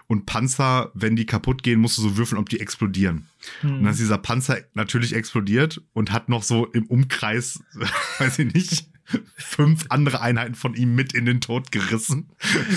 Und 0.06 0.26
Panzer, 0.26 0.90
wenn 0.94 1.16
die 1.16 1.26
kaputt 1.26 1.62
gehen, 1.62 1.80
musst 1.80 1.98
du 1.98 2.02
so 2.02 2.16
würfeln, 2.16 2.38
ob 2.38 2.48
die 2.48 2.60
explodieren. 2.60 3.28
Hm. 3.60 3.76
Und 3.76 3.82
dann 3.84 3.92
ist 3.92 4.00
dieser 4.00 4.18
Panzer 4.18 4.58
natürlich 4.74 5.14
explodiert 5.14 5.82
und 5.92 6.12
hat 6.12 6.28
noch 6.28 6.42
so 6.42 6.66
im 6.66 6.86
Umkreis, 6.86 7.62
weiß 8.18 8.40
ich 8.40 8.52
nicht, 8.52 8.88
fünf 9.36 9.86
andere 9.88 10.20
Einheiten 10.20 10.54
von 10.54 10.74
ihm 10.74 10.94
mit 10.94 11.14
in 11.14 11.24
den 11.24 11.40
Tod 11.40 11.72
gerissen. 11.72 12.28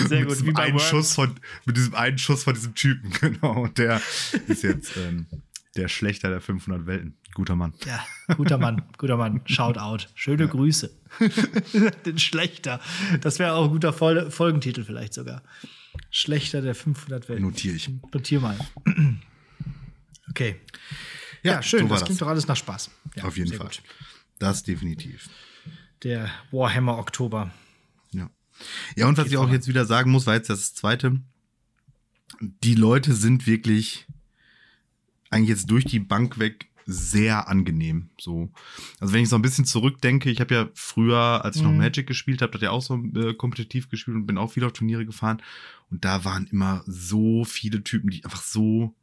Sehr 0.08 0.20
mit 0.20 0.30
gut, 0.30 0.38
diesem 0.38 0.56
einen 0.56 0.74
Worms. 0.74 0.90
Schuss 0.90 1.14
von, 1.14 1.36
mit 1.66 1.76
diesem 1.76 1.96
einen 1.96 2.18
Schuss 2.18 2.44
von 2.44 2.54
diesem 2.54 2.76
Typen, 2.76 3.12
genau. 3.20 3.64
Und 3.64 3.78
der 3.78 4.02
ist 4.48 4.64
jetzt 4.64 4.96
ähm, 4.98 5.26
der 5.76 5.88
Schlechter 5.88 6.30
der 6.30 6.42
500 6.42 6.86
Welten. 6.86 7.18
Guter 7.34 7.56
Mann. 7.56 7.74
Ja, 7.86 8.04
guter 8.36 8.58
Mann, 8.58 8.84
guter 8.98 9.18
Mann. 9.18 9.42
Shoutout. 9.46 10.06
Schöne 10.16 10.48
Grüße. 10.48 10.92
Den 12.06 12.20
Schlechter. 12.20 12.82
Das 13.22 13.40
wäre 13.40 13.54
auch 13.54 13.66
ein 13.66 13.72
guter 13.72 13.94
Fol 13.94 14.30
Folgentitel 14.32 14.84
vielleicht 14.84 15.14
sogar. 15.14 15.44
Schlechter 16.10 16.62
der 16.62 16.76
500 16.76 17.30
Welten. 17.30 17.46
Notiere 17.46 17.76
ich. 17.76 17.90
Notier 18.14 18.40
mal. 18.40 18.58
Okay. 20.30 20.56
Ja, 21.44 21.62
schön. 21.62 21.82
so 21.82 21.90
war 21.90 21.98
das 21.98 22.06
klingt 22.06 22.22
doch 22.22 22.28
alles 22.28 22.48
nach 22.48 22.56
Spaß. 22.56 22.90
Ja, 23.18 23.26
Auf 23.26 23.36
jeden 23.38 23.52
Fall. 23.52 23.68
gut. 23.68 23.82
Das 24.40 24.64
definitiv. 24.64 25.30
Der 26.04 26.30
Warhammer 26.52 26.98
Oktober. 26.98 27.52
Ja. 28.12 28.30
Ja, 28.96 29.08
und 29.08 29.18
was 29.18 29.28
ich 29.28 29.36
auch 29.36 29.50
jetzt 29.52 29.68
wieder 29.68 29.86
sagen 29.86 30.10
muss, 30.10 30.26
war 30.28 30.36
jetzt 30.36 30.50
das 30.50 30.74
zweite. 30.74 31.20
Die 32.40 32.76
Leute 32.76 33.14
sind 33.14 33.46
wirklich 33.46 34.08
eigentlich 35.32 35.50
jetzt 35.50 35.70
durch 35.72 35.86
die 35.86 36.00
Bank 36.00 36.38
weg 36.40 36.68
sehr 36.86 37.48
angenehm. 37.48 38.10
So, 38.20 38.52
also 39.00 39.14
wenn 39.14 39.22
ich 39.24 39.30
so 39.30 39.36
ein 39.36 39.42
bisschen 39.42 39.66
zurückdenke, 39.66 40.30
ich 40.32 40.42
habe 40.42 40.54
ja 40.54 40.70
früher, 40.74 41.44
als 41.46 41.56
ich 41.58 41.62
noch 41.62 41.72
Mhm. 41.72 41.78
Magic 41.78 42.08
gespielt 42.08 42.42
habe, 42.42 42.54
hat 42.54 42.62
ja 42.62 42.72
auch 42.72 42.82
so 42.82 42.96
äh, 43.16 43.34
kompetitiv 43.34 43.90
gespielt 43.90 44.18
und 44.18 44.26
bin 44.26 44.38
auch 44.38 44.52
viel 44.52 44.64
auf 44.64 44.74
Turniere 44.74 45.06
gefahren. 45.06 45.42
Und 45.90 46.04
da 46.06 46.26
waren 46.26 46.48
immer 46.48 46.84
so 46.88 47.44
viele 47.46 47.84
Typen, 47.84 48.10
die 48.10 48.24
einfach 48.26 48.42
so 48.42 48.96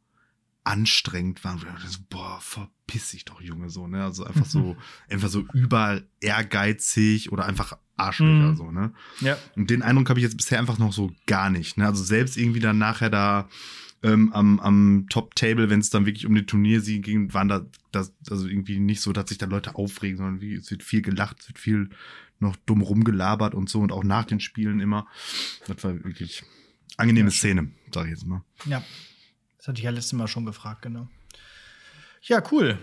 anstrengend 0.63 1.43
waren. 1.43 1.59
ich 1.83 1.89
So, 1.89 1.99
boah, 2.09 2.39
verpiss 2.41 3.11
dich 3.11 3.25
doch, 3.25 3.41
Junge, 3.41 3.69
so, 3.69 3.87
ne? 3.87 4.03
Also 4.03 4.25
einfach 4.25 4.45
so, 4.45 4.75
einfach 5.09 5.29
so 5.29 5.45
überall 5.53 6.05
ehrgeizig 6.19 7.31
oder 7.31 7.45
einfach 7.45 7.77
Arschlöcher, 7.97 8.51
Mhm. 8.51 8.55
so, 8.55 8.71
ne? 8.71 8.93
Ja. 9.21 9.37
Und 9.55 9.69
den 9.69 9.81
Eindruck 9.81 10.09
habe 10.09 10.19
ich 10.19 10.23
jetzt 10.25 10.37
bisher 10.37 10.59
einfach 10.59 10.77
noch 10.77 10.93
so 10.93 11.11
gar 11.25 11.49
nicht. 11.49 11.77
Ne? 11.77 11.85
Also 11.85 12.03
selbst 12.03 12.37
irgendwie 12.37 12.59
dann 12.59 12.77
nachher 12.77 13.09
da 13.09 13.49
ähm, 14.03 14.31
am, 14.33 14.59
am 14.59 15.05
Top-Table, 15.09 15.69
wenn 15.69 15.79
es 15.79 15.89
dann 15.89 16.05
wirklich 16.05 16.25
um 16.25 16.35
den 16.35 16.47
Turniersieg 16.47 17.03
ging, 17.03 17.33
waren 17.33 17.49
da 17.49 17.65
das 17.91 18.13
also 18.29 18.47
irgendwie 18.47 18.79
nicht 18.79 19.01
so, 19.01 19.11
dass 19.11 19.29
sich 19.29 19.37
da 19.37 19.45
Leute 19.45 19.75
aufregen, 19.75 20.17
sondern 20.17 20.41
wie, 20.41 20.55
es 20.55 20.71
wird 20.71 20.83
viel 20.83 21.01
gelacht, 21.01 21.37
es 21.41 21.47
wird 21.49 21.59
viel 21.59 21.89
noch 22.39 22.55
dumm 22.65 22.81
rumgelabert 22.81 23.53
und 23.53 23.69
so 23.69 23.79
und 23.79 23.91
auch 23.91 24.03
nach 24.03 24.25
den 24.25 24.39
Spielen 24.39 24.79
immer. 24.79 25.07
Das 25.67 25.83
war 25.83 25.93
wirklich 26.03 26.43
angenehme 26.97 27.31
Szene, 27.31 27.71
sag 27.93 28.05
ich 28.05 28.11
jetzt 28.11 28.25
mal. 28.25 28.43
Ja. 28.65 28.83
Das 29.57 29.67
hatte 29.67 29.79
ich 29.79 29.83
ja 29.83 29.91
letztes 29.91 30.13
Mal 30.13 30.27
schon 30.27 30.45
gefragt, 30.45 30.81
genau. 30.81 31.09
Ja, 32.21 32.41
cool. 32.51 32.77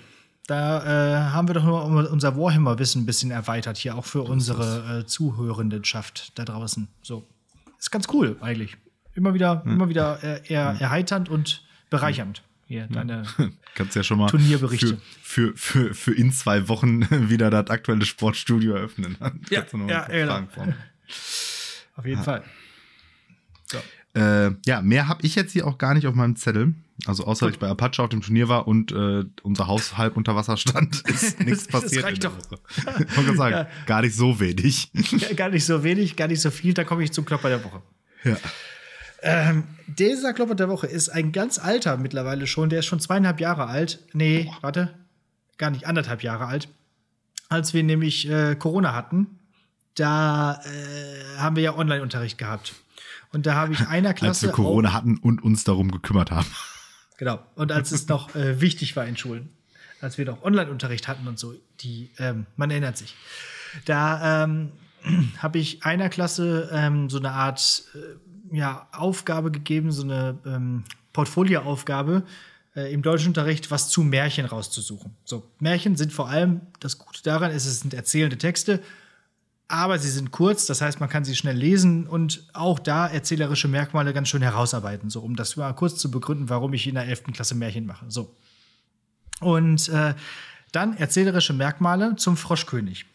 Da 0.47 0.85
äh, 0.85 1.31
haben 1.33 1.49
wir 1.49 1.55
doch 1.55 1.64
nur 1.64 2.11
unser 2.11 2.37
Warhammer-Wissen 2.37 3.03
ein 3.03 3.07
bisschen 3.07 3.31
erweitert, 3.31 3.79
hier 3.79 3.97
auch 3.97 4.05
für 4.05 4.23
unsere 4.23 5.01
äh, 5.01 5.07
Zuhörendenschaft 5.07 6.39
da 6.39 6.45
draußen. 6.45 6.89
So. 7.03 7.27
Ist 7.79 7.91
ganz 7.91 8.07
cool, 8.12 8.37
eigentlich. 8.41 8.77
Immer 9.17 9.35
wieder, 9.35 9.62
immer 9.64 9.89
wieder 9.89 10.23
äh, 10.23 10.41
eher 10.47 10.77
erheiternd 10.79 11.29
und 11.29 11.64
bereichernd. 11.91 12.43
Hier, 12.69 12.87
deine 12.89 13.23
Kannst 13.75 13.95
ja 13.97 14.03
schon 14.03 14.19
mal 14.19 14.29
Turnierberichte. 14.29 14.99
Für, 15.23 15.53
für, 15.57 15.89
für, 15.89 15.95
für 15.95 16.14
in 16.14 16.33
zwei 16.33 16.69
Wochen 16.69 17.03
wieder 17.31 17.49
das 17.51 17.71
aktuelle 17.71 18.05
Sportstudio 18.05 18.75
eröffnen. 18.75 19.17
Ja, 19.51 19.64
ja, 19.89 20.03
paar 20.03 20.09
genau. 20.09 20.47
Auf 21.97 22.05
jeden 22.05 22.23
Fall. 22.23 22.43
So. 23.67 23.79
Äh, 24.21 24.53
ja, 24.67 24.83
mehr 24.83 25.09
habe 25.09 25.25
ich 25.25 25.35
jetzt 25.35 25.53
hier 25.53 25.67
auch 25.67 25.79
gar 25.79 25.95
nicht 25.95 26.07
auf 26.07 26.14
meinem 26.14 26.37
Zettel. 26.37 26.75
Also 27.07 27.25
außer 27.25 27.47
dass 27.47 27.55
ich 27.55 27.59
bei 27.61 27.69
Apache 27.69 28.03
auf 28.03 28.09
dem 28.09 28.23
Turnier 28.23 28.49
war 28.49 28.67
und 28.67 28.91
äh, 28.91 29.25
unser 29.43 29.67
Haus 29.67 29.97
halb 29.99 30.17
unter 30.17 30.35
Wasser 30.35 30.57
stand, 30.57 31.03
ist 31.09 31.41
nichts 31.41 31.67
Das 31.69 31.83
passiert. 31.83 32.05
reicht 32.05 32.25
in 32.25 32.31
der 32.31 32.39
doch. 32.51 32.59
Ich 33.09 33.17
wollte 33.17 33.37
sagen, 33.37 33.55
Ja. 33.55 33.69
gar 33.87 34.01
nicht 34.03 34.17
so 34.17 34.41
wenig. 34.41 34.91
Ja, 34.95 35.33
Gar 35.35 35.51
nicht 35.51 35.64
so 35.67 35.85
wenig, 35.85 36.17
gar 36.17 36.29
nicht 36.29 36.41
so 36.41 36.51
viel. 36.51 36.73
Da 36.75 36.85
komme 36.85 37.05
ich 37.05 37.12
zum 37.12 37.25
Klopper 37.25 37.49
der 37.51 37.62
Woche. 37.64 37.83
ja. 38.25 38.37
Ähm, 39.23 39.64
dieser 39.87 40.33
Klopper 40.33 40.55
der 40.55 40.69
Woche 40.69 40.87
ist 40.87 41.09
ein 41.09 41.33
ganz 41.33 41.59
alter 41.59 41.97
mittlerweile 41.97 42.47
schon. 42.47 42.69
Der 42.69 42.81
ist 42.81 42.87
schon 42.87 43.01
zweieinhalb 43.01 43.41
Jahre 43.41 43.67
alt. 43.67 44.01
Nee, 44.12 44.51
warte. 44.61 44.95
Gar 45.59 45.71
nicht, 45.71 45.87
anderthalb 45.87 46.23
Jahre 46.23 46.47
alt. 46.47 46.69
Als 47.49 47.73
wir 47.73 47.83
nämlich 47.83 48.29
äh, 48.29 48.57
Corona 48.57 48.93
hatten, 48.95 49.39
da 49.95 50.61
äh, 50.64 51.39
haben 51.39 51.57
wir 51.57 51.62
ja 51.62 51.77
Online-Unterricht 51.77 52.39
gehabt. 52.39 52.75
Und 53.33 53.47
da 53.47 53.55
habe 53.55 53.73
ich 53.73 53.81
einer 53.89 54.11
Als 54.11 54.19
Klasse. 54.19 54.47
wir 54.47 54.53
Corona 54.53 54.93
hatten 54.93 55.19
und 55.19 55.43
uns 55.43 55.64
darum 55.64 55.91
gekümmert 55.91 56.31
haben. 56.31 56.47
Genau. 57.19 57.39
Und 57.55 57.73
als 57.73 57.93
es 57.93 58.09
noch 58.09 58.35
äh, 58.35 58.61
wichtig 58.61 58.97
war 58.97 59.07
in 59.07 59.17
Schulen. 59.17 59.51
Als 60.01 60.19
wir 60.19 60.27
noch 60.27 60.43
Online-Unterricht 60.43 61.09
hatten 61.09 61.27
und 61.27 61.39
so. 61.39 61.55
Die, 61.81 62.11
ähm, 62.19 62.47
man 62.57 62.71
erinnert 62.71 62.99
sich. 62.99 63.14
Da 63.87 64.45
ähm, 64.45 64.73
habe 65.39 65.59
ich 65.59 65.85
einer 65.85 66.09
Klasse 66.11 66.69
ähm, 66.73 67.09
so 67.09 67.19
eine 67.19 67.31
Art 67.31 67.85
äh, 67.95 67.99
ja, 68.53 68.88
Aufgabe 68.92 69.51
gegeben, 69.51 69.92
so 69.92 70.03
eine 70.03 70.38
ähm, 70.47 70.84
Portfolioaufgabe 71.12 72.24
äh, 72.74 72.92
im 72.92 73.03
Deutschunterricht, 73.03 73.70
was 73.70 73.88
zu 73.88 74.03
Märchen 74.03 74.47
rauszusuchen. 74.47 75.14
So, 75.24 75.42
Märchen 75.59 75.97
sind 75.97 76.12
vor 76.12 76.28
allem, 76.28 76.61
das 76.80 76.99
Gute 76.99 77.22
daran 77.22 77.51
ist, 77.51 77.66
es 77.66 77.80
sind 77.80 77.94
erzählende 77.94 78.38
Texte, 78.38 78.82
aber 79.68 79.99
sie 79.99 80.11
sind 80.11 80.30
kurz, 80.30 80.66
das 80.66 80.80
heißt, 80.80 81.01
man 81.01 81.09
kann 81.09 81.24
sie 81.24 81.34
schnell 81.34 81.57
lesen 81.57 82.07
und 82.07 82.47
auch 82.53 82.78
da 82.78 83.07
erzählerische 83.07 83.66
Merkmale 83.66 84.12
ganz 84.12 84.28
schön 84.28 84.42
herausarbeiten, 84.42 85.11
so 85.11 85.20
um 85.20 85.34
das 85.34 85.57
mal 85.57 85.72
kurz 85.72 85.97
zu 85.97 86.11
begründen, 86.11 86.49
warum 86.49 86.72
ich 86.72 86.86
in 86.86 86.94
der 86.94 87.07
11. 87.07 87.24
Klasse 87.32 87.57
Märchen 87.57 87.86
mache. 87.86 88.05
So. 88.09 88.36
Und 89.40 89.88
äh, 89.88 90.14
dann 90.70 90.97
erzählerische 90.97 91.53
Merkmale 91.53 92.16
zum 92.16 92.36
Froschkönig. 92.36 93.07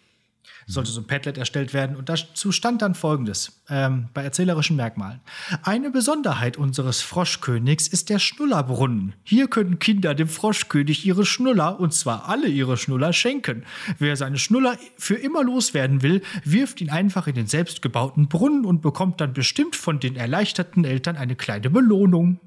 Sollte 0.72 0.90
so 0.90 1.02
ein 1.02 1.08
Padlet 1.08 1.38
erstellt 1.38 1.74
werden. 1.74 1.98
Und 1.98 2.08
dazu 2.08 2.54
stand 2.54 2.82
dann 2.82 2.96
folgendes 2.96 3.62
ähm, 3.70 4.08
bei 4.14 4.24
erzählerischen 4.24 4.78
Merkmalen. 4.78 5.20
Eine 5.64 5.92
Besonderheit 5.92 6.56
unseres 6.56 7.02
Froschkönigs 7.02 7.90
ist 7.90 8.10
der 8.10 8.20
Schnullerbrunnen. 8.20 9.14
Hier 9.24 9.50
können 9.50 9.80
Kinder 9.80 10.16
dem 10.16 10.30
Froschkönig 10.30 11.06
ihre 11.06 11.26
Schnuller, 11.26 11.80
und 11.80 11.94
zwar 11.94 12.30
alle 12.30 12.48
ihre 12.48 12.78
Schnuller, 12.78 13.12
schenken. 13.12 13.66
Wer 14.00 14.16
seine 14.16 14.38
Schnuller 14.38 14.78
für 14.98 15.16
immer 15.16 15.44
loswerden 15.44 16.02
will, 16.04 16.22
wirft 16.46 16.80
ihn 16.80 16.90
einfach 16.90 17.28
in 17.28 17.36
den 17.36 17.48
selbstgebauten 17.48 18.30
Brunnen 18.30 18.64
und 18.64 18.82
bekommt 18.82 19.20
dann 19.20 19.34
bestimmt 19.34 19.76
von 19.76 20.00
den 20.00 20.16
erleichterten 20.16 20.86
Eltern 20.86 21.18
eine 21.18 21.36
kleine 21.36 21.70
Belohnung. 21.70 22.40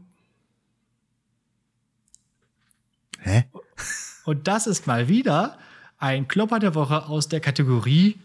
Hä? 3.20 3.44
Und 4.24 4.48
das 4.48 4.66
ist 4.66 4.86
mal 4.86 5.08
wieder 5.08 5.58
ein 6.04 6.28
Klopper 6.28 6.58
der 6.58 6.74
Woche 6.74 7.06
aus 7.06 7.28
der 7.28 7.40
Kategorie 7.40 8.16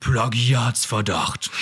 Plagiatsverdacht. 0.00 1.50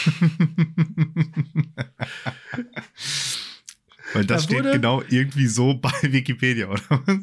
Weil 4.14 4.26
das 4.26 4.42
Da 4.42 4.44
steht 4.44 4.58
wurde- 4.58 4.72
genau 4.72 5.02
irgendwie 5.08 5.46
so 5.46 5.74
bei 5.80 5.90
Wikipedia, 6.02 6.66
oder 6.68 6.82
was? 6.88 7.18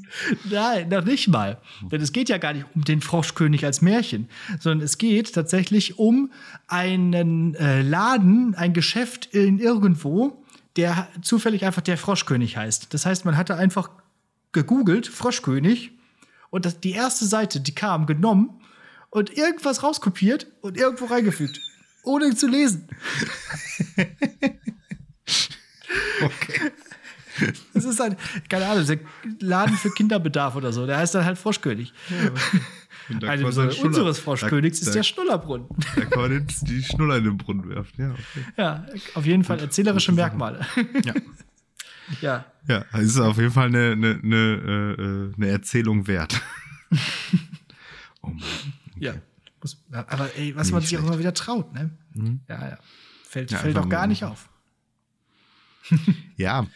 Nein, 0.49 0.89
noch 0.89 1.03
nicht 1.05 1.27
mal. 1.27 1.59
Denn 1.91 2.01
es 2.01 2.11
geht 2.13 2.29
ja 2.29 2.37
gar 2.37 2.53
nicht 2.53 2.65
um 2.73 2.83
den 2.83 3.01
Froschkönig 3.01 3.63
als 3.65 3.81
Märchen, 3.81 4.27
sondern 4.59 4.85
es 4.85 4.97
geht 4.97 5.33
tatsächlich 5.33 5.99
um 5.99 6.31
einen 6.67 7.53
äh, 7.55 7.81
Laden, 7.81 8.55
ein 8.55 8.73
Geschäft 8.73 9.25
in 9.27 9.59
irgendwo, 9.59 10.43
der 10.77 11.07
zufällig 11.21 11.65
einfach 11.65 11.81
der 11.81 11.97
Froschkönig 11.97 12.57
heißt. 12.57 12.93
Das 12.93 13.05
heißt, 13.05 13.25
man 13.25 13.35
hatte 13.37 13.55
einfach 13.55 13.89
gegoogelt, 14.51 15.05
Froschkönig, 15.07 15.91
und 16.49 16.65
das, 16.65 16.79
die 16.79 16.91
erste 16.91 17.25
Seite, 17.25 17.59
die 17.59 17.75
kam, 17.75 18.05
genommen 18.05 18.61
und 19.09 19.35
irgendwas 19.35 19.83
rauskopiert 19.83 20.47
und 20.61 20.77
irgendwo 20.77 21.05
reingefügt. 21.05 21.59
Ohne 22.03 22.35
zu 22.35 22.47
lesen. 22.47 22.87
Okay. 26.21 26.71
Das 27.73 27.85
ist 27.85 28.01
ein, 28.01 28.17
keine 28.49 28.65
Ahnung, 28.67 28.85
der 28.85 28.99
Laden 29.39 29.75
für 29.77 29.89
Kinderbedarf 29.91 30.55
oder 30.55 30.73
so. 30.73 30.85
Der 30.85 30.97
heißt 30.97 31.15
dann 31.15 31.25
halt 31.25 31.37
Froschkönig. 31.37 31.93
Und 33.09 33.23
da 33.23 33.29
Eine 33.29 33.45
unseres 33.45 34.19
Froschkönigs 34.19 34.81
da, 34.81 34.87
ist 34.87 34.95
der 34.95 35.03
Schnullerbrunnen. 35.03 35.67
Da 35.95 36.05
kann 36.05 36.21
man 36.21 36.31
jetzt 36.33 36.67
die 36.67 36.83
Schnuller 36.83 37.17
in 37.17 37.23
den 37.23 37.37
Brunnen 37.37 37.69
werfen. 37.69 37.93
Ja, 37.97 38.11
okay. 38.11 38.45
Ja, 38.57 38.85
auf 39.15 39.25
jeden 39.25 39.43
Fall 39.43 39.59
erzählerische. 39.59 40.11
Merkmale. 40.11 40.65
ja. 41.05 41.13
ja. 42.21 42.45
ja, 42.67 42.79
ist 42.99 43.19
auf 43.19 43.37
jeden 43.37 43.51
Fall 43.51 43.67
eine, 43.67 43.91
eine, 43.91 44.19
eine, 44.23 45.31
äh, 45.35 45.35
eine 45.35 45.47
Erzählung 45.47 46.07
wert. 46.07 46.41
oh 48.21 48.27
Mann. 48.27 48.43
Ja. 48.97 49.13
Muss, 49.61 49.83
aber 49.91 50.35
ey, 50.37 50.55
was 50.55 50.67
Nicht 50.67 50.73
man 50.73 50.81
sich 50.81 50.97
auch 50.97 51.03
immer 51.03 51.19
wieder 51.19 51.33
traut, 51.33 51.73
ne? 51.73 51.91
Ja, 52.47 52.69
ja. 52.69 52.77
Fällt, 53.27 53.51
Ja, 53.51 53.59
fällt 53.59 53.77
auch 53.77 53.89
gar 53.89 54.07
nicht 54.07 54.23
auf. 54.23 54.49
Ja. 56.37 56.67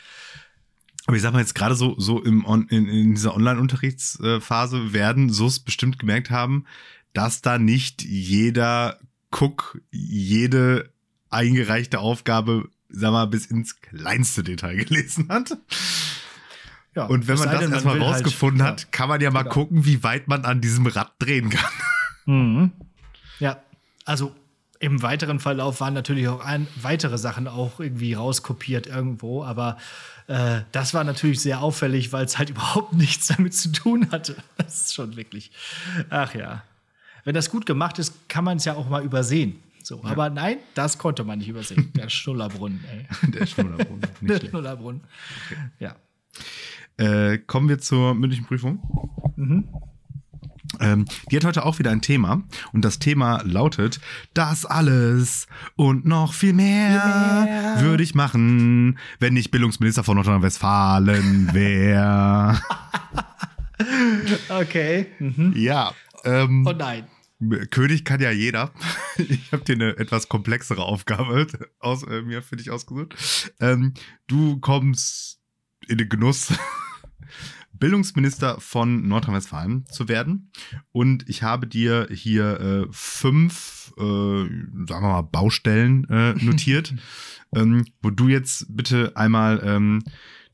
Aber 1.06 1.16
ich 1.16 1.22
sag 1.22 1.34
mal 1.34 1.40
jetzt 1.40 1.56
gerade 1.56 1.76
so, 1.76 2.00
so 2.00 2.24
im 2.24 2.46
On, 2.46 2.68
in, 2.70 2.88
in 2.88 3.14
dieser 3.14 3.36
Online-Unterrichtsphase 3.36 4.94
werden 4.94 5.30
so 5.30 5.48
es 5.48 5.60
bestimmt 5.60 6.00
gemerkt 6.00 6.32
haben, 6.32 6.66
dass 7.14 7.42
da 7.42 7.60
nicht 7.60 8.04
jeder 8.04 9.00
Cook 9.32 9.82
jede 9.92 10.94
eingereichte 11.30 12.00
Aufgabe, 12.00 12.70
sag 12.94 13.12
mal, 13.12 13.26
bis 13.26 13.48
ins 13.48 13.82
kleinste 13.82 14.44
Detail 14.44 14.76
gelesen 14.78 15.28
hat. 15.30 15.58
Ja, 16.96 17.06
Und 17.06 17.28
wenn 17.28 17.40
man 17.40 17.50
das 17.50 17.60
denn, 17.60 17.70
man 17.70 17.74
erstmal 17.74 18.00
halt- 18.00 18.04
rausgefunden 18.04 18.60
ja. 18.60 18.68
hat, 18.68 18.92
kann 18.92 19.10
man 19.10 19.20
ja 19.20 19.32
mal 19.32 19.42
Genau. 19.44 19.54
gucken, 19.54 19.86
wie 19.86 20.04
weit 20.04 20.28
man 20.28 20.46
an 20.46 20.62
diesem 20.62 20.86
Rad 20.88 21.12
drehen 21.20 21.50
kann. 21.50 21.72
Mhm. 22.26 22.72
Ja, 23.40 23.58
also 24.06 24.34
im 24.80 25.02
weiteren 25.02 25.42
Verlauf 25.42 25.82
waren 25.82 25.94
natürlich 25.94 26.30
auch 26.30 26.40
ein, 26.40 26.68
weitere 26.82 27.18
Sachen 27.18 27.50
auch 27.50 27.82
irgendwie 27.82 28.14
rauskopiert 28.14 28.88
irgendwo, 28.88 29.44
aber 29.44 29.78
äh, 30.28 30.62
das 30.72 30.94
war 30.94 31.04
natürlich 31.04 31.42
sehr 31.42 31.60
auffällig, 31.62 32.14
weil 32.14 32.24
es 32.24 32.38
halt 32.38 32.50
überhaupt 32.52 32.94
nichts 32.94 33.28
damit 33.28 33.54
zu 33.56 33.74
tun 33.74 34.08
hatte. 34.12 34.38
Das 34.58 34.84
ist 34.86 34.94
schon 34.94 35.18
wirklich. 35.18 35.52
Ach 36.10 36.34
ja. 36.34 36.64
Wenn 37.26 37.36
das 37.36 37.50
gut 37.50 37.66
gemacht 37.66 38.00
ist, 38.00 38.30
kann 38.30 38.46
man 38.46 38.56
es 38.56 38.64
ja 38.64 38.76
auch 38.76 38.88
mal 38.88 39.04
übersehen. 39.04 39.62
So, 39.84 40.02
aber 40.04 40.30
nein, 40.30 40.58
das 40.76 40.98
konnte 40.98 41.24
man 41.26 41.40
nicht 41.40 41.50
übersehen. 41.50 41.92
Der 41.96 42.08
Schnullerbrunnen, 42.10 42.84
ey. 42.90 43.32
Der 43.32 43.46
Schnullerbrunnen. 43.46 44.02
Nicht 44.22 44.44
Der. 44.44 44.50
Schnullerbrunnen. 44.50 45.02
Ja. 45.80 45.96
Äh, 46.98 47.38
kommen 47.40 47.68
wir 47.68 47.80
zur 47.80 48.16
mündlichen 48.16 48.46
Prüfung. 48.46 48.80
Mhm. 49.36 49.68
Ähm, 50.80 51.06
die 51.30 51.36
hat 51.36 51.44
heute 51.46 51.66
auch 51.66 51.78
wieder 51.80 51.92
ein 51.92 52.02
Thema 52.02 52.42
und 52.72 52.84
das 52.84 52.98
Thema 52.98 53.42
lautet, 53.44 54.00
das 54.34 54.66
alles 54.66 55.48
und 55.76 56.06
noch 56.06 56.34
viel 56.34 56.54
mehr, 56.54 57.44
mehr. 57.46 57.76
würde 57.82 58.02
ich 58.04 58.16
machen, 58.16 58.98
wenn 59.20 59.36
ich 59.36 59.52
Bildungsminister 59.52 60.04
von 60.04 60.16
Nordrhein-Westfalen 60.16 61.50
wäre. 61.54 62.60
Okay. 64.50 65.08
Mhm. 65.20 65.54
ja, 65.56 65.92
ähm, 66.24 66.66
Oh 66.68 66.72
nein. 66.74 67.04
König 67.70 68.06
kann 68.06 68.22
ja 68.22 68.32
jeder. 68.32 68.72
Ich 69.18 69.52
habe 69.52 69.64
dir 69.64 69.74
eine 69.74 69.98
etwas 69.98 70.28
komplexere 70.28 70.82
Aufgabe 70.82 71.46
aus, 71.80 72.02
äh, 72.02 72.24
mir 72.24 72.42
für 72.42 72.56
dich 72.56 72.72
ausgesucht. 72.72 73.16
Ähm, 73.60 73.94
du 74.26 74.60
kommst 74.60 75.40
in 75.88 76.00
den 76.00 76.10
Genuss, 76.10 76.52
Bildungsminister 77.74 78.60
von 78.60 79.08
Nordrhein-Westfalen 79.08 79.86
zu 79.86 80.08
werden. 80.08 80.52
Und 80.92 81.30
ich 81.30 81.44
habe 81.44 81.68
dir 81.68 82.08
hier 82.12 82.60
äh, 82.60 82.88
fünf, 82.90 83.94
äh, 83.98 84.02
sagen 84.02 84.88
wir 84.88 85.02
mal, 85.02 85.22
Baustellen 85.22 86.10
äh, 86.10 86.34
notiert, 86.44 86.96
ähm, 87.56 87.86
wo 88.02 88.10
du 88.10 88.30
jetzt 88.30 88.66
bitte 88.76 89.16
einmal 89.16 89.62
ähm, 89.64 90.04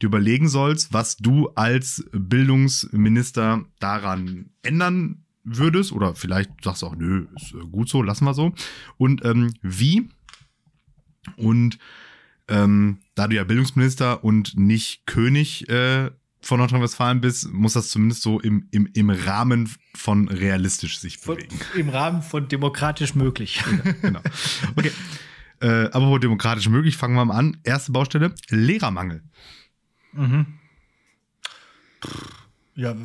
dir 0.02 0.08
überlegen 0.08 0.50
sollst, 0.50 0.92
was 0.92 1.18
du 1.18 1.50
als 1.56 2.04
Bildungsminister 2.12 3.64
daran 3.80 4.50
ändern 4.64 5.24
würdest. 5.58 5.92
Oder 5.92 6.16
vielleicht 6.16 6.52
sagst 6.64 6.82
du 6.82 6.88
auch, 6.88 6.96
nö, 6.96 7.28
ist 7.36 7.54
äh, 7.54 7.66
gut 7.72 7.90
so, 7.90 8.02
lassen 8.02 8.26
wir 8.26 8.34
so. 8.34 8.54
Und 8.98 9.24
ähm, 9.26 9.54
wie? 9.62 10.10
Und 11.36 11.78
ähm, 12.48 13.00
da 13.16 13.28
du 13.28 13.36
ja 13.36 13.44
Bildungsminister 13.44 14.24
und 14.24 14.58
nicht 14.58 15.06
König 15.06 15.70
äh, 15.70 16.12
von 16.42 16.60
Nordrhein-Westfalen 16.60 17.22
bist, 17.22 17.52
muss 17.52 17.74
das 17.74 17.90
zumindest 17.90 18.22
so 18.22 18.40
im, 18.40 18.68
im, 18.72 18.90
im 18.94 19.10
Rahmen 19.10 19.70
von 19.94 20.30
realistisch 20.30 21.00
sich 21.00 21.18
Von, 21.18 21.36
bewegen. 21.36 21.60
Im 21.76 21.90
Rahmen 21.90 22.22
von 22.22 22.48
demokratisch 22.48 23.16
möglich. 23.16 23.62
genau. 24.02 24.22
Okay. 24.76 24.92
Äh, 25.62 25.90
aber 25.92 26.08
wo 26.08 26.18
demokratisch 26.18 26.70
möglich, 26.70 26.96
fangen 26.96 27.16
wir 27.16 27.26
mal 27.26 27.36
an. 27.36 27.58
Erste 27.64 27.92
Baustelle, 27.92 28.34
Lehrermangel. 28.50 29.24
Mhm. 30.14 30.46
Ja. 32.76 32.96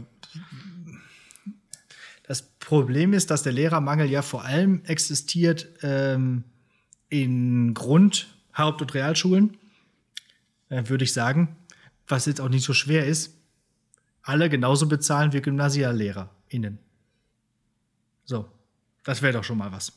Problem 2.64 3.12
ist, 3.12 3.30
dass 3.30 3.42
der 3.42 3.52
Lehrermangel 3.52 4.08
ja 4.10 4.22
vor 4.22 4.44
allem 4.44 4.82
existiert 4.84 5.68
ähm, 5.82 6.44
in 7.08 7.74
Grund-, 7.74 8.28
Haupt- 8.56 8.80
und 8.80 8.94
Realschulen, 8.94 9.56
äh, 10.70 10.82
würde 10.88 11.04
ich 11.04 11.12
sagen. 11.12 11.56
Was 12.06 12.26
jetzt 12.26 12.40
auch 12.40 12.48
nicht 12.48 12.64
so 12.64 12.72
schwer 12.72 13.06
ist, 13.06 13.34
alle 14.22 14.48
genauso 14.48 14.86
bezahlen 14.88 15.32
wie 15.32 15.40
GymnasiallehrerInnen. 15.40 16.78
So, 18.24 18.48
das 19.04 19.20
wäre 19.22 19.34
doch 19.34 19.44
schon 19.44 19.58
mal 19.58 19.72
was. 19.72 19.92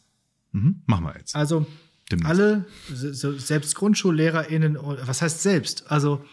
Mhm. 0.51 0.82
Machen 0.86 1.05
wir 1.05 1.15
jetzt. 1.18 1.36
Also 1.36 1.65
Demnächst. 2.11 2.30
alle, 2.30 2.65
so, 2.93 3.38
selbst 3.38 3.76
GrundschullehrerInnen, 3.76 4.76
und- 4.78 5.07
was 5.07 5.22
heißt 5.22 5.41
selbst? 5.41 5.89
Also 5.91 6.24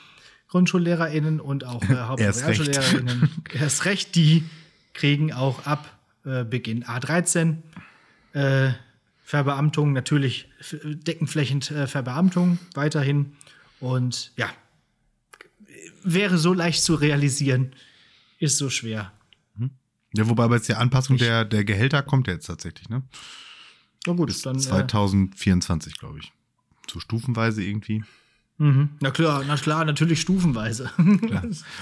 GrundschullehrerInnen 0.49 1.41
und 1.41 1.65
auch 1.65 1.83
äh, 1.85 1.95
Haupt- 1.97 2.21
und. 2.21 2.27
RealschullehrerInnen, 2.45 3.29
erst 3.53 3.85
recht, 3.85 4.15
die 4.17 4.45
kriegen 4.93 5.33
auch 5.33 5.67
ab 5.67 5.94
äh, 6.25 6.45
Beginn 6.45 6.85
A13 6.85 7.57
äh, 8.33 8.73
Verbeamtung, 9.23 9.93
natürlich 9.93 10.51
deckenflächend 10.85 11.71
äh, 11.71 11.87
Verbeamtung 11.87 12.59
weiterhin. 12.75 13.37
Und 13.81 14.33
ja, 14.37 14.51
wäre 16.03 16.39
so 16.39 16.53
leicht 16.53 16.83
zu 16.83 16.95
realisieren, 16.95 17.75
ist 18.39 18.59
so 18.59 18.71
schwer. 18.71 19.13
Ja, 20.17 20.29
wobei 20.29 20.45
aber 20.45 20.57
jetzt 20.57 20.69
die 20.69 20.75
Anpassung 20.75 21.17
der, 21.17 21.45
der 21.45 21.65
Gehälter 21.65 22.03
kommt 22.03 22.29
ja 22.29 22.35
jetzt 22.35 22.47
tatsächlich, 22.47 22.89
ne? 22.89 23.03
Na 24.07 24.13
gut, 24.13 24.47
dann. 24.47 24.57
Äh, 24.57 24.61
2024, 24.61 25.99
glaube 25.99 26.21
ich. 26.21 26.33
So 26.91 27.01
stufenweise 27.01 27.65
irgendwie. 27.65 28.05
Mhm. 28.59 28.91
Na 29.01 29.11
klar, 29.11 29.45
na 29.47 29.57
klar, 29.57 29.85
natürlich 29.85 30.21
stufenweise. 30.21 30.91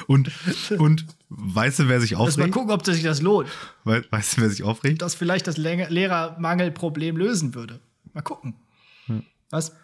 Und, 0.07 0.31
und 0.79 1.07
weißt 1.29 1.81
du, 1.81 1.89
wer 1.89 2.01
sich 2.01 2.13
Lass 2.13 2.19
mal 2.19 2.25
aufregt? 2.45 2.53
gucken, 2.53 2.71
ob 2.71 2.85
sich 2.85 3.03
das 3.03 3.23
lohnt. 3.23 3.49
We 3.85 4.05
weißt 4.11 4.37
du, 4.37 4.43
wer 4.43 4.51
sich 4.51 4.63
aufregt? 4.63 5.03
das 5.03 5.15
vielleicht 5.15 5.47
das 5.47 5.57
Lehrermangelproblem 5.57 7.17
lösen 7.17 7.55
würde. 7.55 7.81
Mal 8.13 8.23
gucken. 8.23 8.55
Was? 9.51 9.77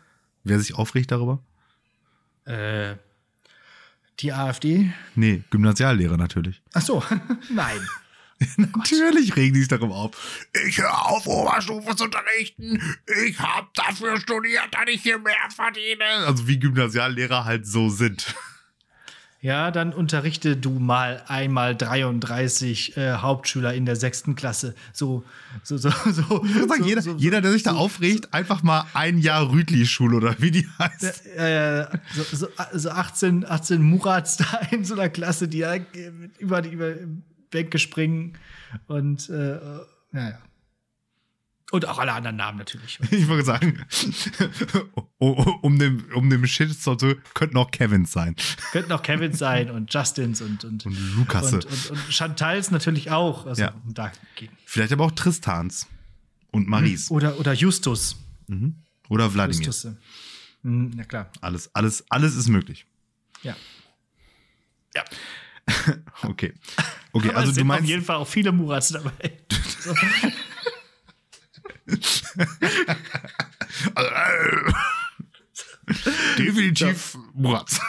Wer 0.45 0.59
sich 0.61 0.74
aufregt 0.74 1.11
darüber? 1.11 1.41
Äh, 2.47 2.95
die 4.20 4.32
AfD? 4.32 4.91
Nee, 5.14 5.43
Gymnasiallehrer 5.51 6.16
natürlich. 6.16 6.62
Ach 6.72 6.80
so, 6.82 7.03
nein. 7.55 7.78
Natürlich 8.57 9.36
regen 9.36 9.55
die 9.55 9.61
sich 9.61 9.68
darüber 9.68 9.97
auf. 9.97 10.47
Ich 10.66 10.78
höre 10.78 11.07
auf, 11.07 11.26
Oberstufe 11.26 11.97
zu 11.97 12.05
unterrichten. 12.05 12.80
Ich 13.26 13.39
habe 13.39 13.68
dafür 13.74 14.20
studiert, 14.20 14.68
dass 14.72 14.84
ich 14.89 15.03
hier 15.03 15.18
mehr 15.18 15.34
verdiene. 15.55 16.05
Also 16.26 16.47
wie 16.47 16.59
Gymnasiallehrer 16.59 17.45
halt 17.45 17.66
so 17.66 17.89
sind. 17.89 18.34
Ja, 19.41 19.70
dann 19.70 19.93
unterrichte 19.93 20.57
du 20.57 20.80
mal 20.80 21.22
einmal 21.28 21.76
33 21.76 22.97
äh, 22.97 23.12
Hauptschüler 23.18 23.72
in 23.72 23.86
der 23.86 23.95
sechsten 23.95 24.34
Klasse. 24.34 24.74
So, 24.93 25.22
so, 25.62 25.76
so, 25.76 25.91
so. 25.91 26.45
Ich 26.45 26.68
sagen, 26.68 26.82
so, 26.82 26.84
jeder, 26.84 27.03
so, 27.03 27.14
jeder, 27.16 27.41
der 27.41 27.53
sich 27.53 27.62
da 27.62 27.74
aufregt, 27.74 28.34
einfach 28.34 28.64
mal 28.64 28.86
ein 28.95 29.18
Jahr 29.18 29.53
Rütli-Schule 29.53 30.16
oder 30.16 30.34
wie 30.41 30.51
die 30.51 30.68
heißt. 30.80 31.26
äh, 31.36 31.86
so, 32.16 32.24
so, 32.36 32.49
so 32.72 32.91
18, 32.91 33.49
18 33.49 33.80
Murats 33.80 34.39
da 34.39 34.61
in 34.72 34.84
so 34.84 34.95
einer 34.95 35.09
Klasse, 35.09 35.47
die 35.47 35.59
ja 35.59 35.76
über 36.39 36.61
die 36.61 36.70
über 36.70 36.95
Bänke 37.51 37.78
springen 37.78 38.38
und 38.86 39.28
äh, 39.30 39.59
naja. 40.12 40.38
Und 41.70 41.84
auch 41.84 41.99
alle 41.99 42.14
anderen 42.14 42.36
Namen 42.36 42.57
natürlich. 42.59 42.99
Ich 43.11 43.28
würde 43.28 43.44
sagen, 43.44 43.84
um 45.18 45.78
dem, 45.78 46.05
um 46.14 46.30
dem 46.30 46.46
Shitstorm 46.46 46.99
zu, 46.99 47.14
könnten 47.34 47.59
auch 47.59 47.70
Kevins 47.70 48.11
sein. 48.12 48.36
Könnten 48.72 48.90
auch 48.92 49.03
Kevins 49.03 49.38
sein 49.38 49.70
und 49.70 49.92
Justins 49.92 50.40
und, 50.40 50.64
und, 50.64 50.86
Und 50.86 50.99
Lukasse. 51.16 51.57
und, 51.57 51.66
und, 51.66 51.90
und 51.90 51.99
Chantals 52.12 52.70
natürlich 52.70 53.11
auch. 53.11 53.44
Also 53.46 53.61
Ja. 53.62 53.74
da 53.86 54.11
gehen. 54.36 54.51
Vielleicht 54.64 54.92
aber 54.92 55.05
auch 55.05 55.11
Tristans 55.12 55.86
und 56.53 56.68
Maries. 56.68 57.11
Oder, 57.11 57.38
oder 57.38 57.53
Justus. 57.53 58.16
Mhm. 58.46 58.76
Oder 59.11 59.32
Wladimir. 59.34 59.66
Justus. 59.66 59.92
Mhm, 60.62 60.92
na 60.96 61.05
klar. 61.05 61.30
Alles, 61.42 61.74
alles, 61.74 62.05
alles 62.09 62.34
ist 62.34 62.49
möglich. 62.49 62.86
Ja. 63.42 63.55
Ja. 64.94 65.05
Okay. 66.22 66.52
Okay, 67.12 67.28
Aber 67.30 67.38
also 67.38 67.50
es 67.50 67.54
du 67.54 67.60
sind 67.60 67.66
meinst. 67.66 67.84
auf 67.84 67.88
jeden 67.88 68.04
Fall 68.04 68.16
auch 68.16 68.28
viele 68.28 68.52
Murats 68.52 68.88
dabei. 68.88 69.12
Also, 69.86 69.94
äh, 73.96 74.72
Definitiv 76.36 77.16
Murat. 77.34 77.80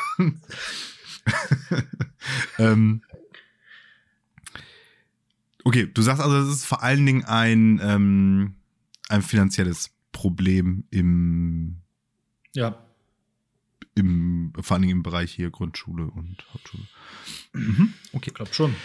ähm, 2.58 3.02
okay, 5.64 5.88
du 5.94 6.02
sagst 6.02 6.22
also, 6.22 6.38
es 6.38 6.50
ist 6.60 6.66
vor 6.66 6.84
allen 6.84 7.06
Dingen 7.06 7.26
ein, 7.26 7.80
ähm, 7.84 8.56
ein 9.10 9.22
finanzielles 9.22 9.92
Problem 10.12 10.86
im, 10.92 11.78
ja. 12.56 12.86
Im, 14.00 14.54
vor 14.62 14.76
allen 14.76 14.82
Dingen 14.84 14.98
im 14.98 15.04
Bereich 15.04 15.32
hier 15.32 15.50
Grundschule 15.52 16.06
und 16.06 16.38
Hauptschule. 16.54 16.84
Ich 18.14 18.34
glaube 18.34 18.54
schon. 18.54 18.76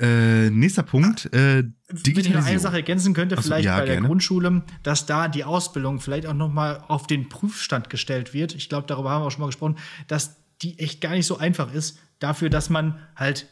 Äh, 0.00 0.50
nächster 0.50 0.82
Punkt, 0.82 1.26
äh, 1.32 1.62
Wenn 1.88 2.18
ich 2.18 2.30
noch 2.30 2.44
eine. 2.44 2.58
Sache 2.58 2.76
ergänzen 2.76 3.14
könnte, 3.14 3.36
Ach 3.38 3.42
so, 3.42 3.48
vielleicht 3.48 3.66
ja, 3.66 3.78
bei 3.78 3.84
der 3.84 3.94
gerne. 3.96 4.08
Grundschule, 4.08 4.64
dass 4.82 5.06
da 5.06 5.28
die 5.28 5.44
Ausbildung 5.44 6.00
vielleicht 6.00 6.26
auch 6.26 6.34
noch 6.34 6.52
mal 6.52 6.82
auf 6.88 7.06
den 7.06 7.28
Prüfstand 7.28 7.88
gestellt 7.88 8.34
wird. 8.34 8.54
Ich 8.54 8.68
glaube, 8.68 8.86
darüber 8.88 9.10
haben 9.10 9.22
wir 9.22 9.26
auch 9.26 9.30
schon 9.30 9.42
mal 9.42 9.46
gesprochen, 9.46 9.76
dass 10.08 10.36
die 10.62 10.78
echt 10.80 11.00
gar 11.00 11.10
nicht 11.12 11.26
so 11.26 11.38
einfach 11.38 11.72
ist, 11.72 11.98
dafür, 12.18 12.50
dass 12.50 12.68
man 12.70 12.98
halt, 13.14 13.46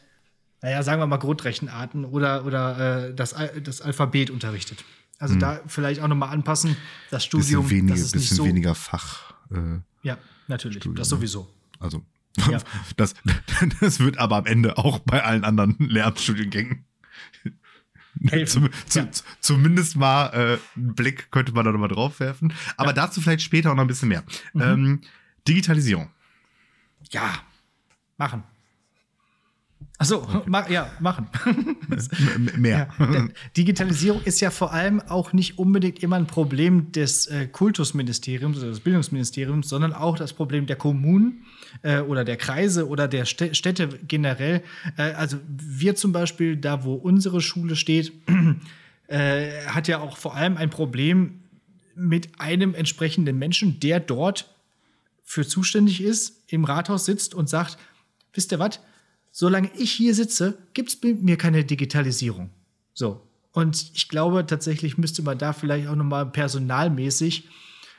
naja, 0.61 0.83
sagen 0.83 1.01
wir 1.01 1.07
mal 1.07 1.17
Grundrechenarten 1.17 2.03
oder, 2.05 2.45
oder 2.45 3.07
äh, 3.09 3.13
das, 3.15 3.33
Al- 3.33 3.61
das 3.61 3.79
Alphabet 3.81 4.29
unterrichtet. 4.29 4.83
Also 5.19 5.35
da 5.35 5.61
vielleicht 5.67 6.01
auch 6.01 6.07
noch 6.09 6.17
mal 6.17 6.29
anpassen, 6.29 6.75
das 7.09 7.23
Studium, 7.23 7.61
Hm. 7.63 7.69
bisschen, 7.69 7.77
weniger, 7.87 7.93
das 7.95 8.01
ist 8.07 8.15
nicht 8.15 8.21
bisschen 8.23 8.37
so. 8.37 8.45
weniger 8.45 8.75
Fach. 8.75 9.32
Äh, 9.51 9.79
Ja, 10.03 10.17
natürlich, 10.47 10.77
Studium, 10.77 10.95
das 10.95 11.07
ne? 11.09 11.17
sowieso. 11.17 11.53
Also, 11.79 12.03
Ja. 12.49 12.59
das, 12.97 13.13
das 13.79 13.99
wird 13.99 14.17
aber 14.17 14.37
am 14.37 14.45
Ende 14.45 14.77
auch 14.77 14.99
bei 14.99 15.23
allen 15.23 15.43
anderen 15.43 15.75
Lehramtsstudiengängen. 15.79 16.85
Zum, 18.45 18.69
zu, 18.87 18.99
Ja. 18.99 19.07
Zumindest 19.39 19.95
mal 19.95 20.27
äh, 20.33 20.79
einen 20.79 20.93
Blick 20.95 21.31
könnte 21.31 21.51
man 21.51 21.65
da 21.65 21.71
nochmal 21.71 21.89
drauf 21.89 22.19
werfen. 22.19 22.53
Aber 22.77 22.93
dazu 22.93 23.21
vielleicht 23.21 23.41
später 23.41 23.71
auch 23.71 23.75
noch 23.75 23.81
ein 23.83 23.87
bisschen 23.87 24.09
mehr. 24.09 24.23
Mhm. 24.53 24.61
Ähm, 24.61 25.01
Digitalisierung. 25.47 26.09
Ja, 27.11 27.33
machen. 28.17 28.43
Achso, 29.97 30.17
okay. 30.23 30.73
ja, 30.73 30.91
machen. 30.99 31.27
Mehr. 32.57 32.89
Ja, 32.99 33.27
Digitalisierung 33.55 34.21
ist 34.23 34.39
ja 34.41 34.49
vor 34.51 34.73
allem 34.73 34.99
auch 34.99 35.33
nicht 35.33 35.57
unbedingt 35.57 36.01
immer 36.01 36.15
ein 36.15 36.27
Problem 36.27 36.91
des 36.91 37.27
äh, 37.27 37.47
Kultusministeriums 37.47 38.57
oder 38.57 38.67
des 38.67 38.79
Bildungsministeriums, 38.79 39.69
sondern 39.69 39.93
auch 39.93 40.17
das 40.17 40.33
Problem 40.33 40.65
der 40.65 40.75
Kommunen 40.75 41.45
äh, 41.81 41.99
oder 41.99 42.25
der 42.25 42.37
Kreise 42.37 42.87
oder 42.87 43.07
der 43.07 43.25
Städte 43.25 43.89
generell. 44.07 44.63
Äh, 44.97 45.13
also 45.13 45.37
wir 45.47 45.95
zum 45.95 46.11
Beispiel, 46.11 46.57
da 46.57 46.83
wo 46.83 46.93
unsere 46.93 47.41
Schule 47.41 47.75
steht, 47.75 48.11
äh, 49.07 49.65
hat 49.67 49.87
ja 49.87 49.99
auch 49.99 50.17
vor 50.17 50.35
allem 50.35 50.57
ein 50.57 50.69
Problem 50.69 51.39
mit 51.95 52.39
einem 52.39 52.73
entsprechenden 52.73 53.37
Menschen, 53.37 53.79
der 53.79 53.99
dort 53.99 54.49
für 55.23 55.47
zuständig 55.47 56.01
ist, 56.01 56.43
im 56.47 56.65
Rathaus 56.65 57.05
sitzt 57.05 57.33
und 57.33 57.49
sagt, 57.49 57.77
wisst 58.33 58.51
ihr 58.51 58.59
was? 58.59 58.79
Solange 59.35 59.71
ich 59.75 59.91
hier 59.91 60.13
sitze, 60.13 60.59
gibt 60.75 60.89
es 60.89 61.01
mir 61.01 61.37
keine 61.37 61.65
Digitalisierung. 61.65 62.51
So. 62.93 63.19
Und 63.51 63.91
ich 63.95 64.07
glaube, 64.07 64.45
tatsächlich 64.45 64.99
müsste 64.99 65.23
man 65.23 65.39
da 65.39 65.53
vielleicht 65.53 65.87
auch 65.87 65.95
nochmal 65.95 66.27
personalmäßig 66.27 67.49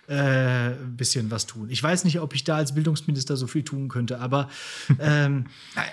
äh, 0.07 0.15
ein 0.15 0.97
bisschen 0.97 1.33
was 1.33 1.47
tun. 1.47 1.71
Ich 1.71 1.83
weiß 1.83 2.05
nicht, 2.05 2.21
ob 2.21 2.37
ich 2.37 2.45
da 2.45 2.57
als 2.57 2.75
Bildungsminister 2.77 3.37
so 3.37 3.49
viel 3.49 3.65
tun 3.65 3.89
könnte, 3.89 4.21
aber 4.21 4.49
ähm, 5.01 5.47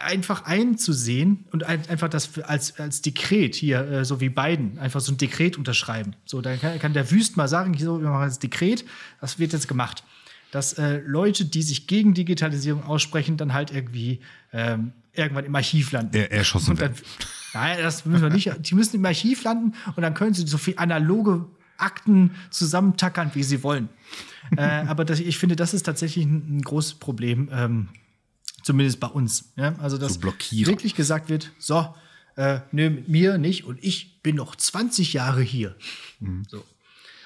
einfach 0.04 0.46
einzusehen 0.46 1.46
und 1.52 1.64
ein, 1.64 1.89
einfach 1.89 2.10
das 2.10 2.38
als, 2.44 2.80
als 2.80 3.02
Dekret 3.02 3.56
hier, 3.56 3.80
äh, 3.89 4.06
so 4.06 4.22
wie 4.22 4.30
Biden, 4.30 4.78
einfach 4.78 5.02
so 5.02 5.12
ein 5.12 5.18
Dekret 5.18 5.58
unterschreiben. 5.58 6.16
So, 6.24 6.42
dann 6.42 6.60
kann, 6.60 6.78
kann 6.78 6.94
der 6.94 7.10
Wüst 7.10 7.36
mal 7.36 7.48
sagen, 7.48 7.74
hier 7.74 7.88
so, 7.88 8.00
wir 8.00 8.10
machen 8.10 8.28
das 8.28 8.38
Dekret, 8.38 8.86
das 9.22 9.39
wird 9.39 9.54
jetzt 9.54 9.68
gemacht. 9.68 10.04
Dass 10.52 10.74
äh, 10.74 11.02
Leute, 11.04 11.46
die 11.46 11.64
sich 11.64 11.88
gegen 11.88 12.14
Digitalisierung 12.14 12.84
aussprechen, 12.84 13.38
dann 13.38 13.54
halt 13.54 13.72
irgendwie 13.72 14.20
ähm, 14.54 14.92
irgendwann 15.14 15.45
im 15.45 15.55
Archiv 15.55 15.91
landen. 15.91 16.16
Er, 16.16 16.32
erschossen 16.32 16.80
werden. 16.80 16.95
Nein, 17.53 17.78
das 17.82 18.05
müssen 18.05 18.24
wir 18.24 18.30
nicht. 18.30 18.51
Die 18.59 18.76
müssen 18.76 18.95
im 18.95 19.05
Archiv 19.05 19.43
landen 19.43 19.74
und 19.95 20.01
dann 20.01 20.14
können 20.14 20.34
sie 20.34 20.47
so 20.47 20.57
viel 20.57 20.76
analoge 20.78 21.45
Akten 21.78 22.32
zusammentackern, 22.49 23.32
wie 23.34 23.43
sie 23.43 23.64
wollen. 23.64 23.89
äh, 24.57 24.62
aber 24.62 25.05
das, 25.05 25.20
ich 25.20 25.38
finde, 25.38 25.55
das 25.55 25.74
ist 25.74 25.84
tatsächlich 25.84 26.26
ein, 26.26 26.57
ein 26.57 26.62
großes 26.62 26.95
Problem, 26.95 27.49
ähm, 27.51 27.89
zumindest 28.64 28.99
bei 28.99 29.07
uns. 29.07 29.51
Ja? 29.55 29.76
Also, 29.80 29.97
dass 29.97 30.16
so 30.16 30.22
wirklich 30.24 30.95
gesagt 30.95 31.30
wird, 31.30 31.51
so, 31.57 31.93
äh, 32.36 32.59
nö, 32.72 32.89
mit 32.89 33.09
mir 33.09 33.38
nicht 33.38 33.66
und 33.66 33.84
ich 33.84 34.22
bin 34.22 34.36
noch 34.36 34.55
20 34.55 35.14
Jahre 35.14 35.41
hier. 35.41 35.76
Mhm. 36.20 36.43
So. 36.47 36.64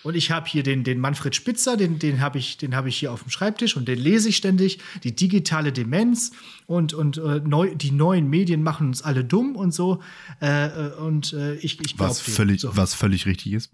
Und 0.06 0.14
ich 0.14 0.30
habe 0.30 0.48
hier 0.48 0.62
den, 0.62 0.84
den 0.84 1.00
Manfred 1.00 1.36
Spitzer, 1.36 1.78
den, 1.78 1.98
den 1.98 2.22
habe 2.22 2.38
ich, 2.38 2.60
hab 2.72 2.86
ich 2.86 2.96
hier 2.96 3.12
auf 3.12 3.24
dem 3.24 3.32
Schreibtisch 3.32 3.76
und 3.76 3.88
den 3.88 3.98
lese 3.98 4.30
ich 4.30 4.38
ständig. 4.38 4.78
Die 5.04 5.16
digitale 5.16 5.74
Demenz 5.74 6.32
und, 6.68 6.94
und 6.94 7.18
äh, 7.18 7.40
neu, 7.40 7.74
die 7.74 7.90
neuen 7.90 8.30
Medien 8.30 8.62
machen 8.62 8.90
uns 8.90 9.02
alle 9.02 9.26
dumm 9.26 9.56
und 9.56 9.74
so. 9.74 10.04
Äh, 10.44 10.68
äh 10.68 10.94
und 10.98 11.34
äh, 11.34 11.56
ich, 11.56 11.84
ich 11.84 11.98
was, 11.98 12.22
völlig, 12.22 12.62
so. 12.62 12.78
was 12.78 12.94
völlig 12.94 13.26
richtig 13.26 13.54
ist. 13.54 13.72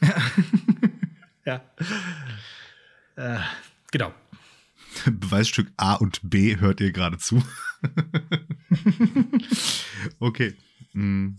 ja. 1.44 1.62
Äh, 3.16 3.40
genau. 3.92 4.14
Beweisstück 5.04 5.70
A 5.76 5.96
und 5.96 6.20
B 6.22 6.56
hört 6.56 6.80
ihr 6.80 6.90
gerade 6.90 7.18
zu. 7.18 7.42
okay. 10.20 10.54
Mm. 10.94 11.32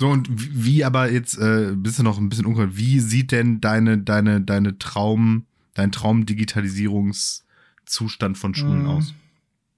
So, 0.00 0.08
und 0.08 0.28
wie 0.30 0.84
aber 0.84 1.10
jetzt, 1.10 1.38
äh, 1.38 1.74
bist 1.76 1.98
du 1.98 2.02
noch 2.02 2.18
ein 2.18 2.28
bisschen 2.28 2.46
unklar, 2.46 2.76
wie 2.76 2.98
sieht 2.98 3.30
denn 3.30 3.60
deine, 3.60 3.98
deine, 3.98 4.40
deine 4.40 4.78
Traum, 4.78 5.46
dein 5.74 5.92
Traum-Digitalisierungszustand 5.92 8.36
von 8.36 8.54
Schulen 8.54 8.84
mm. 8.84 8.88
aus? 8.88 9.14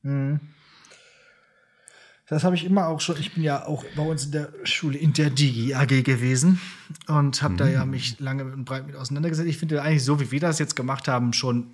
Mm. 0.03 0.37
Das 2.27 2.43
habe 2.43 2.57
ich 2.57 2.65
immer 2.65 2.89
auch 2.89 3.01
schon. 3.01 3.19
Ich 3.19 3.35
bin 3.35 3.43
ja 3.43 3.67
auch 3.67 3.85
bei 3.97 4.03
uns 4.03 4.27
in 4.27 4.33
der 4.33 4.51
Schule 4.65 4.97
in 4.97 5.13
der 5.13 5.29
Digi 5.29 5.75
AG 5.75 6.03
gewesen 6.03 6.59
und 7.07 7.43
habe 7.43 7.55
mhm. 7.55 7.59
da 7.59 7.69
ja 7.69 7.85
mhm. 7.85 7.91
mich 7.91 8.19
lange 8.19 8.45
und 8.45 8.65
breit 8.65 8.87
mit 8.87 8.97
auseinandergesetzt. 8.97 9.49
Ich 9.49 9.59
finde 9.59 9.83
eigentlich 9.83 10.05
so, 10.05 10.21
wie 10.21 10.31
wir 10.31 10.41
das 10.41 10.59
jetzt 10.59 10.75
gemacht 10.75 11.07
haben, 11.07 11.35
schon 11.35 11.67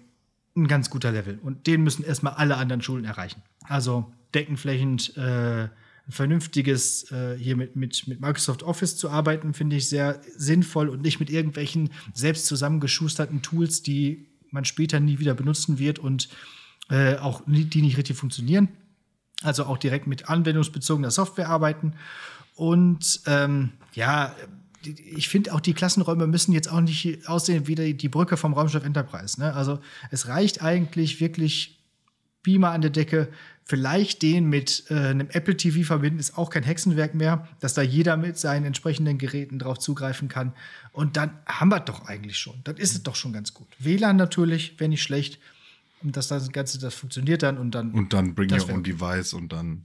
ein 0.57 0.67
ganz 0.67 0.91
guter 0.91 1.13
Level. 1.13 1.39
Und 1.43 1.69
den 1.69 1.85
müssen 1.85 2.05
erstmal 2.05 2.35
alle 2.35 2.57
anderen 2.57 2.83
Schulen 2.83 3.05
erreichen. 3.05 3.43
Also 3.63 4.13
deckenflächend 4.35 5.17
äh, 5.17 5.69
ein 6.11 6.13
vernünftiges 6.13 7.11
äh, 7.13 7.37
hier 7.39 7.57
mit, 7.57 7.77
mit, 7.77 8.09
mit 8.09 8.21
Microsoft 8.21 8.65
Office 8.65 8.97
zu 8.97 9.11
arbeiten, 9.11 9.55
finde 9.55 9.77
ich 9.77 9.89
sehr 9.89 10.21
sinnvoll 10.37 10.89
und 10.89 11.03
nicht 11.03 11.21
mit 11.21 11.31
irgendwelchen 11.31 11.91
selbst 12.13 12.47
zusammengeschusterten 12.47 13.43
Tools, 13.43 13.83
die 13.83 14.27
man 14.51 14.65
später 14.65 14.99
nie 14.99 15.21
wieder 15.21 15.35
benutzen 15.35 15.79
wird 15.79 16.01
und 16.01 16.29
äh, 16.91 17.17
auch 17.17 17.47
nie, 17.47 17.65
die 17.65 17.83
nicht 17.83 17.97
richtig 17.97 18.17
funktionieren. 18.17 18.69
Also 19.43 19.65
auch 19.65 19.79
direkt 19.79 20.09
mit 20.09 20.29
anwendungsbezogener 20.29 21.13
Software 21.13 21.49
arbeiten. 21.49 21.95
Und 22.57 23.21
ähm, 23.27 23.71
ja, 23.95 24.35
ich 24.85 25.29
finde 25.29 25.55
auch 25.55 25.61
die 25.61 25.75
Klassenräume 25.75 26.27
müssen 26.27 26.53
jetzt 26.53 26.71
auch 26.71 26.81
nicht 26.81 27.29
aussehen 27.29 27.69
wie 27.69 27.95
die 27.95 28.09
Brücke 28.09 28.37
vom 28.37 28.53
Raumschiff 28.53 28.85
Enterprise. 28.85 29.41
Ne? 29.41 29.55
Also 29.55 29.79
es 30.11 30.27
reicht 30.27 30.61
eigentlich 30.61 31.21
wirklich 31.21 31.79
Beamer 32.43 32.71
an 32.73 32.81
der 32.81 32.91
Decke, 32.91 33.29
vielleicht 33.71 34.23
den 34.23 34.49
mit 34.49 34.87
äh, 34.91 34.95
einem 34.95 35.29
Apple 35.31 35.57
TV 35.57 35.87
verbinden, 35.87 36.19
ist 36.19 36.37
auch 36.37 36.51
kein 36.51 36.65
Hexenwerk 36.65 37.15
mehr, 37.15 37.47
dass 37.61 37.73
da 37.73 37.83
jeder 37.83 38.17
mit 38.17 38.37
seinen 38.37 38.67
entsprechenden 38.67 39.17
Geräten 39.17 39.61
drauf 39.61 39.79
zugreifen 39.79 40.29
kann. 40.29 40.53
Und 40.91 41.17
dann 41.17 41.39
haben 41.47 41.69
wir 41.69 41.79
doch 41.79 42.07
eigentlich 42.07 42.37
schon. 42.37 42.61
Dann 42.65 42.77
ist 42.77 42.95
es 42.95 43.05
doch 43.05 43.15
schon 43.15 43.33
ganz 43.33 43.55
gut. 43.55 43.69
WLAN 43.79 44.17
natürlich, 44.17 44.79
wäre 44.81 44.89
nicht 44.89 45.05
schlecht. 45.05 45.39
Und 46.03 46.17
das, 46.17 46.27
das 46.27 46.51
Ganze, 46.51 46.81
das 46.81 46.97
funktioniert 46.97 47.45
dann 47.45 47.59
und 47.59 47.71
dann. 47.77 47.93
Und 47.93 48.13
dann 48.13 48.35
bring 48.35 48.53
your 48.53 48.69
own 48.71 48.83
device 48.83 49.35
und 49.35 49.53
dann. 49.53 49.85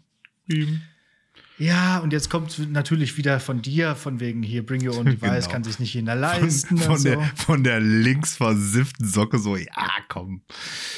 Ja, 1.59 1.99
und 1.99 2.11
jetzt 2.11 2.31
kommt 2.31 2.71
natürlich 2.71 3.17
wieder 3.17 3.39
von 3.39 3.61
dir, 3.61 3.95
von 3.95 4.19
wegen 4.19 4.41
hier, 4.41 4.65
bring 4.65 4.87
your 4.87 4.97
own 4.97 5.05
device, 5.05 5.45
genau. 5.45 5.51
kann 5.51 5.63
sich 5.63 5.77
nicht 5.77 5.93
jeder 5.93 6.15
leisten. 6.15 6.77
Von, 6.77 6.87
von 6.87 6.97
so. 6.97 7.09
der, 7.09 7.21
von 7.35 7.63
der 7.63 7.79
links 7.79 8.37
versifften 8.37 9.07
Socke 9.07 9.37
so, 9.37 9.55
ja, 9.55 9.91
komm. 10.07 10.41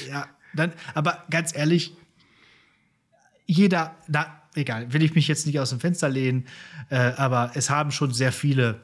Ja, 0.09 0.25
dann, 0.53 0.71
aber 0.93 1.25
ganz 1.29 1.53
ehrlich, 1.53 1.93
jeder, 3.48 3.95
da, 4.08 4.43
egal, 4.54 4.93
will 4.93 5.02
ich 5.02 5.16
mich 5.16 5.28
jetzt 5.28 5.48
nicht 5.48 5.60
aus 5.60 5.72
dem 5.72 5.80
Fenster 5.80 6.10
lehnen, 6.10 6.48
äh, 6.89 6.98
aber 6.98 7.52
es 7.56 7.70
haben 7.70 7.91
schon 7.91 8.14
sehr 8.14 8.32
viele 8.32 8.82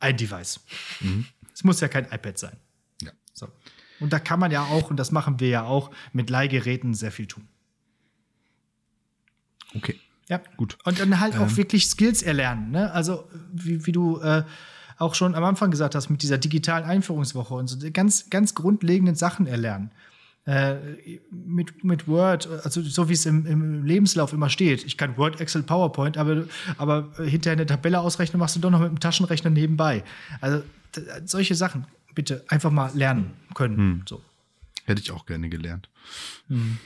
ein 0.00 0.16
Device. 0.16 0.60
Mhm. 1.00 1.26
Es 1.52 1.64
muss 1.64 1.80
ja 1.80 1.88
kein 1.88 2.04
iPad 2.04 2.38
sein. 2.38 2.56
Ja. 3.02 3.10
So. 3.34 3.48
Und 4.00 4.12
da 4.12 4.18
kann 4.18 4.40
man 4.40 4.50
ja 4.50 4.62
auch, 4.64 4.90
und 4.90 4.96
das 4.96 5.12
machen 5.12 5.38
wir 5.40 5.48
ja 5.48 5.64
auch, 5.64 5.90
mit 6.12 6.30
Leihgeräten 6.30 6.94
sehr 6.94 7.12
viel 7.12 7.26
tun. 7.26 7.46
Okay. 9.74 9.98
Ja, 10.28 10.40
gut. 10.56 10.78
Und 10.84 10.98
dann 10.98 11.20
halt 11.20 11.34
ähm. 11.34 11.42
auch 11.42 11.56
wirklich 11.56 11.86
Skills 11.86 12.22
erlernen. 12.22 12.70
Ne? 12.70 12.90
Also, 12.92 13.28
wie, 13.52 13.84
wie 13.86 13.92
du 13.92 14.20
äh, 14.20 14.44
auch 14.98 15.14
schon 15.14 15.34
am 15.34 15.44
Anfang 15.44 15.70
gesagt 15.70 15.94
hast, 15.94 16.08
mit 16.08 16.22
dieser 16.22 16.38
digitalen 16.38 16.84
Einführungswoche 16.84 17.54
und 17.54 17.66
so 17.66 17.78
ganz, 17.92 18.30
ganz 18.30 18.54
grundlegenden 18.54 19.14
Sachen 19.14 19.46
erlernen. 19.46 19.90
Äh, 20.44 20.74
mit, 21.30 21.84
mit 21.84 22.08
Word, 22.08 22.48
also 22.64 22.82
so 22.82 23.08
wie 23.08 23.12
es 23.12 23.26
im, 23.26 23.46
im, 23.46 23.84
Lebenslauf 23.84 24.32
immer 24.32 24.50
steht. 24.50 24.84
Ich 24.84 24.96
kann 24.96 25.16
Word, 25.16 25.40
Excel, 25.40 25.62
PowerPoint, 25.62 26.18
aber, 26.18 26.46
aber 26.78 27.12
hinterher 27.24 27.52
eine 27.52 27.66
Tabelle 27.66 28.00
ausrechnen 28.00 28.40
machst 28.40 28.56
du 28.56 28.60
doch 28.60 28.70
noch 28.70 28.80
mit 28.80 28.88
dem 28.88 28.98
Taschenrechner 28.98 29.50
nebenbei. 29.50 30.02
Also 30.40 30.64
solche 31.24 31.54
Sachen 31.54 31.86
bitte 32.14 32.44
einfach 32.48 32.72
mal 32.72 32.90
lernen 32.92 33.34
können. 33.54 33.76
Hm. 33.76 34.02
So. 34.08 34.20
Hätte 34.84 35.00
ich 35.00 35.12
auch 35.12 35.26
gerne 35.26 35.48
gelernt. 35.48 35.88
Hm. 36.48 36.78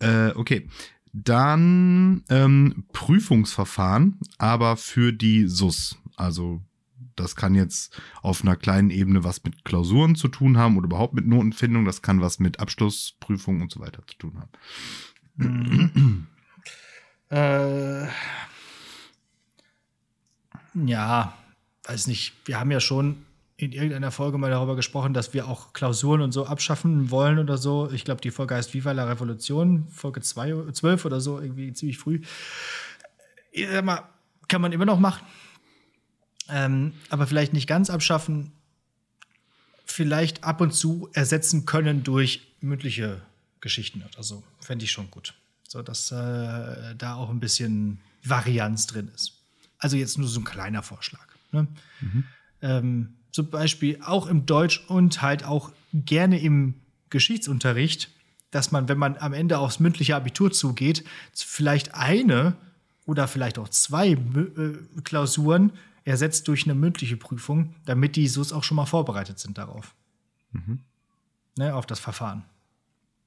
Äh, 0.00 0.30
okay. 0.34 0.68
Dann 1.14 2.22
ähm, 2.28 2.84
Prüfungsverfahren, 2.92 4.18
aber 4.36 4.76
für 4.76 5.12
die 5.12 5.48
SUS. 5.48 5.96
Also 6.16 6.60
das 7.18 7.36
kann 7.36 7.54
jetzt 7.54 8.00
auf 8.22 8.42
einer 8.42 8.56
kleinen 8.56 8.90
Ebene 8.90 9.24
was 9.24 9.42
mit 9.44 9.64
Klausuren 9.64 10.14
zu 10.14 10.28
tun 10.28 10.58
haben 10.58 10.76
oder 10.76 10.86
überhaupt 10.86 11.14
mit 11.14 11.26
Notenfindung. 11.26 11.84
Das 11.84 12.02
kann 12.02 12.20
was 12.20 12.38
mit 12.38 12.60
Abschlussprüfungen 12.60 13.62
und 13.62 13.72
so 13.72 13.80
weiter 13.80 14.02
zu 14.06 14.16
tun 14.18 14.38
haben. 14.38 14.50
Mhm. 15.36 16.26
äh, 17.36 18.06
ja, 20.86 21.34
weiß 21.84 22.06
nicht. 22.06 22.34
Wir 22.44 22.60
haben 22.60 22.70
ja 22.70 22.80
schon 22.80 23.24
in 23.56 23.72
irgendeiner 23.72 24.12
Folge 24.12 24.38
mal 24.38 24.50
darüber 24.50 24.76
gesprochen, 24.76 25.14
dass 25.14 25.34
wir 25.34 25.48
auch 25.48 25.72
Klausuren 25.72 26.20
und 26.20 26.30
so 26.30 26.46
abschaffen 26.46 27.10
wollen 27.10 27.40
oder 27.40 27.58
so. 27.58 27.90
Ich 27.90 28.04
glaube, 28.04 28.20
die 28.20 28.30
Folge 28.30 28.54
heißt 28.54 28.72
Viva 28.72 28.92
la 28.92 29.04
Revolution, 29.04 29.88
Folge 29.88 30.20
2, 30.20 30.70
12 30.70 31.04
oder 31.04 31.20
so, 31.20 31.40
irgendwie 31.40 31.72
ziemlich 31.72 31.98
früh. 31.98 32.20
Ich 33.50 33.66
sag 33.68 33.84
mal, 33.84 34.04
kann 34.46 34.60
man 34.60 34.72
immer 34.72 34.84
noch 34.84 35.00
machen. 35.00 35.26
Ähm, 36.48 36.92
aber 37.10 37.26
vielleicht 37.26 37.52
nicht 37.52 37.66
ganz 37.66 37.90
abschaffen. 37.90 38.52
Vielleicht 39.84 40.44
ab 40.44 40.60
und 40.60 40.72
zu 40.72 41.08
ersetzen 41.12 41.66
können 41.66 42.04
durch 42.04 42.46
mündliche 42.60 43.20
Geschichten 43.60 44.02
oder 44.02 44.22
so. 44.22 44.42
Fände 44.60 44.84
ich 44.84 44.92
schon 44.92 45.10
gut. 45.10 45.34
So 45.66 45.82
dass 45.82 46.10
äh, 46.10 46.94
da 46.96 47.14
auch 47.14 47.30
ein 47.30 47.40
bisschen 47.40 47.98
Varianz 48.24 48.86
drin 48.86 49.10
ist. 49.14 49.34
Also 49.78 49.96
jetzt 49.96 50.18
nur 50.18 50.28
so 50.28 50.40
ein 50.40 50.44
kleiner 50.44 50.82
Vorschlag. 50.82 51.26
Ne? 51.52 51.66
Mhm. 52.00 52.24
Ähm, 52.62 53.14
zum 53.32 53.50
Beispiel 53.50 54.00
auch 54.02 54.26
im 54.26 54.46
Deutsch 54.46 54.84
und 54.88 55.22
halt 55.22 55.44
auch 55.44 55.72
gerne 55.92 56.40
im 56.40 56.74
Geschichtsunterricht 57.10 58.10
dass 58.50 58.72
man, 58.72 58.88
wenn 58.88 58.98
man 58.98 59.16
am 59.18 59.32
Ende 59.32 59.58
aufs 59.58 59.80
mündliche 59.80 60.16
Abitur 60.16 60.50
zugeht, 60.50 61.04
vielleicht 61.34 61.94
eine 61.94 62.56
oder 63.06 63.28
vielleicht 63.28 63.58
auch 63.58 63.68
zwei 63.68 64.12
äh, 64.12 64.18
Klausuren 65.04 65.72
ersetzt 66.08 66.48
durch 66.48 66.64
eine 66.64 66.74
mündliche 66.74 67.16
Prüfung, 67.16 67.74
damit 67.84 68.16
die 68.16 68.28
SUS 68.28 68.52
auch 68.52 68.64
schon 68.64 68.76
mal 68.76 68.86
vorbereitet 68.86 69.38
sind 69.38 69.58
darauf. 69.58 69.94
Mhm. 70.52 70.80
Ne, 71.56 71.74
auf 71.74 71.86
das 71.86 72.00
Verfahren. 72.00 72.44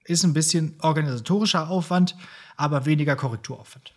Ist 0.04 0.24
ein 0.24 0.34
bisschen 0.34 0.76
organisatorischer 0.80 1.70
Aufwand, 1.70 2.16
aber 2.56 2.86
weniger 2.86 3.16
Korrekturaufwand. 3.16 3.94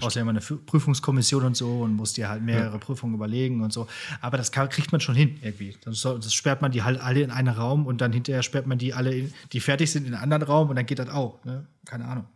Ja 0.00 0.20
immer 0.20 0.30
eine 0.30 0.40
Prüfungskommission 0.40 1.44
und 1.44 1.56
so 1.56 1.80
und 1.80 1.94
musst 1.94 2.18
dir 2.18 2.28
halt 2.28 2.42
mehrere 2.42 2.72
ja. 2.72 2.78
Prüfungen 2.78 3.14
überlegen 3.14 3.62
und 3.62 3.72
so. 3.72 3.86
Aber 4.20 4.36
das 4.36 4.52
kann, 4.52 4.68
kriegt 4.68 4.92
man 4.92 5.00
schon 5.00 5.14
hin 5.14 5.38
irgendwie. 5.42 5.74
Das, 5.84 6.02
das, 6.02 6.34
sperrt 6.34 6.60
man 6.60 6.70
die 6.70 6.82
halt 6.82 7.00
alle 7.00 7.22
in 7.22 7.30
einen 7.30 7.48
Raum 7.48 7.86
und 7.86 8.02
dann 8.02 8.12
hinterher 8.12 8.42
sperrt 8.42 8.66
man 8.66 8.76
die 8.76 8.92
alle, 8.92 9.14
in, 9.14 9.34
die 9.52 9.60
fertig 9.60 9.90
sind, 9.90 10.06
in 10.06 10.12
einen 10.12 10.22
anderen 10.22 10.42
Raum 10.42 10.68
und 10.68 10.76
dann 10.76 10.84
geht 10.84 10.98
das 10.98 11.08
auch. 11.08 11.42
Ne? 11.44 11.66
Keine 11.86 12.04
Ahnung. 12.04 12.26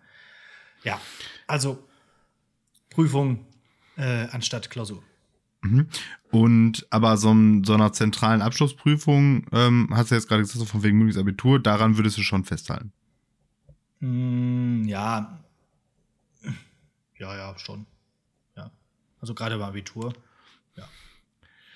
Ja, 0.84 0.98
also 1.46 1.86
Prüfung 2.88 3.46
äh, 4.00 4.28
anstatt 4.32 4.70
Klausur. 4.70 5.02
Mhm. 5.62 5.88
Und 6.30 6.86
aber 6.90 7.16
so, 7.16 7.36
so, 7.64 7.74
einer 7.74 7.92
zentralen 7.92 8.40
Abschlussprüfung, 8.40 9.46
ähm, 9.52 9.88
hast 9.92 10.10
du 10.10 10.14
jetzt 10.14 10.28
gerade 10.28 10.42
gesagt, 10.42 10.58
so 10.58 10.64
von 10.64 10.82
wegen 10.82 10.98
mögliches 10.98 11.20
Abitur, 11.20 11.60
daran 11.60 11.96
würdest 11.96 12.16
du 12.16 12.22
schon 12.22 12.44
festhalten. 12.44 12.92
Mm, 14.00 14.84
ja, 14.84 15.40
ja, 17.20 17.36
ja, 17.36 17.58
schon. 17.58 17.86
Ja. 18.56 18.70
Also 19.20 19.34
gerade 19.34 19.58
beim 19.58 19.68
Abitur. 19.68 20.14
Ja. 20.76 20.88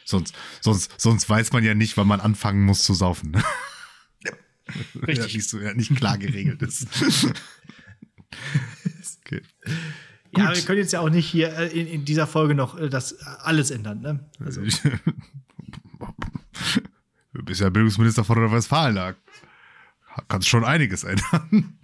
Sonst, 0.07 0.35
sonst, 0.63 0.99
sonst 0.99 1.29
weiß 1.29 1.53
man 1.53 1.63
ja 1.63 1.75
nicht, 1.75 1.99
wann 1.99 2.09
man 2.09 2.21
anfangen 2.21 2.65
muss 2.65 2.83
zu 2.85 2.95
saufen. 2.95 3.33
Ne? 3.33 3.45
Richtig. 5.07 5.19
Ja, 5.19 5.25
nicht, 5.27 5.51
so, 5.51 5.61
ja, 5.61 5.75
nicht 5.75 5.95
klar 5.95 6.17
geregelt 6.17 6.63
ist. 6.63 6.89
okay. 9.21 9.43
Ja, 10.37 10.47
aber 10.47 10.57
wir 10.57 10.63
können 10.63 10.79
jetzt 10.79 10.93
ja 10.93 11.01
auch 11.01 11.11
nicht 11.11 11.27
hier 11.27 11.57
äh, 11.57 11.69
in, 11.69 11.87
in 11.87 12.05
dieser 12.05 12.27
Folge 12.27 12.55
noch 12.55 12.79
äh, 12.79 12.89
das 12.89 13.21
alles 13.23 13.71
ändern, 13.71 14.01
ne? 14.01 14.21
Also. 14.45 14.63
du 17.33 17.45
bist 17.45 17.61
ja 17.61 17.71
Bildungsminister 17.71 18.25
von 18.25 18.39
Nordrhein-Westfalen, 18.39 18.97
da 18.97 19.15
kannst 20.29 20.49
schon 20.49 20.65
einiges 20.65 21.05
ändern. 21.05 21.79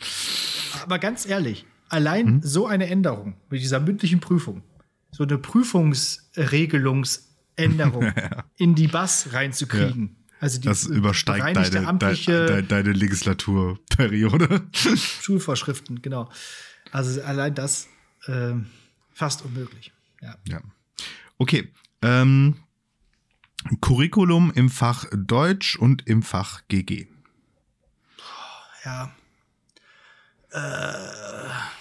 Aber 0.82 0.98
ganz 0.98 1.26
ehrlich, 1.26 1.66
allein 1.88 2.26
hm? 2.26 2.40
so 2.42 2.66
eine 2.66 2.88
Änderung 2.88 3.36
mit 3.51 3.61
dieser 3.61 3.78
mündlichen 3.80 4.20
Prüfung, 4.20 4.62
so 5.11 5.24
eine 5.24 5.36
Prüfungsregelungsänderung 5.38 8.03
ja. 8.16 8.44
in 8.57 8.74
die 8.74 8.88
BAS 8.88 9.32
reinzukriegen. 9.32 10.03
Ja. 10.03 10.11
Also 10.40 10.59
die 10.59 10.68
das 10.68 10.86
übersteigt 10.86 11.55
deine, 11.55 11.86
amtliche 11.86 12.46
deine, 12.46 12.62
deine 12.62 12.92
Legislaturperiode. 12.92 14.62
Schulvorschriften, 14.72 16.01
genau. 16.01 16.30
Also 16.92 17.20
allein 17.22 17.55
das 17.55 17.88
äh, 18.27 18.55
fast 19.12 19.43
unmöglich. 19.45 19.93
Ja. 20.21 20.37
ja. 20.49 20.61
Okay. 21.39 21.73
Ähm, 22.03 22.57
Curriculum 23.81 24.53
im 24.55 24.71
Fach 24.71 25.05
Deutsch 25.12 25.77
und 25.77 26.07
im 26.07 26.23
Fach 26.23 26.62
GG. 26.68 27.07
Ja. 28.85 29.14
Äh 30.53 31.81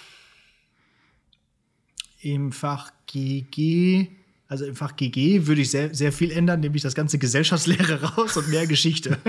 im 2.22 2.52
Fach 2.52 2.92
GG, 3.06 4.08
also 4.46 4.66
im 4.66 4.76
Fach 4.76 4.94
GG 4.96 5.46
würde 5.46 5.62
ich 5.62 5.70
sehr, 5.70 5.94
sehr 5.94 6.12
viel 6.12 6.30
ändern, 6.30 6.60
nämlich 6.60 6.82
das 6.82 6.94
ganze 6.94 7.18
Gesellschaftslehre 7.18 8.02
raus 8.16 8.36
und 8.36 8.48
mehr 8.50 8.66
Geschichte. 8.66 9.18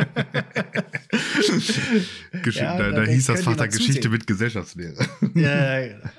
Gesch 2.43 2.57
ja, 2.57 2.77
da, 2.77 2.91
da 2.91 3.03
hieß 3.03 3.27
das 3.27 3.43
Fach 3.43 3.55
der 3.55 3.69
Geschichte 3.69 4.09
mit 4.09 4.27
Gesellschaftslehre. 4.27 5.07
ja, 5.35 5.87
genau. 5.87 6.09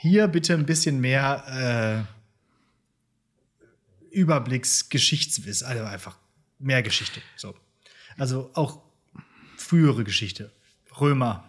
Hier 0.00 0.28
bitte 0.28 0.54
ein 0.54 0.64
bisschen 0.64 1.00
mehr 1.00 2.06
äh, 4.10 4.14
Überblicksgeschichtswiss, 4.16 5.62
also 5.62 5.84
einfach 5.84 6.16
mehr 6.58 6.82
Geschichte. 6.82 7.20
So. 7.36 7.54
Also 8.16 8.50
auch 8.54 8.80
frühere 9.56 10.04
Geschichte. 10.04 10.52
Römer, 11.00 11.44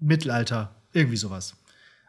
Mittelalter, 0.00 0.74
irgendwie 0.92 1.16
sowas 1.16 1.54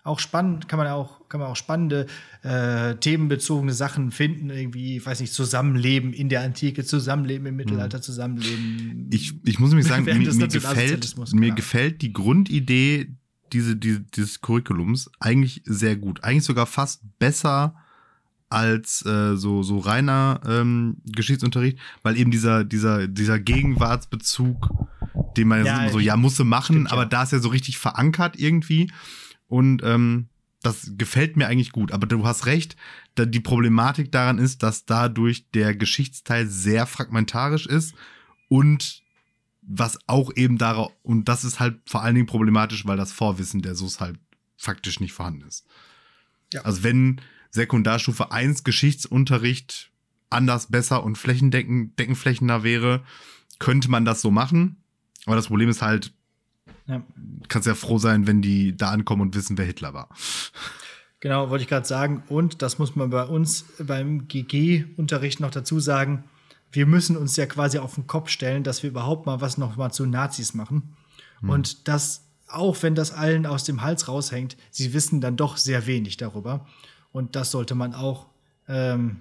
auch 0.07 0.19
spannend, 0.19 0.69
kann 0.69 0.79
man 0.79 0.87
auch, 0.87 1.27
kann 1.27 1.41
man 1.41 1.49
auch 1.49 1.55
spannende 1.55 2.07
äh, 2.41 2.95
themenbezogene 2.95 3.73
Sachen 3.73 4.11
finden, 4.11 4.49
irgendwie, 4.49 4.97
ich 4.97 5.05
weiß 5.05 5.19
nicht, 5.19 5.33
Zusammenleben 5.33 6.13
in 6.13 6.29
der 6.29 6.41
Antike, 6.41 6.85
Zusammenleben 6.85 7.45
im 7.47 7.57
Mittelalter, 7.57 7.97
hm. 7.97 8.03
Zusammenleben. 8.03 9.09
Ich, 9.11 9.33
ich 9.45 9.59
muss 9.59 9.69
nämlich 9.69 9.87
sagen, 9.89 10.05
mir, 10.05 10.15
mir 10.15 10.47
gefällt, 10.47 11.33
mir 11.33 11.53
gefällt 11.53 12.01
die 12.01 12.13
Grundidee 12.13 13.15
diese, 13.53 13.75
diese, 13.75 14.01
dieses 14.01 14.41
Curriculums 14.41 15.09
eigentlich 15.19 15.61
sehr 15.65 15.95
gut. 15.95 16.23
Eigentlich 16.23 16.45
sogar 16.45 16.65
fast 16.65 17.01
besser 17.19 17.75
als 18.49 19.05
äh, 19.05 19.35
so, 19.35 19.63
so 19.63 19.79
reiner 19.79 20.39
ähm, 20.47 20.97
Geschichtsunterricht, 21.05 21.77
weil 22.03 22.17
eben 22.17 22.31
dieser, 22.31 22.63
dieser, 22.63 23.07
dieser 23.07 23.39
Gegenwartsbezug, 23.39 24.69
den 25.35 25.47
man 25.49 25.65
ja, 25.65 25.89
so, 25.89 25.99
ja, 25.99 26.15
musste 26.15 26.43
machen, 26.43 26.75
stimmt, 26.75 26.91
aber 26.91 27.03
ja. 27.03 27.09
da 27.09 27.23
ist 27.23 27.33
ja 27.33 27.39
so 27.39 27.49
richtig 27.49 27.77
verankert 27.77 28.39
irgendwie. 28.39 28.91
Und 29.47 29.81
ähm, 29.83 30.27
das 30.61 30.91
gefällt 30.97 31.37
mir 31.37 31.47
eigentlich 31.47 31.71
gut. 31.71 31.91
Aber 31.91 32.07
du 32.07 32.25
hast 32.25 32.45
recht, 32.45 32.75
da 33.15 33.25
die 33.25 33.39
Problematik 33.39 34.11
daran 34.11 34.37
ist, 34.37 34.63
dass 34.63 34.85
dadurch 34.85 35.49
der 35.51 35.75
Geschichtsteil 35.75 36.47
sehr 36.47 36.85
fragmentarisch 36.85 37.65
ist 37.65 37.95
und 38.49 39.03
was 39.67 39.99
auch 40.07 40.31
eben 40.35 40.57
darauf, 40.57 40.91
und 41.03 41.27
das 41.27 41.43
ist 41.43 41.59
halt 41.59 41.79
vor 41.85 42.01
allen 42.01 42.15
Dingen 42.15 42.27
problematisch, 42.27 42.85
weil 42.85 42.97
das 42.97 43.11
Vorwissen 43.11 43.61
der 43.61 43.75
SUS 43.75 43.99
halt 43.99 44.17
faktisch 44.55 44.99
nicht 44.99 45.13
vorhanden 45.13 45.45
ist. 45.47 45.65
Ja. 46.53 46.61
Also 46.61 46.83
wenn 46.83 47.21
Sekundarstufe 47.51 48.31
1 48.31 48.63
Geschichtsunterricht 48.63 49.91
anders, 50.29 50.67
besser 50.67 51.03
und 51.03 51.17
flächendeckenflächender 51.17 52.63
wäre, 52.63 53.03
könnte 53.59 53.89
man 53.89 54.05
das 54.05 54.21
so 54.21 54.31
machen. 54.31 54.77
Aber 55.25 55.35
das 55.35 55.47
Problem 55.47 55.69
ist 55.69 55.81
halt, 55.81 56.13
ja. 56.87 57.03
Kannst 57.49 57.67
ja 57.67 57.75
froh 57.75 57.97
sein, 57.97 58.27
wenn 58.27 58.41
die 58.41 58.75
da 58.75 58.91
ankommen 58.91 59.21
und 59.21 59.35
wissen, 59.35 59.57
wer 59.57 59.65
Hitler 59.65 59.93
war. 59.93 60.09
Genau, 61.19 61.49
wollte 61.49 61.63
ich 61.63 61.69
gerade 61.69 61.85
sagen. 61.85 62.23
Und 62.29 62.61
das 62.61 62.79
muss 62.79 62.95
man 62.95 63.09
bei 63.09 63.23
uns 63.23 63.65
beim 63.79 64.27
GG-Unterricht 64.27 65.39
noch 65.39 65.51
dazu 65.51 65.79
sagen. 65.79 66.23
Wir 66.71 66.85
müssen 66.85 67.17
uns 67.17 67.35
ja 67.35 67.45
quasi 67.45 67.77
auf 67.77 67.95
den 67.95 68.07
Kopf 68.07 68.29
stellen, 68.29 68.63
dass 68.63 68.83
wir 68.83 68.89
überhaupt 68.89 69.25
mal 69.25 69.41
was 69.41 69.57
noch 69.57 69.75
mal 69.77 69.91
zu 69.91 70.05
Nazis 70.05 70.53
machen. 70.53 70.95
Hm. 71.39 71.49
Und 71.49 71.87
das, 71.87 72.25
auch 72.47 72.81
wenn 72.83 72.95
das 72.95 73.11
allen 73.11 73.45
aus 73.45 73.63
dem 73.63 73.81
Hals 73.81 74.07
raushängt, 74.07 74.57
sie 74.71 74.93
wissen 74.93 75.21
dann 75.21 75.37
doch 75.37 75.57
sehr 75.57 75.87
wenig 75.87 76.17
darüber. 76.17 76.67
Und 77.11 77.35
das 77.35 77.51
sollte 77.51 77.75
man 77.75 77.93
auch 77.93 78.27
ähm, 78.67 79.17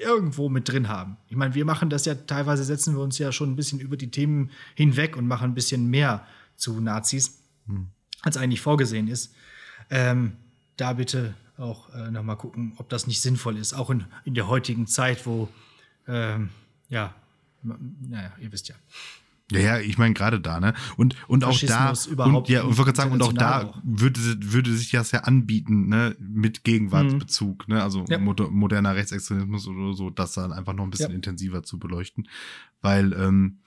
irgendwo 0.00 0.48
mit 0.48 0.68
drin 0.68 0.88
haben. 0.88 1.18
Ich 1.28 1.36
meine, 1.36 1.54
wir 1.54 1.64
machen 1.64 1.90
das 1.90 2.06
ja 2.06 2.14
teilweise, 2.14 2.64
setzen 2.64 2.94
wir 2.94 3.02
uns 3.02 3.18
ja 3.18 3.32
schon 3.32 3.52
ein 3.52 3.56
bisschen 3.56 3.80
über 3.80 3.96
die 3.96 4.10
Themen 4.10 4.50
hinweg 4.74 5.16
und 5.16 5.26
machen 5.26 5.50
ein 5.50 5.54
bisschen 5.54 5.88
mehr 5.88 6.26
zu 6.56 6.80
Nazis, 6.80 7.38
hm. 7.66 7.88
als 8.22 8.36
eigentlich 8.36 8.60
vorgesehen 8.60 9.08
ist. 9.08 9.34
Ähm, 9.90 10.32
da 10.76 10.94
bitte 10.94 11.34
auch 11.58 11.92
äh, 11.92 12.10
noch 12.10 12.22
mal 12.22 12.36
gucken, 12.36 12.72
ob 12.76 12.88
das 12.88 13.06
nicht 13.06 13.20
sinnvoll 13.20 13.56
ist, 13.56 13.74
auch 13.74 13.90
in, 13.90 14.04
in 14.24 14.34
der 14.34 14.48
heutigen 14.48 14.86
Zeit, 14.86 15.26
wo, 15.26 15.48
ähm, 16.08 16.48
ja, 16.88 17.14
naja, 17.62 18.32
ihr 18.40 18.52
wisst 18.52 18.68
ja. 18.68 18.74
Ja, 19.50 19.60
ja, 19.60 19.78
ich 19.78 19.96
meine 19.96 20.12
gerade 20.12 20.40
da, 20.40 20.60
ne? 20.60 20.74
Und, 20.98 21.16
und 21.26 21.42
auch 21.42 21.58
da, 21.60 21.94
und, 22.16 22.48
ja, 22.50 22.64
und 22.64 22.76
wollte 22.76 22.94
sagen, 22.94 23.12
und 23.12 23.22
auch 23.22 23.32
da 23.32 23.80
würde, 23.82 24.20
würde 24.40 24.70
sich 24.74 24.90
das 24.90 25.10
ja 25.10 25.20
anbieten, 25.20 25.88
ne, 25.88 26.14
mit 26.18 26.64
Gegenwartsbezug, 26.64 27.66
mhm. 27.66 27.74
ne? 27.74 27.82
Also 27.82 28.04
ja. 28.08 28.18
moderner 28.18 28.94
Rechtsextremismus 28.94 29.66
oder 29.68 29.94
so, 29.94 30.10
das 30.10 30.34
dann 30.34 30.52
einfach 30.52 30.74
noch 30.74 30.84
ein 30.84 30.90
bisschen 30.90 31.10
ja. 31.10 31.16
intensiver 31.16 31.62
zu 31.62 31.78
beleuchten. 31.78 32.28
Weil, 32.82 33.14
ähm, 33.14 33.60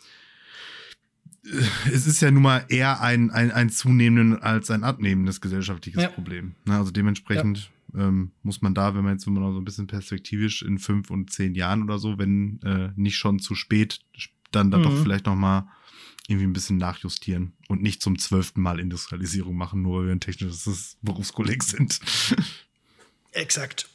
es 1.91 2.05
ist 2.05 2.21
ja 2.21 2.29
nun 2.29 2.43
mal 2.43 2.63
eher 2.69 3.01
ein, 3.01 3.31
ein, 3.31 3.51
ein 3.51 3.69
zunehmendes 3.71 4.43
als 4.43 4.69
ein 4.69 4.83
abnehmendes 4.83 5.41
gesellschaftliches 5.41 6.03
ja. 6.03 6.09
Problem. 6.09 6.53
Ne? 6.65 6.77
Also 6.77 6.91
dementsprechend. 6.91 7.71
Ähm, 7.95 8.31
muss 8.43 8.61
man 8.61 8.73
da, 8.73 8.95
wenn 8.95 9.03
man 9.03 9.13
jetzt 9.13 9.27
immer 9.27 9.39
noch 9.39 9.53
so 9.53 9.59
ein 9.59 9.65
bisschen 9.65 9.87
perspektivisch 9.87 10.61
in 10.61 10.79
fünf 10.79 11.09
und 11.09 11.31
zehn 11.31 11.55
Jahren 11.55 11.83
oder 11.83 11.99
so, 11.99 12.17
wenn 12.17 12.61
äh, 12.63 12.91
nicht 12.95 13.17
schon 13.17 13.39
zu 13.39 13.55
spät, 13.55 13.99
dann 14.51 14.71
da 14.71 14.77
mhm. 14.77 14.83
doch 14.83 14.97
vielleicht 15.01 15.25
noch 15.25 15.35
mal 15.35 15.67
irgendwie 16.27 16.47
ein 16.47 16.53
bisschen 16.53 16.77
nachjustieren 16.77 17.53
und 17.67 17.81
nicht 17.81 18.01
zum 18.01 18.17
zwölften 18.17 18.61
Mal 18.61 18.79
Industrialisierung 18.79 19.55
machen, 19.55 19.81
nur 19.81 19.99
weil 19.99 20.05
wir 20.07 20.11
ein 20.13 20.19
technisches 20.19 20.97
Berufskolleg 21.01 21.63
sind. 21.63 21.99
Exakt. 23.31 23.89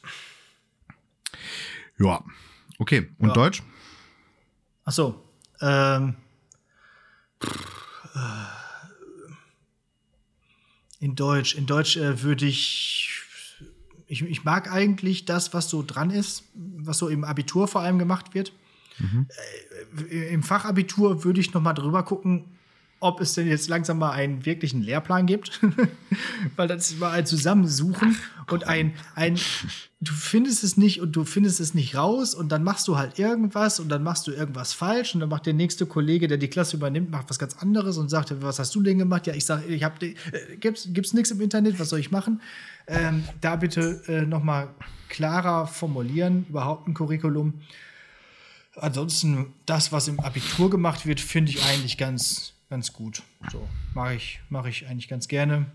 Ja. 1.99 2.23
Okay. 2.79 3.09
Und 3.17 3.29
ja. 3.29 3.33
Deutsch? 3.33 3.63
Ach 4.85 4.91
so. 4.91 5.23
Ähm 5.61 6.15
in 10.99 11.15
Deutsch. 11.15 11.55
In 11.55 11.65
Deutsch 11.65 11.97
äh, 11.97 12.21
würde 12.23 12.45
ich, 12.45 13.21
ich. 14.07 14.23
Ich 14.23 14.43
mag 14.43 14.71
eigentlich 14.71 15.25
das, 15.25 15.53
was 15.53 15.69
so 15.69 15.83
dran 15.85 16.09
ist, 16.09 16.43
was 16.53 16.97
so 16.97 17.09
im 17.09 17.23
Abitur 17.23 17.67
vor 17.67 17.81
allem 17.81 17.99
gemacht 17.99 18.33
wird. 18.33 18.53
Mhm. 18.99 19.27
Äh, 20.09 20.33
Im 20.33 20.43
Fachabitur 20.43 21.23
würde 21.23 21.39
ich 21.39 21.53
noch 21.53 21.61
mal 21.61 21.73
drüber 21.73 22.03
gucken, 22.03 22.45
ob 22.99 23.21
es 23.21 23.33
denn 23.33 23.47
jetzt 23.47 23.69
langsam 23.69 23.99
mal 23.99 24.11
einen 24.11 24.45
wirklichen 24.45 24.81
Lehrplan 24.81 25.25
gibt, 25.27 25.61
weil 26.55 26.67
das 26.67 26.91
ist 26.91 26.99
mal 26.99 27.11
ein 27.11 27.25
Zusammensuchen 27.25 28.17
und 28.49 28.67
ein, 28.67 28.93
ein, 29.13 29.35
du 30.01 30.13
findest 30.13 30.63
es 30.63 30.77
nicht 30.77 31.01
und 31.01 31.15
du 31.15 31.23
findest 31.23 31.59
es 31.59 31.73
nicht 31.73 31.95
raus 31.95 32.33
und 32.33 32.49
dann 32.51 32.63
machst 32.63 32.87
du 32.87 32.97
halt 32.97 33.19
irgendwas 33.19 33.79
und 33.79 33.89
dann 33.89 34.03
machst 34.03 34.25
du 34.27 34.31
irgendwas 34.31 34.73
falsch 34.73 35.13
und 35.13 35.19
dann 35.19 35.29
macht 35.29 35.45
der 35.45 35.53
nächste 35.53 35.85
Kollege, 35.85 36.27
der 36.27 36.37
die 36.37 36.47
Klasse 36.47 36.77
übernimmt, 36.77 37.11
macht 37.11 37.29
was 37.29 37.37
ganz 37.37 37.57
anderes 37.57 37.97
und 37.97 38.09
sagt, 38.09 38.33
was 38.41 38.57
hast 38.57 38.73
du 38.73 38.81
denn 38.81 38.97
gemacht? 38.97 39.27
Ja, 39.27 39.33
ich 39.33 39.45
sage, 39.45 39.65
ich 39.67 39.83
habe, 39.83 40.05
äh, 40.05 40.15
gibt's, 40.59 40.87
gibt's 40.91 41.13
nichts 41.13 41.31
im 41.31 41.41
Internet, 41.41 41.79
was 41.79 41.89
soll 41.89 41.99
ich 41.99 42.09
machen? 42.09 42.41
Ähm, 42.87 43.23
da 43.41 43.57
bitte 43.57 44.01
äh, 44.07 44.21
noch 44.21 44.41
mal 44.41 44.69
klarer 45.09 45.67
formulieren, 45.67 46.45
überhaupt 46.49 46.87
ein 46.87 46.93
Curriculum. 46.93 47.53
Ansonsten, 48.75 49.53
das, 49.65 49.91
was 49.91 50.07
im 50.07 50.19
Abitur 50.19 50.69
gemacht 50.69 51.05
wird, 51.05 51.19
finde 51.19 51.51
ich 51.51 51.63
eigentlich 51.63 51.97
ganz, 51.97 52.53
ganz 52.69 52.93
gut. 52.93 53.23
So, 53.51 53.67
mache 53.93 54.15
ich, 54.15 54.39
mache 54.49 54.69
ich 54.69 54.87
eigentlich 54.87 55.07
ganz 55.07 55.27
gerne. 55.27 55.65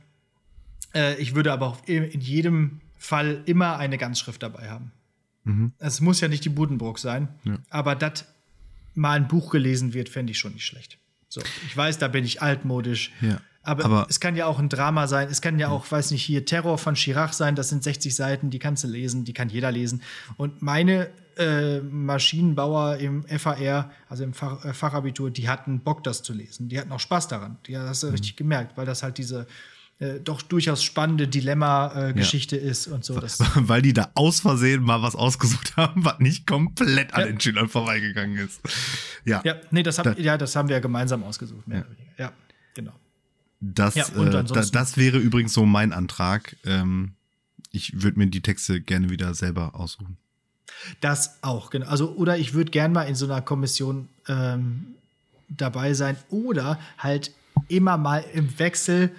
Äh, 0.94 1.14
ich 1.20 1.34
würde 1.34 1.52
aber 1.52 1.66
auch 1.66 1.86
in 1.86 2.20
jedem 2.20 2.80
Fall 2.98 3.42
immer 3.46 3.78
eine 3.78 3.98
Ganzschrift 3.98 4.42
dabei 4.42 4.68
haben. 4.70 4.92
Mhm. 5.44 5.72
Es 5.78 6.00
muss 6.00 6.20
ja 6.20 6.28
nicht 6.28 6.44
die 6.44 6.48
Buddenbrook 6.50 6.98
sein, 6.98 7.28
Ja. 7.44 7.58
aber 7.70 7.94
dass 7.96 8.26
mal 8.94 9.14
ein 9.16 9.26
Buch 9.28 9.50
gelesen 9.50 9.94
wird, 9.94 10.08
fände 10.08 10.30
ich 10.32 10.38
schon 10.38 10.52
nicht 10.52 10.66
schlecht. 10.66 10.98
So, 11.28 11.40
ich 11.66 11.76
weiß, 11.76 11.98
da 11.98 12.08
bin 12.08 12.24
ich 12.24 12.42
altmodisch. 12.42 13.10
Ja. 13.22 13.40
Aber, 13.64 13.84
Aber- 13.84 14.06
es 14.10 14.18
kann 14.20 14.34
ja 14.36 14.46
auch 14.46 14.58
ein 14.58 14.68
Drama 14.68 15.06
sein. 15.06 15.28
Es 15.30 15.40
kann 15.40 15.58
ja 15.58 15.68
auch, 15.68 15.90
weiß 15.90 16.10
nicht, 16.10 16.22
hier 16.24 16.44
Terror 16.44 16.78
von 16.78 16.94
Chirac 16.94 17.32
sein. 17.34 17.54
Das 17.54 17.68
sind 17.68 17.82
60 17.84 18.14
Seiten, 18.14 18.50
die 18.50 18.58
kannst 18.58 18.82
du 18.84 18.88
lesen, 18.88 19.24
die 19.24 19.32
kann 19.32 19.48
jeder 19.48 19.70
lesen. 19.70 20.02
Und 20.36 20.62
meine 20.62 21.10
äh, 21.38 21.80
Maschinenbauer 21.80 22.96
im 22.98 23.24
FAR, 23.24 23.90
also 24.08 24.22
im 24.24 24.34
Fach, 24.34 24.62
äh, 24.66 24.74
Fachabitur, 24.74 25.30
die 25.30 25.48
hatten 25.48 25.80
Bock, 25.80 26.04
das 26.04 26.22
zu 26.22 26.34
lesen. 26.34 26.68
Die 26.68 26.78
hatten 26.78 26.92
auch 26.92 27.00
Spaß 27.00 27.28
daran. 27.28 27.56
Die 27.66 27.78
hast 27.78 28.02
du 28.02 28.08
Mhm. 28.08 28.12
richtig 28.12 28.36
gemerkt, 28.36 28.76
weil 28.76 28.84
das 28.84 29.02
halt 29.02 29.16
diese 29.18 29.46
äh, 29.98 30.18
doch 30.20 30.42
durchaus 30.42 30.82
spannende 30.82 31.28
Dilemma-Geschichte 31.28 32.56
ist 32.56 32.88
und 32.88 33.04
so. 33.04 33.14
Weil 33.54 33.82
die 33.82 33.92
da 33.92 34.10
aus 34.14 34.40
Versehen 34.40 34.82
mal 34.82 35.00
was 35.00 35.14
ausgesucht 35.14 35.74
haben, 35.76 36.04
was 36.04 36.18
nicht 36.18 36.46
komplett 36.46 37.14
an 37.14 37.20
Ja. 37.20 37.26
den 37.28 37.40
Schülern 37.40 37.68
vorbeigegangen 37.68 38.36
ist. 38.36 38.60
Ja, 39.24 39.40
ja, 39.44 39.54
nee, 39.70 39.82
das, 39.84 39.98
hab, 39.98 40.04
Da- 40.04 40.14
ja, 40.18 40.36
das 40.36 40.56
haben 40.56 40.68
wir 40.68 40.76
ja 40.76 40.80
gemeinsam 40.80 41.22
ausgesucht. 41.22 41.68
Mehr 41.68 41.78
Ja. 41.78 41.84
oder 41.84 41.96
weniger. 41.98 42.12
ja 42.18 42.32
genau. 42.74 42.92
Das, 43.62 43.94
Ja, 43.94 44.06
und 44.16 44.34
äh, 44.34 44.44
da, 44.44 44.62
das 44.62 44.96
wäre 44.96 45.18
übrigens 45.18 45.54
so 45.54 45.64
mein 45.64 45.92
Antrag. 45.92 46.56
Ähm, 46.64 47.12
ich 47.70 48.02
würde 48.02 48.18
mir 48.18 48.26
die 48.26 48.42
Texte 48.42 48.80
gerne 48.80 49.08
wieder 49.08 49.34
selber 49.34 49.76
aussuchen. 49.76 50.16
Das 51.00 51.38
auch, 51.42 51.70
genau. 51.70 51.86
Also, 51.86 52.12
oder 52.12 52.36
ich 52.38 52.54
würde 52.54 52.72
gern 52.72 52.92
mal 52.92 53.04
in 53.04 53.14
so 53.14 53.26
einer 53.26 53.40
Kommission 53.40 54.08
ähm, 54.26 54.94
dabei 55.48 55.94
sein 55.94 56.16
oder 56.28 56.80
halt 56.98 57.30
immer 57.68 57.96
mal 57.96 58.24
im 58.34 58.58
Wechsel 58.58 59.12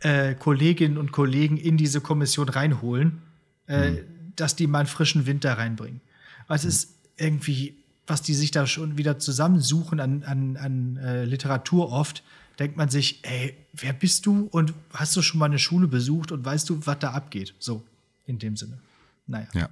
äh, 0.00 0.34
Kolleginnen 0.34 0.98
und 0.98 1.10
Kollegen 1.10 1.56
in 1.56 1.78
diese 1.78 2.02
Kommission 2.02 2.50
reinholen, 2.50 3.22
äh, 3.66 4.02
dass 4.36 4.56
die 4.56 4.66
mal 4.66 4.80
einen 4.80 4.88
frischen 4.88 5.24
Wind 5.24 5.44
da 5.44 5.54
reinbringen. 5.54 6.02
Weil 6.48 6.58
es 6.58 6.66
ist 6.66 6.90
irgendwie, 7.16 7.76
was 8.06 8.20
die 8.20 8.34
sich 8.34 8.50
da 8.50 8.66
schon 8.66 8.98
wieder 8.98 9.18
zusammensuchen 9.18 10.00
an, 10.00 10.22
an, 10.24 10.56
an 10.58 10.96
äh, 10.98 11.24
Literatur 11.24 11.90
oft, 11.90 12.22
denkt 12.58 12.76
man 12.76 12.88
sich, 12.88 13.24
ey, 13.24 13.56
wer 13.72 13.92
bist 13.92 14.26
du 14.26 14.46
und 14.50 14.72
hast 14.92 15.14
du 15.16 15.22
schon 15.22 15.38
mal 15.38 15.46
eine 15.46 15.58
Schule 15.58 15.86
besucht 15.88 16.32
und 16.32 16.44
weißt 16.44 16.68
du, 16.70 16.86
was 16.86 16.98
da 16.98 17.10
abgeht? 17.12 17.54
So, 17.58 17.84
in 18.26 18.38
dem 18.38 18.56
Sinne. 18.56 18.78
Naja. 19.26 19.48
Ja, 19.54 19.68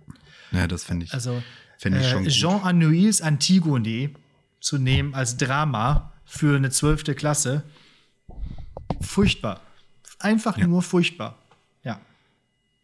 ja 0.52 0.66
das 0.66 0.84
fände 0.84 1.06
ich. 1.06 1.14
Also 1.14 1.42
Fänd 1.78 1.96
ich 1.96 2.02
äh, 2.02 2.10
schon 2.10 2.24
gut. 2.24 2.32
Jean 2.32 2.62
Anouilh's 2.62 3.20
Antigone 3.22 4.10
zu 4.60 4.78
nehmen 4.78 5.14
als 5.14 5.36
Drama 5.36 6.12
für 6.24 6.56
eine 6.56 6.70
zwölfte 6.70 7.14
Klasse, 7.14 7.62
furchtbar. 9.00 9.60
Einfach 10.18 10.56
Ja. 10.56 10.66
nur 10.66 10.82
furchtbar. 10.82 11.38
Ja. 11.82 12.00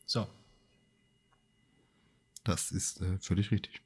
So, 0.06 0.26
das 2.44 2.70
ist 2.72 3.00
äh, 3.00 3.18
völlig 3.20 3.50
richtig. 3.50 3.80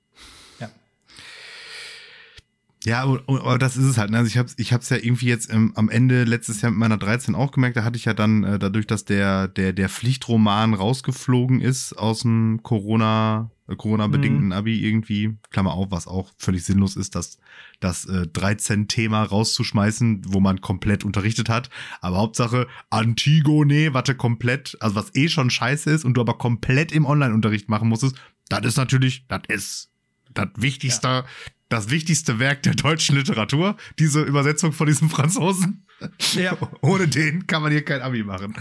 Ja. 2.87 2.95
Ja, 2.95 3.03
aber, 3.03 3.23
aber 3.27 3.59
das 3.59 3.77
ist 3.77 3.85
es 3.85 3.99
halt. 3.99 4.11
ne? 4.11 4.19
Also 4.19 4.29
ich 4.29 4.37
habe 4.37 4.51
ich 4.57 4.73
hab's 4.73 4.91
ja 4.91 4.99
irgendwie 4.99 5.27
jetzt 5.27 5.51
ähm, 5.53 5.73
am 5.75 5.89
Ende 5.89 6.25
letztes 6.25 6.61
Jahr 6.61 6.71
mit 6.71 6.81
meiner 6.81 6.99
13 6.99 7.35
auch 7.35 7.51
gemerkt. 7.51 7.77
Da 7.77 7.85
hatte 7.85 7.97
ich 7.97 8.05
ja 8.05 8.13
dann 8.13 8.45
äh, 8.45 8.59
dadurch, 8.59 8.87
dass 8.87 9.05
der 9.05 9.49
der 9.49 9.73
der 9.73 9.89
Pflichtroman 9.89 10.75
rausgeflogen 10.75 11.61
ist 11.61 11.95
aus 11.95 12.21
dem 12.21 12.61
Corona 12.63 13.51
äh, 13.69 13.77
Corona 13.77 14.07
bedingten 14.07 14.53
Abi 14.53 14.87
irgendwie 14.87 15.39
Klammer 15.51 15.73
auf, 15.73 15.91
was 15.91 16.07
auch 16.07 16.31
völlig 16.37 16.65
sinnlos 16.65 16.97
ist, 16.97 17.15
dass 17.15 17.39
das 17.81 18.05
äh, 18.05 18.27
13 18.27 18.89
Thema 18.89 19.23
rauszuschmeißen, 19.23 20.23
wo 20.29 20.41
man 20.41 20.61
komplett 20.61 21.05
unterrichtet 21.05 21.49
hat. 21.49 21.71
Aber 22.03 22.19
Hauptsache 22.19 22.67
Antigone, 22.91 23.93
du 23.93 24.15
komplett, 24.15 24.77
also 24.81 24.95
was 24.97 25.15
eh 25.15 25.29
schon 25.29 25.49
scheiße 25.49 25.91
ist 25.91 26.05
und 26.05 26.15
du 26.15 26.21
aber 26.21 26.37
komplett 26.37 26.93
im 26.93 27.07
Online-Unterricht 27.07 27.69
machen 27.69 27.89
musstest. 27.89 28.17
Das 28.51 28.65
ist 28.67 28.77
natürlich, 28.77 29.27
das 29.29 29.43
ist 29.49 29.91
das 30.35 30.49
wichtigste, 30.57 31.25
das 31.69 31.91
wichtigste 31.91 32.39
Werk 32.39 32.63
der 32.63 32.75
deutschen 32.75 33.17
Literatur, 33.17 33.77
diese 33.99 34.23
Übersetzung 34.23 34.73
von 34.73 34.87
diesem 34.87 35.11
Franzosen. 35.11 35.87
Ja. 36.35 36.57
Ohne 36.83 37.09
den 37.09 37.47
kann 37.47 37.63
man 37.63 37.73
hier 37.73 37.85
kein 37.85 38.03
Abi 38.03 38.23
machen. 38.23 38.55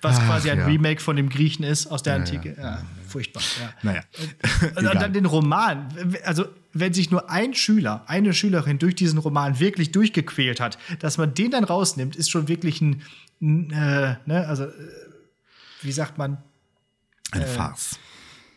Was 0.00 0.18
Ach, 0.18 0.26
quasi 0.26 0.50
ein 0.50 0.58
ja. 0.58 0.66
Remake 0.66 1.00
von 1.00 1.16
dem 1.16 1.28
Griechen 1.28 1.64
ist 1.64 1.86
aus 1.86 2.02
der 2.02 2.14
Antike. 2.14 2.56
Ja, 2.58 2.82
furchtbar. 3.06 3.42
Ja. 3.60 3.72
Naja. 3.82 4.02
Und 4.76 4.84
dann 4.84 5.12
den 5.12 5.26
Roman. 5.26 5.88
Also, 6.24 6.46
wenn 6.72 6.94
sich 6.94 7.10
nur 7.10 7.30
ein 7.30 7.54
Schüler, 7.54 8.04
eine 8.06 8.32
Schülerin 8.32 8.78
durch 8.78 8.94
diesen 8.94 9.18
Roman 9.18 9.58
wirklich 9.60 9.92
durchgequält 9.92 10.60
hat, 10.60 10.78
dass 11.00 11.18
man 11.18 11.34
den 11.34 11.50
dann 11.50 11.64
rausnimmt, 11.64 12.16
ist 12.16 12.30
schon 12.30 12.48
wirklich 12.48 12.80
ein, 12.80 13.02
ein 13.40 13.70
äh, 13.70 14.16
ne, 14.26 14.46
also, 14.46 14.64
äh, 14.64 14.72
wie 15.82 15.92
sagt 15.92 16.18
man, 16.18 16.38
Eine 17.32 17.46
Farce. 17.46 17.98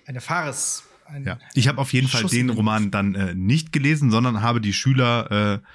eine 0.05 0.21
Farce. 0.21 0.83
Ein, 1.11 1.23
Ja. 1.25 1.39
Ich 1.53 1.67
habe 1.67 1.77
auf 1.79 1.93
jeden 1.93 2.07
Fall 2.07 2.21
Schuss 2.21 2.31
den 2.31 2.41
in 2.41 2.47
den 2.47 2.55
Roman 2.57 2.91
dann 2.91 3.15
äh, 3.15 3.35
nicht 3.35 3.71
gelesen, 3.71 4.11
sondern 4.11 4.41
habe 4.41 4.61
die 4.61 4.73
Schüler 4.73 5.59
äh, 5.61 5.67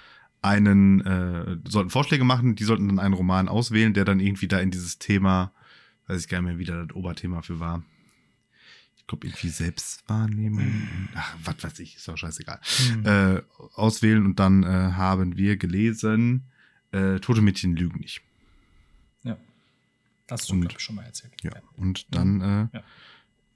einen, 0.43 1.01
äh, 1.01 1.57
sollten 1.68 1.91
Vorschläge 1.91 2.24
machen, 2.24 2.55
die 2.55 2.64
sollten 2.64 2.89
dann 2.89 2.99
einen 2.99 3.14
Roman 3.14 3.49
auswählen, 3.49 3.95
der 3.95 4.05
dann 4.05 4.20
irgendwie 4.20 4.49
da 4.49 4.61
in 4.61 4.70
dieses 4.70 4.99
Thema, 4.99 5.53
weiß 6.07 6.20
ich 6.20 6.28
gar 6.28 6.41
nicht 6.41 6.49
mehr, 6.49 6.59
wie 6.59 6.64
da 6.64 6.84
das 6.84 6.95
Oberthema 6.97 7.43
für 7.43 7.59
war. 7.61 7.82
Ich 8.97 9.07
glaube, 9.07 9.26
irgendwie 9.26 9.49
Selbstwahrnehmung. 9.49 10.89
Ach, 11.14 11.37
was 11.45 11.62
weiß 11.62 11.78
ich, 11.80 11.97
ist 11.97 12.09
doch 12.09 12.16
scheißegal. 12.16 12.61
Äh, 13.05 13.43
auswählen 13.74 14.24
und 14.24 14.41
dann 14.41 14.62
äh, 14.64 14.66
haben 14.66 15.37
wir 15.37 15.57
gelesen, 15.57 16.45
äh, 16.93 17.18
Tote 17.20 17.41
Mädchen 17.41 17.76
lügen 17.76 18.01
nicht. 18.01 18.20
Ja. 19.22 19.37
Das 20.26 20.41
hast 20.43 20.51
du, 20.51 20.61
glaube 20.61 20.74
ich, 20.76 20.80
schon 20.82 20.97
mal 20.97 21.05
erzählt. 21.05 21.32
Ja. 21.43 21.53
Und 21.76 22.07
dann, 22.14 22.41
äh, 22.41 22.76
Ja. 22.76 22.82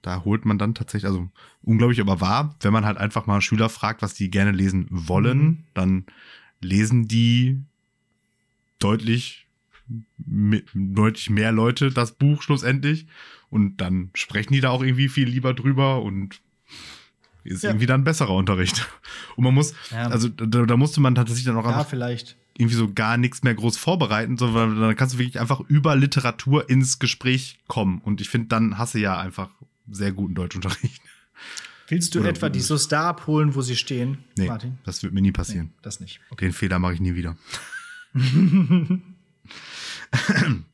Da 0.03 0.25
holt 0.25 0.45
man 0.45 0.59
dann 0.59 0.75
tatsächlich, 0.75 1.09
also 1.11 1.29
unglaublich 1.63 2.01
aber 2.01 2.21
wahr, 2.21 2.55
wenn 2.61 2.73
man 2.73 2.85
halt 2.85 2.97
einfach 2.99 3.27
mal 3.27 3.41
Schüler 3.41 3.69
fragt, 3.69 4.03
was 4.03 4.15
die 4.15 4.31
gerne 4.31 4.53
lesen 4.53 4.87
wollen, 4.91 5.39
Mhm. 5.43 5.59
dann 5.75 6.05
lesen 6.61 7.07
die 7.09 7.61
deutlich, 8.79 9.47
deutlich 10.19 11.31
mehr 11.31 11.53
Leute 11.53 11.91
das 11.91 12.13
Buch 12.13 12.43
schlussendlich 12.43 13.07
und 13.51 13.79
dann 13.79 14.11
sprechen 14.15 14.53
die 14.53 14.61
da 14.61 14.71
auch 14.71 14.83
irgendwie 14.83 15.09
viel 15.09 15.29
lieber 15.29 15.55
drüber 15.55 16.03
und 16.03 16.41
ist 17.43 17.63
Ja. 17.63 17.71
irgendwie 17.71 17.87
dann 17.87 18.05
besserer 18.05 18.35
Unterricht. 18.35 18.87
Und 19.37 19.45
man 19.45 19.55
muss, 19.55 19.73
Ja. 19.91 20.09
also 20.09 20.29
da, 20.29 20.47
da 20.67 20.77
musste 20.77 21.01
man 21.01 21.15
tatsächlich 21.15 21.47
dann 21.47 21.57
auch 21.57 21.65
Ja, 21.65 21.85
vielleicht. 21.85 22.37
irgendwie 22.59 22.77
so 22.77 22.93
gar 22.93 23.17
nichts 23.17 23.43
mehr 23.43 23.55
groß 23.55 23.79
vorbereiten, 23.79 24.37
sondern 24.37 24.79
dann 24.79 24.95
kannst 24.95 25.15
du 25.15 25.19
wirklich 25.19 25.41
einfach 25.41 25.61
über 25.61 25.97
Literatur 25.97 26.69
ins 26.69 26.99
Gespräch 26.99 27.59
kommen. 27.67 28.03
Und 28.05 28.21
ich 28.21 28.29
finde, 28.29 28.49
dann 28.49 28.77
hast 28.77 28.93
du 28.95 28.99
ja 28.99 29.19
einfach 29.19 29.49
sehr 29.91 30.13
guten 30.13 30.35
Deutschunterricht. 30.35 31.01
Willst 31.89 32.15
du 32.15 32.21
Oder- 32.21 32.29
etwa 32.31 32.49
die 32.49 32.61
so 32.61 32.77
da 32.89 33.09
abholen, 33.09 33.55
wo 33.55 33.63
sie 33.63 33.77
stehen, 33.77 34.19
Nee, 34.37 34.47
Martin? 34.47 34.79
das 34.85 35.03
wird 35.03 35.13
mir 35.13 35.21
nie 35.21 35.29
Nee, 35.29 35.33
passieren. 35.33 35.73
das 35.83 35.99
nicht. 36.01 36.21
Den 36.41 36.53
Fehler 36.53 36.79
mache 36.79 36.95
ich 36.95 37.01
nie 37.01 37.15
wieder. 37.17 37.37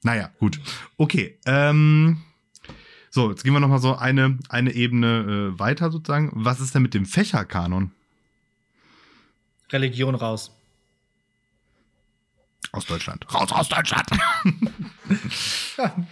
naja, 0.02 0.30
gut. 0.38 0.60
Okay. 0.96 1.38
Ähm, 1.46 2.22
so, 3.10 3.30
jetzt 3.30 3.44
gehen 3.44 3.52
wir 3.54 3.60
noch 3.60 3.68
mal 3.68 3.78
so 3.78 3.96
eine, 3.96 4.38
eine 4.48 4.72
Ebene 4.72 5.52
äh, 5.54 5.58
weiter 5.58 5.90
sozusagen. 5.90 6.30
Was 6.34 6.60
ist 6.60 6.74
denn 6.74 6.82
mit 6.82 6.92
dem 6.94 7.06
Fächerkanon 7.06 7.92
Religion 9.72 10.14
raus. 10.14 10.52
aus 12.72 12.84
Deutschland? 12.86 13.26
Raus 13.32 13.50
aus 13.52 13.68
Deutschland! 13.68 14.06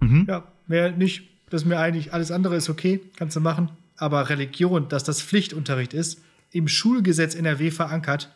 Ja, 0.26 0.46
mehr 0.66 0.90
nicht. 0.92 1.30
Das 1.54 1.62
ist 1.62 1.68
mir 1.68 1.78
eigentlich, 1.78 2.12
alles 2.12 2.32
andere 2.32 2.56
ist 2.56 2.68
okay, 2.68 3.00
kannst 3.14 3.36
du 3.36 3.40
machen. 3.40 3.68
Aber 3.96 4.28
Religion, 4.28 4.88
dass 4.88 5.04
das 5.04 5.22
Pflichtunterricht 5.22 5.94
ist, 5.94 6.20
im 6.50 6.66
Schulgesetz 6.66 7.36
NRW 7.36 7.70
verankert, 7.70 8.28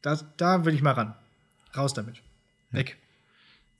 das, 0.00 0.24
da 0.38 0.64
will 0.64 0.72
ich 0.72 0.80
mal 0.80 0.92
ran. 0.92 1.14
Raus 1.76 1.92
damit. 1.92 2.22
Weg. 2.70 2.96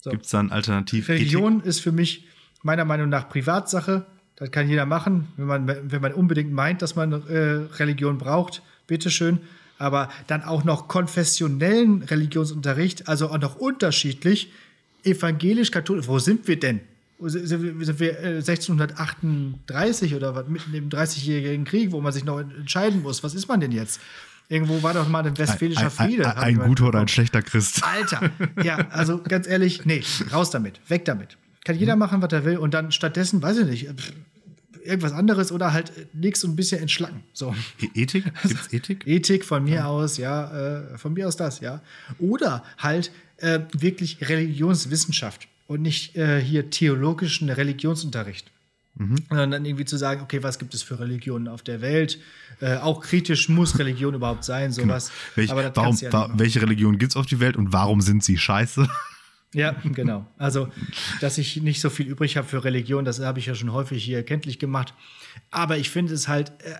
So. 0.02 0.10
Gibt 0.10 0.26
es 0.26 0.30
dann 0.32 0.52
alternativ 0.52 1.08
Religion 1.08 1.62
ist 1.62 1.80
für 1.80 1.92
mich 1.92 2.26
meiner 2.62 2.84
Meinung 2.84 3.08
nach 3.08 3.30
Privatsache. 3.30 4.04
Das 4.36 4.50
kann 4.50 4.68
jeder 4.68 4.84
machen, 4.84 5.28
wenn 5.38 5.46
man, 5.46 5.90
wenn 5.90 6.02
man 6.02 6.12
unbedingt 6.12 6.52
meint, 6.52 6.82
dass 6.82 6.94
man 6.94 7.12
äh, 7.26 7.38
Religion 7.78 8.18
braucht. 8.18 8.60
Bitteschön. 8.86 9.40
aber 9.78 10.10
dann 10.26 10.44
auch 10.44 10.64
noch 10.64 10.88
konfessionellen 10.88 12.02
Religionsunterricht, 12.02 13.08
also 13.08 13.30
auch 13.30 13.38
noch 13.38 13.56
unterschiedlich, 13.56 14.52
evangelisch, 15.04 15.70
katholisch. 15.70 16.06
Wo 16.06 16.18
sind 16.18 16.46
wir 16.48 16.60
denn? 16.60 16.82
Sind 17.20 18.00
wir 18.00 18.18
1638 18.18 20.12
äh, 20.12 20.14
oder 20.14 20.34
was, 20.36 20.46
mitten 20.46 20.72
im 20.72 20.88
30-jährigen 20.88 21.64
Krieg, 21.64 21.90
wo 21.90 22.00
man 22.00 22.12
sich 22.12 22.24
noch 22.24 22.38
entscheiden 22.38 23.02
muss? 23.02 23.24
Was 23.24 23.34
ist 23.34 23.48
man 23.48 23.60
denn 23.60 23.72
jetzt? 23.72 24.00
Irgendwo 24.48 24.82
war 24.82 24.94
doch 24.94 25.08
mal 25.08 25.26
ein 25.26 25.36
westfälischer 25.36 25.90
Friede. 25.90 26.26
Ein, 26.26 26.36
ein, 26.36 26.60
ein 26.60 26.68
guter 26.68 26.86
oder 26.88 27.00
ein 27.00 27.08
schlechter 27.08 27.42
Christ. 27.42 27.82
Alter, 27.84 28.30
ja, 28.62 28.88
also 28.90 29.20
ganz 29.22 29.46
ehrlich, 29.46 29.84
nee, 29.84 30.02
raus 30.32 30.50
damit, 30.50 30.80
weg 30.88 31.04
damit. 31.04 31.36
Kann 31.64 31.76
jeder 31.76 31.96
mhm. 31.96 32.00
machen, 32.00 32.22
was 32.22 32.32
er 32.32 32.44
will 32.44 32.56
und 32.56 32.72
dann 32.72 32.92
stattdessen, 32.92 33.42
weiß 33.42 33.58
ich 33.58 33.66
nicht, 33.66 33.88
irgendwas 34.84 35.12
anderes 35.12 35.52
oder 35.52 35.72
halt 35.72 35.92
nichts 36.14 36.44
und 36.44 36.52
ein 36.52 36.56
bisschen 36.56 36.80
entschlacken. 36.80 37.24
So. 37.34 37.54
E-, 37.80 38.02
Ethik? 38.02 38.24
Gibt's 38.42 38.72
Ethik? 38.72 39.06
Ethik 39.06 39.44
von 39.44 39.64
mir 39.64 39.86
aus, 39.86 40.16
ja, 40.16 40.78
äh, 40.78 40.98
von 40.98 41.12
mir 41.12 41.28
aus 41.28 41.36
das, 41.36 41.60
ja. 41.60 41.82
Oder 42.18 42.64
halt 42.78 43.10
äh, 43.36 43.60
wirklich 43.72 44.28
Religionswissenschaft 44.28 45.48
und 45.68 45.82
nicht 45.82 46.16
äh, 46.16 46.40
hier 46.40 46.70
theologischen 46.70 47.48
Religionsunterricht. 47.50 48.50
Mhm. 48.96 49.16
Und 49.28 49.36
dann 49.36 49.64
irgendwie 49.64 49.84
zu 49.84 49.96
sagen, 49.96 50.22
okay, 50.22 50.42
was 50.42 50.58
gibt 50.58 50.74
es 50.74 50.82
für 50.82 50.98
Religionen 50.98 51.46
auf 51.46 51.62
der 51.62 51.80
Welt? 51.80 52.18
Äh, 52.60 52.78
auch 52.78 53.00
kritisch 53.00 53.48
muss 53.48 53.78
Religion 53.78 54.14
überhaupt 54.16 54.42
sein, 54.42 54.72
genau. 54.72 54.88
sowas. 54.88 55.10
Genau. 55.10 55.36
Welch, 55.36 55.50
Aber 55.52 55.76
warum, 55.76 55.96
ja 55.96 56.12
wa 56.12 56.30
welche 56.34 56.60
Religion 56.60 56.98
gibt 56.98 57.12
es 57.12 57.16
auf 57.16 57.26
die 57.26 57.38
Welt 57.38 57.56
und 57.56 57.72
warum 57.72 58.00
sind 58.00 58.24
sie 58.24 58.36
scheiße? 58.36 58.88
Ja, 59.54 59.72
genau. 59.84 60.26
Also, 60.38 60.68
dass 61.20 61.38
ich 61.38 61.58
nicht 61.62 61.80
so 61.80 61.90
viel 61.90 62.06
übrig 62.06 62.36
habe 62.36 62.48
für 62.48 62.64
Religion, 62.64 63.04
das 63.04 63.20
habe 63.20 63.38
ich 63.38 63.46
ja 63.46 63.54
schon 63.54 63.72
häufig 63.72 64.02
hier 64.02 64.22
kenntlich 64.24 64.58
gemacht. 64.58 64.94
Aber 65.50 65.76
ich 65.76 65.90
finde 65.90 66.14
es 66.14 66.26
halt 66.26 66.50
äh, 66.64 66.74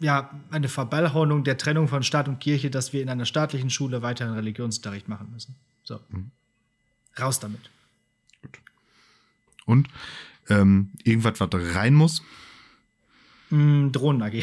ja 0.00 0.30
eine 0.50 0.68
Verballhornung 0.68 1.44
der 1.44 1.58
Trennung 1.58 1.88
von 1.88 2.02
Staat 2.02 2.26
und 2.26 2.40
Kirche, 2.40 2.70
dass 2.70 2.92
wir 2.94 3.02
in 3.02 3.10
einer 3.10 3.26
staatlichen 3.26 3.70
Schule 3.70 4.02
weiterhin 4.02 4.34
Religionsunterricht 4.34 5.08
machen 5.08 5.28
müssen. 5.30 5.54
So. 5.84 6.00
Mhm. 6.08 6.30
Raus 7.18 7.38
damit. 7.38 7.70
Und 9.66 9.88
ähm, 10.48 10.90
irgendwas, 11.04 11.40
was 11.40 11.48
rein 11.52 11.94
muss? 11.94 12.22
Mm, 13.50 13.90
Drohnen 13.90 14.22
AG. 14.22 14.42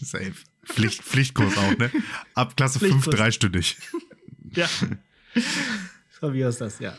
Safe. 0.00 0.34
Pflicht, 0.64 1.02
Pflichtkurs 1.02 1.56
auch, 1.58 1.76
ne? 1.78 1.90
Ab 2.34 2.56
Klasse 2.56 2.78
5 2.78 3.06
dreistündig. 3.06 3.78
Ja. 4.54 4.68
Von 6.20 6.32
mir 6.32 6.46
aus 6.46 6.58
das, 6.58 6.78
ja. 6.78 6.92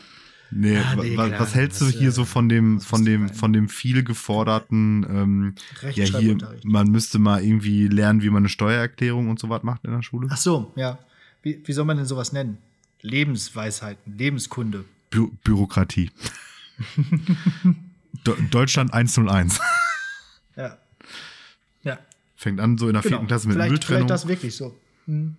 Nee, 0.50 0.76
ah, 0.76 0.96
nee 0.96 1.16
was, 1.16 1.30
was, 1.38 1.54
hältst 1.54 1.80
du 1.80 1.86
hier 1.86 2.10
so 2.10 2.22
äh, 2.22 2.26
von 2.26 2.48
dem, 2.48 2.80
von 2.80 3.04
dem, 3.04 3.28
von 3.28 3.52
dem 3.52 3.68
viel 3.68 4.02
geforderten, 4.02 5.06
ähm, 5.08 5.54
ja 5.92 6.04
hier, 6.04 6.36
man 6.64 6.88
müsste 6.88 7.20
mal 7.20 7.44
irgendwie 7.44 7.86
lernen, 7.86 8.22
wie 8.22 8.30
man 8.30 8.42
eine 8.42 8.48
Steuererklärung 8.48 9.28
und 9.28 9.38
so 9.38 9.48
was 9.50 9.62
macht 9.62 9.84
in 9.84 9.92
der 9.92 10.02
Schule? 10.02 10.26
Ach 10.32 10.36
so, 10.36 10.72
ja. 10.74 10.98
Wie, 11.42 11.62
wie 11.64 11.72
soll 11.72 11.84
man 11.84 11.96
denn 11.96 12.06
sowas 12.06 12.32
nennen? 12.32 12.58
Lebensweisheiten, 13.02 14.18
Lebenskunde. 14.18 14.84
Bü 15.14 15.30
Bürokratie. 15.44 16.10
Deutschland 18.50 18.92
101. 18.92 19.60
Ja. 20.56 20.78
Ja. 21.82 21.98
Fängt 22.34 22.60
an 22.60 22.78
so 22.78 22.88
in 22.88 22.94
der 22.94 23.02
genau. 23.02 23.10
vierten 23.12 23.26
Klasse 23.28 23.48
mit 23.48 23.54
vielleicht, 23.54 23.70
Mülltrennung. 23.70 24.08
Vielleicht 24.08 24.10
das 24.10 24.28
wirklich 24.28 24.56
so. 24.56 24.76
Hm. 25.06 25.36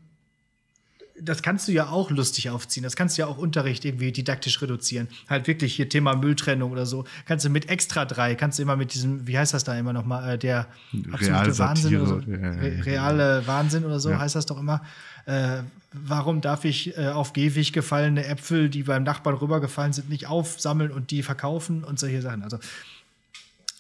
Das 1.20 1.42
kannst 1.42 1.68
du 1.68 1.72
ja 1.72 1.90
auch 1.90 2.12
lustig 2.12 2.50
aufziehen. 2.50 2.84
Das 2.84 2.98
kannst 2.98 3.18
du 3.18 3.22
ja 3.22 3.28
auch 3.28 3.38
Unterricht 3.38 3.86
irgendwie 3.86 4.12
didaktisch 4.12 4.62
reduzieren. 4.62 5.08
Halt 5.30 5.48
wirklich 5.48 5.74
hier 5.74 5.88
Thema 5.88 6.16
Mülltrennung 6.16 6.72
oder 6.72 6.86
so. 6.86 7.06
Kannst 7.26 7.46
du 7.46 7.50
mit 7.50 7.70
extra 7.70 8.04
drei, 8.04 8.36
kannst 8.36 8.60
du 8.60 8.64
immer 8.64 8.76
mit 8.76 8.94
diesem, 8.94 9.26
wie 9.26 9.38
heißt 9.38 9.54
das 9.54 9.64
da 9.64 9.78
immer 9.78 9.94
nochmal, 9.94 10.34
äh, 10.34 10.38
der 10.38 10.68
absolute 11.12 11.58
Wahnsinn 11.58 11.96
oder 11.96 12.08
so. 12.08 12.16
Re 12.16 12.86
reale 12.86 13.48
Wahnsinn 13.48 13.86
oder 13.86 14.00
so 14.00 14.10
ja. 14.10 14.20
heißt 14.20 14.36
das 14.36 14.46
doch 14.46 14.60
immer. 14.60 14.82
Äh, 15.26 15.64
warum 15.94 16.42
darf 16.42 16.66
ich 16.66 16.98
äh, 16.98 17.08
auf 17.08 17.34
Gehweg 17.34 17.72
gefallene 17.72 18.26
Äpfel, 18.26 18.70
die 18.70 18.84
beim 18.84 19.04
Nachbarn 19.04 19.38
rübergefallen 19.38 19.94
sind, 19.94 20.10
nicht 20.10 20.28
aufsammeln 20.28 20.92
und 20.92 21.12
die 21.12 21.24
verkaufen 21.24 21.84
und 21.84 21.98
solche 21.98 22.22
Sachen. 22.22 22.44
Also 22.44 22.60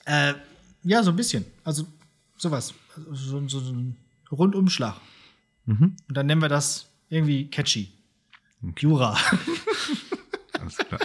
äh, 0.05 0.33
ja, 0.83 1.03
so 1.03 1.09
ein 1.09 1.15
bisschen. 1.15 1.45
Also 1.63 1.85
sowas. 2.37 2.73
So, 3.11 3.45
so, 3.47 3.59
so 3.59 3.73
ein 3.73 3.97
Rundumschlag. 4.31 4.95
Mhm. 5.65 5.97
Und 6.07 6.17
dann 6.17 6.25
nennen 6.27 6.41
wir 6.41 6.49
das 6.49 6.87
irgendwie 7.09 7.49
catchy. 7.49 7.91
Jura. 8.77 9.17
Alles 10.59 10.77
klar. 10.77 10.99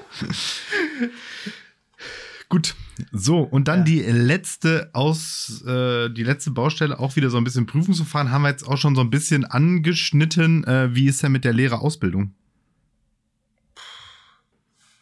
Gut, 2.49 2.75
so 3.13 3.41
und 3.41 3.69
dann 3.69 3.81
ja. 3.81 3.85
die 3.85 4.01
letzte 4.01 4.91
aus 4.93 5.63
äh, 5.67 6.09
die 6.11 6.25
letzte 6.25 6.51
Baustelle 6.51 6.99
auch 6.99 7.15
wieder 7.17 7.31
so 7.31 7.37
ein 7.37 7.45
bisschen 7.45 7.67
Prüfungsverfahren 7.67 8.31
haben 8.31 8.43
wir 8.43 8.51
jetzt 8.51 8.67
auch 8.67 8.77
schon 8.77 8.95
so 8.95 9.01
ein 9.03 9.11
bisschen 9.11 9.45
angeschnitten. 9.45 10.65
Äh, 10.65 10.95
wie 10.95 11.07
ist 11.07 11.23
denn 11.23 11.33
mit 11.33 11.45
der 11.45 11.53
Lehrerausbildung? 11.53 12.35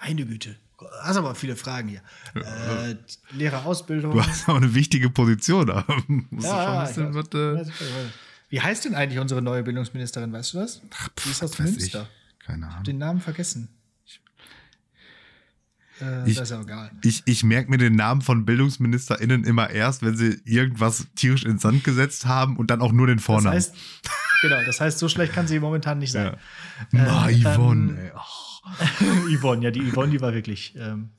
Meine 0.01 0.27
Güte, 0.27 0.57
hast 1.03 1.17
aber 1.17 1.35
viele 1.35 1.57
Fragen 1.57 1.89
hier. 1.89 2.03
Äh, 2.35 2.97
Lehrerausbildung. 3.33 4.13
Du 4.13 4.23
hast 4.23 4.49
auch 4.49 4.57
eine 4.57 4.75
wichtige 4.75 5.11
Position 5.11 5.67
da. 5.67 5.85
ja, 6.41 6.83
wissen, 6.83 7.15
was, 7.15 7.29
äh 7.35 7.65
wie 8.49 8.61
heißt 8.61 8.85
denn 8.85 8.95
eigentlich 8.95 9.19
unsere 9.19 9.43
neue 9.43 9.63
Bildungsministerin? 9.63 10.33
Weißt 10.33 10.55
du 10.55 10.59
das? 10.59 10.83
Ach, 10.95 11.09
pff, 11.17 11.25
Die 11.25 11.31
ist 11.31 11.43
aus 11.43 11.59
Münster. 11.59 12.09
Ich. 12.39 12.47
Keine 12.47 12.65
Ahnung. 12.65 12.71
Ich 12.71 12.77
hab 12.77 12.85
den 12.85 12.99
Namen 12.99 13.21
vergessen. 13.21 13.69
Äh, 16.01 16.29
ich, 16.29 16.37
das 16.37 16.51
ist 16.51 16.57
ja 16.57 16.63
egal. 16.63 16.91
Ich, 17.03 17.23
ich 17.27 17.45
merke 17.45 17.71
mir 17.71 17.79
den 17.79 17.97
Namen 17.97 18.23
von 18.23 18.45
BildungsministerInnen 18.45 19.45
immer 19.45 19.71
erst, 19.71 20.03
wenn 20.03 20.17
sie 20.17 20.41
irgendwas 20.45 21.07
tierisch 21.17 21.45
ins 21.45 21.63
Sand 21.63 21.85
gesetzt 21.85 22.27
haben 22.27 22.57
und 22.57 22.71
dann 22.71 22.81
auch 22.81 22.93
nur 22.93 23.07
den 23.07 23.19
Vornamen. 23.19 23.55
Das 23.57 23.71
heißt, 23.71 23.77
genau, 24.43 24.65
das 24.65 24.81
heißt, 24.81 24.99
so 24.99 25.09
schlecht 25.09 25.33
kann 25.33 25.49
sie 25.49 25.59
momentan 25.61 25.99
nicht 25.99 26.13
sein. 26.13 26.37
Ja. 26.93 27.05
Ma, 27.05 27.29
äh, 27.29 27.43
Yvonne, 27.43 27.93
ähm, 27.93 27.99
ey. 27.99 28.13
Oh. 28.15 29.35
Yvonne, 29.39 29.65
ja, 29.65 29.71
die 29.71 29.91
Yvonne, 29.91 30.13
die 30.13 30.21
war 30.21 30.33
wirklich. 30.33 30.75
Ähm, 30.77 31.11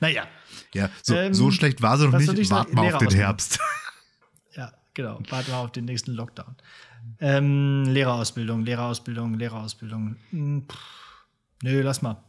naja. 0.00 0.26
Ja, 0.72 0.90
so, 1.02 1.14
ähm, 1.14 1.34
so 1.34 1.50
schlecht 1.50 1.82
war 1.82 1.98
sie 1.98 2.08
noch 2.08 2.18
nicht. 2.18 2.50
Warten 2.50 2.76
wir 2.76 2.96
auf 2.96 2.98
den 2.98 3.10
Herbst. 3.10 3.58
Genau. 4.94 5.20
Warten 5.28 5.48
wir 5.48 5.56
auf 5.56 5.72
den 5.72 5.84
nächsten 5.84 6.12
Lockdown. 6.12 6.56
Ähm, 7.20 7.84
Lehrerausbildung, 7.84 8.64
Lehrerausbildung, 8.64 9.34
Lehrerausbildung. 9.34 10.16
Hm, 10.30 10.66
nö, 11.62 11.82
lass 11.82 12.02
mal. 12.02 12.22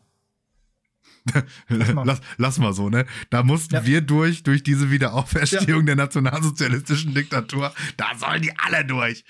lass, 1.70 2.22
lass, 2.38 2.60
mal 2.60 2.74
so, 2.74 2.90
ne? 2.90 3.06
Da 3.32 3.42
mussten 3.42 3.74
ja. 3.74 3.86
wir 3.86 4.02
durch, 4.02 4.44
durch 4.44 4.62
diese 4.62 4.92
Wiederauferstehung 4.92 5.82
ja. 5.82 5.86
der 5.88 5.96
nationalsozialistischen 5.96 7.16
Diktatur. 7.16 7.74
Da 7.98 8.12
sollen 8.16 8.44
die 8.44 8.56
alle 8.58 8.86
durch. 8.86 9.26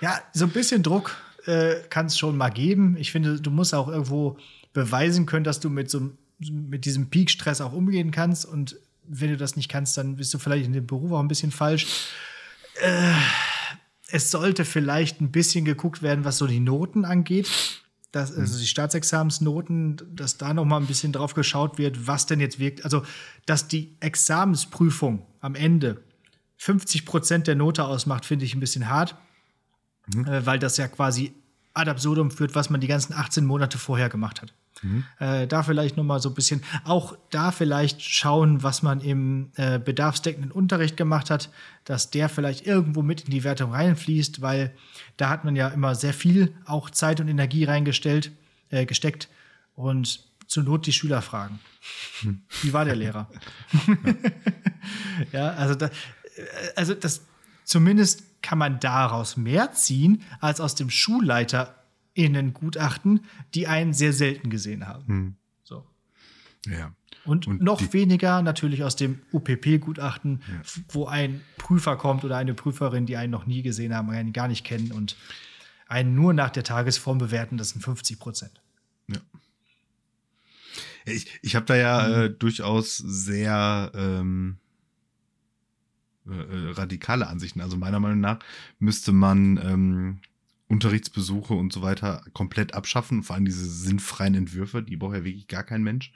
Ja, 0.00 0.18
so 0.32 0.46
ein 0.46 0.50
bisschen 0.52 0.82
Druck 0.82 1.16
äh, 1.44 1.80
kann 1.90 2.06
es 2.06 2.18
schon 2.18 2.36
mal 2.36 2.48
geben. 2.48 2.96
Ich 2.96 3.12
finde, 3.12 3.40
du 3.40 3.50
musst 3.50 3.74
auch 3.74 3.88
irgendwo 3.88 4.38
beweisen 4.72 5.26
können, 5.26 5.44
dass 5.44 5.60
du 5.60 5.68
mit 5.68 5.90
so 5.90 6.12
mit 6.50 6.86
diesem 6.86 7.08
Peak-Stress 7.08 7.60
auch 7.60 7.72
umgehen 7.72 8.10
kannst. 8.10 8.46
Und 8.46 8.76
wenn 9.06 9.30
du 9.30 9.36
das 9.36 9.56
nicht 9.56 9.68
kannst, 9.68 9.96
dann 9.96 10.16
bist 10.16 10.32
du 10.34 10.38
vielleicht 10.38 10.66
in 10.66 10.72
dem 10.72 10.86
Beruf 10.86 11.12
auch 11.12 11.20
ein 11.20 11.28
bisschen 11.28 11.52
falsch. 11.52 11.86
Äh, 12.80 13.12
es 14.10 14.30
sollte 14.30 14.64
vielleicht 14.64 15.20
ein 15.20 15.32
bisschen 15.32 15.64
geguckt 15.64 16.02
werden, 16.02 16.24
was 16.24 16.38
so 16.38 16.46
die 16.46 16.60
Noten 16.60 17.04
angeht 17.04 17.48
dass, 18.12 18.32
mhm. 18.32 18.42
also 18.42 18.58
die 18.58 18.66
Staatsexamensnoten, 18.66 20.00
dass 20.14 20.36
da 20.36 20.54
noch 20.54 20.66
mal 20.66 20.76
ein 20.76 20.86
bisschen 20.86 21.12
drauf 21.12 21.34
geschaut 21.34 21.78
wird, 21.78 22.06
was 22.06 22.26
denn 22.26 22.38
jetzt 22.38 22.58
wirkt. 22.58 22.84
Also, 22.84 23.02
dass 23.46 23.68
die 23.68 23.96
Examensprüfung 24.00 25.26
am 25.40 25.54
Ende 25.54 26.02
50 26.58 27.06
Prozent 27.06 27.46
der 27.46 27.56
Note 27.56 27.84
ausmacht, 27.84 28.24
finde 28.24 28.44
ich 28.44 28.54
ein 28.54 28.60
bisschen 28.60 28.88
hart, 28.88 29.16
mhm. 30.14 30.26
äh, 30.26 30.46
weil 30.46 30.58
das 30.58 30.76
ja 30.76 30.86
quasi 30.88 31.34
ad 31.74 31.90
absurdum 31.90 32.30
führt, 32.30 32.54
was 32.54 32.68
man 32.68 32.80
die 32.80 32.86
ganzen 32.86 33.14
18 33.14 33.44
Monate 33.46 33.78
vorher 33.78 34.10
gemacht 34.10 34.42
hat. 34.42 34.52
Mhm. 34.82 35.04
Äh, 35.18 35.46
da 35.46 35.62
vielleicht 35.62 35.96
noch 35.96 36.04
mal 36.04 36.20
so 36.20 36.28
ein 36.28 36.34
bisschen, 36.34 36.62
auch 36.84 37.16
da 37.30 37.52
vielleicht 37.52 38.02
schauen, 38.02 38.62
was 38.62 38.82
man 38.82 39.00
im 39.00 39.50
äh, 39.56 39.78
bedarfsdeckenden 39.78 40.50
Unterricht 40.50 40.96
gemacht 40.96 41.30
hat, 41.30 41.50
dass 41.84 42.10
der 42.10 42.28
vielleicht 42.28 42.66
irgendwo 42.66 43.02
mit 43.02 43.22
in 43.22 43.30
die 43.30 43.44
Wertung 43.44 43.72
reinfließt, 43.72 44.42
weil 44.42 44.74
da 45.16 45.28
hat 45.28 45.44
man 45.44 45.56
ja 45.56 45.68
immer 45.68 45.94
sehr 45.94 46.12
viel 46.12 46.54
auch 46.66 46.90
Zeit 46.90 47.20
und 47.20 47.28
Energie 47.28 47.64
reingestellt, 47.64 48.32
äh, 48.70 48.84
gesteckt 48.86 49.28
und 49.74 50.24
zur 50.46 50.64
Not 50.64 50.86
die 50.86 50.92
Schüler 50.92 51.22
fragen. 51.22 51.60
Hm. 52.20 52.42
Wie 52.62 52.72
war 52.72 52.84
der 52.84 52.96
Lehrer? 52.96 53.28
ja, 55.32 55.50
also, 55.52 55.74
da, 55.74 55.86
äh, 55.86 55.90
also 56.76 56.94
das 56.94 57.22
zumindest 57.64 58.24
kann 58.42 58.58
man 58.58 58.80
daraus 58.80 59.36
mehr 59.36 59.72
ziehen 59.72 60.22
als 60.40 60.60
aus 60.60 60.74
dem 60.74 60.90
SchulleiterInnen-Gutachten, 62.16 63.20
die 63.54 63.66
einen 63.66 63.92
sehr 63.92 64.12
selten 64.12 64.50
gesehen 64.50 64.86
haben. 64.86 65.06
Hm. 65.06 65.34
So. 65.62 65.86
Ja. 66.66 66.94
Und, 67.24 67.46
und 67.46 67.62
noch 67.62 67.92
weniger 67.92 68.42
natürlich 68.42 68.82
aus 68.82 68.96
dem 68.96 69.20
UPP-Gutachten, 69.32 70.42
ja. 70.48 70.62
wo 70.88 71.06
ein 71.06 71.40
Prüfer 71.56 71.96
kommt 71.96 72.24
oder 72.24 72.36
eine 72.36 72.54
Prüferin, 72.54 73.06
die 73.06 73.16
einen 73.16 73.30
noch 73.30 73.46
nie 73.46 73.62
gesehen 73.62 73.94
haben, 73.94 74.10
einen 74.10 74.32
gar 74.32 74.48
nicht 74.48 74.64
kennen 74.64 74.92
und 74.92 75.16
einen 75.86 76.14
nur 76.14 76.32
nach 76.32 76.50
der 76.50 76.64
Tagesform 76.64 77.18
bewerten, 77.18 77.58
das 77.58 77.70
sind 77.70 77.82
50 77.82 78.18
Prozent. 78.18 78.60
Ja. 79.08 79.18
Ich, 81.04 81.26
ich 81.42 81.54
habe 81.54 81.66
da 81.66 81.76
ja 81.76 82.08
mhm. 82.08 82.14
äh, 82.14 82.30
durchaus 82.30 82.96
sehr, 82.96 83.92
ähm, 83.94 84.58
äh, 86.24 86.70
radikale 86.70 87.26
Ansichten. 87.26 87.60
Also 87.60 87.76
meiner 87.76 87.98
Meinung 87.98 88.20
nach 88.20 88.38
müsste 88.78 89.12
man 89.12 89.58
ähm, 89.58 90.20
Unterrichtsbesuche 90.72 91.52
und 91.54 91.72
so 91.72 91.82
weiter 91.82 92.24
komplett 92.32 92.74
abschaffen. 92.74 93.22
Vor 93.22 93.36
allem 93.36 93.44
diese 93.44 93.66
sinnfreien 93.66 94.34
Entwürfe, 94.34 94.82
die 94.82 94.96
braucht 94.96 95.14
ja 95.14 95.24
wirklich 95.24 95.46
gar 95.46 95.64
kein 95.64 95.82
Mensch. 95.82 96.12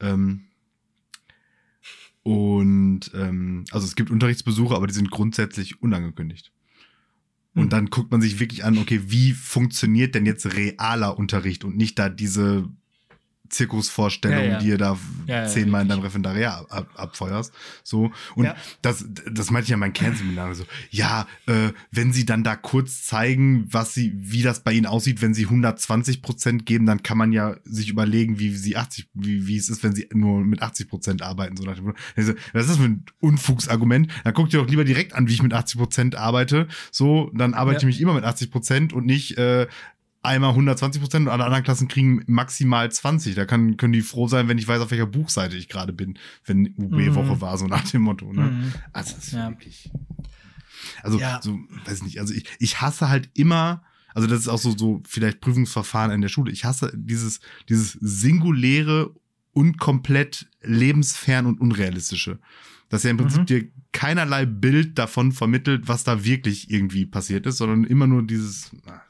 Ähm, 0.00 0.44
und 2.22 3.10
ähm, 3.14 3.64
also 3.72 3.84
es 3.86 3.96
gibt 3.96 4.10
Unterrichtsbesuche, 4.10 4.76
aber 4.76 4.86
die 4.86 4.94
sind 4.94 5.10
grundsätzlich 5.10 5.82
unangekündigt. 5.82 6.52
Und 7.54 7.64
Hm. 7.64 7.70
dann 7.70 7.86
guckt 7.86 8.12
man 8.12 8.20
sich 8.20 8.38
wirklich 8.38 8.64
an, 8.64 8.78
okay, 8.78 9.00
wie 9.06 9.32
funktioniert 9.32 10.14
denn 10.14 10.24
jetzt 10.24 10.54
realer 10.54 11.18
Unterricht 11.18 11.64
und 11.64 11.76
nicht 11.76 11.98
da 11.98 12.08
diese 12.08 12.68
Zirkusvorstellung, 13.48 14.38
Ja, 14.38 14.44
ja. 14.52 14.58
die 14.58 14.68
ihr 14.68 14.78
da 14.78 14.98
Ja, 15.26 15.46
zehnmal 15.46 15.82
in 15.82 15.88
deinem. 15.88 15.98
Referendariat 16.00 16.70
ab, 16.70 16.88
abfeuerst. 16.94 17.52
So. 17.82 18.12
Und 18.34 18.52
das, 18.82 19.04
das 19.30 19.50
meinte 19.50 19.64
ich 19.64 19.70
ja 19.70 19.76
mein 19.76 19.92
Kernseminar 19.92 20.54
so. 20.54 20.64
Ja, 20.90 21.26
äh, 21.46 21.72
wenn 21.90 22.12
sie 22.12 22.24
dann 22.24 22.44
da 22.44 22.56
kurz 22.56 23.02
zeigen, 23.04 23.66
was 23.70 23.94
sie, 23.94 24.12
wie 24.16 24.42
das 24.42 24.60
bei 24.60 24.72
ihnen 24.72 24.86
aussieht, 24.86 25.20
wenn 25.22 25.34
sie 25.34 25.44
120 25.44 26.22
Prozent 26.22 26.66
geben, 26.66 26.86
dann 26.86 27.02
kann 27.02 27.18
man 27.18 27.32
ja 27.32 27.56
sich 27.64 27.88
überlegen, 27.88 28.38
wie 28.38 28.54
sie 28.54 28.76
80, 28.76 29.08
wie, 29.14 29.46
wie 29.46 29.56
es 29.56 29.68
ist, 29.68 29.82
wenn 29.82 29.94
sie 29.94 30.08
nur 30.12 30.44
mit 30.44 30.62
80 30.62 30.88
Prozent 30.88 31.22
arbeiten. 31.22 31.56
So 31.56 31.64
nach 31.64 31.74
dem 31.74 31.84
Motto. 31.86 31.98
Ich 32.16 32.24
so, 32.26 32.34
Was 32.52 32.62
ist 32.62 32.70
das 32.70 32.76
für 32.78 32.84
ein 32.84 33.04
Unfugsargument? 33.20 34.08
Dann 34.24 34.34
guckt 34.34 34.52
ihr 34.52 34.60
doch 34.60 34.68
lieber 34.68 34.84
direkt 34.84 35.14
an, 35.14 35.28
wie 35.28 35.32
ich 35.32 35.42
mit 35.42 35.52
80 35.52 35.78
Prozent 35.78 36.14
arbeite. 36.16 36.68
So, 36.90 37.30
dann 37.34 37.54
arbeite 37.54 37.78
ich 37.80 37.84
mich 37.86 38.00
immer 38.00 38.14
mit 38.14 38.24
80 38.24 38.50
Prozent 38.50 38.92
und 38.92 39.06
nicht, 39.06 39.36
äh, 39.38 39.66
einmal 40.22 40.50
120 40.50 41.00
Prozent 41.00 41.26
und 41.26 41.32
alle 41.32 41.44
anderen 41.44 41.62
Klassen 41.64 41.88
kriegen 41.88 42.22
maximal 42.26 42.90
20. 42.90 43.34
Da 43.34 43.44
kann, 43.46 43.76
können 43.76 43.92
die 43.92 44.02
froh 44.02 44.26
sein, 44.28 44.48
wenn 44.48 44.58
ich 44.58 44.66
weiß, 44.68 44.80
auf 44.80 44.90
welcher 44.90 45.06
Buchseite 45.06 45.56
ich 45.56 45.68
gerade 45.68 45.92
bin, 45.92 46.18
wenn 46.44 46.74
UB-Woche 46.76 47.36
Mhm. 47.36 47.40
war, 47.40 47.56
so 47.58 47.66
nach 47.66 47.88
dem 47.88 48.02
Motto. 48.02 48.32
Ne? 48.32 48.42
Mhm. 48.50 48.72
Also 48.92 49.14
das 49.14 49.26
ist 49.28 49.32
Ja. 49.32 49.48
wirklich. 49.50 49.90
Also, 51.02 51.18
Ja. 51.18 51.40
so, 51.42 51.58
weiß 51.86 52.02
nicht, 52.02 52.20
also 52.20 52.34
ich, 52.34 52.44
ich 52.58 52.80
hasse 52.80 53.08
halt 53.08 53.30
immer, 53.34 53.82
also 54.14 54.26
das 54.28 54.40
ist 54.40 54.48
auch 54.48 54.58
so, 54.58 54.76
so 54.76 55.02
vielleicht 55.06 55.40
Prüfungsverfahren 55.40 56.10
in 56.10 56.20
der 56.20 56.28
Schule. 56.28 56.50
Ich 56.52 56.64
hasse 56.64 56.92
dieses, 56.94 57.40
dieses 57.68 57.92
singuläre 58.00 59.14
und 59.52 59.78
komplett 59.78 60.48
lebensfern 60.62 61.46
und 61.46 61.60
unrealistische. 61.60 62.38
Dass 62.88 63.02
ja 63.02 63.10
im 63.10 63.16
Prinzip 63.18 63.40
Mhm. 63.42 63.46
dir 63.46 63.68
keinerlei 63.92 64.46
Bild 64.46 64.98
davon 64.98 65.32
vermittelt, 65.32 65.88
was 65.88 66.04
da 66.04 66.24
wirklich 66.24 66.70
irgendwie 66.70 67.06
passiert 67.06 67.46
ist, 67.46 67.58
sondern 67.58 67.84
immer 67.84 68.06
nur 68.06 68.22
dieses, 68.26 68.70
ah, 68.86 69.00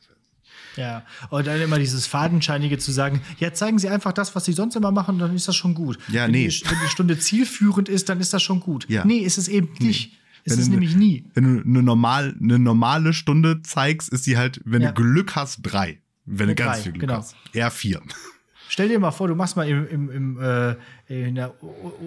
Ja, 0.78 1.02
und 1.30 1.46
dann 1.46 1.60
immer 1.60 1.78
dieses 1.78 2.06
Fadenscheinige 2.06 2.78
zu 2.78 2.92
sagen, 2.92 3.20
ja, 3.40 3.52
zeigen 3.52 3.78
Sie 3.80 3.88
einfach 3.88 4.12
das, 4.12 4.34
was 4.36 4.44
Sie 4.44 4.52
sonst 4.52 4.76
immer 4.76 4.92
machen, 4.92 5.18
dann 5.18 5.34
ist 5.34 5.48
das 5.48 5.56
schon 5.56 5.74
gut. 5.74 5.98
Ja, 6.08 6.24
wenn 6.24 6.30
nee. 6.30 6.46
Die, 6.48 6.62
wenn 6.70 6.78
die 6.84 6.88
Stunde 6.88 7.18
zielführend 7.18 7.88
ist, 7.88 8.08
dann 8.08 8.20
ist 8.20 8.32
das 8.32 8.42
schon 8.42 8.60
gut. 8.60 8.88
Ja. 8.88 9.04
Nee, 9.04 9.18
ist 9.18 9.38
es 9.38 9.48
eben 9.48 9.70
nicht. 9.80 10.12
Ist 10.44 10.52
Wenn 10.54 10.60
es 10.60 10.66
du- 10.66 10.70
nämlich 10.70 10.94
nie. 10.94 11.24
wenn 11.34 11.56
du 11.56 11.62
eine, 11.64 11.82
normal, 11.82 12.34
eine 12.40 12.58
normale 12.60 13.12
Stunde 13.12 13.60
zeigst, 13.62 14.08
ist 14.10 14.22
sie 14.24 14.36
halt, 14.38 14.60
wenn 14.64 14.82
Ja. 14.82 14.92
du 14.92 15.02
Glück 15.02 15.34
hast, 15.34 15.58
drei. 15.62 15.98
Wenn 16.24 16.48
du 16.48 16.54
ganz 16.54 16.76
drei, 16.76 16.82
viel 16.84 16.92
Glück 16.92 17.00
genau. 17.08 17.14
hast. 17.18 17.34
Eher 17.52 17.70
vier. 17.72 18.00
Stell 18.68 18.88
dir 18.88 18.98
mal 18.98 19.10
vor, 19.10 19.28
du 19.28 19.34
machst 19.34 19.56
mal 19.56 19.66
im, 19.68 19.86
im, 19.88 20.10
im, 20.10 20.40
äh, 20.40 20.74
in, 21.08 21.34
der, 21.34 21.54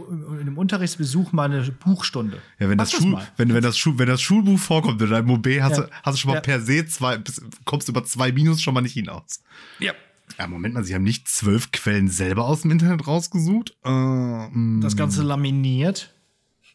in 0.09 0.39
einem 0.41 0.57
Unterrichtsbesuch 0.57 1.31
mal 1.31 1.45
eine 1.51 1.63
Buchstunde. 1.71 2.38
Ja, 2.59 2.69
wenn 2.69 2.77
Mach 2.77 2.83
das, 2.89 2.93
Schul, 2.93 3.17
wenn, 3.38 3.53
wenn, 3.53 3.63
das 3.63 3.77
Schul, 3.77 3.97
wenn 3.97 4.07
das 4.07 4.21
Schulbuch 4.21 4.59
vorkommt 4.59 5.01
in 5.01 5.09
deinem 5.09 5.29
OB, 5.31 5.47
hast, 5.61 5.77
Ja. 5.77 5.83
du, 5.83 5.89
hast 6.03 6.15
du 6.15 6.21
schon 6.21 6.29
mal 6.29 6.35
Ja. 6.35 6.41
per 6.41 6.61
se 6.61 6.85
zwei, 6.85 7.17
kommst 7.65 7.89
über 7.89 8.03
zwei 8.03 8.31
Minus 8.31 8.61
schon 8.61 8.73
mal 8.73 8.81
nicht 8.81 8.93
hinaus. 8.93 9.41
Ja. 9.79 9.93
Ja, 10.39 10.47
Moment 10.47 10.75
mal, 10.75 10.83
sie 10.83 10.95
haben 10.95 11.03
nicht 11.03 11.27
zwölf 11.27 11.71
Quellen 11.71 12.07
selber 12.07 12.45
aus 12.45 12.61
dem 12.61 12.71
Internet 12.71 13.05
rausgesucht? 13.05 13.71
Äh. 13.83 14.79
Das 14.81 14.95
Ganze 14.95 15.23
laminiert. 15.23 16.13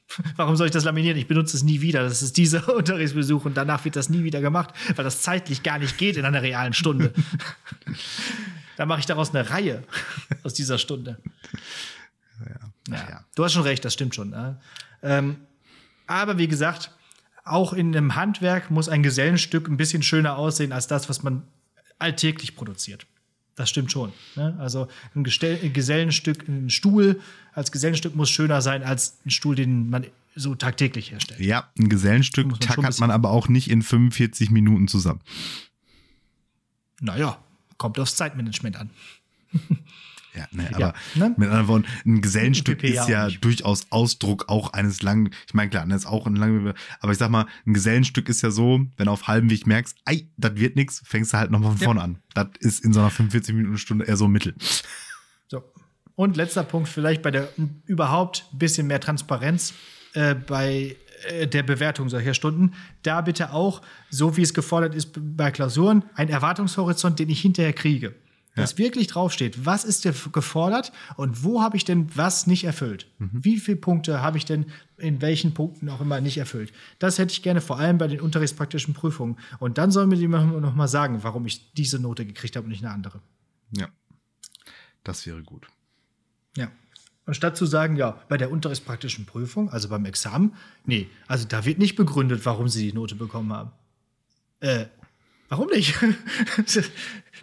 Warum 0.36 0.56
soll 0.56 0.66
ich 0.66 0.72
das 0.72 0.84
laminieren? 0.84 1.16
Ich 1.16 1.26
benutze 1.26 1.56
es 1.56 1.62
nie 1.62 1.80
wieder. 1.80 2.02
Das 2.02 2.22
ist 2.22 2.36
dieser 2.36 2.68
Unterrichtsbesuch 2.76 3.44
und 3.44 3.56
danach 3.56 3.84
wird 3.84 3.96
das 3.96 4.08
nie 4.08 4.24
wieder 4.24 4.40
gemacht, 4.40 4.70
weil 4.94 5.04
das 5.04 5.22
zeitlich 5.22 5.62
gar 5.62 5.78
nicht 5.78 5.96
geht 5.98 6.16
in 6.16 6.24
einer 6.24 6.42
realen 6.42 6.72
Stunde. 6.74 7.12
da 8.76 8.86
mache 8.86 9.00
ich 9.00 9.06
daraus 9.06 9.34
eine 9.34 9.48
Reihe 9.50 9.82
aus 10.42 10.54
dieser 10.54 10.78
Stunde. 10.78 11.18
Ja. 12.88 12.96
ja. 12.96 13.24
Du 13.34 13.44
hast 13.44 13.52
schon 13.52 13.62
recht, 13.62 13.84
das 13.84 13.94
stimmt 13.94 14.14
schon. 14.14 14.30
ne? 14.30 14.60
Ähm, 15.02 15.36
aber 16.06 16.38
wie 16.38 16.48
gesagt, 16.48 16.90
auch 17.44 17.72
in 17.72 17.96
einem 17.96 18.14
Handwerk 18.14 18.70
muss 18.70 18.88
ein 18.88 19.02
Gesellenstück 19.02 19.68
ein 19.68 19.76
bisschen 19.76 20.02
schöner 20.02 20.36
aussehen 20.36 20.72
als 20.72 20.86
das, 20.86 21.08
was 21.08 21.22
man 21.22 21.42
alltäglich 21.98 22.56
produziert. 22.56 23.06
Das 23.54 23.70
stimmt 23.70 23.90
schon. 23.90 24.12
Ne? 24.34 24.54
Also 24.58 24.88
ein, 25.14 25.24
Gestell 25.24 25.58
ein 25.62 25.72
Gesellenstück, 25.72 26.46
ein 26.46 26.68
Stuhl 26.68 27.20
als 27.52 27.72
Gesellenstück 27.72 28.14
muss 28.14 28.28
schöner 28.28 28.60
sein 28.60 28.82
als 28.82 29.18
ein 29.24 29.30
Stuhl, 29.30 29.54
den 29.56 29.88
man 29.88 30.06
so 30.34 30.54
tagtäglich 30.54 31.10
herstellt. 31.10 31.40
Ja, 31.40 31.70
ein 31.78 31.88
Gesellenstück 31.88 32.48
man 32.48 32.60
tackert 32.60 32.98
man 33.00 33.10
aber 33.10 33.30
auch 33.30 33.48
nicht 33.48 33.70
in 33.70 33.80
45 33.80 34.50
Minuten 34.50 34.88
zusammen. 34.88 35.20
Naja, 37.00 37.38
kommt 37.78 37.98
aufs 37.98 38.16
Zeitmanagement 38.16 38.76
an. 38.76 38.90
Ja, 40.34 40.46
ne, 40.50 40.68
Ja, 40.70 40.76
aber 40.88 40.94
ne? 41.14 41.34
mit 41.38 41.48
anderen 41.48 41.68
Worten, 41.68 41.86
ein 42.04 42.20
Gesellenstück 42.20 42.78
PP 42.80 42.92
ja 42.92 43.02
ist 43.02 43.08
ja 43.08 43.28
durchaus 43.40 43.86
Ausdruck 43.90 44.48
auch 44.48 44.74
eines 44.74 45.00
langen, 45.00 45.30
ich 45.46 45.54
meine, 45.54 45.70
klar, 45.70 45.86
das 45.86 46.02
ist 46.02 46.06
auch 46.06 46.26
ein 46.26 46.36
langen, 46.36 46.74
aber 47.00 47.12
ich 47.12 47.16
sag 47.18 47.30
mal, 47.30 47.46
ein 47.66 47.72
Gesellenstück 47.72 48.28
ist 48.28 48.42
ja 48.42 48.50
so, 48.50 48.84
wenn 48.98 49.06
du 49.06 49.10
auf 49.12 49.28
halbem 49.28 49.48
Weg 49.48 49.66
merkst, 49.66 49.96
ei, 50.04 50.28
das 50.36 50.56
wird 50.56 50.76
nix, 50.76 51.00
fängst 51.06 51.32
du 51.32 51.38
halt 51.38 51.50
nochmal 51.50 51.70
von 51.72 51.80
Ja. 51.80 51.84
vorne 51.86 52.02
an. 52.02 52.18
Das 52.34 52.48
ist 52.60 52.84
in 52.84 52.92
so 52.92 53.00
einer 53.00 53.10
45 53.10 53.54
Minuten 53.54 53.78
Stunde 53.78 54.04
eher 54.04 54.18
so 54.18 54.28
Mittel. 54.28 54.54
So. 55.48 55.64
Und 56.16 56.36
letzter 56.36 56.64
Punkt, 56.64 56.88
vielleicht 56.90 57.22
bei 57.22 57.30
der 57.30 57.48
überhaupt 57.86 58.44
ein 58.52 58.58
bisschen 58.58 58.86
mehr 58.88 59.00
Transparenz 59.00 59.72
äh, 60.12 60.34
bei 60.34 60.96
der 61.52 61.62
Bewertung 61.62 62.08
solcher 62.08 62.34
Stunden. 62.34 62.72
Da 63.02 63.20
bitte 63.20 63.52
auch, 63.52 63.82
so 64.10 64.36
wie 64.36 64.42
es 64.42 64.54
gefordert 64.54 64.94
ist 64.94 65.18
bei 65.36 65.50
Klausuren, 65.50 66.04
ein 66.14 66.28
Erwartungshorizont, 66.28 67.18
den 67.18 67.28
ich 67.28 67.40
hinterher 67.40 67.72
kriege. 67.72 68.14
Dass 68.56 68.78
wirklich 68.78 69.06
draufsteht, 69.06 69.66
was 69.66 69.84
ist 69.84 70.06
dir 70.06 70.14
gefordert 70.32 70.90
und 71.16 71.44
wo 71.44 71.60
habe 71.60 71.76
ich 71.76 71.84
denn 71.84 72.08
was 72.16 72.46
nicht 72.46 72.64
erfüllt? 72.64 73.06
Wie 73.18 73.58
viele 73.58 73.76
Punkte 73.76 74.22
habe 74.22 74.38
ich 74.38 74.46
denn 74.46 74.64
in 74.96 75.20
welchen 75.20 75.52
Punkten 75.52 75.90
auch 75.90 76.00
immer 76.00 76.22
nicht 76.22 76.38
erfüllt? 76.38 76.72
Das 76.98 77.18
hätte 77.18 77.32
ich 77.32 77.42
gerne 77.42 77.60
vor 77.60 77.78
allem 77.78 77.98
bei 77.98 78.08
den 78.08 78.18
unterrichtspraktischen 78.18 78.94
Prüfungen. 78.94 79.36
Und 79.58 79.76
dann 79.76 79.90
soll 79.90 80.06
mir 80.06 80.16
jemand 80.16 80.58
noch 80.58 80.74
mal 80.74 80.88
sagen, 80.88 81.22
warum 81.22 81.44
ich 81.44 81.74
diese 81.74 82.00
Note 82.00 82.24
gekriegt 82.24 82.56
habe 82.56 82.64
und 82.64 82.70
nicht 82.70 82.82
eine 82.82 82.94
andere. 82.94 83.20
Ja. 83.72 83.88
Das 85.04 85.26
wäre 85.26 85.42
gut. 85.42 85.66
Ja. 86.56 86.70
Anstatt 87.26 87.56
zu 87.56 87.66
sagen, 87.66 87.96
ja, 87.96 88.22
bei 88.28 88.36
der 88.36 88.52
unterrichtspraktischen 88.52 89.26
Prüfung, 89.26 89.68
also 89.68 89.88
beim 89.88 90.04
Examen, 90.04 90.54
nee, 90.84 91.08
also 91.26 91.46
da 91.46 91.64
wird 91.64 91.78
nicht 91.78 91.96
begründet, 91.96 92.46
warum 92.46 92.68
sie 92.68 92.86
die 92.86 92.92
Note 92.92 93.16
bekommen 93.16 93.52
haben. 93.52 93.72
Äh, 94.60 94.86
warum 95.48 95.68
nicht? 95.68 95.94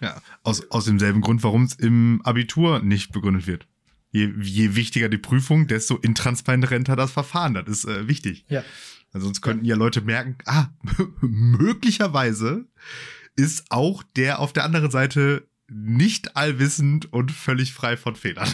Ja, 0.02 0.22
aus, 0.42 0.70
aus 0.72 0.86
demselben 0.86 1.22
Grund, 1.22 1.44
warum 1.44 1.64
es 1.64 1.76
im 1.76 2.20
Abitur 2.24 2.80
nicht 2.80 3.14
begründet 3.14 3.48
wird. 3.48 3.68
Je, 4.12 4.34
je 4.42 4.76
wichtiger 4.76 5.08
die 5.08 5.20
Prüfung, 5.20 5.68
desto 5.68 5.96
intransparenter 5.96 6.96
das 6.96 7.12
Verfahren. 7.12 7.54
Das 7.54 7.68
ist 7.68 7.86
äh, 7.86 8.08
wichtig. 8.08 8.44
ja. 8.50 8.64
Also 9.14 9.28
sonst 9.28 9.42
könnten 9.42 9.64
ja 9.64 9.76
Leute 9.76 10.02
merken, 10.02 10.38
ah, 10.46 10.70
möglicherweise 11.22 12.66
ist 13.36 13.66
auch 13.70 14.04
der 14.16 14.40
auf 14.40 14.52
der 14.52 14.64
anderen 14.64 14.92
Seite 14.92 15.48
nicht 15.70 16.36
allwissend 16.36 17.14
und 17.14 17.32
völlig 17.32 17.74
frei 17.74 17.96
von 17.96 18.16
Fehlern. 18.16 18.50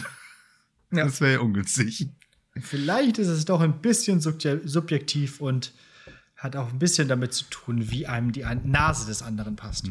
Ja. 0.92 1.04
Das 1.04 1.20
wäre 1.20 1.34
ja 1.34 1.40
ungünstig. 1.40 2.08
Vielleicht 2.60 3.18
ist 3.18 3.28
es 3.28 3.44
doch 3.44 3.60
ein 3.60 3.80
bisschen 3.80 4.20
subje- 4.20 4.66
subjektiv 4.66 5.40
und 5.40 5.72
hat 6.36 6.56
auch 6.56 6.72
ein 6.72 6.78
bisschen 6.78 7.06
damit 7.06 7.32
zu 7.32 7.44
tun, 7.50 7.90
wie 7.90 8.06
einem 8.06 8.32
die 8.32 8.44
Nase 8.64 9.06
des 9.06 9.22
anderen 9.22 9.56
passt. 9.56 9.90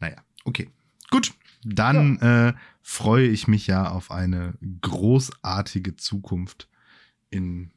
Naja, 0.00 0.16
okay. 0.44 0.68
Gut, 1.10 1.32
dann 1.64 2.18
äh, 2.18 2.54
freue 2.82 3.28
ich 3.28 3.46
mich 3.48 3.66
ja 3.66 3.88
auf 3.88 4.10
eine 4.10 4.54
großartige 4.82 5.96
Zukunft 5.96 6.68
in 7.30 7.70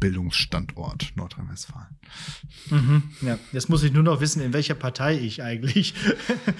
Bildungsstandort 0.00 1.12
Nordrhein-Westfalen. 1.16 1.96
Mhm, 2.70 3.02
ja. 3.22 3.38
Jetzt 3.52 3.68
muss 3.68 3.82
ich 3.82 3.92
nur 3.92 4.02
noch 4.02 4.20
wissen, 4.20 4.42
in 4.42 4.52
welcher 4.52 4.74
Partei 4.74 5.18
ich 5.18 5.42
eigentlich 5.42 5.94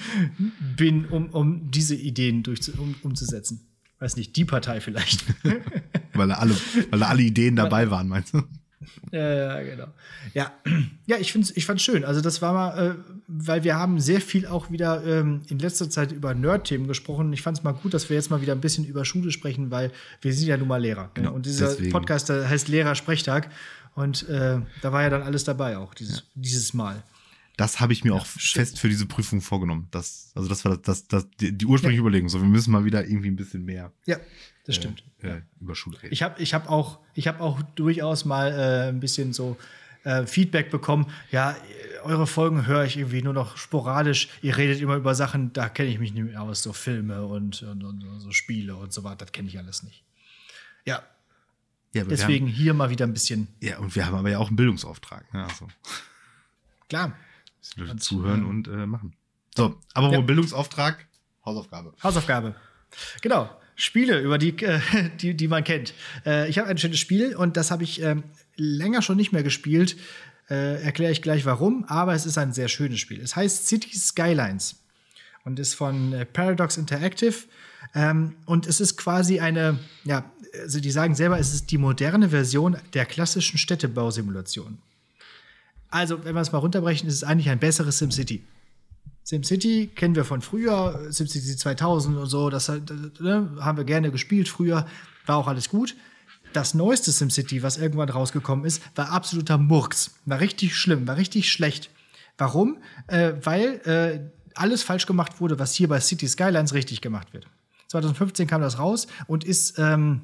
bin, 0.77 1.05
um, 1.05 1.29
um 1.29 1.69
diese 1.71 1.95
Ideen 1.95 2.43
durchzu 2.43 2.73
um, 2.77 2.95
umzusetzen. 3.03 3.67
Weiß 3.99 4.17
nicht, 4.17 4.35
die 4.35 4.45
Partei 4.45 4.81
vielleicht. 4.81 5.25
Weil 6.13 6.27
da 6.29 6.35
alle, 6.35 6.55
weil 6.89 6.99
da 6.99 7.07
alle 7.07 7.21
Ideen 7.21 7.55
dabei 7.55 7.91
waren, 7.91 8.07
meinst 8.07 8.33
du? 8.33 8.41
Ja, 9.11 9.33
ja, 9.33 9.61
genau. 9.63 9.87
Ja, 10.33 10.51
ja 11.05 11.17
ich, 11.17 11.31
find's, 11.31 11.51
ich 11.55 11.65
fand's 11.65 11.83
schön. 11.83 12.05
Also, 12.05 12.21
das 12.21 12.41
war 12.41 12.53
mal, 12.53 12.77
äh, 12.77 12.95
weil 13.27 13.63
wir 13.63 13.75
haben 13.75 13.99
sehr 13.99 14.21
viel 14.21 14.45
auch 14.45 14.71
wieder 14.71 15.03
ähm, 15.05 15.41
in 15.49 15.59
letzter 15.59 15.89
Zeit 15.89 16.11
über 16.11 16.33
Nerd-Themen 16.33 16.87
gesprochen. 16.87 17.33
Ich 17.33 17.41
fand's 17.41 17.63
mal 17.63 17.73
gut, 17.73 17.93
dass 17.93 18.09
wir 18.09 18.15
jetzt 18.15 18.29
mal 18.29 18.41
wieder 18.41 18.53
ein 18.53 18.61
bisschen 18.61 18.85
über 18.85 19.05
Schule 19.05 19.31
sprechen, 19.31 19.71
weil 19.71 19.91
wir 20.21 20.33
sind 20.33 20.47
ja 20.47 20.57
nun 20.57 20.67
mal 20.67 20.81
Lehrer. 20.81 21.11
Genau, 21.13 21.29
ne? 21.29 21.35
Und 21.35 21.45
dieser 21.45 21.69
deswegen. 21.69 21.91
Podcast 21.91 22.29
heißt 22.29 22.67
Lehrersprechtag. 22.67 23.49
Und 23.95 24.27
äh, 24.27 24.59
da 24.81 24.91
war 24.91 25.03
ja 25.03 25.09
dann 25.09 25.23
alles 25.23 25.45
dabei 25.45 25.77
auch, 25.77 25.93
dieses, 25.93 26.23
dieses 26.35 26.73
Mal. 26.73 27.01
Das 27.57 27.79
habe 27.79 27.93
ich 27.93 28.03
mir 28.03 28.13
auch 28.13 28.25
fest 28.25 28.79
für 28.79 28.89
diese 28.89 29.05
Prüfung 29.05 29.41
vorgenommen. 29.41 29.87
Das, 29.91 30.31
also 30.35 30.49
das 30.49 30.65
war 30.65 30.77
das, 30.77 30.81
das, 30.81 31.07
das 31.07 31.29
die, 31.39 31.57
die 31.57 31.65
ursprüngliche 31.65 32.01
ja. 32.01 32.07
Überlegung. 32.07 32.29
So, 32.29 32.41
wir 32.41 32.47
müssen 32.47 32.71
mal 32.71 32.85
wieder 32.85 33.05
irgendwie 33.05 33.29
ein 33.29 33.35
bisschen 33.35 33.63
mehr. 33.63 33.91
Ja, 34.05 34.17
das 34.65 34.75
stimmt. 34.75 35.03
Äh, 35.21 35.41
über 35.61 35.75
Schule 35.75 36.01
reden. 36.01 36.13
Ich 36.13 36.21
habe 36.23 36.41
ich 36.41 36.53
hab 36.53 36.69
auch, 36.69 36.99
hab 37.17 37.39
auch 37.39 37.61
durchaus 37.75 38.25
mal 38.25 38.51
äh, 38.51 38.89
ein 38.89 38.99
bisschen 38.99 39.31
so 39.33 39.57
äh, 40.03 40.25
Feedback 40.25 40.69
bekommen. 40.69 41.07
Ja, 41.31 41.55
eure 42.03 42.27
Folgen 42.27 42.67
höre 42.67 42.83
ich 42.83 42.97
irgendwie 42.97 43.21
nur 43.21 43.33
noch 43.33 43.57
sporadisch. 43.57 44.29
Ihr 44.41 44.57
redet 44.57 44.81
immer 44.81 44.95
über 44.95 45.15
Sachen, 45.15 45.53
da 45.53 45.69
kenne 45.69 45.89
ich 45.89 45.99
mich 45.99 46.13
nicht 46.13 46.25
mehr 46.25 46.41
aus, 46.41 46.61
so 46.61 46.73
Filme 46.73 47.25
und, 47.25 47.63
und, 47.63 47.83
und 47.83 48.19
so 48.19 48.31
Spiele 48.31 48.75
und 48.75 48.93
so 48.93 49.03
weiter. 49.03 49.25
Das 49.25 49.31
kenne 49.31 49.47
ich 49.47 49.57
alles 49.57 49.83
nicht. 49.83 50.03
Ja. 50.85 51.03
ja 51.93 52.03
Deswegen 52.03 52.47
haben, 52.47 52.53
hier 52.53 52.73
mal 52.73 52.89
wieder 52.89 53.05
ein 53.05 53.13
bisschen. 53.13 53.47
Ja, 53.61 53.79
und 53.79 53.95
wir 53.95 54.05
haben 54.05 54.15
aber 54.15 54.29
ja 54.29 54.39
auch 54.39 54.47
einen 54.47 54.55
Bildungsauftrag. 54.55 55.33
Ne? 55.33 55.43
Also. 55.43 55.67
Klar. 56.89 57.17
Und, 57.77 58.03
zuhören 58.03 58.43
äh, 58.43 58.47
und 58.47 58.67
äh, 58.67 58.85
machen. 58.85 59.15
So, 59.55 59.79
aber 59.93 60.11
ja. 60.11 60.21
Bildungsauftrag, 60.21 61.07
Hausaufgabe. 61.45 61.93
Hausaufgabe. 62.03 62.55
Genau. 63.21 63.49
Spiele, 63.75 64.21
über 64.21 64.37
die, 64.37 64.57
äh, 64.63 64.79
die, 65.21 65.35
die 65.35 65.47
man 65.47 65.63
kennt. 65.63 65.93
Äh, 66.25 66.49
ich 66.49 66.59
habe 66.59 66.69
ein 66.69 66.77
schönes 66.77 66.99
Spiel 66.99 67.35
und 67.35 67.57
das 67.57 67.71
habe 67.71 67.83
ich 67.83 68.01
ähm, 68.01 68.23
länger 68.55 69.01
schon 69.01 69.17
nicht 69.17 69.31
mehr 69.31 69.43
gespielt. 69.43 69.97
Äh, 70.49 70.81
Erkläre 70.83 71.11
ich 71.11 71.21
gleich 71.21 71.45
warum, 71.45 71.85
aber 71.85 72.13
es 72.13 72.25
ist 72.25 72.37
ein 72.37 72.53
sehr 72.53 72.67
schönes 72.67 72.99
Spiel. 72.99 73.19
Es 73.19 73.35
heißt 73.35 73.67
City 73.67 73.97
Skylines 73.97 74.83
und 75.43 75.59
ist 75.59 75.73
von 75.73 76.13
äh, 76.13 76.25
Paradox 76.25 76.77
Interactive. 76.77 77.35
Ähm, 77.93 78.35
und 78.45 78.67
es 78.67 78.79
ist 78.79 78.97
quasi 78.97 79.39
eine, 79.39 79.79
ja, 80.03 80.29
also 80.61 80.79
die 80.79 80.91
sagen 80.91 81.15
selber, 81.15 81.39
es 81.39 81.53
ist 81.53 81.71
die 81.71 81.77
moderne 81.77 82.29
Version 82.29 82.77
der 82.93 83.05
klassischen 83.05 83.57
Städtebausimulation. 83.57 84.77
Also, 85.95 86.25
wenn 86.25 86.35
wir 86.35 86.41
es 86.41 86.51
mal 86.51 86.57
runterbrechen, 86.57 87.07
ist 87.07 87.15
es 87.15 87.23
eigentlich 87.23 87.49
ein 87.49 87.59
besseres 87.59 87.99
SimCity. 87.99 88.43
SimCity 89.23 89.87
kennen 89.95 90.13
wir 90.13 90.25
von 90.25 90.41
früher, 90.41 91.07
SimCity 91.09 91.55
2000 91.55 92.17
und 92.17 92.25
so, 92.25 92.49
das, 92.49 92.67
ne, 92.67 93.55
haben 93.61 93.77
wir 93.77 93.85
gerne 93.85 94.11
gespielt 94.11 94.49
früher, 94.49 94.85
war 95.25 95.37
auch 95.37 95.47
alles 95.47 95.69
gut. 95.69 95.95
Das 96.51 96.73
neueste 96.73 97.13
SimCity, 97.13 97.63
was 97.63 97.77
irgendwann 97.77 98.09
rausgekommen 98.09 98.65
ist, 98.65 98.81
war 98.97 99.09
absoluter 99.11 99.57
Murks. 99.57 100.15
War 100.25 100.41
richtig 100.41 100.75
schlimm, 100.75 101.07
war 101.07 101.15
richtig 101.15 101.49
schlecht. 101.49 101.89
Warum? 102.37 102.77
Äh, 103.07 103.31
weil 103.41 103.79
äh, 103.85 104.19
alles 104.53 104.83
falsch 104.83 105.05
gemacht 105.05 105.39
wurde, 105.39 105.59
was 105.59 105.75
hier 105.75 105.87
bei 105.87 106.01
City 106.01 106.27
Skylines 106.27 106.73
richtig 106.73 106.99
gemacht 106.99 107.31
wird. 107.33 107.47
2015 107.87 108.47
kam 108.47 108.59
das 108.59 108.79
raus 108.79 109.07
und 109.27 109.45
ist 109.45 109.79
ähm, 109.79 110.23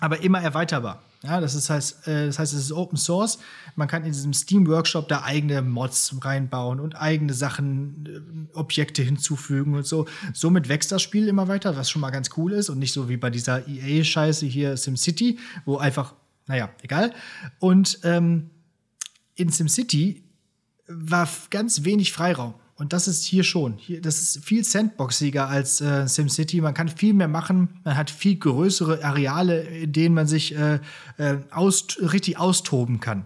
aber 0.00 0.22
immer 0.22 0.40
erweiterbar. 0.40 1.02
Ja, 1.22 1.40
das, 1.40 1.54
ist, 1.54 1.70
heißt, 1.70 2.08
äh, 2.08 2.26
das 2.26 2.38
heißt, 2.40 2.52
es 2.52 2.64
ist 2.64 2.72
Open 2.72 2.98
Source. 2.98 3.38
Man 3.76 3.86
kann 3.86 4.04
in 4.04 4.12
diesem 4.12 4.32
Steam 4.32 4.66
Workshop 4.66 5.08
da 5.08 5.22
eigene 5.22 5.62
Mods 5.62 6.16
reinbauen 6.20 6.80
und 6.80 6.96
eigene 6.96 7.32
Sachen, 7.32 8.48
äh, 8.52 8.58
Objekte 8.58 9.02
hinzufügen 9.02 9.74
und 9.76 9.86
so. 9.86 10.06
Somit 10.34 10.68
wächst 10.68 10.90
das 10.90 11.00
Spiel 11.00 11.28
immer 11.28 11.46
weiter, 11.46 11.76
was 11.76 11.90
schon 11.90 12.00
mal 12.00 12.10
ganz 12.10 12.30
cool 12.36 12.52
ist 12.52 12.70
und 12.70 12.78
nicht 12.78 12.92
so 12.92 13.08
wie 13.08 13.16
bei 13.16 13.30
dieser 13.30 13.68
EA-Scheiße 13.68 14.46
hier 14.46 14.76
SimCity, 14.76 15.38
wo 15.64 15.76
einfach, 15.76 16.14
naja, 16.48 16.70
egal. 16.82 17.14
Und 17.60 18.00
ähm, 18.02 18.50
in 19.36 19.48
SimCity 19.48 20.24
war 20.88 21.28
ganz 21.50 21.84
wenig 21.84 22.12
Freiraum. 22.12 22.54
Und 22.82 22.92
das 22.92 23.06
ist 23.06 23.22
hier 23.22 23.44
schon. 23.44 23.74
Hier, 23.74 24.00
das 24.00 24.20
ist 24.20 24.44
viel 24.44 24.64
sandboxiger 24.64 25.46
als 25.46 25.80
äh, 25.80 26.08
SimCity. 26.08 26.60
Man 26.60 26.74
kann 26.74 26.88
viel 26.88 27.14
mehr 27.14 27.28
machen. 27.28 27.68
Man 27.84 27.96
hat 27.96 28.10
viel 28.10 28.34
größere 28.34 29.04
Areale, 29.04 29.60
in 29.62 29.92
denen 29.92 30.16
man 30.16 30.26
sich 30.26 30.56
äh, 30.56 30.80
äh, 31.16 31.36
aus, 31.52 31.86
richtig 32.00 32.38
austoben 32.38 32.98
kann. 32.98 33.24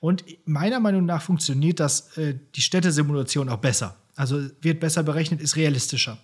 Und 0.00 0.24
meiner 0.46 0.80
Meinung 0.80 1.04
nach 1.04 1.20
funktioniert 1.20 1.78
das, 1.78 2.16
äh, 2.16 2.38
die 2.54 2.62
Städtesimulation 2.62 3.50
auch 3.50 3.58
besser. 3.58 3.96
Also 4.14 4.40
wird 4.62 4.80
besser 4.80 5.02
berechnet, 5.02 5.42
ist 5.42 5.56
realistischer. 5.56 6.16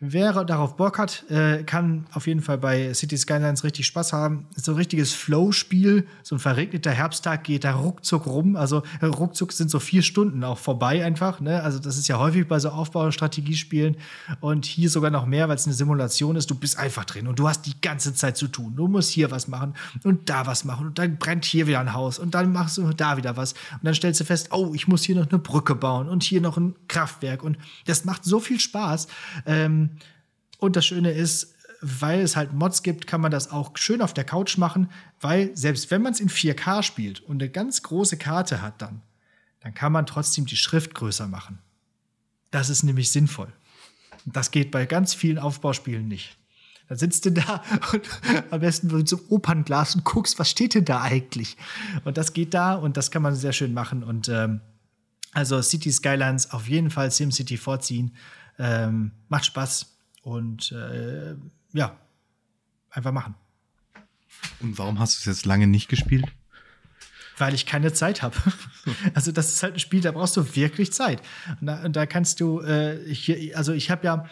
Wer 0.00 0.44
darauf 0.44 0.76
Bock 0.76 0.96
hat, 0.96 1.28
äh, 1.28 1.64
kann 1.64 2.06
auf 2.12 2.28
jeden 2.28 2.40
Fall 2.40 2.56
bei 2.56 2.94
City 2.94 3.18
Skylines 3.18 3.64
richtig 3.64 3.84
Spaß 3.86 4.12
haben. 4.12 4.46
Ist 4.54 4.66
so 4.66 4.72
ein 4.72 4.76
richtiges 4.76 5.12
Flow-Spiel. 5.12 6.06
So 6.22 6.36
ein 6.36 6.38
verregneter 6.38 6.92
Herbsttag 6.92 7.42
geht 7.42 7.64
da 7.64 7.72
ruckzuck 7.72 8.26
rum. 8.26 8.54
Also 8.54 8.84
äh, 9.00 9.06
ruckzuck 9.06 9.52
sind 9.52 9.72
so 9.72 9.80
vier 9.80 10.02
Stunden 10.02 10.44
auch 10.44 10.58
vorbei 10.58 11.04
einfach. 11.04 11.40
Ne? 11.40 11.60
Also 11.64 11.80
das 11.80 11.98
ist 11.98 12.06
ja 12.06 12.16
häufig 12.20 12.46
bei 12.46 12.60
so 12.60 12.68
Aufbau- 12.68 13.06
und 13.06 13.12
Strategiespielen. 13.12 13.96
Und 14.38 14.66
hier 14.66 14.88
sogar 14.88 15.10
noch 15.10 15.26
mehr, 15.26 15.48
weil 15.48 15.56
es 15.56 15.66
eine 15.66 15.74
Simulation 15.74 16.36
ist. 16.36 16.48
Du 16.48 16.54
bist 16.54 16.78
einfach 16.78 17.04
drin 17.04 17.26
und 17.26 17.40
du 17.40 17.48
hast 17.48 17.62
die 17.62 17.80
ganze 17.80 18.14
Zeit 18.14 18.36
zu 18.36 18.46
tun. 18.46 18.76
Du 18.76 18.86
musst 18.86 19.10
hier 19.10 19.32
was 19.32 19.48
machen 19.48 19.74
und 20.04 20.30
da 20.30 20.46
was 20.46 20.64
machen. 20.64 20.86
Und 20.86 21.00
dann 21.00 21.18
brennt 21.18 21.44
hier 21.44 21.66
wieder 21.66 21.80
ein 21.80 21.92
Haus 21.92 22.20
und 22.20 22.36
dann 22.36 22.52
machst 22.52 22.78
du 22.78 22.88
da 22.92 23.16
wieder 23.16 23.36
was. 23.36 23.54
Und 23.72 23.80
dann 23.82 23.94
stellst 23.94 24.20
du 24.20 24.24
fest, 24.24 24.50
oh, 24.52 24.70
ich 24.74 24.86
muss 24.86 25.02
hier 25.02 25.16
noch 25.16 25.28
eine 25.28 25.40
Brücke 25.40 25.74
bauen 25.74 26.08
und 26.08 26.22
hier 26.22 26.40
noch 26.40 26.56
ein 26.56 26.76
Kraftwerk. 26.86 27.42
Und 27.42 27.58
das 27.86 28.04
macht 28.04 28.24
so 28.24 28.38
viel 28.38 28.60
Spaß. 28.60 29.08
Ähm, 29.44 29.87
und 30.58 30.76
das 30.76 30.86
Schöne 30.86 31.12
ist, 31.12 31.54
weil 31.80 32.20
es 32.20 32.36
halt 32.36 32.52
Mods 32.52 32.82
gibt, 32.82 33.06
kann 33.06 33.20
man 33.20 33.30
das 33.30 33.50
auch 33.50 33.76
schön 33.76 34.02
auf 34.02 34.12
der 34.12 34.24
Couch 34.24 34.58
machen, 34.58 34.90
weil 35.20 35.56
selbst 35.56 35.90
wenn 35.90 36.02
man 36.02 36.12
es 36.12 36.20
in 36.20 36.28
4K 36.28 36.82
spielt 36.82 37.20
und 37.20 37.40
eine 37.40 37.50
ganz 37.50 37.82
große 37.82 38.16
Karte 38.16 38.60
hat 38.60 38.82
dann, 38.82 39.02
dann 39.60 39.74
kann 39.74 39.92
man 39.92 40.06
trotzdem 40.06 40.46
die 40.46 40.56
Schrift 40.56 40.94
größer 40.94 41.28
machen. 41.28 41.58
Das 42.50 42.68
ist 42.68 42.82
nämlich 42.82 43.10
sinnvoll. 43.10 43.52
Das 44.24 44.50
geht 44.50 44.70
bei 44.70 44.86
ganz 44.86 45.14
vielen 45.14 45.38
Aufbauspielen 45.38 46.08
nicht. 46.08 46.36
Da 46.88 46.96
sitzt 46.96 47.26
du 47.26 47.32
da 47.32 47.62
und 47.92 48.02
am 48.50 48.60
besten 48.60 48.88
mit 48.88 49.08
so 49.08 49.18
einem 49.18 49.26
Opernglas 49.28 49.94
und 49.94 50.04
guckst, 50.04 50.38
was 50.38 50.50
steht 50.50 50.74
denn 50.74 50.84
da 50.84 51.02
eigentlich? 51.02 51.56
Und 52.04 52.16
das 52.16 52.32
geht 52.32 52.54
da 52.54 52.74
und 52.74 52.96
das 52.96 53.10
kann 53.10 53.22
man 53.22 53.34
sehr 53.34 53.52
schön 53.52 53.74
machen. 53.74 54.02
Und 54.02 54.28
ähm, 54.28 54.60
also 55.32 55.60
City 55.62 55.92
Skylines 55.92 56.50
auf 56.50 56.68
jeden 56.68 56.90
Fall 56.90 57.10
SimCity 57.10 57.56
vorziehen. 57.58 58.16
Ähm, 58.58 59.12
macht 59.28 59.46
Spaß 59.46 59.97
und 60.28 60.72
äh, 60.72 61.34
ja, 61.72 61.96
einfach 62.90 63.12
machen. 63.12 63.34
Und 64.60 64.76
warum 64.76 64.98
hast 64.98 65.14
du 65.14 65.18
es 65.20 65.36
jetzt 65.36 65.46
lange 65.46 65.66
nicht 65.66 65.88
gespielt? 65.88 66.26
Weil 67.38 67.54
ich 67.54 67.64
keine 67.64 67.92
Zeit 67.94 68.22
habe. 68.22 68.36
also 69.14 69.32
das 69.32 69.54
ist 69.54 69.62
halt 69.62 69.74
ein 69.74 69.78
Spiel, 69.78 70.02
da 70.02 70.12
brauchst 70.12 70.36
du 70.36 70.54
wirklich 70.54 70.92
Zeit. 70.92 71.22
Und 71.60 71.66
da, 71.66 71.82
und 71.82 71.96
da 71.96 72.04
kannst 72.04 72.40
du, 72.40 72.60
äh, 72.60 73.02
ich, 73.04 73.56
also 73.56 73.72
ich 73.72 73.90
habe 73.90 74.04
ja, 74.04 74.26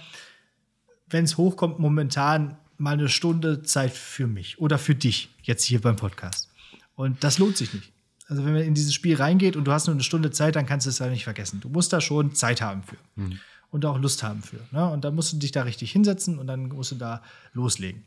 wenn 1.09 1.25
es 1.25 1.39
hochkommt, 1.39 1.79
momentan 1.79 2.59
mal 2.77 2.93
eine 2.93 3.09
Stunde 3.09 3.63
Zeit 3.63 3.93
für 3.93 4.27
mich 4.27 4.59
oder 4.59 4.79
für 4.79 4.95
dich 4.95 5.31
jetzt 5.43 5.65
hier 5.65 5.81
beim 5.81 5.97
Podcast. 5.97 6.51
Und 6.95 7.25
das 7.25 7.39
lohnt 7.39 7.57
sich 7.57 7.73
nicht. 7.73 7.91
Also 8.29 8.45
wenn 8.45 8.53
man 8.53 8.63
in 8.63 8.75
dieses 8.75 8.93
Spiel 8.93 9.17
reingeht 9.17 9.57
und 9.57 9.65
du 9.65 9.73
hast 9.73 9.87
nur 9.87 9.95
eine 9.95 10.03
Stunde 10.03 10.31
Zeit, 10.31 10.57
dann 10.57 10.67
kannst 10.67 10.85
du 10.85 10.91
es 10.91 10.99
ja 10.99 11.09
nicht 11.09 11.25
vergessen. 11.25 11.61
Du 11.61 11.71
musst 11.71 11.93
da 11.93 12.03
schon 12.03 12.35
Zeit 12.35 12.61
haben 12.61 12.83
für. 12.83 12.97
Mhm 13.15 13.41
und 13.71 13.85
auch 13.85 13.99
Lust 13.99 14.23
haben 14.23 14.43
für. 14.43 14.61
Ne? 14.71 14.89
Und 14.89 15.05
dann 15.05 15.15
musst 15.15 15.33
du 15.33 15.37
dich 15.39 15.53
da 15.53 15.63
richtig 15.63 15.93
hinsetzen 15.93 16.39
und 16.39 16.47
dann 16.47 16.69
musst 16.69 16.93
du 16.93 16.97
da 16.97 17.23
loslegen. 17.53 18.05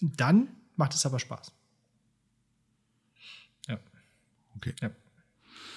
Dann 0.00 0.48
macht 0.76 0.94
es 0.94 1.04
aber 1.06 1.18
Spaß. 1.18 1.52
Ja. 3.68 3.78
Okay. 4.56 4.74
Ja. 4.80 4.90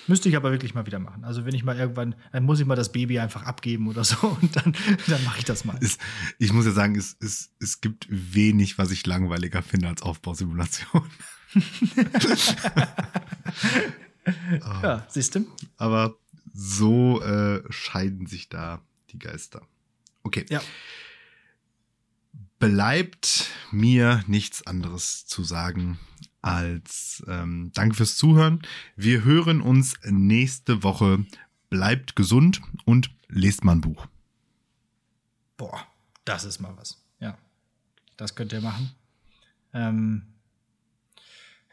Müsste 0.07 0.29
ich 0.29 0.35
aber 0.35 0.51
wirklich 0.51 0.73
mal 0.73 0.85
wieder 0.85 0.99
machen. 0.99 1.23
Also 1.23 1.45
wenn 1.45 1.53
ich 1.53 1.63
mal 1.63 1.77
irgendwann, 1.77 2.15
dann 2.31 2.43
muss 2.43 2.59
ich 2.59 2.65
mal 2.65 2.75
das 2.75 2.91
Baby 2.91 3.19
einfach 3.19 3.43
abgeben 3.43 3.87
oder 3.87 4.03
so 4.03 4.15
und 4.41 4.55
dann, 4.55 4.75
dann 5.07 5.23
mache 5.23 5.39
ich 5.39 5.45
das 5.45 5.63
mal. 5.65 5.77
Es, 5.81 5.97
ich 6.37 6.51
muss 6.53 6.65
ja 6.65 6.71
sagen, 6.71 6.95
es, 6.95 7.15
es, 7.19 7.51
es 7.59 7.81
gibt 7.81 8.07
wenig, 8.09 8.77
was 8.77 8.91
ich 8.91 9.05
langweiliger 9.05 9.61
finde 9.61 9.87
als 9.87 10.01
Aufbausimulation. 10.01 11.03
ja, 14.83 15.05
siehst 15.09 15.35
du? 15.35 15.45
Aber 15.77 16.15
so 16.53 17.21
äh, 17.21 17.61
scheiden 17.69 18.25
sich 18.27 18.49
da 18.49 18.81
die 19.11 19.19
Geister. 19.19 19.61
Okay. 20.23 20.45
Ja. 20.49 20.61
Bleibt 22.59 23.49
mir 23.71 24.23
nichts 24.27 24.65
anderes 24.67 25.25
zu 25.25 25.43
sagen 25.43 25.99
als 26.41 27.23
ähm, 27.27 27.71
Danke 27.73 27.95
fürs 27.95 28.17
Zuhören. 28.17 28.61
Wir 28.95 29.23
hören 29.23 29.61
uns 29.61 29.95
nächste 30.03 30.83
Woche. 30.83 31.25
Bleibt 31.69 32.15
gesund 32.15 32.61
und 32.85 33.11
lest 33.27 33.63
mal 33.63 33.73
ein 33.73 33.81
Buch. 33.81 34.07
Boah, 35.57 35.87
das 36.25 36.43
ist 36.43 36.59
mal 36.59 36.75
was. 36.77 37.01
Ja, 37.19 37.37
das 38.17 38.35
könnt 38.35 38.53
ihr 38.53 38.61
machen. 38.61 38.91
Ähm, 39.73 40.30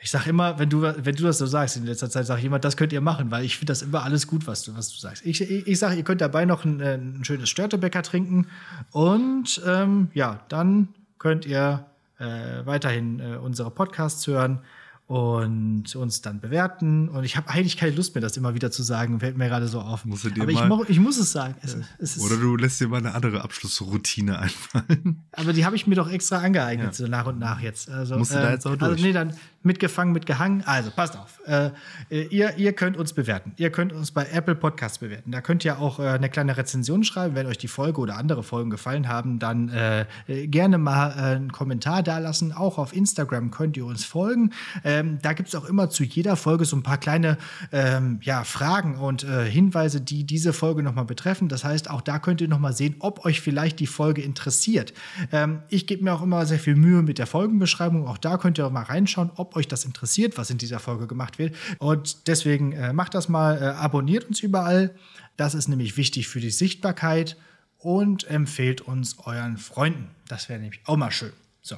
ich 0.01 0.11
sag 0.11 0.27
immer, 0.27 0.59
wenn 0.59 0.71
du, 0.71 0.83
wenn 0.83 1.15
du 1.15 1.25
das 1.25 1.39
so 1.39 1.47
sagst, 1.47 1.77
in 1.77 1.85
letzter 1.85 2.09
Zeit 2.09 2.27
sage 2.27 2.41
ich 2.41 2.47
immer, 2.47 2.59
das 2.59 2.77
könnt 2.77 2.93
ihr 2.93 3.01
machen, 3.01 3.31
weil 3.31 3.45
ich 3.45 3.57
finde 3.59 3.73
das 3.73 3.83
immer 3.83 4.05
alles 4.05 4.27
gut, 4.27 4.47
was 4.47 4.63
du, 4.63 4.77
was 4.77 4.91
du 4.91 4.99
sagst. 4.99 5.27
Ich, 5.27 5.41
ich, 5.41 5.67
ich 5.67 5.79
sage, 5.79 5.97
ihr 5.97 6.05
könnt 6.05 6.21
dabei 6.21 6.45
noch 6.45 6.65
ein, 6.65 6.81
ein 6.81 7.25
schönes 7.25 7.49
Störtebäcker 7.49 8.03
trinken 8.03 8.47
und 8.93 9.61
ähm, 9.67 10.09
ja, 10.15 10.41
dann 10.49 10.89
könnt 11.19 11.47
ihr 11.47 11.85
äh, 12.19 12.65
weiterhin 12.65 13.21
äh, 13.21 13.37
unsere 13.37 13.71
Podcasts 13.71 14.27
hören 14.27 14.61
und 15.09 15.97
uns 15.97 16.21
dann 16.21 16.39
bewerten. 16.39 17.09
Und 17.09 17.25
ich 17.25 17.39
habe 17.39 17.49
eigentlich 17.49 17.79
keine 17.79 17.93
Lust 17.93 18.15
mehr, 18.15 18.21
das 18.21 18.37
immer 18.37 18.55
wieder 18.55 18.71
zu 18.71 18.83
sagen, 18.83 19.21
fällt 19.21 19.39
mir 19.39 19.49
gerade 19.49 19.67
so 19.67 19.81
auf. 19.81 20.05
Musst 20.05 20.25
du 20.25 20.31
dir 20.31 20.43
Aber 20.43 20.53
mal, 20.53 20.83
ich, 20.83 20.91
ich, 20.91 21.01
muss 21.01 21.19
es 21.19 21.33
sagen. 21.33 21.55
Es, 21.63 21.77
es 21.99 22.21
oder 22.21 22.37
du 22.37 22.57
lässt 22.57 22.79
dir 22.79 22.89
mal 22.89 22.99
eine 22.99 23.15
andere 23.15 23.41
Abschlussroutine 23.41 24.39
einfallen. 24.39 25.25
Aber 25.33 25.55
die 25.55 25.65
habe 25.65 25.77
ich 25.77 25.87
mir 25.87 25.95
doch 25.95 26.11
extra 26.11 26.39
angeeignet, 26.39 26.89
ja. 26.89 26.93
so 26.93 27.07
nach 27.07 27.27
und 27.27 27.39
nach 27.39 27.61
jetzt. 27.61 27.89
Also, 27.89 28.19
Musst 28.19 28.33
du 28.33 28.37
da 28.37 28.51
jetzt 28.51 28.67
auch 28.67 28.77
durch? 28.77 28.83
Also, 28.83 29.03
nee, 29.03 29.13
dann 29.15 29.33
mitgefangen, 29.69 30.13
mitgehangen. 30.13 30.65
Also 30.65 30.91
passt 30.91 31.17
auf. 31.17 31.41
Äh, 31.47 31.71
ihr, 32.09 32.57
ihr 32.57 32.73
könnt 32.73 32.97
uns 32.97 33.13
bewerten. 33.13 33.53
Ihr 33.57 33.71
könnt 33.71 33.93
uns 33.93 34.11
bei 34.11 34.27
Apple 34.33 34.55
Podcasts 34.55 34.99
bewerten. 34.99 35.31
Da 35.31 35.43
könnt 35.43 35.65
ihr 35.65 35.79
auch 35.79 36.01
äh, 36.01 36.09
eine 36.09 36.31
kleine 36.31 36.57
Rezension 36.57 37.05
schreiben. 37.05 37.35
Wenn 37.35 37.47
euch 37.47 37.59
die 37.59 37.69
Folge 37.69 38.01
oder 38.01 38.17
andere 38.17 38.43
Folgen 38.43 38.71
gefallen 38.71 39.09
haben, 39.09 39.39
dann 39.39 39.69
äh, 39.69 40.07
gerne 40.47 40.79
mal 40.79 41.11
äh, 41.11 41.37
einen 41.37 41.53
Kommentar 41.53 42.03
da 42.03 42.19
lassen. 42.19 42.53
Auch 42.53 42.79
auf 42.79 42.97
Instagram 42.97 43.51
könnt 43.51 43.77
ihr 43.77 43.85
uns 43.85 44.05
folgen. 44.05 44.53
Ähm, 44.85 45.19
da 45.21 45.35
gibt 45.35 45.51
es 45.51 45.55
auch 45.55 45.67
immer 45.67 45.91
zu 45.91 46.03
jeder 46.03 46.37
Folge 46.37 46.65
so 46.65 46.75
ein 46.75 46.83
paar 46.83 46.99
kleine 46.99 47.37
ähm, 47.71 48.21
ja, 48.23 48.45
Fragen 48.45 48.97
und 48.97 49.23
äh, 49.25 49.45
Hinweise, 49.45 50.01
die 50.01 50.25
diese 50.25 50.55
Folge 50.55 50.83
nochmal 50.83 51.05
betreffen. 51.05 51.49
Das 51.49 51.63
heißt, 51.63 51.91
auch 51.91 52.01
da 52.01 52.19
könnt 52.19 52.41
ihr 52.41 52.49
nochmal 52.49 52.73
sehen, 52.73 52.97
ob 53.01 53.27
euch 53.27 53.43
vielleicht 53.43 53.81
die 53.81 53.87
Folge 53.87 54.23
interessiert. 54.23 54.95
Ähm, 55.31 55.61
ich 55.69 55.87
gebe 55.87 56.05
mir 56.05 56.15
auch 56.15 56.23
immer 56.23 56.47
sehr 56.47 56.59
viel 56.59 56.75
Mühe 56.75 57.03
mit 57.03 57.19
der 57.19 57.27
Folgenbeschreibung. 57.27 58.09
Auch 58.09 58.19
da 58.19 58.39
könnt 58.39 58.57
ihr 58.57 58.67
auch 58.67 58.73
mal 58.73 58.85
reinschauen, 58.85 59.31
ob 59.37 59.58
euch 59.59 59.69
das 59.69 59.85
interessiert, 59.85 60.39
was 60.39 60.51
in 60.51 60.59
dieser 60.59 60.79
Folge 60.79 61.07
gemacht 61.07 61.39
wird. 61.39 61.55
Und 61.79 62.27
deswegen 62.29 62.73
äh, 62.73 62.93
macht 62.93 63.15
das 63.15 63.29
mal, 63.29 63.61
äh, 63.61 63.65
abonniert 63.67 64.25
uns 64.25 64.41
überall. 64.41 64.95
Das 65.37 65.55
ist 65.55 65.69
nämlich 65.69 65.97
wichtig 65.97 66.29
für 66.29 66.41
die 66.41 66.51
Sichtbarkeit 66.51 67.37
und 67.79 68.25
empfehlt 68.25 68.81
uns 68.81 69.19
euren 69.19 69.57
Freunden. 69.57 70.11
Das 70.27 70.49
wäre 70.49 70.61
nämlich 70.61 70.81
auch 70.85 70.97
mal 70.97 71.11
schön. 71.11 71.33
So, 71.63 71.77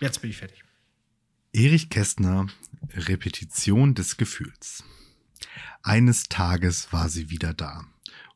jetzt 0.00 0.20
bin 0.20 0.30
ich 0.30 0.36
fertig. 0.36 0.62
Erich 1.52 1.88
Kästner, 1.88 2.48
Repetition 2.94 3.94
des 3.94 4.16
Gefühls. 4.16 4.84
Eines 5.82 6.24
Tages 6.24 6.92
war 6.92 7.08
sie 7.08 7.30
wieder 7.30 7.54
da 7.54 7.84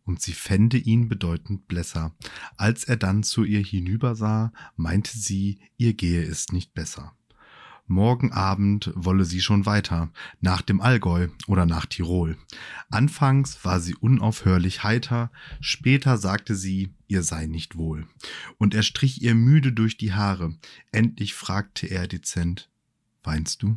und 0.05 0.21
sie 0.23 0.33
fände 0.33 0.77
ihn 0.77 1.09
bedeutend 1.09 1.69
blässer. 1.69 2.15
Als 2.57 2.85
er 2.85 2.97
dann 2.97 3.23
zu 3.23 3.45
ihr 3.45 3.61
hinübersah, 3.61 4.53
meinte 4.77 5.17
sie, 5.17 5.61
ihr 5.77 5.95
gehe 5.95 6.23
es 6.23 6.53
nicht 6.53 6.75
besser. 6.75 7.15
Morgen 7.91 8.31
Abend 8.31 8.93
wolle 8.95 9.25
sie 9.25 9.41
schon 9.41 9.67
weiter, 9.67 10.13
nach 10.41 10.63
dem 10.63 10.81
Allgäu 10.81 11.27
oder 11.49 11.67
nach 11.67 11.87
Tirol. 11.87 12.39
Anfangs 12.89 13.65
war 13.65 13.81
sie 13.81 13.97
unaufhörlich 13.97 14.85
heiter, 14.85 15.33
später 15.61 16.17
sagte 16.17 16.55
sie, 16.55 16.95
ihr 17.09 17.25
sei 17.25 17.47
nicht 17.47 17.75
wohl. 17.75 18.07
Und 18.59 18.75
er 18.75 18.85
strich 18.85 19.23
ihr 19.23 19.35
müde 19.35 19.73
durch 19.73 19.97
die 19.97 20.13
Haare. 20.13 20.55
Endlich 20.93 21.35
fragte 21.35 21.89
er 21.89 22.07
dezent, 22.07 22.71
weinst 23.25 23.65
du? 23.65 23.77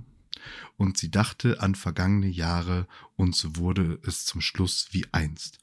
Und 0.77 0.95
sie 0.99 1.09
dachte 1.09 1.59
an 1.59 1.73
vergangene 1.73 2.27
Jahre, 2.27 2.87
und 3.15 3.35
so 3.35 3.55
wurde 3.55 3.99
es 4.05 4.25
zum 4.25 4.41
Schluss 4.41 4.89
wie 4.91 5.07
einst. 5.11 5.57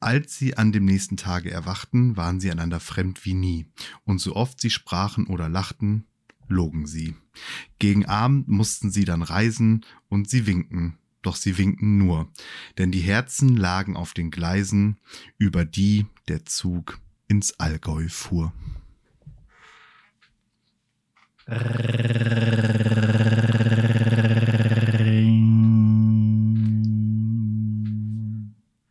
Als 0.00 0.36
sie 0.36 0.56
an 0.56 0.72
dem 0.72 0.86
nächsten 0.86 1.16
Tage 1.16 1.52
erwachten, 1.52 2.16
waren 2.16 2.40
sie 2.40 2.50
einander 2.50 2.80
fremd 2.80 3.24
wie 3.24 3.34
nie, 3.34 3.66
und 4.02 4.20
so 4.20 4.34
oft 4.34 4.60
sie 4.60 4.70
sprachen 4.70 5.28
oder 5.28 5.48
lachten, 5.48 6.04
logen 6.48 6.86
sie. 6.86 7.14
Gegen 7.78 8.06
Abend 8.06 8.48
mussten 8.48 8.90
sie 8.90 9.04
dann 9.04 9.22
reisen, 9.22 9.84
und 10.08 10.28
sie 10.28 10.46
winken, 10.46 10.98
doch 11.22 11.36
sie 11.36 11.58
winken 11.58 11.98
nur, 11.98 12.32
denn 12.78 12.90
die 12.90 13.00
Herzen 13.00 13.56
lagen 13.56 13.96
auf 13.96 14.14
den 14.14 14.30
Gleisen, 14.30 14.98
über 15.38 15.64
die 15.64 16.06
der 16.28 16.44
Zug 16.44 16.98
ins 17.28 17.58
Allgäu 17.60 18.08
fuhr. 18.08 18.52